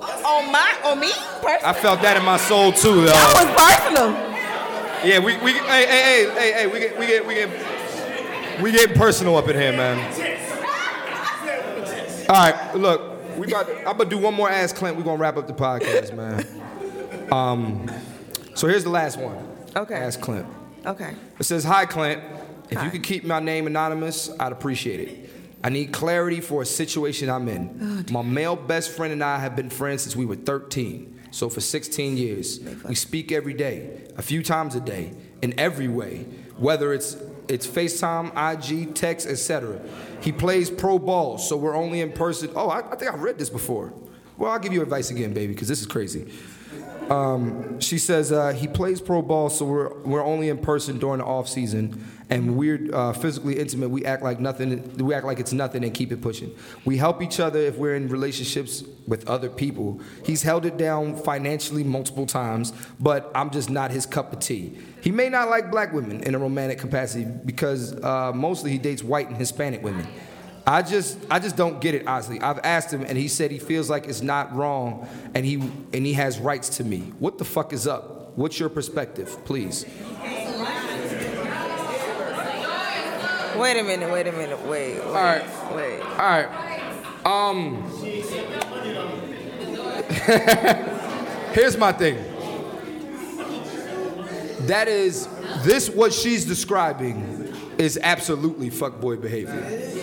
On 0.00 0.50
my, 0.50 0.80
on 0.84 0.98
me, 0.98 1.12
personally. 1.42 1.64
I 1.64 1.72
felt 1.74 2.00
that 2.02 2.16
in 2.16 2.24
my 2.24 2.38
soul 2.38 2.72
too, 2.72 3.02
though. 3.02 3.06
That 3.06 3.34
was 3.36 3.48
personal. 3.56 4.30
Yeah, 5.04 5.18
we 5.18 5.36
we 5.38 5.52
hey 5.52 5.86
hey 5.86 6.26
hey 6.26 6.30
hey 6.34 6.52
hey 6.52 6.66
we 6.66 6.78
get 6.78 6.98
we 6.98 7.06
get 7.06 7.26
we 7.26 7.34
get 7.34 8.62
we 8.62 8.72
get 8.72 8.94
personal 8.94 9.36
up 9.36 9.48
in 9.48 9.56
here, 9.56 9.72
man. 9.72 9.98
All 12.28 12.36
right, 12.36 12.74
look, 12.76 13.36
we 13.36 13.46
about 13.46 13.66
to, 13.66 13.78
I'm 13.88 13.96
gonna 13.96 14.08
do 14.08 14.18
one 14.18 14.34
more 14.34 14.50
ask 14.50 14.76
Clint. 14.76 14.96
We're 14.96 15.02
gonna 15.02 15.20
wrap 15.20 15.36
up 15.36 15.46
the 15.46 15.52
podcast, 15.52 16.14
man. 16.14 16.46
Um, 17.32 17.90
so 18.54 18.66
here's 18.68 18.84
the 18.84 18.90
last 18.90 19.18
one. 19.18 19.46
Okay. 19.76 19.94
Ask 19.94 20.20
Clint. 20.20 20.46
Okay. 20.84 21.14
It 21.38 21.44
says, 21.44 21.64
Hi, 21.64 21.86
Clint. 21.86 22.22
If 22.70 22.78
Hi. 22.78 22.84
you 22.84 22.90
could 22.90 23.02
keep 23.02 23.24
my 23.24 23.40
name 23.40 23.66
anonymous, 23.66 24.30
I'd 24.38 24.52
appreciate 24.52 25.00
it. 25.00 25.30
I 25.62 25.68
need 25.68 25.92
clarity 25.92 26.40
for 26.40 26.62
a 26.62 26.66
situation 26.66 27.28
I'm 27.28 27.46
Oh, 27.48 27.52
in. 27.52 28.06
my 28.10 28.22
male 28.22 28.56
best 28.56 28.90
friend 28.90 29.12
and 29.12 29.22
I 29.22 29.38
have 29.38 29.54
been 29.56 29.68
friends 29.70 30.02
since 30.02 30.16
we 30.16 30.24
were 30.24 30.36
13, 30.36 31.20
so 31.30 31.48
for 31.50 31.60
16 31.60 32.16
years. 32.16 32.60
We 32.88 32.94
speak 32.94 33.30
every 33.30 33.52
day, 33.54 34.00
a 34.16 34.22
few 34.22 34.42
times 34.42 34.74
a 34.74 34.80
day, 34.80 35.12
in 35.42 35.58
every 35.58 35.88
way, 35.88 36.24
whether 36.56 36.92
it's 36.92 37.16
it's 37.48 37.66
FaceTime, 37.66 38.30
IG, 38.36 38.94
text, 38.94 39.26
etc. 39.26 39.80
He 40.20 40.30
plays 40.30 40.70
pro 40.70 41.00
ball, 41.00 41.36
so 41.36 41.56
we're 41.56 41.74
only 41.74 42.00
in 42.00 42.12
person. 42.12 42.48
Oh, 42.54 42.68
I, 42.68 42.78
I 42.92 42.94
think 42.96 43.12
I've 43.12 43.22
read 43.22 43.38
this 43.38 43.50
before. 43.50 43.92
Well, 44.38 44.52
I'll 44.52 44.60
give 44.60 44.72
you 44.72 44.82
advice 44.82 45.10
again, 45.10 45.34
baby, 45.34 45.52
because 45.52 45.66
this 45.66 45.80
is 45.80 45.86
crazy. 45.86 46.32
Um, 47.10 47.80
she 47.80 47.98
says 47.98 48.30
uh, 48.30 48.52
he 48.52 48.68
plays 48.68 49.00
pro 49.00 49.20
ball, 49.20 49.50
so 49.50 49.64
we're 49.64 49.94
we're 50.02 50.24
only 50.24 50.48
in 50.48 50.58
person 50.58 50.98
during 50.98 51.18
the 51.18 51.24
off 51.24 51.48
season, 51.48 52.06
and 52.30 52.56
we're 52.56 52.88
uh, 52.94 53.12
physically 53.12 53.58
intimate. 53.58 53.90
We 53.90 54.04
act 54.04 54.22
like 54.22 54.38
nothing. 54.38 54.96
We 54.96 55.12
act 55.12 55.26
like 55.26 55.40
it's 55.40 55.52
nothing 55.52 55.82
and 55.82 55.92
keep 55.92 56.12
it 56.12 56.22
pushing. 56.22 56.54
We 56.84 56.98
help 56.98 57.20
each 57.20 57.40
other 57.40 57.58
if 57.58 57.76
we're 57.76 57.96
in 57.96 58.08
relationships 58.08 58.84
with 59.08 59.28
other 59.28 59.50
people. 59.50 60.00
He's 60.24 60.44
held 60.44 60.64
it 60.64 60.76
down 60.76 61.16
financially 61.16 61.82
multiple 61.82 62.26
times, 62.26 62.72
but 63.00 63.28
I'm 63.34 63.50
just 63.50 63.70
not 63.70 63.90
his 63.90 64.06
cup 64.06 64.32
of 64.32 64.38
tea. 64.38 64.78
He 65.00 65.10
may 65.10 65.28
not 65.28 65.50
like 65.50 65.68
black 65.68 65.92
women 65.92 66.22
in 66.22 66.36
a 66.36 66.38
romantic 66.38 66.78
capacity 66.78 67.24
because 67.24 67.92
uh, 68.04 68.30
mostly 68.32 68.70
he 68.70 68.78
dates 68.78 69.02
white 69.02 69.26
and 69.26 69.36
Hispanic 69.36 69.82
women. 69.82 70.06
I 70.70 70.82
just 70.82 71.18
I 71.28 71.40
just 71.40 71.56
don't 71.56 71.80
get 71.80 71.96
it 71.96 72.06
honestly. 72.06 72.40
I've 72.40 72.60
asked 72.62 72.92
him 72.92 73.02
and 73.02 73.18
he 73.18 73.26
said 73.26 73.50
he 73.50 73.58
feels 73.58 73.90
like 73.90 74.06
it's 74.06 74.22
not 74.22 74.54
wrong 74.54 75.08
and 75.34 75.44
he 75.44 75.54
and 75.54 76.06
he 76.06 76.12
has 76.12 76.38
rights 76.38 76.76
to 76.76 76.84
me. 76.84 77.12
What 77.18 77.38
the 77.38 77.44
fuck 77.44 77.72
is 77.72 77.88
up? 77.88 78.38
What's 78.38 78.60
your 78.60 78.68
perspective, 78.68 79.36
please? 79.44 79.84
Wait 83.56 83.80
a 83.80 83.82
minute, 83.82 84.12
wait 84.12 84.28
a 84.28 84.32
minute, 84.32 84.64
wait, 84.64 85.00
wait, 85.00 85.12
right. 85.12 85.42
wait. 85.74 86.00
All 86.02 86.18
right. 86.18 86.46
Um 87.26 87.82
Here's 91.52 91.76
my 91.76 91.90
thing. 91.90 92.16
That 94.68 94.86
is 94.86 95.26
this 95.64 95.90
what 95.90 96.12
she's 96.12 96.44
describing 96.44 97.40
is 97.76 97.98
absolutely 98.00 98.70
fuckboy 98.70 99.20
behavior. 99.20 99.99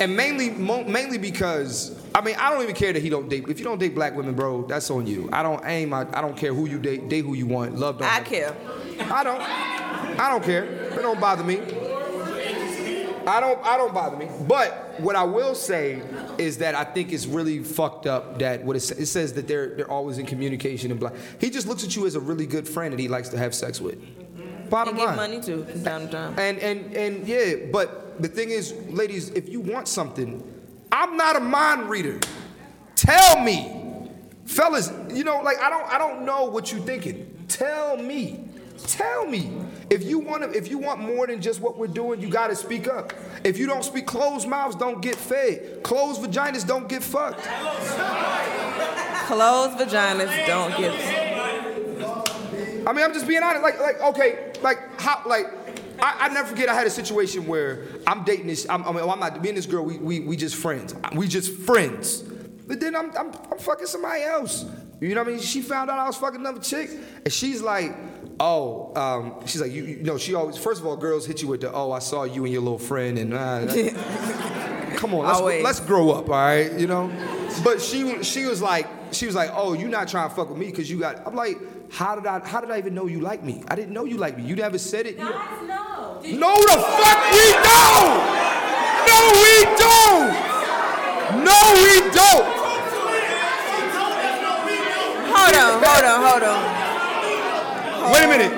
And 0.00 0.16
mainly 0.16 0.50
mo- 0.50 0.84
mainly 0.84 1.18
because 1.18 1.96
I 2.14 2.20
mean 2.22 2.34
I 2.38 2.50
don't 2.50 2.62
even 2.62 2.74
care 2.74 2.92
that 2.92 3.02
he 3.02 3.08
don't 3.10 3.28
date. 3.28 3.48
If 3.48 3.58
you 3.58 3.64
don't 3.64 3.78
date 3.78 3.94
black 3.94 4.16
women, 4.16 4.34
bro, 4.34 4.62
that's 4.66 4.90
on 4.90 5.06
you. 5.06 5.28
I 5.32 5.42
don't 5.42 5.62
aim. 5.66 5.92
I, 5.92 6.06
I 6.12 6.20
don't 6.20 6.36
care 6.36 6.54
who 6.54 6.66
you 6.66 6.78
date. 6.78 7.08
Date 7.08 7.24
who 7.24 7.34
you 7.34 7.46
want. 7.46 7.76
Love 7.76 7.98
don't. 7.98 8.08
I 8.12 8.20
care. 8.20 8.54
I 9.00 9.22
don't. 9.24 9.40
I 9.40 10.28
don't 10.30 10.42
care. 10.44 10.64
It 10.64 11.02
don't 11.02 11.20
bother 11.20 11.44
me. 11.44 11.60
I 13.26 13.38
don't. 13.38 13.64
I 13.64 13.76
don't 13.76 13.92
bother 13.94 14.16
me. 14.16 14.28
But 14.48 14.98
what 15.00 15.14
I 15.14 15.24
will 15.24 15.54
say 15.54 16.02
is 16.38 16.58
that 16.58 16.74
I 16.74 16.84
think 16.84 17.12
it's 17.12 17.26
really 17.26 17.62
fucked 17.62 18.06
up 18.06 18.38
that 18.38 18.64
what 18.64 18.76
it, 18.76 18.80
sa- 18.80 18.94
it 18.98 19.06
says 19.06 19.34
that 19.34 19.46
they're 19.46 19.74
they're 19.76 19.90
always 19.90 20.18
in 20.18 20.26
communication 20.26 20.90
and 20.90 20.98
black. 20.98 21.12
He 21.38 21.50
just 21.50 21.66
looks 21.66 21.84
at 21.84 21.94
you 21.94 22.06
as 22.06 22.14
a 22.14 22.20
really 22.20 22.46
good 22.46 22.66
friend 22.66 22.92
that 22.92 22.98
he 23.00 23.08
likes 23.08 23.28
to 23.30 23.38
have 23.38 23.54
sex 23.54 23.80
with. 23.80 23.98
Bottom 24.70 24.90
And 24.90 24.98
get 24.98 25.06
line. 25.08 25.16
money 25.16 25.40
too, 25.40 25.64
from 25.64 25.84
time 25.84 26.06
to 26.06 26.12
time. 26.12 26.34
And 26.38 26.58
and 26.58 26.94
and 26.94 27.28
yeah, 27.28 27.54
but 27.70 28.09
the 28.20 28.28
thing 28.28 28.50
is, 28.50 28.74
ladies, 28.88 29.30
if 29.30 29.48
you 29.48 29.60
want 29.60 29.88
something, 29.88 30.42
I'm 30.92 31.16
not 31.16 31.36
a 31.36 31.40
mind 31.40 31.88
reader. 31.88 32.20
Tell 32.96 33.40
me, 33.42 34.10
fellas. 34.44 34.92
You 35.10 35.24
know, 35.24 35.40
like 35.42 35.58
I 35.60 35.70
don't 35.70 35.88
I 35.90 35.98
don't 35.98 36.24
know 36.24 36.44
what 36.44 36.72
you're 36.72 36.82
thinking. 36.82 37.44
Tell 37.48 37.96
me. 37.96 38.46
Tell 38.86 39.26
me. 39.26 39.52
If 39.90 40.04
you 40.04 40.18
want 40.18 40.42
to, 40.42 40.56
if 40.56 40.68
you 40.70 40.78
want 40.78 41.00
more 41.00 41.26
than 41.26 41.42
just 41.42 41.60
what 41.60 41.76
we're 41.76 41.86
doing, 41.86 42.20
you 42.20 42.28
got 42.28 42.48
to 42.48 42.56
speak 42.56 42.88
up. 42.88 43.12
If 43.44 43.58
you 43.58 43.66
don't 43.66 43.84
speak, 43.84 44.06
closed 44.06 44.48
mouths 44.48 44.76
don't 44.76 45.02
get 45.02 45.16
fed. 45.16 45.82
Closed 45.82 46.22
vaginas 46.22 46.66
don't 46.66 46.88
get 46.88 47.02
fucked. 47.02 47.42
Closed 49.26 49.78
vaginas 49.78 50.46
don't 50.46 50.76
get. 50.78 50.94
I 52.86 52.92
mean, 52.92 53.04
I'm 53.04 53.12
just 53.12 53.26
being 53.26 53.42
honest. 53.42 53.62
Like, 53.62 53.78
like, 53.80 54.00
okay, 54.00 54.52
like, 54.62 54.78
how, 55.00 55.22
like, 55.26 55.59
I, 56.02 56.26
I 56.26 56.28
never 56.28 56.48
forget. 56.48 56.68
I 56.68 56.74
had 56.74 56.86
a 56.86 56.90
situation 56.90 57.46
where 57.46 57.86
I'm 58.06 58.24
dating 58.24 58.46
this. 58.46 58.66
I'm, 58.68 58.84
I 58.84 58.92
mean, 58.92 59.08
I'm 59.08 59.20
not 59.20 59.40
me 59.42 59.50
and 59.50 59.58
this 59.58 59.66
girl. 59.66 59.84
We, 59.84 59.98
we, 59.98 60.20
we 60.20 60.36
just 60.36 60.56
friends. 60.56 60.94
We 61.14 61.28
just 61.28 61.52
friends. 61.52 62.22
But 62.66 62.80
then 62.80 62.94
I'm, 62.94 63.10
I'm, 63.16 63.32
I'm 63.50 63.58
fucking 63.58 63.86
somebody 63.86 64.22
else. 64.22 64.64
You 65.00 65.14
know 65.14 65.22
what 65.22 65.28
I 65.28 65.32
mean? 65.32 65.40
She 65.40 65.62
found 65.62 65.90
out 65.90 65.98
I 65.98 66.06
was 66.06 66.16
fucking 66.16 66.40
another 66.40 66.60
chick, 66.60 66.90
and 67.24 67.32
she's 67.32 67.62
like, 67.62 67.96
oh, 68.38 68.92
um, 68.94 69.46
she's 69.46 69.60
like, 69.60 69.72
you, 69.72 69.84
you 69.84 70.02
know, 70.02 70.18
she 70.18 70.34
always. 70.34 70.56
First 70.56 70.80
of 70.80 70.86
all, 70.86 70.96
girls 70.96 71.26
hit 71.26 71.42
you 71.42 71.48
with 71.48 71.62
the, 71.62 71.72
oh, 71.72 71.90
I 71.90 71.98
saw 71.98 72.24
you 72.24 72.44
and 72.44 72.52
your 72.52 72.62
little 72.62 72.78
friend, 72.78 73.18
and 73.18 73.34
uh, 73.34 73.66
come 74.96 75.14
on, 75.14 75.24
let's, 75.24 75.38
Always. 75.38 75.64
let's 75.64 75.80
grow 75.80 76.10
up, 76.10 76.28
all 76.28 76.36
right? 76.36 76.72
You 76.78 76.86
know. 76.86 77.10
But 77.64 77.80
she, 77.80 78.22
she 78.22 78.44
was 78.44 78.60
like, 78.60 78.86
she 79.12 79.26
was 79.26 79.34
like, 79.34 79.50
oh, 79.54 79.72
you 79.72 79.88
not 79.88 80.08
trying 80.08 80.28
to 80.28 80.34
fuck 80.34 80.50
with 80.50 80.58
me 80.58 80.66
because 80.66 80.90
you 80.90 81.00
got. 81.00 81.26
I'm 81.26 81.34
like, 81.34 81.58
how 81.90 82.14
did 82.14 82.26
I, 82.26 82.38
how 82.40 82.60
did 82.60 82.70
I 82.70 82.78
even 82.78 82.94
know 82.94 83.06
you 83.06 83.20
like 83.20 83.42
me? 83.42 83.62
I 83.68 83.74
didn't 83.74 83.92
know 83.92 84.04
you 84.04 84.16
like 84.16 84.36
me. 84.38 84.44
You 84.44 84.56
never 84.56 84.78
said 84.78 85.06
it. 85.06 85.18
You- 85.18 85.24
Guys, 85.28 85.62
no. 85.68 86.20
no, 86.22 86.54
the 86.62 86.78
fuck 87.00 87.20
we 87.32 87.46
don't. 87.66 88.14
No, 89.10 89.18
we 89.42 89.54
don't. 89.76 90.50
No, 91.44 91.58
we 91.82 92.10
don't. 92.10 92.46
Hold 95.32 95.54
on, 95.56 95.82
hold 95.82 96.04
on, 96.04 96.18
hold 96.26 96.42
on. 96.42 98.12
Wait 98.12 98.24
a 98.24 98.28
minute. 98.28 98.52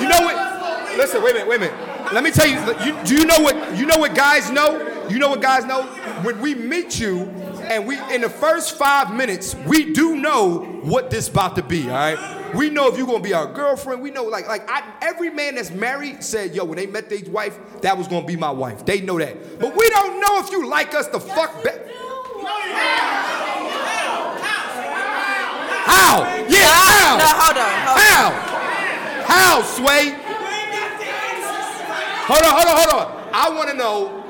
You 0.00 0.08
know 0.08 0.20
what? 0.22 0.96
Listen, 0.96 1.22
wait 1.22 1.30
a 1.32 1.34
minute, 1.34 1.48
wait 1.48 1.56
a 1.56 1.60
minute. 1.60 2.12
Let 2.12 2.22
me 2.24 2.30
tell 2.30 2.46
you, 2.46 2.58
you. 2.84 3.04
Do 3.04 3.14
you 3.14 3.24
know 3.26 3.40
what? 3.40 3.76
You 3.76 3.86
know 3.86 3.98
what 3.98 4.14
guys 4.14 4.50
know? 4.50 5.06
You 5.08 5.18
know 5.18 5.28
what 5.30 5.40
guys 5.40 5.64
know? 5.64 5.82
When 6.22 6.40
we 6.40 6.54
meet 6.54 7.00
you, 7.00 7.24
and 7.72 7.86
we 7.86 7.98
in 8.14 8.20
the 8.20 8.28
first 8.28 8.76
five 8.76 9.14
minutes, 9.14 9.54
we 9.66 9.92
do 9.92 10.16
know 10.16 10.58
what 10.82 11.10
this 11.10 11.28
about 11.28 11.56
to 11.56 11.62
be. 11.62 11.88
All 11.88 11.94
right. 11.94 12.54
We 12.54 12.68
know 12.68 12.88
if 12.88 12.98
you're 12.98 13.06
gonna 13.06 13.20
be 13.20 13.32
our 13.32 13.50
girlfriend. 13.50 14.02
We 14.02 14.10
know, 14.10 14.24
like, 14.24 14.46
like 14.46 14.68
I, 14.70 14.82
every 15.00 15.30
man 15.30 15.54
that's 15.54 15.70
married 15.70 16.22
said, 16.22 16.54
"Yo, 16.54 16.64
when 16.64 16.76
they 16.76 16.86
met 16.86 17.08
their 17.08 17.20
wife, 17.28 17.58
that 17.80 17.96
was 17.96 18.08
gonna 18.08 18.26
be 18.26 18.36
my 18.36 18.50
wife." 18.50 18.84
They 18.84 19.00
know 19.00 19.18
that, 19.18 19.58
but 19.58 19.74
we 19.74 19.88
don't 19.88 20.20
know 20.20 20.38
if 20.40 20.50
you 20.50 20.68
like 20.68 20.94
us 20.94 21.08
the 21.08 21.20
fuck 21.20 21.64
back. 21.64 21.80
How? 25.84 26.24
Yeah, 26.48 26.68
how? 26.68 27.16
No, 27.16 27.24
hold 27.24 27.56
on, 27.56 27.72
hold 27.88 27.98
on. 27.98 28.32
How? 29.24 29.32
How, 29.32 29.62
Sway? 29.62 30.10
Hold 32.26 32.44
on, 32.44 32.52
hold 32.52 32.66
on, 32.68 32.76
hold 32.76 32.90
on. 33.00 33.30
I 33.32 33.50
want 33.50 33.70
to 33.70 33.76
know 33.76 34.21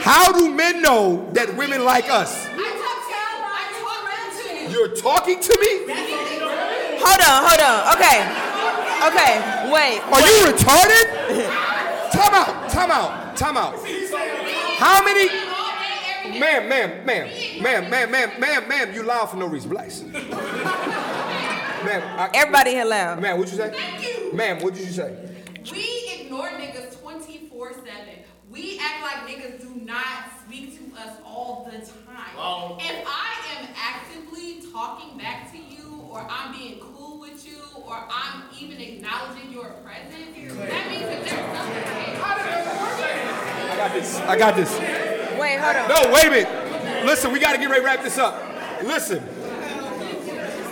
How 0.00 0.32
do 0.32 0.44
we 0.44 0.50
know? 0.50 0.50
how 0.50 0.50
do 0.50 0.54
men 0.54 0.82
know 0.82 1.30
that 1.32 1.56
women 1.56 1.84
like 1.84 2.10
us? 2.10 2.46
I 2.46 2.50
talk 2.50 2.98
to 3.04 3.14
you. 3.14 3.34
I 3.46 3.64
talk 3.80 4.00
around 4.04 4.30
to 4.36 4.42
you. 4.62 4.68
You're 4.70 4.94
talking 4.96 5.40
to 5.40 5.54
me? 5.60 5.72
Hold 7.00 7.20
on, 7.20 7.38
hold 7.44 7.60
on. 7.60 7.78
Okay. 7.96 8.18
Okay, 9.04 9.32
wait. 9.70 10.00
Are 10.10 10.20
you 10.20 10.36
retarded? 10.50 11.06
time 12.12 12.34
out, 12.34 12.70
time 12.70 12.90
out, 12.90 13.36
time 13.36 13.56
out. 13.56 13.74
How 14.78 15.04
many? 15.04 15.28
Ma'am, 16.38 16.68
ma'am, 16.68 17.04
ma'am, 17.04 17.28
ma'am, 17.62 17.90
ma'am, 17.90 18.10
ma'am, 18.10 18.40
ma'am, 18.40 18.68
ma'am, 18.68 18.94
you 18.94 19.02
loud 19.02 19.26
for 19.30 19.36
no 19.36 19.46
reason. 19.46 19.70
Relax. 19.70 20.02
Ma'am, 21.84 22.02
I, 22.18 22.30
Everybody 22.34 22.70
here 22.70 22.84
loud. 22.86 23.20
Ma'am, 23.20 23.38
what'd 23.38 23.52
you 23.52 23.58
say? 23.58 23.70
Thank 23.70 24.02
you. 24.02 24.32
Ma'am, 24.32 24.60
what 24.62 24.74
did 24.74 24.86
you 24.86 24.92
say? 24.92 25.14
We 25.70 26.20
ignore 26.20 26.48
niggas 26.48 26.98
24 27.00 27.72
7. 27.74 27.84
We 28.54 28.78
act 28.78 29.02
like 29.02 29.26
niggas 29.26 29.60
do 29.60 29.84
not 29.84 30.30
speak 30.46 30.78
to 30.78 30.96
us 31.00 31.16
all 31.26 31.68
the 31.68 31.78
time. 31.78 32.36
Wrong. 32.36 32.78
If 32.80 33.04
I 33.04 33.58
am 33.58 33.68
actively 33.74 34.62
talking 34.72 35.18
back 35.18 35.50
to 35.50 35.58
you, 35.58 36.06
or 36.08 36.24
I'm 36.30 36.56
being 36.56 36.78
cool 36.78 37.18
with 37.18 37.44
you, 37.44 37.58
or 37.84 37.98
I'm 38.08 38.44
even 38.60 38.80
acknowledging 38.80 39.50
your 39.52 39.70
presence, 39.82 40.36
that 40.36 40.88
means 40.88 41.02
that 41.02 41.24
there's 41.24 41.30
something 41.30 41.82
there. 41.82 42.22
I 43.72 43.76
got 43.76 43.92
this. 43.92 44.16
I 44.20 44.38
got 44.38 44.54
this. 44.54 44.70
Wait, 45.40 45.58
hold 45.58 45.76
on. 45.76 45.88
No, 45.88 46.12
wait 46.14 46.26
a 46.26 46.30
minute. 46.30 47.06
Listen, 47.06 47.32
we 47.32 47.40
gotta 47.40 47.58
get 47.58 47.68
ready 47.68 47.80
to 47.80 47.86
wrap 47.86 48.04
this 48.04 48.18
up. 48.18 48.40
Listen. 48.84 49.20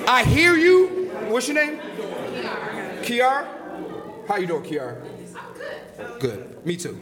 I 0.07 0.23
hear 0.23 0.55
you. 0.55 1.11
What's 1.27 1.49
your 1.49 1.57
name? 1.57 1.81
Kiara. 1.81 3.03
Kiara. 3.03 4.29
How 4.29 4.37
you 4.37 4.47
doing, 4.47 4.63
Kiara? 4.63 5.03
I'm 5.35 5.55
good. 5.55 6.21
Good. 6.21 6.65
Me 6.65 6.77
too. 6.77 7.01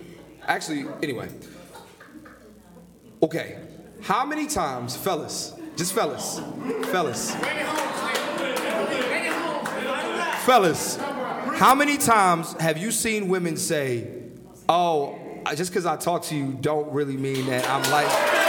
Actually, 0.51 0.85
anyway. 1.01 1.29
Okay. 3.23 3.57
How 4.03 4.27
many 4.27 4.49
times, 4.49 4.97
fellas, 4.97 5.55
just 5.77 5.93
fellas, 5.93 6.41
fellas, 6.87 7.37
fellas, 10.45 10.97
how 11.57 11.73
many 11.77 11.97
times 11.97 12.55
have 12.55 12.79
you 12.79 12.91
seen 12.91 13.29
women 13.29 13.57
say, 13.57 14.11
oh, 14.69 15.17
just 15.55 15.71
because 15.71 15.87
I 15.87 15.95
talk 15.97 16.25
to 16.25 16.37
you 16.37 16.59
don't 16.61 16.91
really 16.93 17.17
mean 17.17 17.47
that 17.47 17.71
I'm 17.71 17.89
like. 17.93 18.40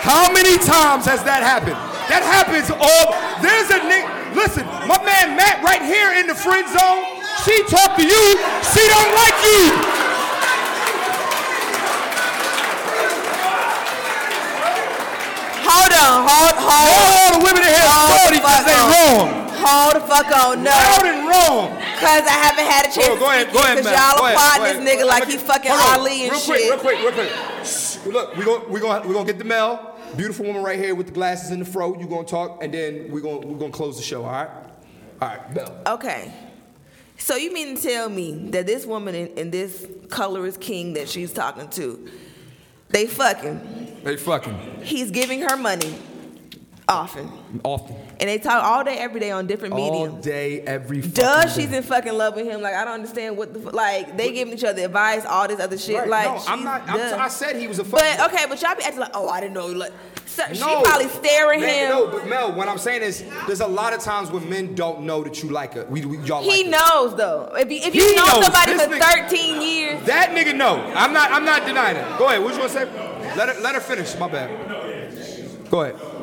How 0.00 0.32
many 0.32 0.56
times 0.56 1.04
has 1.04 1.20
that 1.28 1.44
happened? 1.44 1.76
That 2.08 2.24
happens 2.24 2.72
all. 2.72 3.12
There's 3.44 3.68
a 3.68 3.84
nigga. 3.84 4.08
Listen, 4.32 4.64
my 4.88 4.96
man 5.04 5.36
Matt 5.36 5.60
right 5.60 5.84
here 5.84 6.16
in 6.16 6.24
the 6.24 6.34
friend 6.34 6.64
zone. 6.72 7.04
She 7.44 7.60
talk 7.68 8.00
to 8.00 8.04
you. 8.04 8.24
She 8.72 8.82
don't 8.88 9.12
like 9.12 9.36
you. 9.44 9.60
Hold 15.68 15.92
on, 15.92 16.16
hold, 16.26 16.56
hold. 16.56 16.96
All 16.96 17.30
the 17.36 17.42
women 17.44 17.62
in 17.62 17.70
here 17.70 17.84
Hold 17.84 18.32
because 18.32 18.64
they 18.64 18.80
wrong. 18.80 19.52
Hold 19.60 20.00
the 20.00 20.04
fuck 20.08 20.32
on, 20.32 20.64
no. 20.64 20.72
Loud 20.72 21.06
and 21.06 21.28
wrong. 21.28 21.76
Cause 22.00 22.24
I 22.24 22.36
haven't 22.48 22.64
had 22.64 22.88
a 22.88 22.90
chance 22.90 23.06
Go, 23.06 23.18
go 23.20 23.28
ahead, 23.28 23.52
go 23.52 23.60
ahead, 23.60 23.84
Cause 23.84 23.92
y'all 23.92 24.24
applaud 24.24 24.64
this 24.64 24.80
nigga 24.80 25.06
like 25.06 25.28
he 25.28 25.36
fucking. 25.36 25.70
Ali 25.70 26.24
and 26.24 26.32
real 26.32 26.40
shit. 26.40 26.72
quick, 26.72 26.72
real 26.72 26.80
quick, 26.80 26.98
real 27.04 27.12
quick. 27.12 27.60
Look, 28.06 28.36
we're 28.36 28.44
gonna 28.44 28.68
we're 28.68 28.80
gonna 28.80 29.06
we're 29.06 29.14
gonna 29.14 29.26
get 29.26 29.38
the 29.38 29.44
Mel, 29.44 29.98
beautiful 30.16 30.46
woman 30.46 30.62
right 30.62 30.78
here 30.78 30.94
with 30.94 31.06
the 31.06 31.12
glasses 31.12 31.50
and 31.50 31.60
the 31.60 31.66
fro. 31.66 31.98
You're 31.98 32.08
gonna 32.08 32.26
talk, 32.26 32.62
and 32.62 32.72
then 32.72 33.10
we're 33.10 33.20
gonna 33.20 33.46
we're 33.46 33.58
gonna 33.58 33.72
close 33.72 33.96
the 33.96 34.02
show. 34.02 34.24
All 34.24 34.32
right, 34.32 34.50
all 35.20 35.28
right. 35.28 35.86
Okay. 35.86 36.32
So 37.18 37.36
you 37.36 37.52
mean 37.52 37.76
to 37.76 37.82
tell 37.82 38.08
me 38.08 38.48
that 38.50 38.66
this 38.66 38.86
woman 38.86 39.14
and, 39.14 39.38
and 39.38 39.52
this 39.52 39.86
colorist 40.08 40.60
king 40.60 40.94
that 40.94 41.06
she's 41.06 41.34
talking 41.34 41.68
to, 41.70 42.08
they 42.88 43.06
fucking, 43.06 44.00
They 44.02 44.16
fucking 44.16 44.80
he's 44.82 45.10
giving 45.10 45.42
her 45.42 45.56
money 45.56 45.94
often. 46.90 47.30
often, 47.64 47.96
And 48.18 48.28
they 48.28 48.38
talk 48.38 48.62
all 48.64 48.84
day, 48.84 48.96
every 48.98 49.20
day 49.20 49.30
on 49.30 49.46
different 49.46 49.74
media. 49.74 49.90
all 49.92 50.04
mediums. 50.06 50.24
day, 50.24 50.60
every. 50.62 51.00
Duh, 51.00 51.48
she's 51.48 51.68
day. 51.70 51.78
in 51.78 51.82
fucking 51.82 52.12
love 52.12 52.36
with 52.36 52.46
him. 52.46 52.60
Like 52.60 52.74
I 52.74 52.84
don't 52.84 52.94
understand 52.94 53.36
what 53.36 53.52
the 53.54 53.60
like 53.70 54.16
they 54.16 54.32
giving 54.32 54.52
each 54.54 54.64
other 54.64 54.82
advice, 54.84 55.24
all 55.24 55.48
this 55.48 55.60
other 55.60 55.78
shit. 55.78 55.96
Right, 55.98 56.08
Like 56.08 56.24
no, 56.26 56.42
I'm 56.46 56.64
not. 56.64 56.88
I'm, 56.88 56.98
done. 56.98 57.20
I 57.20 57.28
said 57.28 57.56
he 57.56 57.66
was 57.68 57.78
a. 57.78 57.84
Fucking 57.84 58.18
But 58.18 58.32
okay, 58.32 58.44
but 58.48 58.60
y'all 58.60 58.74
be 58.74 58.82
acting 58.82 59.00
like, 59.00 59.12
oh, 59.14 59.28
I 59.28 59.40
didn't 59.40 59.54
know. 59.54 59.66
Like, 59.68 59.92
so, 60.26 60.44
she 60.52 60.60
probably 60.60 61.08
staring 61.08 61.60
Man, 61.60 61.86
him. 61.86 61.90
No, 61.90 62.06
but 62.08 62.26
Mel, 62.28 62.52
what 62.52 62.68
I'm 62.68 62.78
saying 62.78 63.02
is, 63.02 63.24
there's 63.46 63.60
a 63.60 63.66
lot 63.66 63.92
of 63.92 64.00
times 64.00 64.30
when 64.30 64.48
men 64.48 64.74
don't 64.76 65.02
know 65.02 65.22
that 65.24 65.42
you 65.42 65.50
like 65.50 65.74
it. 65.76 65.90
We, 65.90 66.04
we 66.04 66.18
y'all 66.18 66.42
he 66.42 66.62
like 66.64 66.80
knows 66.80 67.16
though. 67.16 67.52
If 67.58 67.70
you 67.70 67.78
if 67.82 67.94
you 67.94 68.14
know 68.16 68.26
knows. 68.26 68.44
somebody 68.44 68.72
This 68.74 68.84
for 68.86 68.92
nigga- 68.94 69.28
13 69.28 69.62
years, 69.62 70.06
That 70.06 70.30
nigga 70.30 70.54
know. 70.56 70.76
I'm 70.94 71.12
not. 71.12 71.30
I'm 71.32 71.44
not 71.44 71.66
denying 71.66 71.96
it. 71.96 72.18
Go 72.18 72.26
ahead. 72.28 72.42
What 72.42 72.54
you 72.54 72.60
want 72.60 72.72
to 72.72 72.78
say? 72.78 73.36
Let 73.36 73.54
her. 73.54 73.60
Let 73.60 73.74
her 73.74 73.80
finish. 73.80 74.16
My 74.18 74.28
bad. 74.28 74.50
Go 75.70 75.82
ahead. 75.82 76.19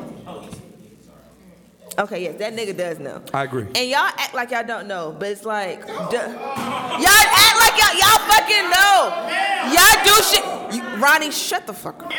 Okay, 1.98 2.22
yes, 2.22 2.38
that 2.38 2.54
nigga 2.54 2.76
does 2.76 2.98
know. 2.98 3.22
I 3.34 3.44
agree. 3.44 3.66
And 3.74 3.88
y'all 3.90 4.00
act 4.00 4.34
like 4.34 4.50
y'all 4.50 4.66
don't 4.66 4.86
know, 4.86 5.14
but 5.18 5.30
it's 5.30 5.44
like, 5.44 5.86
duh. 5.86 5.92
y'all 5.92 7.06
act 7.06 7.56
like 7.60 7.76
y'all, 7.78 7.94
y'all 7.98 8.18
fucking 8.28 8.70
know. 8.70 9.28
Y'all 9.74 10.04
do 10.04 10.22
shit. 10.22 10.44
You, 10.74 11.02
Ronnie, 11.02 11.30
shut 11.30 11.66
the 11.66 11.74
fuck 11.74 12.02
up. 12.02 12.12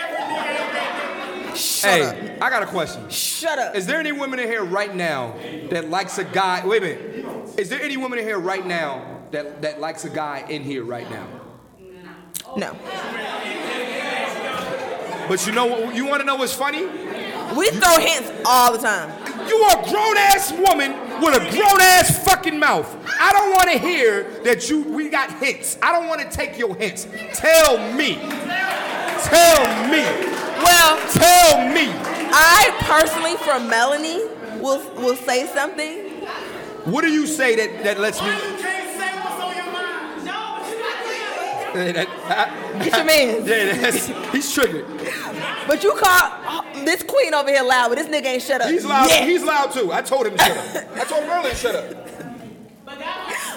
Shut 1.56 1.90
Hey, 1.90 2.38
I 2.42 2.50
got 2.50 2.64
a 2.64 2.68
question. 2.68 3.10
Shut 3.10 3.60
up. 3.60 3.76
Is 3.76 3.86
there 3.86 4.00
any 4.00 4.12
women 4.12 4.40
in 4.40 4.48
here 4.48 4.64
right 4.64 4.94
now 4.94 5.36
that 5.70 5.90
likes 5.90 6.18
a 6.18 6.24
guy? 6.24 6.66
Wait 6.66 6.84
a 6.84 6.86
minute. 6.86 7.60
Is 7.60 7.70
there 7.70 7.82
any 7.82 7.98
woman 7.98 8.20
in 8.20 8.26
here 8.26 8.40
right 8.40 8.66
now 8.66 9.22
that 9.32 9.62
that 9.62 9.80
likes 9.80 10.06
a 10.06 10.10
guy 10.10 10.46
in 10.50 10.64
here 10.64 10.84
right 10.84 11.10
now? 11.10 11.28
No. 12.56 12.76
But 15.28 15.46
you 15.46 15.52
know 15.52 15.68
what? 15.68 15.96
You 15.96 16.06
want 16.06 16.22
to 16.22 16.26
know 16.26 16.36
what's 16.36 16.54
funny? 16.54 16.86
We 17.56 17.70
throw 17.70 18.00
hints 18.00 18.32
all 18.46 18.72
the 18.72 18.80
time. 18.80 19.29
You 19.48 19.56
are 19.58 19.80
a 19.80 19.90
grown 19.90 20.18
ass 20.18 20.52
woman 20.52 20.92
with 21.22 21.36
a 21.36 21.52
grown 21.52 21.82
ass 21.82 22.24
fucking 22.24 22.58
mouth. 22.60 22.96
I 23.20 23.34
don't 23.34 23.52
want 23.52 23.70
to 23.72 23.78
hear 23.78 24.24
that 24.44 24.70
you 24.70 24.82
we 24.84 25.10
got 25.10 25.32
hints. 25.40 25.78
I 25.82 25.92
don't 25.92 26.08
want 26.08 26.22
to 26.22 26.30
take 26.30 26.58
your 26.58 26.76
hints. 26.76 27.08
Tell 27.34 27.78
me. 27.94 28.16
Tell 29.24 29.90
me. 29.90 30.04
Well, 30.64 31.00
Tell 31.12 31.68
me. 31.74 31.88
I 32.32 32.72
personally, 32.82 33.36
for 33.38 33.60
Melanie, 33.60 34.22
will 34.62 34.82
will 34.96 35.16
say 35.16 35.48
something. 35.48 36.10
What 36.86 37.02
do 37.02 37.12
you 37.12 37.28
say 37.28 37.56
that 37.56 37.84
that 37.84 38.00
lets 38.00 38.22
me? 38.22 38.28
You 38.28 38.34
can't 38.34 38.98
say 38.98 39.12
what's 39.20 39.44
on 39.44 39.56
your 39.56 39.72
mind. 39.72 40.26
No, 40.26 40.60
but 40.60 40.70
you 40.70 40.80
not 40.80 41.69
Get 41.86 42.96
your 42.96 43.06
man. 43.06 43.46
Yeah, 43.46 43.78
that's, 43.78 44.08
he's 44.32 44.54
triggered. 44.54 44.86
But 45.68 45.84
you 45.84 45.94
call 45.96 46.64
this 46.86 47.04
queen 47.04 47.34
over 47.34 47.50
here 47.50 47.64
loud, 47.64 47.90
but 47.90 47.98
this 47.98 48.08
nigga 48.08 48.26
ain't 48.26 48.42
shut 48.44 48.62
up. 48.62 48.70
He's 48.70 48.86
loud. 48.86 49.10
yet. 49.10 49.28
He's 49.28 49.44
loud 49.44 49.72
too. 49.72 49.92
I 49.94 50.02
told 50.02 50.28
him 50.28 50.38
to 50.38 50.44
shut 50.44 50.58
up. 50.58 50.98
I 50.98 51.04
told 51.06 51.24
him 51.24 51.30
earlier 51.30 51.50
to 51.52 51.56
shut 51.56 51.76
up. 51.76 51.90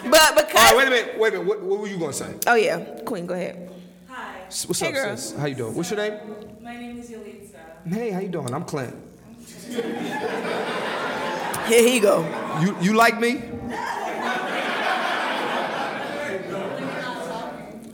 But 0.05 0.35
because 0.37 0.55
All 0.57 0.63
right, 0.63 0.77
wait 0.77 0.87
a 0.89 0.91
minute. 0.91 1.19
Wait 1.19 1.35
a 1.35 1.39
minute. 1.39 1.47
What, 1.49 1.63
what 1.63 1.79
were 1.81 1.87
you 1.87 1.99
gonna 1.99 2.13
say? 2.13 2.35
oh 2.47 2.55
yeah, 2.55 3.01
queen, 3.05 3.27
go 3.27 3.35
ahead. 3.35 3.71
Hi, 4.09 4.41
S- 4.49 4.67
What's 4.67 4.81
Hey, 4.81 4.89
up, 4.89 4.95
girl. 4.95 5.17
sis? 5.17 5.39
How 5.39 5.47
you 5.47 5.55
doing? 5.55 5.75
What's 5.75 5.91
your 5.91 5.99
name? 6.01 6.19
my 6.61 6.77
name 6.77 6.99
is 6.99 7.09
Yalitza. 7.11 7.59
Hey, 7.89 8.11
how 8.11 8.21
you 8.21 8.29
doing? 8.29 8.53
I'm 8.53 8.65
Clint. 8.65 8.95
Here 11.69 11.83
he 11.89 12.01
go. 12.01 12.25
You 12.61 12.77
you 12.81 12.93
like 12.95 13.19
me? 13.21 13.41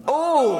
Ooh. 0.10 0.58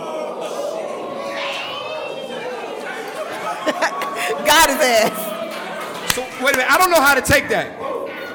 God 4.47 4.71
is 4.71 4.77
ass. 4.77 6.13
So 6.15 6.23
wait 6.45 6.55
a 6.55 6.59
minute. 6.59 6.71
I 6.71 6.77
don't 6.79 6.91
know 6.91 7.01
how 7.01 7.15
to 7.15 7.23
take 7.23 7.49
that. 7.49 7.77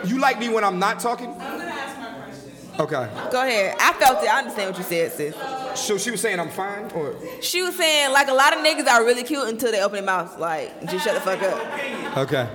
You 0.07 0.19
like 0.19 0.39
me 0.39 0.49
when 0.49 0.63
I'm 0.63 0.79
not 0.79 0.99
talking? 0.99 1.29
I'm 1.29 1.37
gonna 1.37 1.63
ask 1.65 1.99
my 1.99 2.11
question. 2.23 2.51
Okay. 2.79 3.09
Go 3.31 3.41
ahead. 3.43 3.75
I 3.79 3.93
felt 3.93 4.23
it. 4.23 4.29
I 4.33 4.39
understand 4.39 4.71
what 4.71 4.77
you 4.77 4.83
said, 4.83 5.11
sis. 5.11 5.35
So 5.79 5.97
she 5.97 6.11
was 6.11 6.21
saying 6.21 6.39
I'm 6.39 6.49
fine, 6.49 6.89
or 6.91 7.15
She 7.41 7.61
was 7.61 7.75
saying 7.75 8.11
like 8.11 8.27
a 8.27 8.33
lot 8.33 8.53
of 8.57 8.63
niggas 8.63 8.87
are 8.87 9.03
really 9.03 9.23
cute 9.23 9.47
until 9.47 9.71
they 9.71 9.81
open 9.81 9.95
their 9.97 10.03
mouths. 10.05 10.37
Like, 10.39 10.89
just 10.89 11.03
shut 11.05 11.15
the 11.15 11.21
fuck 11.21 11.41
up. 11.41 12.17
okay. 12.17 12.47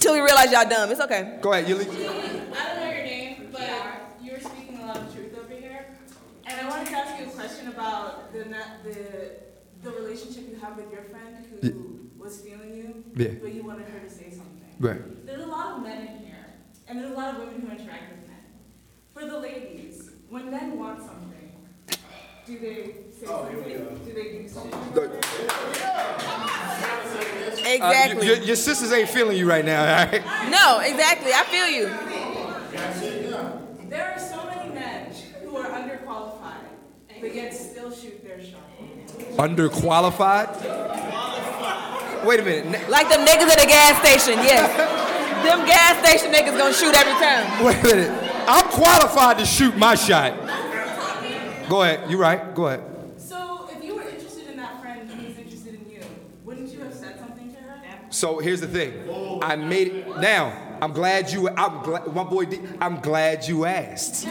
Till 0.00 0.14
we 0.14 0.20
realize 0.20 0.50
y'all 0.50 0.68
dumb. 0.68 0.90
It's 0.90 1.00
okay. 1.00 1.38
Go 1.40 1.52
ahead. 1.52 1.68
You 1.68 1.76
le- 1.76 1.82
I 1.82 1.86
don't 1.86 2.80
know 2.80 2.90
your 2.90 3.04
name, 3.04 3.48
but 3.52 3.70
you 4.22 4.32
were 4.32 4.40
speaking 4.40 4.78
a 4.82 4.86
lot 4.86 4.96
of 4.96 5.14
truth 5.14 5.36
over 5.38 5.54
here. 5.54 5.86
And 6.52 6.66
I 6.66 6.70
wanted 6.70 6.88
to 6.88 6.96
ask 6.96 7.18
you 7.20 7.26
a 7.26 7.30
question 7.30 7.68
about 7.68 8.32
the 8.32 8.44
the 8.84 9.30
the 9.82 9.90
relationship 9.90 10.48
you 10.48 10.56
have 10.60 10.76
with 10.76 10.92
your 10.92 11.02
friend 11.02 11.44
who 11.50 11.66
Yeah. 11.66 12.22
was 12.22 12.40
feeling 12.40 12.72
you, 12.74 13.04
Yeah. 13.16 13.30
but 13.42 13.52
you 13.52 13.64
wanted 13.64 13.86
her 13.88 13.98
to 14.00 14.08
say 14.10 14.30
something. 14.30 14.60
right. 14.78 15.26
There's 15.26 15.42
a 15.42 15.46
lot 15.46 15.76
of 15.76 15.82
men 15.82 16.06
in 16.06 16.18
here, 16.26 16.46
and 16.88 16.98
there's 16.98 17.10
a 17.10 17.14
lot 17.14 17.34
of 17.34 17.40
women 17.40 17.60
who 17.62 17.68
interact 17.70 18.10
with 18.12 18.28
men. 18.28 18.44
For 19.14 19.24
the 19.26 19.38
ladies, 19.38 20.10
when 20.28 20.50
men 20.50 20.78
want 20.78 21.00
something, 21.00 21.52
do 22.46 22.58
they 22.58 22.76
say 23.18 23.26
something? 23.26 23.98
Do 24.06 24.12
they 24.12 24.28
do 24.38 24.48
something? 24.48 24.92
The- 24.94 25.20
Uh, 27.64 27.74
Exactly. 27.74 28.26
your, 28.26 28.36
your 28.36 28.56
sisters 28.56 28.92
ain't 28.92 29.08
feeling 29.08 29.36
you 29.36 29.48
right 29.48 29.64
now, 29.64 29.80
all 29.80 30.06
right? 30.06 30.22
no, 30.50 30.80
exactly. 30.80 31.32
I 31.32 31.44
feel 31.44 31.68
you. 31.68 31.86
There 33.88 34.12
are 34.12 34.18
so 34.18 34.36
many 34.36 34.40
men 34.40 34.41
Underqualified? 39.38 40.48
Wait 42.24 42.40
a 42.40 42.42
minute. 42.42 42.90
Like 42.90 43.08
them 43.08 43.24
niggas 43.24 43.48
at 43.48 43.58
the 43.60 43.66
gas 43.66 43.98
station, 44.00 44.42
yes. 44.42 44.68
them 45.44 45.64
gas 45.66 46.04
station 46.04 46.32
niggas 46.32 46.58
gonna 46.58 46.74
shoot 46.74 46.94
every 46.96 47.12
time. 47.14 47.64
Wait 47.64 47.78
a 47.78 47.82
minute. 47.96 48.32
I'm 48.48 48.68
qualified 48.68 49.38
to 49.38 49.46
shoot 49.46 49.76
my 49.76 49.94
shot. 49.94 50.36
Go 51.68 51.82
ahead. 51.82 52.10
You're 52.10 52.18
right. 52.18 52.54
Go 52.54 52.66
ahead. 52.66 52.82
So 53.16 53.68
if 53.70 53.84
you 53.84 53.94
were 53.94 54.02
interested 54.02 54.48
in 54.48 54.56
that 54.56 54.80
friend 54.80 55.08
who 55.08 55.28
was 55.28 55.38
interested 55.38 55.74
in 55.74 55.88
you, 55.88 56.00
wouldn't 56.44 56.70
you 56.70 56.80
have 56.80 56.92
said 56.92 57.18
something 57.20 57.52
to 57.54 57.60
her? 57.60 57.80
So 58.10 58.40
here's 58.40 58.60
the 58.60 58.66
thing. 58.66 58.92
I 59.42 59.54
made 59.56 59.88
it. 59.88 60.18
Now, 60.18 60.52
I'm 60.82 60.92
glad 60.92 61.30
you. 61.30 61.48
I'm 61.48 61.82
glad. 61.84 62.12
My 62.12 62.24
boy. 62.24 62.46
D, 62.46 62.58
I'm 62.80 63.00
glad 63.00 63.46
you 63.46 63.64
asked. 63.64 64.26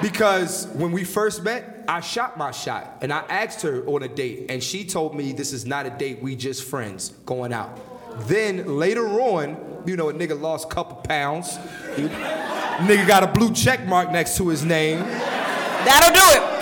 Because 0.00 0.68
when 0.74 0.92
we 0.92 1.04
first 1.04 1.42
met, 1.42 1.84
I 1.88 2.00
shot 2.00 2.36
my 2.36 2.50
shot 2.52 2.98
and 3.00 3.12
I 3.12 3.20
asked 3.28 3.62
her 3.62 3.84
on 3.86 4.02
a 4.02 4.08
date, 4.08 4.46
and 4.48 4.62
she 4.62 4.84
told 4.84 5.16
me 5.16 5.32
this 5.32 5.52
is 5.52 5.66
not 5.66 5.86
a 5.86 5.90
date. 5.90 6.22
We 6.22 6.36
just 6.36 6.64
friends 6.64 7.10
going 7.26 7.52
out. 7.52 7.80
Then 8.28 8.78
later 8.78 9.06
on, 9.08 9.82
you 9.86 9.96
know, 9.96 10.08
a 10.08 10.14
nigga 10.14 10.40
lost 10.40 10.66
a 10.70 10.74
couple 10.74 10.96
pounds. 10.96 11.56
Nigga 11.96 13.06
got 13.06 13.22
a 13.22 13.26
blue 13.26 13.52
check 13.52 13.86
mark 13.86 14.10
next 14.12 14.36
to 14.36 14.48
his 14.48 14.64
name. 14.64 15.00
That'll 15.00 16.14
do 16.14 16.38
it. 16.38 16.58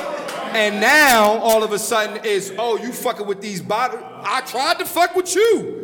And 0.55 0.81
now 0.81 1.39
all 1.39 1.63
of 1.63 1.73
a 1.73 1.79
sudden 1.79 2.25
is, 2.25 2.55
oh, 2.57 2.79
you 2.79 2.93
fucking 2.93 3.27
with 3.27 3.43
these 3.43 3.61
bottles. 3.61 4.03
I 4.05 4.41
tried 4.43 4.79
to 4.79 4.87
fuck 4.87 5.15
with 5.15 5.35
you. 5.35 5.83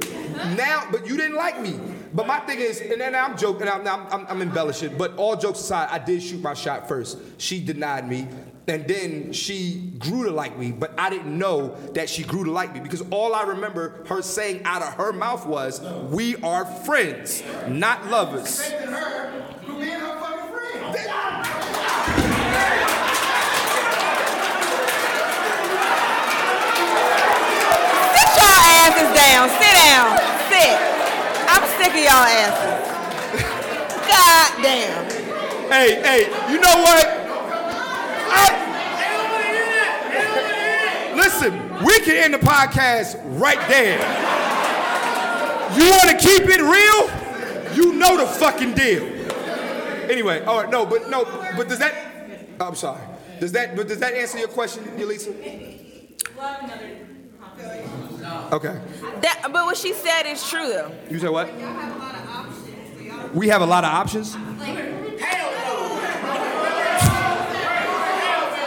Now, 0.57 0.89
but 0.91 1.07
you 1.07 1.17
didn't 1.17 1.37
like 1.37 1.61
me. 1.61 1.79
But 2.15 2.27
my 2.27 2.41
thing 2.41 2.61
is, 2.61 2.81
and 2.81 3.01
then 3.01 3.15
I'm 3.15 3.37
joking, 3.37 3.69
I'm, 3.69 3.87
I'm, 3.87 4.07
I'm, 4.11 4.27
I'm 4.29 4.43
embellishing, 4.43 4.97
but 4.99 5.17
all 5.17 5.35
jokes 5.37 5.61
aside, 5.61 5.89
I 5.91 5.99
did 5.99 6.23
shoot 6.23 6.43
my 6.43 6.55
shot 6.55 6.89
first. 6.89 7.19
She 7.39 7.65
denied 7.65 8.09
me. 8.09 8.29
And 8.69 8.87
then 8.87 9.33
she 9.33 9.93
grew 9.99 10.25
to 10.25 10.31
like 10.31 10.57
me, 10.57 10.71
but 10.71 10.95
I 10.97 11.11
didn't 11.11 11.37
know 11.37 11.75
that 11.95 12.09
she 12.09 12.23
grew 12.23 12.45
to 12.45 12.51
like 12.53 12.73
me 12.73 12.81
because 12.81 13.03
all 13.11 13.35
I 13.35 13.43
remember 13.43 14.05
her 14.07 14.23
saying 14.23 14.63
out 14.65 14.83
of 14.83 14.95
her 14.95 15.13
mouth 15.13 15.47
was, 15.47 15.81
We 16.11 16.37
are 16.37 16.65
friends, 16.65 17.43
not 17.67 18.07
lovers. 18.07 18.61
her 18.71 19.43
for 19.67 19.73
being 19.73 19.89
her 19.99 20.21
fucking 20.21 20.53
friend. 20.53 20.97
Sit 28.15 28.31
y'all 28.37 28.63
asses 28.79 29.11
down. 29.17 29.49
Sit 29.59 29.75
down. 29.75 30.19
Sit. 30.51 30.92
I'm 31.83 31.91
sick 31.91 31.99
of 31.99 32.05
y'all 32.05 32.31
asses. 32.31 33.43
God 34.09 34.63
damn. 34.63 35.03
Hey, 35.69 36.01
hey, 36.01 36.53
you 36.53 36.61
know 36.61 36.77
what? 36.81 37.07
I- 38.31 38.55
listen, 41.17 41.53
we 41.85 41.99
can 42.01 42.17
end 42.17 42.35
the 42.35 42.39
podcast 42.39 43.21
right 43.41 43.59
there. 43.69 43.99
You 45.77 45.91
want 45.91 46.11
to 46.11 46.17
keep 46.17 46.43
it 46.43 46.61
real? 46.61 47.11
You 47.75 47.95
know 47.95 48.17
the 48.17 48.27
fucking 48.27 48.75
deal. 48.75 49.03
Anyway, 50.09 50.45
all 50.45 50.63
right, 50.63 50.71
no, 50.71 50.87
but 50.87 51.11
no, 51.11 51.25
but 51.57 51.69
does 51.69 51.79
that? 51.81 51.95
Oh, 52.61 52.69
I'm 52.69 52.77
sorry. 52.77 53.01
Does 53.41 53.51
that? 53.53 53.75
But 53.75 53.89
does 53.89 53.99
that 53.99 54.15
answer 54.15 54.39
your 54.39 54.49
question, 54.49 54.85
Elisa? 55.01 55.33
We'll 55.33 56.47
have 56.47 56.63
another 56.63 56.99
conversation. 57.41 58.12
Okay. 58.53 58.81
That, 59.21 59.43
but 59.53 59.65
what 59.65 59.77
she 59.77 59.93
said 59.93 60.27
is 60.27 60.49
true 60.49 60.69
though. 60.69 60.91
You 61.11 61.19
said 61.19 61.31
what? 61.31 61.53
We 63.35 63.49
have 63.49 63.63
a 63.63 63.67
lot 63.67 63.85
of 63.85 63.91
options. 63.91 64.37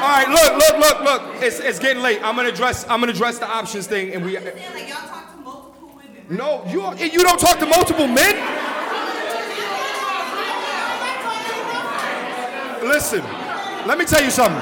All 0.05 0.11
right, 0.11 0.29
look, 0.29 0.57
look, 0.57 0.77
look, 0.77 0.99
look. 1.01 1.43
It's, 1.43 1.59
it's 1.59 1.79
getting 1.79 2.03
late. 2.03 2.19
I'm 2.23 2.35
gonna 2.35 2.49
address 2.49 2.83
I'm 2.87 2.99
gonna 2.99 3.11
address 3.11 3.39
the 3.39 3.47
options 3.47 3.87
thing, 3.87 4.13
and 4.13 4.23
we. 4.23 4.37
Like 4.37 4.55
y'all 4.87 4.97
talk 5.07 5.31
to 5.31 5.37
multiple 5.41 5.89
women. 5.95 6.37
No, 6.37 6.63
you 6.67 6.81
you 7.11 7.23
don't 7.23 7.39
talk 7.39 7.57
to 7.59 7.65
multiple 7.65 8.07
men. 8.07 8.35
Listen, 12.83 13.23
let 13.87 13.97
me 13.97 14.05
tell 14.05 14.23
you 14.23 14.29
something. 14.29 14.61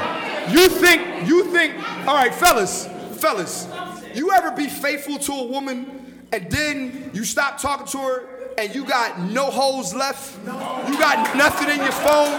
You 0.53 0.69
think 0.69 1.27
you 1.27 1.45
think? 1.51 1.75
All 2.07 2.15
right, 2.15 2.33
fellas, 2.33 2.87
fellas. 3.19 3.67
You 4.13 4.31
ever 4.31 4.51
be 4.51 4.67
faithful 4.67 5.17
to 5.19 5.31
a 5.33 5.43
woman 5.43 6.25
and 6.31 6.51
then 6.51 7.11
you 7.13 7.23
stop 7.23 7.59
talking 7.59 7.87
to 7.87 7.97
her 7.99 8.29
and 8.57 8.73
you 8.73 8.85
got 8.85 9.19
no 9.19 9.45
holes 9.45 9.93
left? 9.93 10.37
You 10.45 10.97
got 10.99 11.35
nothing 11.35 11.69
in 11.69 11.77
your 11.77 11.91
phone. 11.91 12.31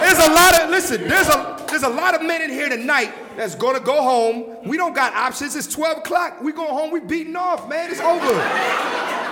There's 0.00 0.18
a 0.18 0.30
lot 0.30 0.60
of 0.60 0.70
listen. 0.70 1.06
There's 1.06 1.28
a 1.28 1.64
there's 1.68 1.82
a 1.84 1.88
lot 1.88 2.14
of 2.14 2.22
men 2.22 2.42
in 2.42 2.50
here 2.50 2.68
tonight 2.68 3.14
that's 3.36 3.54
gonna 3.54 3.80
go 3.80 4.02
home. 4.02 4.56
We 4.66 4.76
don't 4.76 4.94
got 4.94 5.14
options. 5.14 5.54
It's 5.54 5.66
12 5.68 5.98
o'clock. 5.98 6.40
We 6.42 6.52
going 6.52 6.70
home. 6.70 6.90
We 6.90 7.00
beating 7.00 7.36
off, 7.36 7.68
man. 7.68 7.90
It's 7.90 8.00
over. 8.00 8.32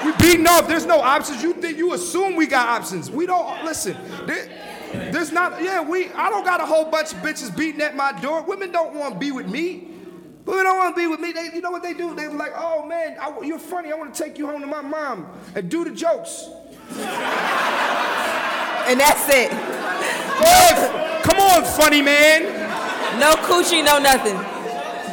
We 0.05 0.13
beating 0.25 0.47
off. 0.47 0.69
There's 0.69 0.87
no 0.87 1.01
options. 1.01 1.43
You 1.43 1.55
think 1.55 1.79
you 1.79 1.95
assume 1.95 2.37
we 2.37 2.47
got 2.47 2.69
options. 2.69 3.11
We 3.11 3.27
don't 3.27 3.65
listen. 3.65 3.97
There, 4.27 4.49
there's 5.11 5.33
not. 5.33 5.63
Yeah, 5.63 5.83
we. 5.83 6.11
I 6.13 6.31
don't 6.31 6.45
got 6.45 6.61
a 6.61 6.67
whole 6.67 6.85
bunch 6.85 7.13
of 7.13 7.19
bitches 7.19 7.55
beating 7.57 7.81
at 7.81 7.97
my 7.97 8.13
door. 8.21 8.43
Women 8.43 8.71
don't 8.71 8.95
want 8.95 9.15
to 9.15 9.19
be 9.19 9.33
with 9.33 9.49
me. 9.49 9.89
Women 10.49 10.65
don't 10.65 10.79
want 10.79 10.97
to 10.97 10.99
be 10.99 11.07
with 11.07 11.21
me. 11.21 11.31
They, 11.33 11.51
you 11.55 11.61
know 11.61 11.71
what 11.71 11.83
they 11.83 11.93
do? 11.93 12.15
They 12.15 12.27
were 12.27 12.33
like, 12.33 12.53
"Oh 12.57 12.87
man, 12.87 13.19
I, 13.21 13.39
you're 13.43 13.59
funny. 13.59 13.93
I 13.93 13.97
want 13.97 14.15
to 14.15 14.23
take 14.25 14.39
you 14.39 14.47
home 14.47 14.63
to 14.63 14.67
my 14.67 14.81
mom 14.81 15.27
and 15.55 15.69
do 15.69 15.85
the 15.85 15.91
jokes." 15.91 16.49
And 18.89 18.99
that's 18.99 19.29
it. 19.29 19.53
Hey, 20.41 21.21
come 21.23 21.39
on, 21.39 21.65
funny 21.65 22.01
man. 22.01 22.45
No 23.21 23.35
coochie, 23.35 23.85
no 23.85 23.99
nothing. 23.99 24.37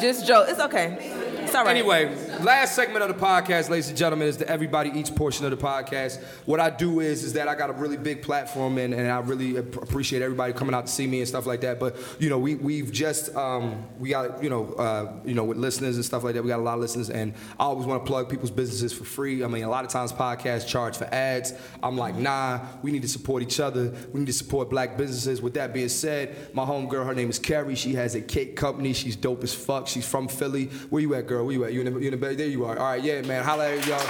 Just 0.01 0.25
joke. 0.25 0.47
It's 0.47 0.61
okay. 0.61 1.14
All 1.55 1.63
right. 1.63 1.77
Anyway, 1.77 2.13
last 2.41 2.75
segment 2.75 3.01
of 3.01 3.07
the 3.07 3.25
podcast, 3.25 3.69
ladies 3.69 3.87
and 3.87 3.97
gentlemen, 3.97 4.27
is 4.27 4.35
the 4.35 4.45
everybody 4.49 4.89
eats 4.89 5.09
portion 5.09 5.45
of 5.45 5.51
the 5.51 5.57
podcast. 5.57 6.21
What 6.45 6.59
I 6.59 6.69
do 6.69 6.99
is 6.99 7.23
is 7.23 7.31
that 7.33 7.47
I 7.47 7.55
got 7.55 7.69
a 7.69 7.73
really 7.73 7.95
big 7.95 8.21
platform 8.21 8.77
and, 8.77 8.93
and 8.93 9.09
I 9.09 9.19
really 9.19 9.59
ap- 9.59 9.77
appreciate 9.77 10.21
everybody 10.21 10.51
coming 10.51 10.75
out 10.75 10.87
to 10.87 10.91
see 10.91 11.07
me 11.07 11.19
and 11.19 11.27
stuff 11.27 11.45
like 11.45 11.61
that. 11.61 11.79
But 11.79 11.95
you 12.19 12.29
know, 12.29 12.39
we 12.39 12.55
we've 12.55 12.91
just 12.91 13.33
um, 13.37 13.85
we 13.99 14.09
got 14.09 14.43
you 14.43 14.49
know 14.49 14.73
uh, 14.73 15.13
you 15.23 15.33
know 15.33 15.45
with 15.45 15.57
listeners 15.57 15.95
and 15.95 16.03
stuff 16.03 16.25
like 16.25 16.33
that. 16.33 16.43
We 16.43 16.49
got 16.49 16.59
a 16.59 16.61
lot 16.61 16.73
of 16.73 16.81
listeners, 16.81 17.09
and 17.09 17.33
I 17.57 17.63
always 17.63 17.87
want 17.87 18.03
to 18.03 18.05
plug 18.05 18.27
people's 18.27 18.51
businesses 18.51 18.91
for 18.91 19.05
free. 19.05 19.41
I 19.41 19.47
mean, 19.47 19.63
a 19.63 19.69
lot 19.69 19.85
of 19.85 19.91
times 19.91 20.11
podcasts 20.11 20.67
charge 20.67 20.97
for 20.97 21.05
ads. 21.05 21.53
I'm 21.81 21.95
like, 21.95 22.15
nah, 22.15 22.59
we 22.81 22.91
need 22.91 23.03
to 23.03 23.07
support 23.07 23.41
each 23.41 23.61
other. 23.61 23.93
We 24.11 24.19
need 24.19 24.27
to 24.27 24.33
support 24.33 24.69
black 24.69 24.97
businesses. 24.97 25.41
With 25.41 25.53
that 25.53 25.73
being 25.73 25.87
said, 25.87 26.35
my 26.53 26.65
homegirl, 26.65 27.05
her 27.05 27.15
name 27.15 27.29
is 27.29 27.39
Carrie. 27.39 27.75
She 27.75 27.93
has 27.93 28.13
a 28.15 28.21
cake 28.21 28.57
company. 28.57 28.91
She's 28.91 29.15
dope 29.15 29.41
as 29.41 29.53
fuck. 29.53 29.87
She's 29.87 30.05
from 30.05 30.27
Philly. 30.27 30.65
Where 30.89 31.01
you 31.01 31.15
at, 31.15 31.27
girl? 31.27 31.44
Where 31.45 31.53
you 31.53 31.63
at? 31.65 31.73
You 31.73 31.81
in 31.81 31.93
the, 31.93 31.99
you 31.99 32.07
in 32.07 32.11
the 32.11 32.17
bed? 32.17 32.37
There 32.37 32.47
you 32.47 32.65
are. 32.65 32.77
All 32.77 32.85
right, 32.85 33.03
yeah, 33.03 33.21
man. 33.21 33.43
Holla 33.43 33.71
at 33.71 33.85
y'all. 33.85 34.01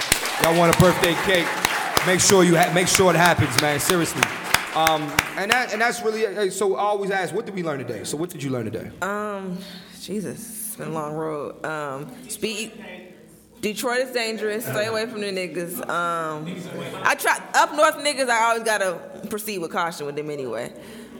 Y'all 0.42 0.58
want 0.58 0.74
a 0.74 0.78
birthday 0.80 1.14
cake? 1.24 1.46
Make 2.06 2.20
sure 2.20 2.42
you 2.44 2.56
ha- 2.56 2.72
make 2.72 2.88
sure 2.88 3.12
it 3.12 3.16
happens, 3.16 3.60
man. 3.60 3.78
Seriously. 3.78 4.22
Um, 4.74 5.02
and 5.36 5.50
that 5.50 5.72
and 5.72 5.80
that's 5.80 6.02
really 6.02 6.26
uh, 6.26 6.50
so. 6.50 6.76
I 6.76 6.80
always 6.80 7.10
ask, 7.10 7.34
what 7.34 7.44
did 7.44 7.54
we 7.54 7.62
learn 7.62 7.78
today? 7.78 8.04
So 8.04 8.16
what 8.16 8.30
did 8.30 8.42
you 8.42 8.50
learn 8.50 8.64
today? 8.64 8.90
Um, 9.02 9.58
Jesus, 10.00 10.68
it's 10.68 10.76
been 10.76 10.88
a 10.88 10.92
long 10.92 11.14
road. 11.14 11.64
Um, 11.64 12.10
speed. 12.28 12.72
Detroit 13.60 14.00
is 14.00 14.12
dangerous. 14.12 14.64
Stay 14.64 14.86
away 14.86 15.06
from 15.06 15.20
the 15.20 15.26
niggas. 15.26 15.80
Um, 15.88 16.46
I 17.02 17.14
try 17.16 17.42
up 17.54 17.74
north 17.74 17.96
niggas. 17.96 18.30
I 18.30 18.50
always 18.50 18.62
gotta 18.62 19.00
proceed 19.28 19.58
with 19.58 19.72
caution 19.72 20.06
with 20.06 20.16
them 20.16 20.30
anyway. 20.30 20.72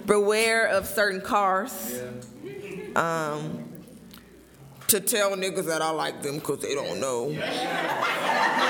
Beware 0.07 0.67
of 0.69 0.87
certain 0.87 1.21
cars. 1.21 2.01
Um, 2.95 3.66
to 4.89 5.01
tell 5.01 5.33
niggas 5.37 5.67
that 5.67 5.83
I 5.83 5.91
like 5.91 6.23
them 6.23 6.37
because 6.37 6.61
they 6.61 6.75
don't 6.75 7.01
know. 7.01 7.35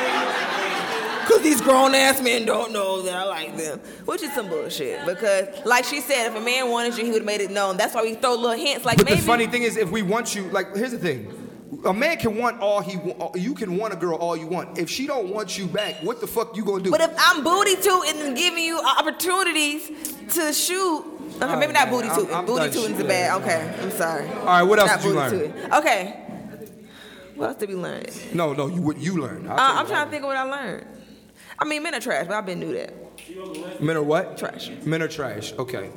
Because 1.26 1.42
these 1.42 1.60
grown 1.60 1.92
ass 1.96 2.22
men 2.22 2.44
don't 2.46 2.72
know 2.72 3.02
that 3.02 3.14
I 3.16 3.24
like 3.24 3.56
them, 3.56 3.80
which 4.04 4.22
is 4.22 4.32
some 4.32 4.48
bullshit. 4.48 5.04
Because, 5.04 5.48
like 5.64 5.84
she 5.84 6.00
said, 6.00 6.28
if 6.28 6.36
a 6.36 6.40
man 6.40 6.70
wanted 6.70 6.96
you, 6.96 7.04
he 7.04 7.10
would 7.10 7.22
have 7.22 7.26
made 7.26 7.40
it 7.40 7.50
known. 7.50 7.76
That's 7.76 7.94
why 7.96 8.02
we 8.02 8.14
throw 8.14 8.34
little 8.36 8.52
hints 8.52 8.84
like 8.84 8.96
But 8.98 9.06
maybe. 9.06 9.20
the 9.20 9.26
funny 9.26 9.46
thing 9.48 9.64
is, 9.64 9.76
if 9.76 9.90
we 9.90 10.02
want 10.02 10.36
you, 10.36 10.44
like, 10.50 10.76
here's 10.76 10.92
the 10.92 10.98
thing. 10.98 11.32
A 11.84 11.92
man 11.92 12.16
can 12.18 12.36
want 12.36 12.60
all 12.60 12.80
he 12.80 12.96
want. 12.96 13.34
You 13.36 13.54
can 13.54 13.76
want 13.76 13.92
a 13.92 13.96
girl 13.96 14.16
all 14.16 14.36
you 14.36 14.46
want. 14.46 14.78
If 14.78 14.88
she 14.88 15.08
don't 15.08 15.28
want 15.34 15.58
you 15.58 15.66
back, 15.66 15.96
what 16.02 16.20
the 16.20 16.28
fuck 16.28 16.56
you 16.56 16.64
gonna 16.64 16.84
do? 16.84 16.92
But 16.92 17.00
if 17.00 17.10
I'm 17.18 17.42
booty 17.42 17.74
tooting 17.74 18.20
and 18.22 18.36
giving 18.36 18.62
you 18.62 18.80
opportunities 18.80 20.14
to 20.34 20.52
shoot, 20.52 21.04
okay, 21.42 21.56
maybe 21.56 21.72
not 21.72 21.90
booty 21.90 22.08
man, 22.08 22.10
I'm- 22.10 22.20
tooting. 22.20 22.34
I'm 22.36 22.46
Booty 22.46 22.58
done 22.58 22.70
tooting 22.70 22.82
is 22.82 22.96
shooting. 22.96 23.06
bad. 23.08 23.42
Okay, 23.42 23.74
I'm 23.82 23.90
sorry. 23.90 24.28
all 24.28 24.44
right, 24.46 24.62
what 24.62 24.78
else 24.78 24.90
Not 24.90 25.00
did 25.00 25.06
you 25.08 25.14
booty 25.14 25.20
learn? 25.20 25.30
tooting. 25.52 25.72
Okay. 25.74 26.20
What 27.34 27.46
else 27.48 27.56
did 27.58 27.68
we 27.68 27.74
learn? 27.74 28.02
No, 28.32 28.52
no, 28.54 28.66
you 28.68 28.80
what 28.80 28.96
you 28.98 29.18
learned. 29.20 29.48
Uh, 29.48 29.54
I'm 29.58 29.86
trying 29.86 30.06
to 30.06 30.10
think 30.10 30.22
of 30.22 30.28
what 30.28 30.36
I 30.38 30.44
learned. 30.44 30.86
I 31.58 31.64
mean, 31.66 31.82
men 31.82 31.94
are 31.94 32.00
trash, 32.00 32.26
but 32.26 32.34
I've 32.34 32.46
been 32.46 32.60
knew 32.60 32.72
that. 32.74 32.92
Men 33.80 33.96
are 33.96 34.02
what? 34.02 34.38
Trash. 34.38 34.70
Men 34.84 35.02
are 35.02 35.08
trash. 35.08 35.52
Okay. 35.58 35.90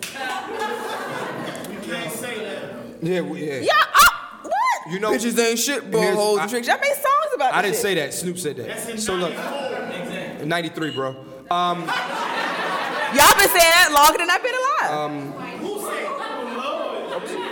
Yeah, 3.02 3.22
we- 3.22 3.48
yeah. 3.48 3.60
Yeah. 3.60 3.72
Uh, 3.74 4.10
what? 4.44 4.92
You 4.92 5.00
know- 5.00 5.12
bitches 5.12 5.40
ain't 5.40 5.60
shit, 5.60 5.90
but 5.90 6.02
Here's- 6.02 6.16
hoes 6.18 6.40
and 6.40 6.50
tricks. 6.50 6.68
Y'all 6.68 6.78
made 6.80 6.88
songs 6.94 7.34
about. 7.36 7.52
That. 7.52 7.56
I 7.56 7.62
this 7.70 7.72
didn't 7.72 7.76
shit. 7.76 7.82
say 7.82 7.94
that. 7.96 8.14
Snoop 8.14 8.38
said 8.38 8.58
that. 8.58 9.00
So 9.00 9.16
look, 9.16 9.34
93, 10.46 10.92
bro. 10.92 11.16
Um, 11.50 11.84
Y'all 13.16 13.36
been 13.38 13.50
saying 13.50 13.74
that 13.74 13.90
longer 13.92 14.20
than 14.20 14.30
I've 14.30 14.44
been 14.44 14.54
alive. 14.54 15.60
Who 15.60 15.82
said 15.82 16.10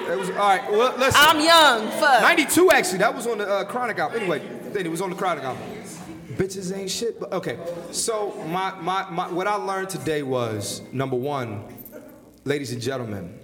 it 0.09 0.17
was 0.17 0.29
All 0.29 0.35
right, 0.35 0.71
well, 0.71 0.97
listen. 0.97 1.21
I'm 1.21 1.39
young. 1.39 1.91
Fuck. 1.99 2.21
92 2.21 2.71
actually. 2.71 2.97
That 2.99 3.13
was 3.13 3.27
on 3.27 3.39
the 3.39 3.47
uh, 3.47 3.63
Chronic 3.65 3.97
album. 3.99 4.19
Anyway, 4.19 4.39
then 4.71 4.85
it 4.85 4.89
was 4.89 5.01
on 5.01 5.09
the 5.09 5.15
Chronic 5.15 5.43
album. 5.43 5.63
Bitches 6.33 6.75
ain't 6.75 6.89
shit. 6.89 7.19
But 7.19 7.33
okay. 7.33 7.57
So 7.91 8.31
my, 8.47 8.79
my 8.79 9.09
my 9.09 9.31
what 9.31 9.47
I 9.47 9.55
learned 9.55 9.89
today 9.89 10.23
was 10.23 10.81
number 10.91 11.15
one, 11.15 11.63
ladies 12.45 12.71
and 12.71 12.81
gentlemen, 12.81 13.37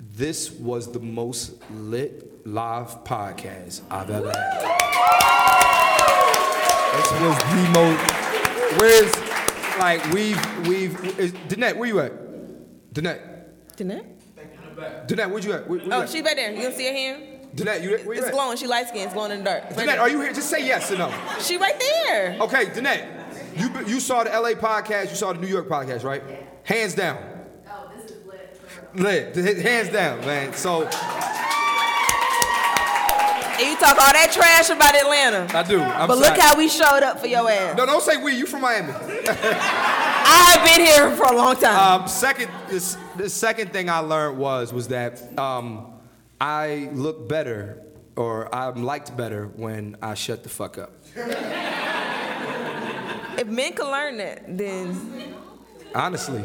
this 0.00 0.50
was 0.50 0.90
the 0.90 1.00
most 1.00 1.54
lit 1.70 2.46
live 2.46 3.04
podcast 3.04 3.82
I've 3.90 4.10
ever 4.10 4.28
had. 4.28 4.62
This 6.96 7.10
was 7.20 7.38
the 7.38 7.70
most. 7.74 8.80
Where's 8.80 9.25
like 9.78 10.12
we've 10.12 10.68
we've 10.68 11.18
is, 11.18 11.32
Danette, 11.48 11.76
where 11.76 11.88
you 11.88 12.00
at? 12.00 12.12
Danette. 12.92 13.20
Danette? 13.76 14.04
Danette, 15.06 15.30
where'd 15.30 15.44
you 15.44 15.52
at? 15.52 15.68
Where, 15.68 15.78
where 15.78 15.86
you 15.86 15.92
Oh, 15.92 16.02
at? 16.02 16.08
she's 16.10 16.22
back 16.22 16.36
there. 16.36 16.52
You 16.52 16.62
don't 16.62 16.74
see 16.74 16.86
her 16.86 16.92
hand? 16.92 17.22
Danette, 17.54 17.82
you 17.82 17.90
where 17.90 17.98
you 18.04 18.12
It's 18.12 18.26
at? 18.26 18.32
glowing. 18.32 18.56
She 18.56 18.66
light 18.66 18.88
skinned. 18.88 19.04
It's 19.06 19.14
glowing 19.14 19.32
in 19.32 19.38
the 19.38 19.44
dark. 19.44 19.64
It's 19.68 19.76
right 19.76 19.86
Danette, 19.88 19.92
there. 19.92 20.00
are 20.00 20.08
you 20.10 20.20
here? 20.20 20.32
Just 20.32 20.50
say 20.50 20.64
yes 20.66 20.90
or 20.90 20.98
no. 20.98 21.12
She 21.40 21.56
right 21.56 21.78
there. 21.78 22.36
Okay, 22.42 22.66
Danette, 22.66 23.06
you 23.56 23.86
you 23.94 24.00
saw 24.00 24.24
the 24.24 24.30
LA 24.30 24.50
podcast, 24.50 25.10
you 25.10 25.16
saw 25.16 25.32
the 25.32 25.40
New 25.40 25.46
York 25.46 25.68
podcast, 25.68 26.04
right? 26.04 26.22
Hands 26.64 26.94
down. 26.94 27.18
Oh, 27.70 27.90
this 27.96 28.10
is 28.10 28.26
lit. 28.94 29.34
Lit, 29.36 29.58
hands 29.58 29.88
down, 29.90 30.20
man. 30.20 30.52
So 30.52 30.82
And 33.58 33.70
you 33.70 33.76
talk 33.76 33.98
all 33.98 34.12
that 34.12 34.30
trash 34.32 34.68
about 34.68 34.94
Atlanta. 34.94 35.46
I 35.56 35.62
do. 35.62 35.80
I'm 35.80 36.08
but 36.08 36.18
sorry. 36.18 36.28
look 36.28 36.38
how 36.38 36.56
we 36.58 36.68
showed 36.68 37.02
up 37.02 37.18
for 37.18 37.26
your 37.26 37.50
ass. 37.50 37.76
No, 37.76 37.86
don't 37.86 38.02
say 38.02 38.16
we. 38.22 38.36
You 38.36 38.44
from 38.44 38.60
Miami. 38.60 38.92
I've 39.28 40.62
been 40.64 40.84
here 40.84 41.16
for 41.16 41.24
a 41.24 41.36
long 41.36 41.56
time. 41.56 42.02
Um, 42.02 42.08
second, 42.08 42.50
this 42.68 42.98
the 43.16 43.30
second 43.30 43.72
thing 43.72 43.88
I 43.88 44.00
learned 44.00 44.36
was 44.38 44.74
was 44.74 44.88
that 44.88 45.22
um, 45.38 45.94
I 46.38 46.90
look 46.92 47.28
better 47.28 47.82
or 48.14 48.54
I'm 48.54 48.82
liked 48.82 49.16
better 49.16 49.46
when 49.46 49.96
I 50.02 50.14
shut 50.14 50.42
the 50.42 50.50
fuck 50.50 50.76
up. 50.76 50.92
if 53.38 53.46
men 53.46 53.72
can 53.72 53.86
learn 53.86 54.18
that, 54.18 54.58
then 54.58 55.34
honestly. 55.94 56.44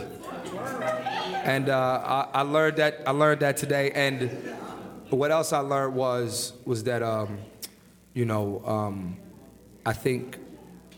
And 1.44 1.70
uh, 1.70 2.28
I, 2.34 2.40
I 2.40 2.42
learned 2.44 2.78
that 2.78 3.02
I 3.06 3.12
learned 3.12 3.42
that 3.42 3.58
today. 3.58 3.92
And 3.92 4.30
what 5.18 5.32
else 5.32 5.54
I 5.54 5.60
learned 5.60 5.96
was 5.96 6.54
was 6.66 6.84
that 6.86 7.04
um, 7.04 7.40
you 8.14 8.26
know 8.26 8.62
um, 8.66 9.18
I 9.86 9.94
think 9.94 10.38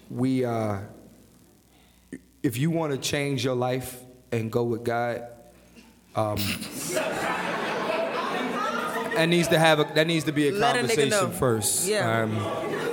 we 0.10 0.45
uh, 0.45 0.80
if 2.41 2.57
you 2.57 2.72
want 2.72 2.91
to 2.94 2.98
change 2.98 3.44
your 3.44 3.56
life 3.56 3.99
and 4.31 4.52
go 4.52 4.64
with 4.64 4.84
God. 4.84 5.27
Um, 6.15 6.38
that 9.15 9.26
needs 9.27 9.48
to 9.48 9.60
have 9.60 9.80
a, 9.80 9.84
that 9.95 10.07
needs 10.07 10.26
to 10.26 10.31
be 10.31 10.49
a 10.49 10.52
Let 10.52 10.76
conversation 10.76 11.10
know. 11.10 11.30
first. 11.30 11.88
Yeah. 11.88 12.26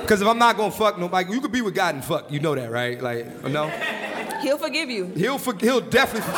Because 0.01 0.23
if 0.23 0.29
I'm 0.29 0.39
not 0.39 0.57
gonna 0.57 0.71
fuck 0.71 0.99
nobody, 0.99 1.33
you 1.33 1.41
could 1.41 1.53
be 1.53 1.63
with 1.63 1.75
God 1.75 1.95
and 1.95 2.05
fuck. 2.05 2.31
You 2.31 2.41
know 2.41 2.55
that, 2.55 2.71
right? 2.71 3.01
Like, 3.01 3.43
no. 3.45 3.69
he'll 4.43 4.59
forgive 4.59 4.91
you. 4.91 5.07
He'll 5.07 5.39
for, 5.39 5.55
he'll 5.57 5.81
definitely 5.81 6.33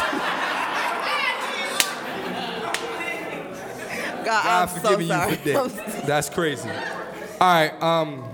God, 4.24 4.44
God 4.44 4.68
I'm 4.68 4.82
so 4.82 5.00
sorry. 5.00 5.32
you 5.32 5.36
for 5.36 5.68
that. 5.68 6.02
That's 6.06 6.28
crazy. 6.30 6.68
All 6.68 6.76
right. 7.40 7.82
Um, 7.82 8.24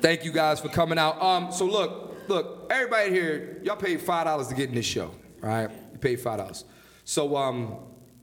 thank 0.00 0.24
you 0.24 0.32
guys 0.32 0.60
for 0.60 0.68
coming 0.68 0.98
out. 0.98 1.20
Um, 1.22 1.50
so 1.52 1.64
look, 1.64 2.28
look, 2.28 2.66
everybody 2.70 3.10
here, 3.10 3.58
y'all 3.62 3.76
paid 3.76 4.00
five 4.00 4.26
dollars 4.26 4.48
to 4.48 4.54
get 4.54 4.68
in 4.68 4.74
this 4.74 4.86
show. 4.86 5.14
All 5.42 5.48
right, 5.48 5.70
you 5.92 5.98
paid 5.98 6.20
five 6.20 6.38
dollars. 6.38 6.64
So 7.04 7.36
um, 7.36 7.76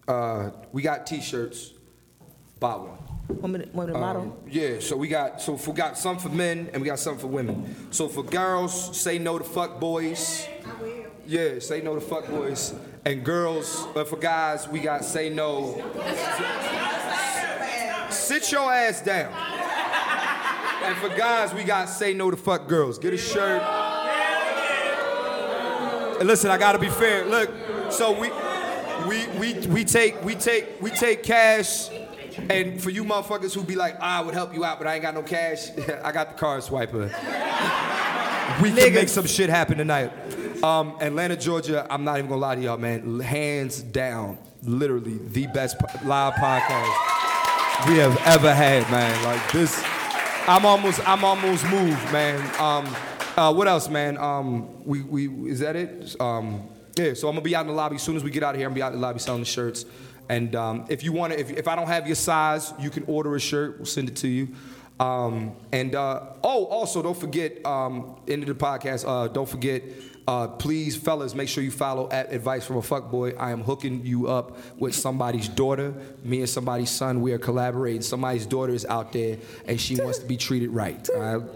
uh, 0.07 0.51
we 0.71 0.81
got 0.81 1.05
T-shirts. 1.05 1.73
Buy 2.59 2.75
one. 2.75 2.97
Me 3.51 3.59
to, 3.59 3.69
want 3.71 3.89
me 3.89 3.99
model? 3.99 4.43
Yeah, 4.47 4.79
so 4.79 4.97
we 4.97 5.07
got 5.07 5.41
so 5.41 5.53
we 5.53 5.73
got 5.73 5.97
some 5.97 6.17
for 6.19 6.29
men 6.29 6.69
and 6.73 6.81
we 6.81 6.87
got 6.87 6.99
some 6.99 7.17
for 7.17 7.27
women. 7.27 7.91
So 7.91 8.07
for 8.07 8.23
girls, 8.23 8.99
say 8.99 9.17
no 9.17 9.37
to 9.37 9.43
fuck 9.43 9.79
boys. 9.79 10.47
Yeah, 11.31 11.59
say 11.59 11.79
no 11.79 11.95
to 11.95 12.01
fuck 12.01 12.27
boys. 12.27 12.75
And 13.05 13.23
girls, 13.23 13.87
but 13.93 14.09
for 14.09 14.17
guys, 14.17 14.67
we 14.67 14.81
got 14.81 15.05
say 15.05 15.29
no. 15.29 15.75
Sit 18.09 18.51
your 18.51 18.69
ass 18.69 19.01
down. 19.01 19.31
And 20.83 20.97
for 20.97 21.07
guys, 21.17 21.53
we 21.53 21.63
got 21.63 21.87
say 21.87 22.13
no 22.13 22.31
to 22.31 22.35
fuck 22.35 22.67
girls. 22.67 22.99
Get 22.99 23.13
a 23.13 23.17
shirt. 23.17 23.61
And 26.19 26.27
listen, 26.27 26.51
I 26.51 26.57
gotta 26.57 26.79
be 26.79 26.89
fair. 26.89 27.23
Look, 27.23 27.49
so 27.89 28.11
we 28.11 28.29
we 29.07 29.25
we 29.39 29.67
we 29.67 29.85
take 29.85 30.21
we 30.25 30.35
take 30.35 30.81
we 30.81 30.91
take 30.91 31.23
cash. 31.23 31.89
And 32.49 32.81
for 32.81 32.89
you 32.89 33.05
motherfuckers 33.05 33.55
who 33.55 33.63
be 33.63 33.75
like, 33.75 33.95
ah, 34.01 34.19
I 34.19 34.21
would 34.21 34.33
help 34.33 34.53
you 34.53 34.65
out, 34.65 34.79
but 34.79 34.87
I 34.87 34.95
ain't 34.95 35.01
got 35.01 35.13
no 35.13 35.23
cash, 35.23 35.69
I 36.03 36.11
got 36.11 36.31
the 36.31 36.35
card 36.35 36.61
swiper. 36.61 37.09
We 38.61 38.71
can 38.71 38.93
make 38.93 39.09
some 39.09 39.25
shit 39.25 39.49
happen 39.49 39.77
tonight. 39.77 40.11
Um, 40.63 40.95
Atlanta, 41.01 41.35
Georgia, 41.35 41.87
I'm 41.89 42.03
not 42.03 42.19
even 42.19 42.29
gonna 42.29 42.41
lie 42.41 42.55
to 42.55 42.61
y'all, 42.61 42.77
man. 42.77 43.19
Hands 43.19 43.81
down, 43.81 44.37
literally 44.61 45.17
the 45.17 45.47
best 45.47 45.79
po- 45.79 46.07
live 46.07 46.33
podcast 46.33 47.87
we 47.89 47.97
have 47.97 48.15
ever 48.27 48.53
had, 48.53 48.89
man. 48.91 49.23
Like 49.23 49.51
this, 49.51 49.83
I'm 50.47 50.63
almost, 50.63 51.07
I'm 51.09 51.23
almost 51.23 51.65
moved, 51.65 52.11
man. 52.11 52.39
Um, 52.59 52.95
uh, 53.35 53.51
what 53.51 53.67
else, 53.67 53.89
man? 53.89 54.17
Um, 54.17 54.85
we, 54.85 55.01
we, 55.01 55.49
is 55.49 55.59
that 55.61 55.75
it? 55.75 56.15
Um, 56.21 56.69
yeah. 56.95 57.15
So 57.15 57.27
I'm 57.27 57.33
gonna 57.33 57.43
be 57.43 57.55
out 57.55 57.61
in 57.61 57.67
the 57.67 57.73
lobby 57.73 57.95
as 57.95 58.03
soon 58.03 58.15
as 58.15 58.23
we 58.23 58.29
get 58.29 58.43
out 58.43 58.53
of 58.53 58.59
here. 58.59 58.67
I'm 58.67 58.73
gonna 58.73 58.75
be 58.75 58.83
out 58.83 58.93
in 58.93 58.99
the 58.99 59.07
lobby 59.07 59.17
selling 59.19 59.41
the 59.41 59.47
shirts. 59.47 59.85
And 60.29 60.55
um, 60.55 60.85
if 60.89 61.03
you 61.03 61.11
want 61.11 61.33
to, 61.33 61.39
if, 61.39 61.49
if 61.49 61.67
I 61.67 61.75
don't 61.75 61.87
have 61.87 62.05
your 62.05 62.15
size, 62.15 62.71
you 62.79 62.91
can 62.91 63.03
order 63.07 63.35
a 63.35 63.39
shirt. 63.39 63.77
We'll 63.77 63.87
send 63.87 64.09
it 64.09 64.15
to 64.17 64.27
you. 64.27 64.49
Um, 64.99 65.53
and 65.71 65.95
uh, 65.95 66.21
oh, 66.43 66.65
also 66.65 67.01
don't 67.01 67.17
forget, 67.17 67.65
um, 67.65 68.21
end 68.27 68.43
of 68.43 68.47
the 68.47 68.53
podcast. 68.53 69.03
Uh, 69.07 69.27
don't 69.27 69.49
forget, 69.49 69.81
uh, 70.27 70.47
please, 70.47 70.95
fellas, 70.95 71.33
make 71.33 71.49
sure 71.49 71.63
you 71.63 71.71
follow 71.71 72.09
at 72.11 72.31
Advice 72.31 72.65
from 72.65 72.77
a 72.77 72.81
Fuckboy. 72.81 73.35
I 73.39 73.51
am 73.51 73.63
hooking 73.63 74.05
you 74.05 74.27
up 74.27 74.57
with 74.79 74.93
somebody's 74.93 75.47
daughter. 75.47 75.93
Me 76.23 76.39
and 76.39 76.49
somebody's 76.49 76.91
son, 76.91 77.21
we 77.21 77.33
are 77.33 77.39
collaborating. 77.39 78.01
Somebody's 78.01 78.45
daughter 78.45 78.73
is 78.73 78.85
out 78.85 79.11
there, 79.13 79.37
and 79.65 79.81
she 79.81 79.95
wants 79.95 80.19
to 80.19 80.25
be 80.25 80.37
treated 80.37 80.69
right. 80.69 81.09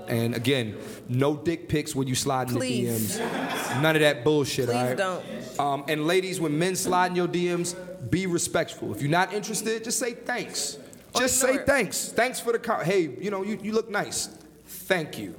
And 0.07 0.35
again, 0.35 0.77
no 1.07 1.35
dick 1.37 1.69
pics 1.69 1.95
when 1.95 2.07
you 2.07 2.15
slide 2.15 2.47
in 2.47 2.55
the 2.55 2.59
Please. 2.59 3.19
DMs. 3.19 3.81
None 3.81 3.95
of 3.95 4.01
that 4.01 4.23
bullshit. 4.23 4.65
Please 4.65 4.75
all 4.75 4.83
right? 4.83 4.97
don't. 4.97 5.59
Um, 5.59 5.85
and 5.87 6.07
ladies, 6.07 6.41
when 6.41 6.57
men 6.57 6.75
slide 6.75 7.07
in 7.07 7.15
your 7.15 7.27
DMs, 7.27 7.75
be 8.09 8.25
respectful. 8.25 8.93
If 8.93 9.01
you're 9.01 9.11
not 9.11 9.33
interested, 9.33 9.83
just 9.83 9.99
say 9.99 10.13
thanks. 10.13 10.77
Just 11.15 11.39
say 11.39 11.49
ignore 11.49 11.61
it. 11.61 11.67
thanks. 11.67 12.09
Thanks 12.09 12.39
for 12.39 12.51
the 12.51 12.59
car. 12.59 12.83
Hey, 12.83 13.09
you 13.21 13.31
know, 13.31 13.43
you, 13.43 13.57
you 13.61 13.73
look 13.73 13.89
nice. 13.89 14.27
Thank 14.65 15.17
you. 15.17 15.35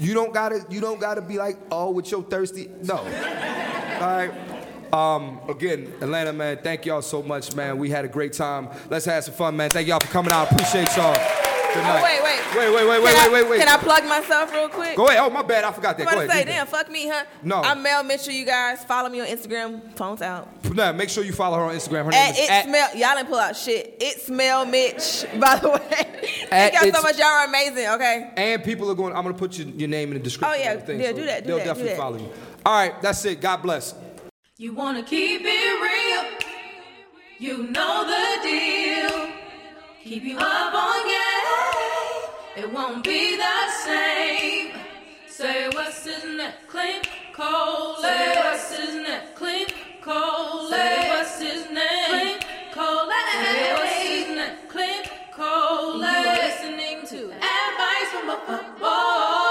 You 0.00 0.14
don't 0.14 0.32
gotta 0.32 0.64
you 0.70 0.80
don't 0.80 1.00
gotta 1.00 1.22
be 1.22 1.38
like, 1.38 1.58
oh, 1.70 1.90
with 1.90 2.10
your 2.10 2.22
thirsty. 2.22 2.70
No. 2.82 2.96
All 2.96 3.04
right. 3.04 4.32
Um, 4.92 5.40
again, 5.48 5.90
Atlanta, 6.02 6.34
man, 6.34 6.58
thank 6.62 6.84
y'all 6.84 7.00
so 7.00 7.22
much, 7.22 7.54
man. 7.54 7.78
We 7.78 7.88
had 7.88 8.04
a 8.04 8.08
great 8.08 8.34
time. 8.34 8.68
Let's 8.90 9.06
have 9.06 9.24
some 9.24 9.34
fun, 9.34 9.56
man. 9.56 9.70
Thank 9.70 9.88
y'all 9.88 10.00
for 10.00 10.12
coming 10.12 10.32
out. 10.32 10.52
Appreciate 10.52 10.94
y'all. 10.96 11.41
Good 11.74 11.82
night. 11.82 11.98
Oh, 11.98 12.02
wait, 12.02 12.22
wait. 12.22 12.40
Wait, 12.56 12.74
wait, 12.74 12.86
wait, 12.86 13.02
wait, 13.02 13.14
wait, 13.16 13.32
wait, 13.32 13.50
wait. 13.50 13.58
Can 13.60 13.68
I 13.68 13.76
plug 13.78 14.04
myself 14.04 14.52
real 14.52 14.68
quick? 14.68 14.96
Go 14.96 15.06
ahead. 15.08 15.20
Oh, 15.20 15.30
my 15.30 15.42
bad. 15.42 15.64
I 15.64 15.72
forgot 15.72 15.96
that. 15.96 16.06
I'm 16.06 16.12
Go 16.14 16.20
about 16.20 16.26
to 16.26 16.30
ahead. 16.32 16.46
say, 16.46 16.52
damn, 16.52 16.66
fuck 16.66 16.90
me, 16.90 17.08
huh? 17.08 17.24
No. 17.42 17.62
I'm 17.62 17.82
Mel 17.82 18.02
Mitchell, 18.04 18.32
you 18.34 18.44
guys. 18.44 18.84
Follow 18.84 19.08
me 19.08 19.20
on 19.20 19.26
Instagram. 19.26 19.94
Phone's 19.96 20.20
out. 20.22 20.48
Nah, 20.74 20.92
make 20.92 21.08
sure 21.08 21.24
you 21.24 21.32
follow 21.32 21.56
her 21.58 21.64
on 21.64 21.74
Instagram. 21.74 22.04
Her 22.06 22.10
name 22.10 22.20
At 22.20 22.30
is 22.32 22.38
it 22.44 22.50
at 22.50 22.64
smell, 22.64 22.96
y'all 22.96 23.16
didn't 23.16 23.28
pull 23.28 23.38
out 23.38 23.56
shit. 23.56 23.96
It 24.00 24.20
smell 24.20 24.64
Mitch, 24.66 25.24
by 25.38 25.56
the 25.56 25.70
way. 25.70 25.78
Thank 26.48 26.74
y'all 26.74 26.92
so 26.92 27.02
much. 27.02 27.18
Y'all 27.18 27.26
are 27.26 27.46
amazing. 27.46 27.88
Okay. 27.88 28.30
And 28.36 28.64
people 28.64 28.90
are 28.90 28.94
going. 28.94 29.14
I'm 29.14 29.22
gonna 29.22 29.34
put 29.34 29.58
your, 29.58 29.68
your 29.68 29.88
name 29.88 30.08
in 30.08 30.14
the 30.14 30.20
description. 30.20 30.58
Oh, 30.60 30.62
yeah. 30.62 30.76
thing, 30.80 31.00
Yeah, 31.00 31.10
so 31.10 31.16
do 31.16 31.24
that, 31.26 31.42
do 31.42 31.48
They'll 31.48 31.56
that, 31.58 31.62
do 31.64 31.68
definitely 31.68 31.90
that. 31.92 31.98
follow 31.98 32.18
you. 32.18 32.30
All 32.64 32.72
right, 32.74 33.00
that's 33.02 33.24
it. 33.24 33.40
God 33.40 33.58
bless. 33.62 33.94
You 34.56 34.72
wanna 34.74 35.02
keep 35.02 35.42
it 35.44 35.82
real. 35.82 36.38
You 37.38 37.64
know 37.70 38.04
the 38.06 38.42
deal. 38.48 39.28
Keep 40.04 40.24
you 40.24 40.36
up 40.36 40.74
on 40.74 41.06
game, 41.06 42.64
it 42.64 42.72
won't 42.72 43.04
be 43.04 43.36
the 43.36 43.70
same. 43.84 44.72
Say 45.28 45.68
what's 45.68 46.04
his 46.04 46.24
name? 46.24 46.52
Clint 46.66 47.08
Cole. 47.32 47.96
Say 48.02 48.34
what's 48.34 48.76
his 48.76 48.94
name? 48.96 49.20
Clint 49.36 49.72
Cole. 50.02 50.68
Say 50.68 51.08
what's 51.08 51.40
his 51.40 51.70
name, 51.70 51.78
Clint 52.10 52.44
Cole. 52.72 53.10
Say 53.10 53.74
what's 53.74 53.94
his 54.02 54.36
name? 54.36 54.58
Clint 54.68 55.08
Cole. 55.30 55.98
Listening 55.98 57.06
to 57.06 57.32
advice 57.32 58.10
from 58.10 58.30
a 58.30 58.36
Fuckboy. 58.48 59.41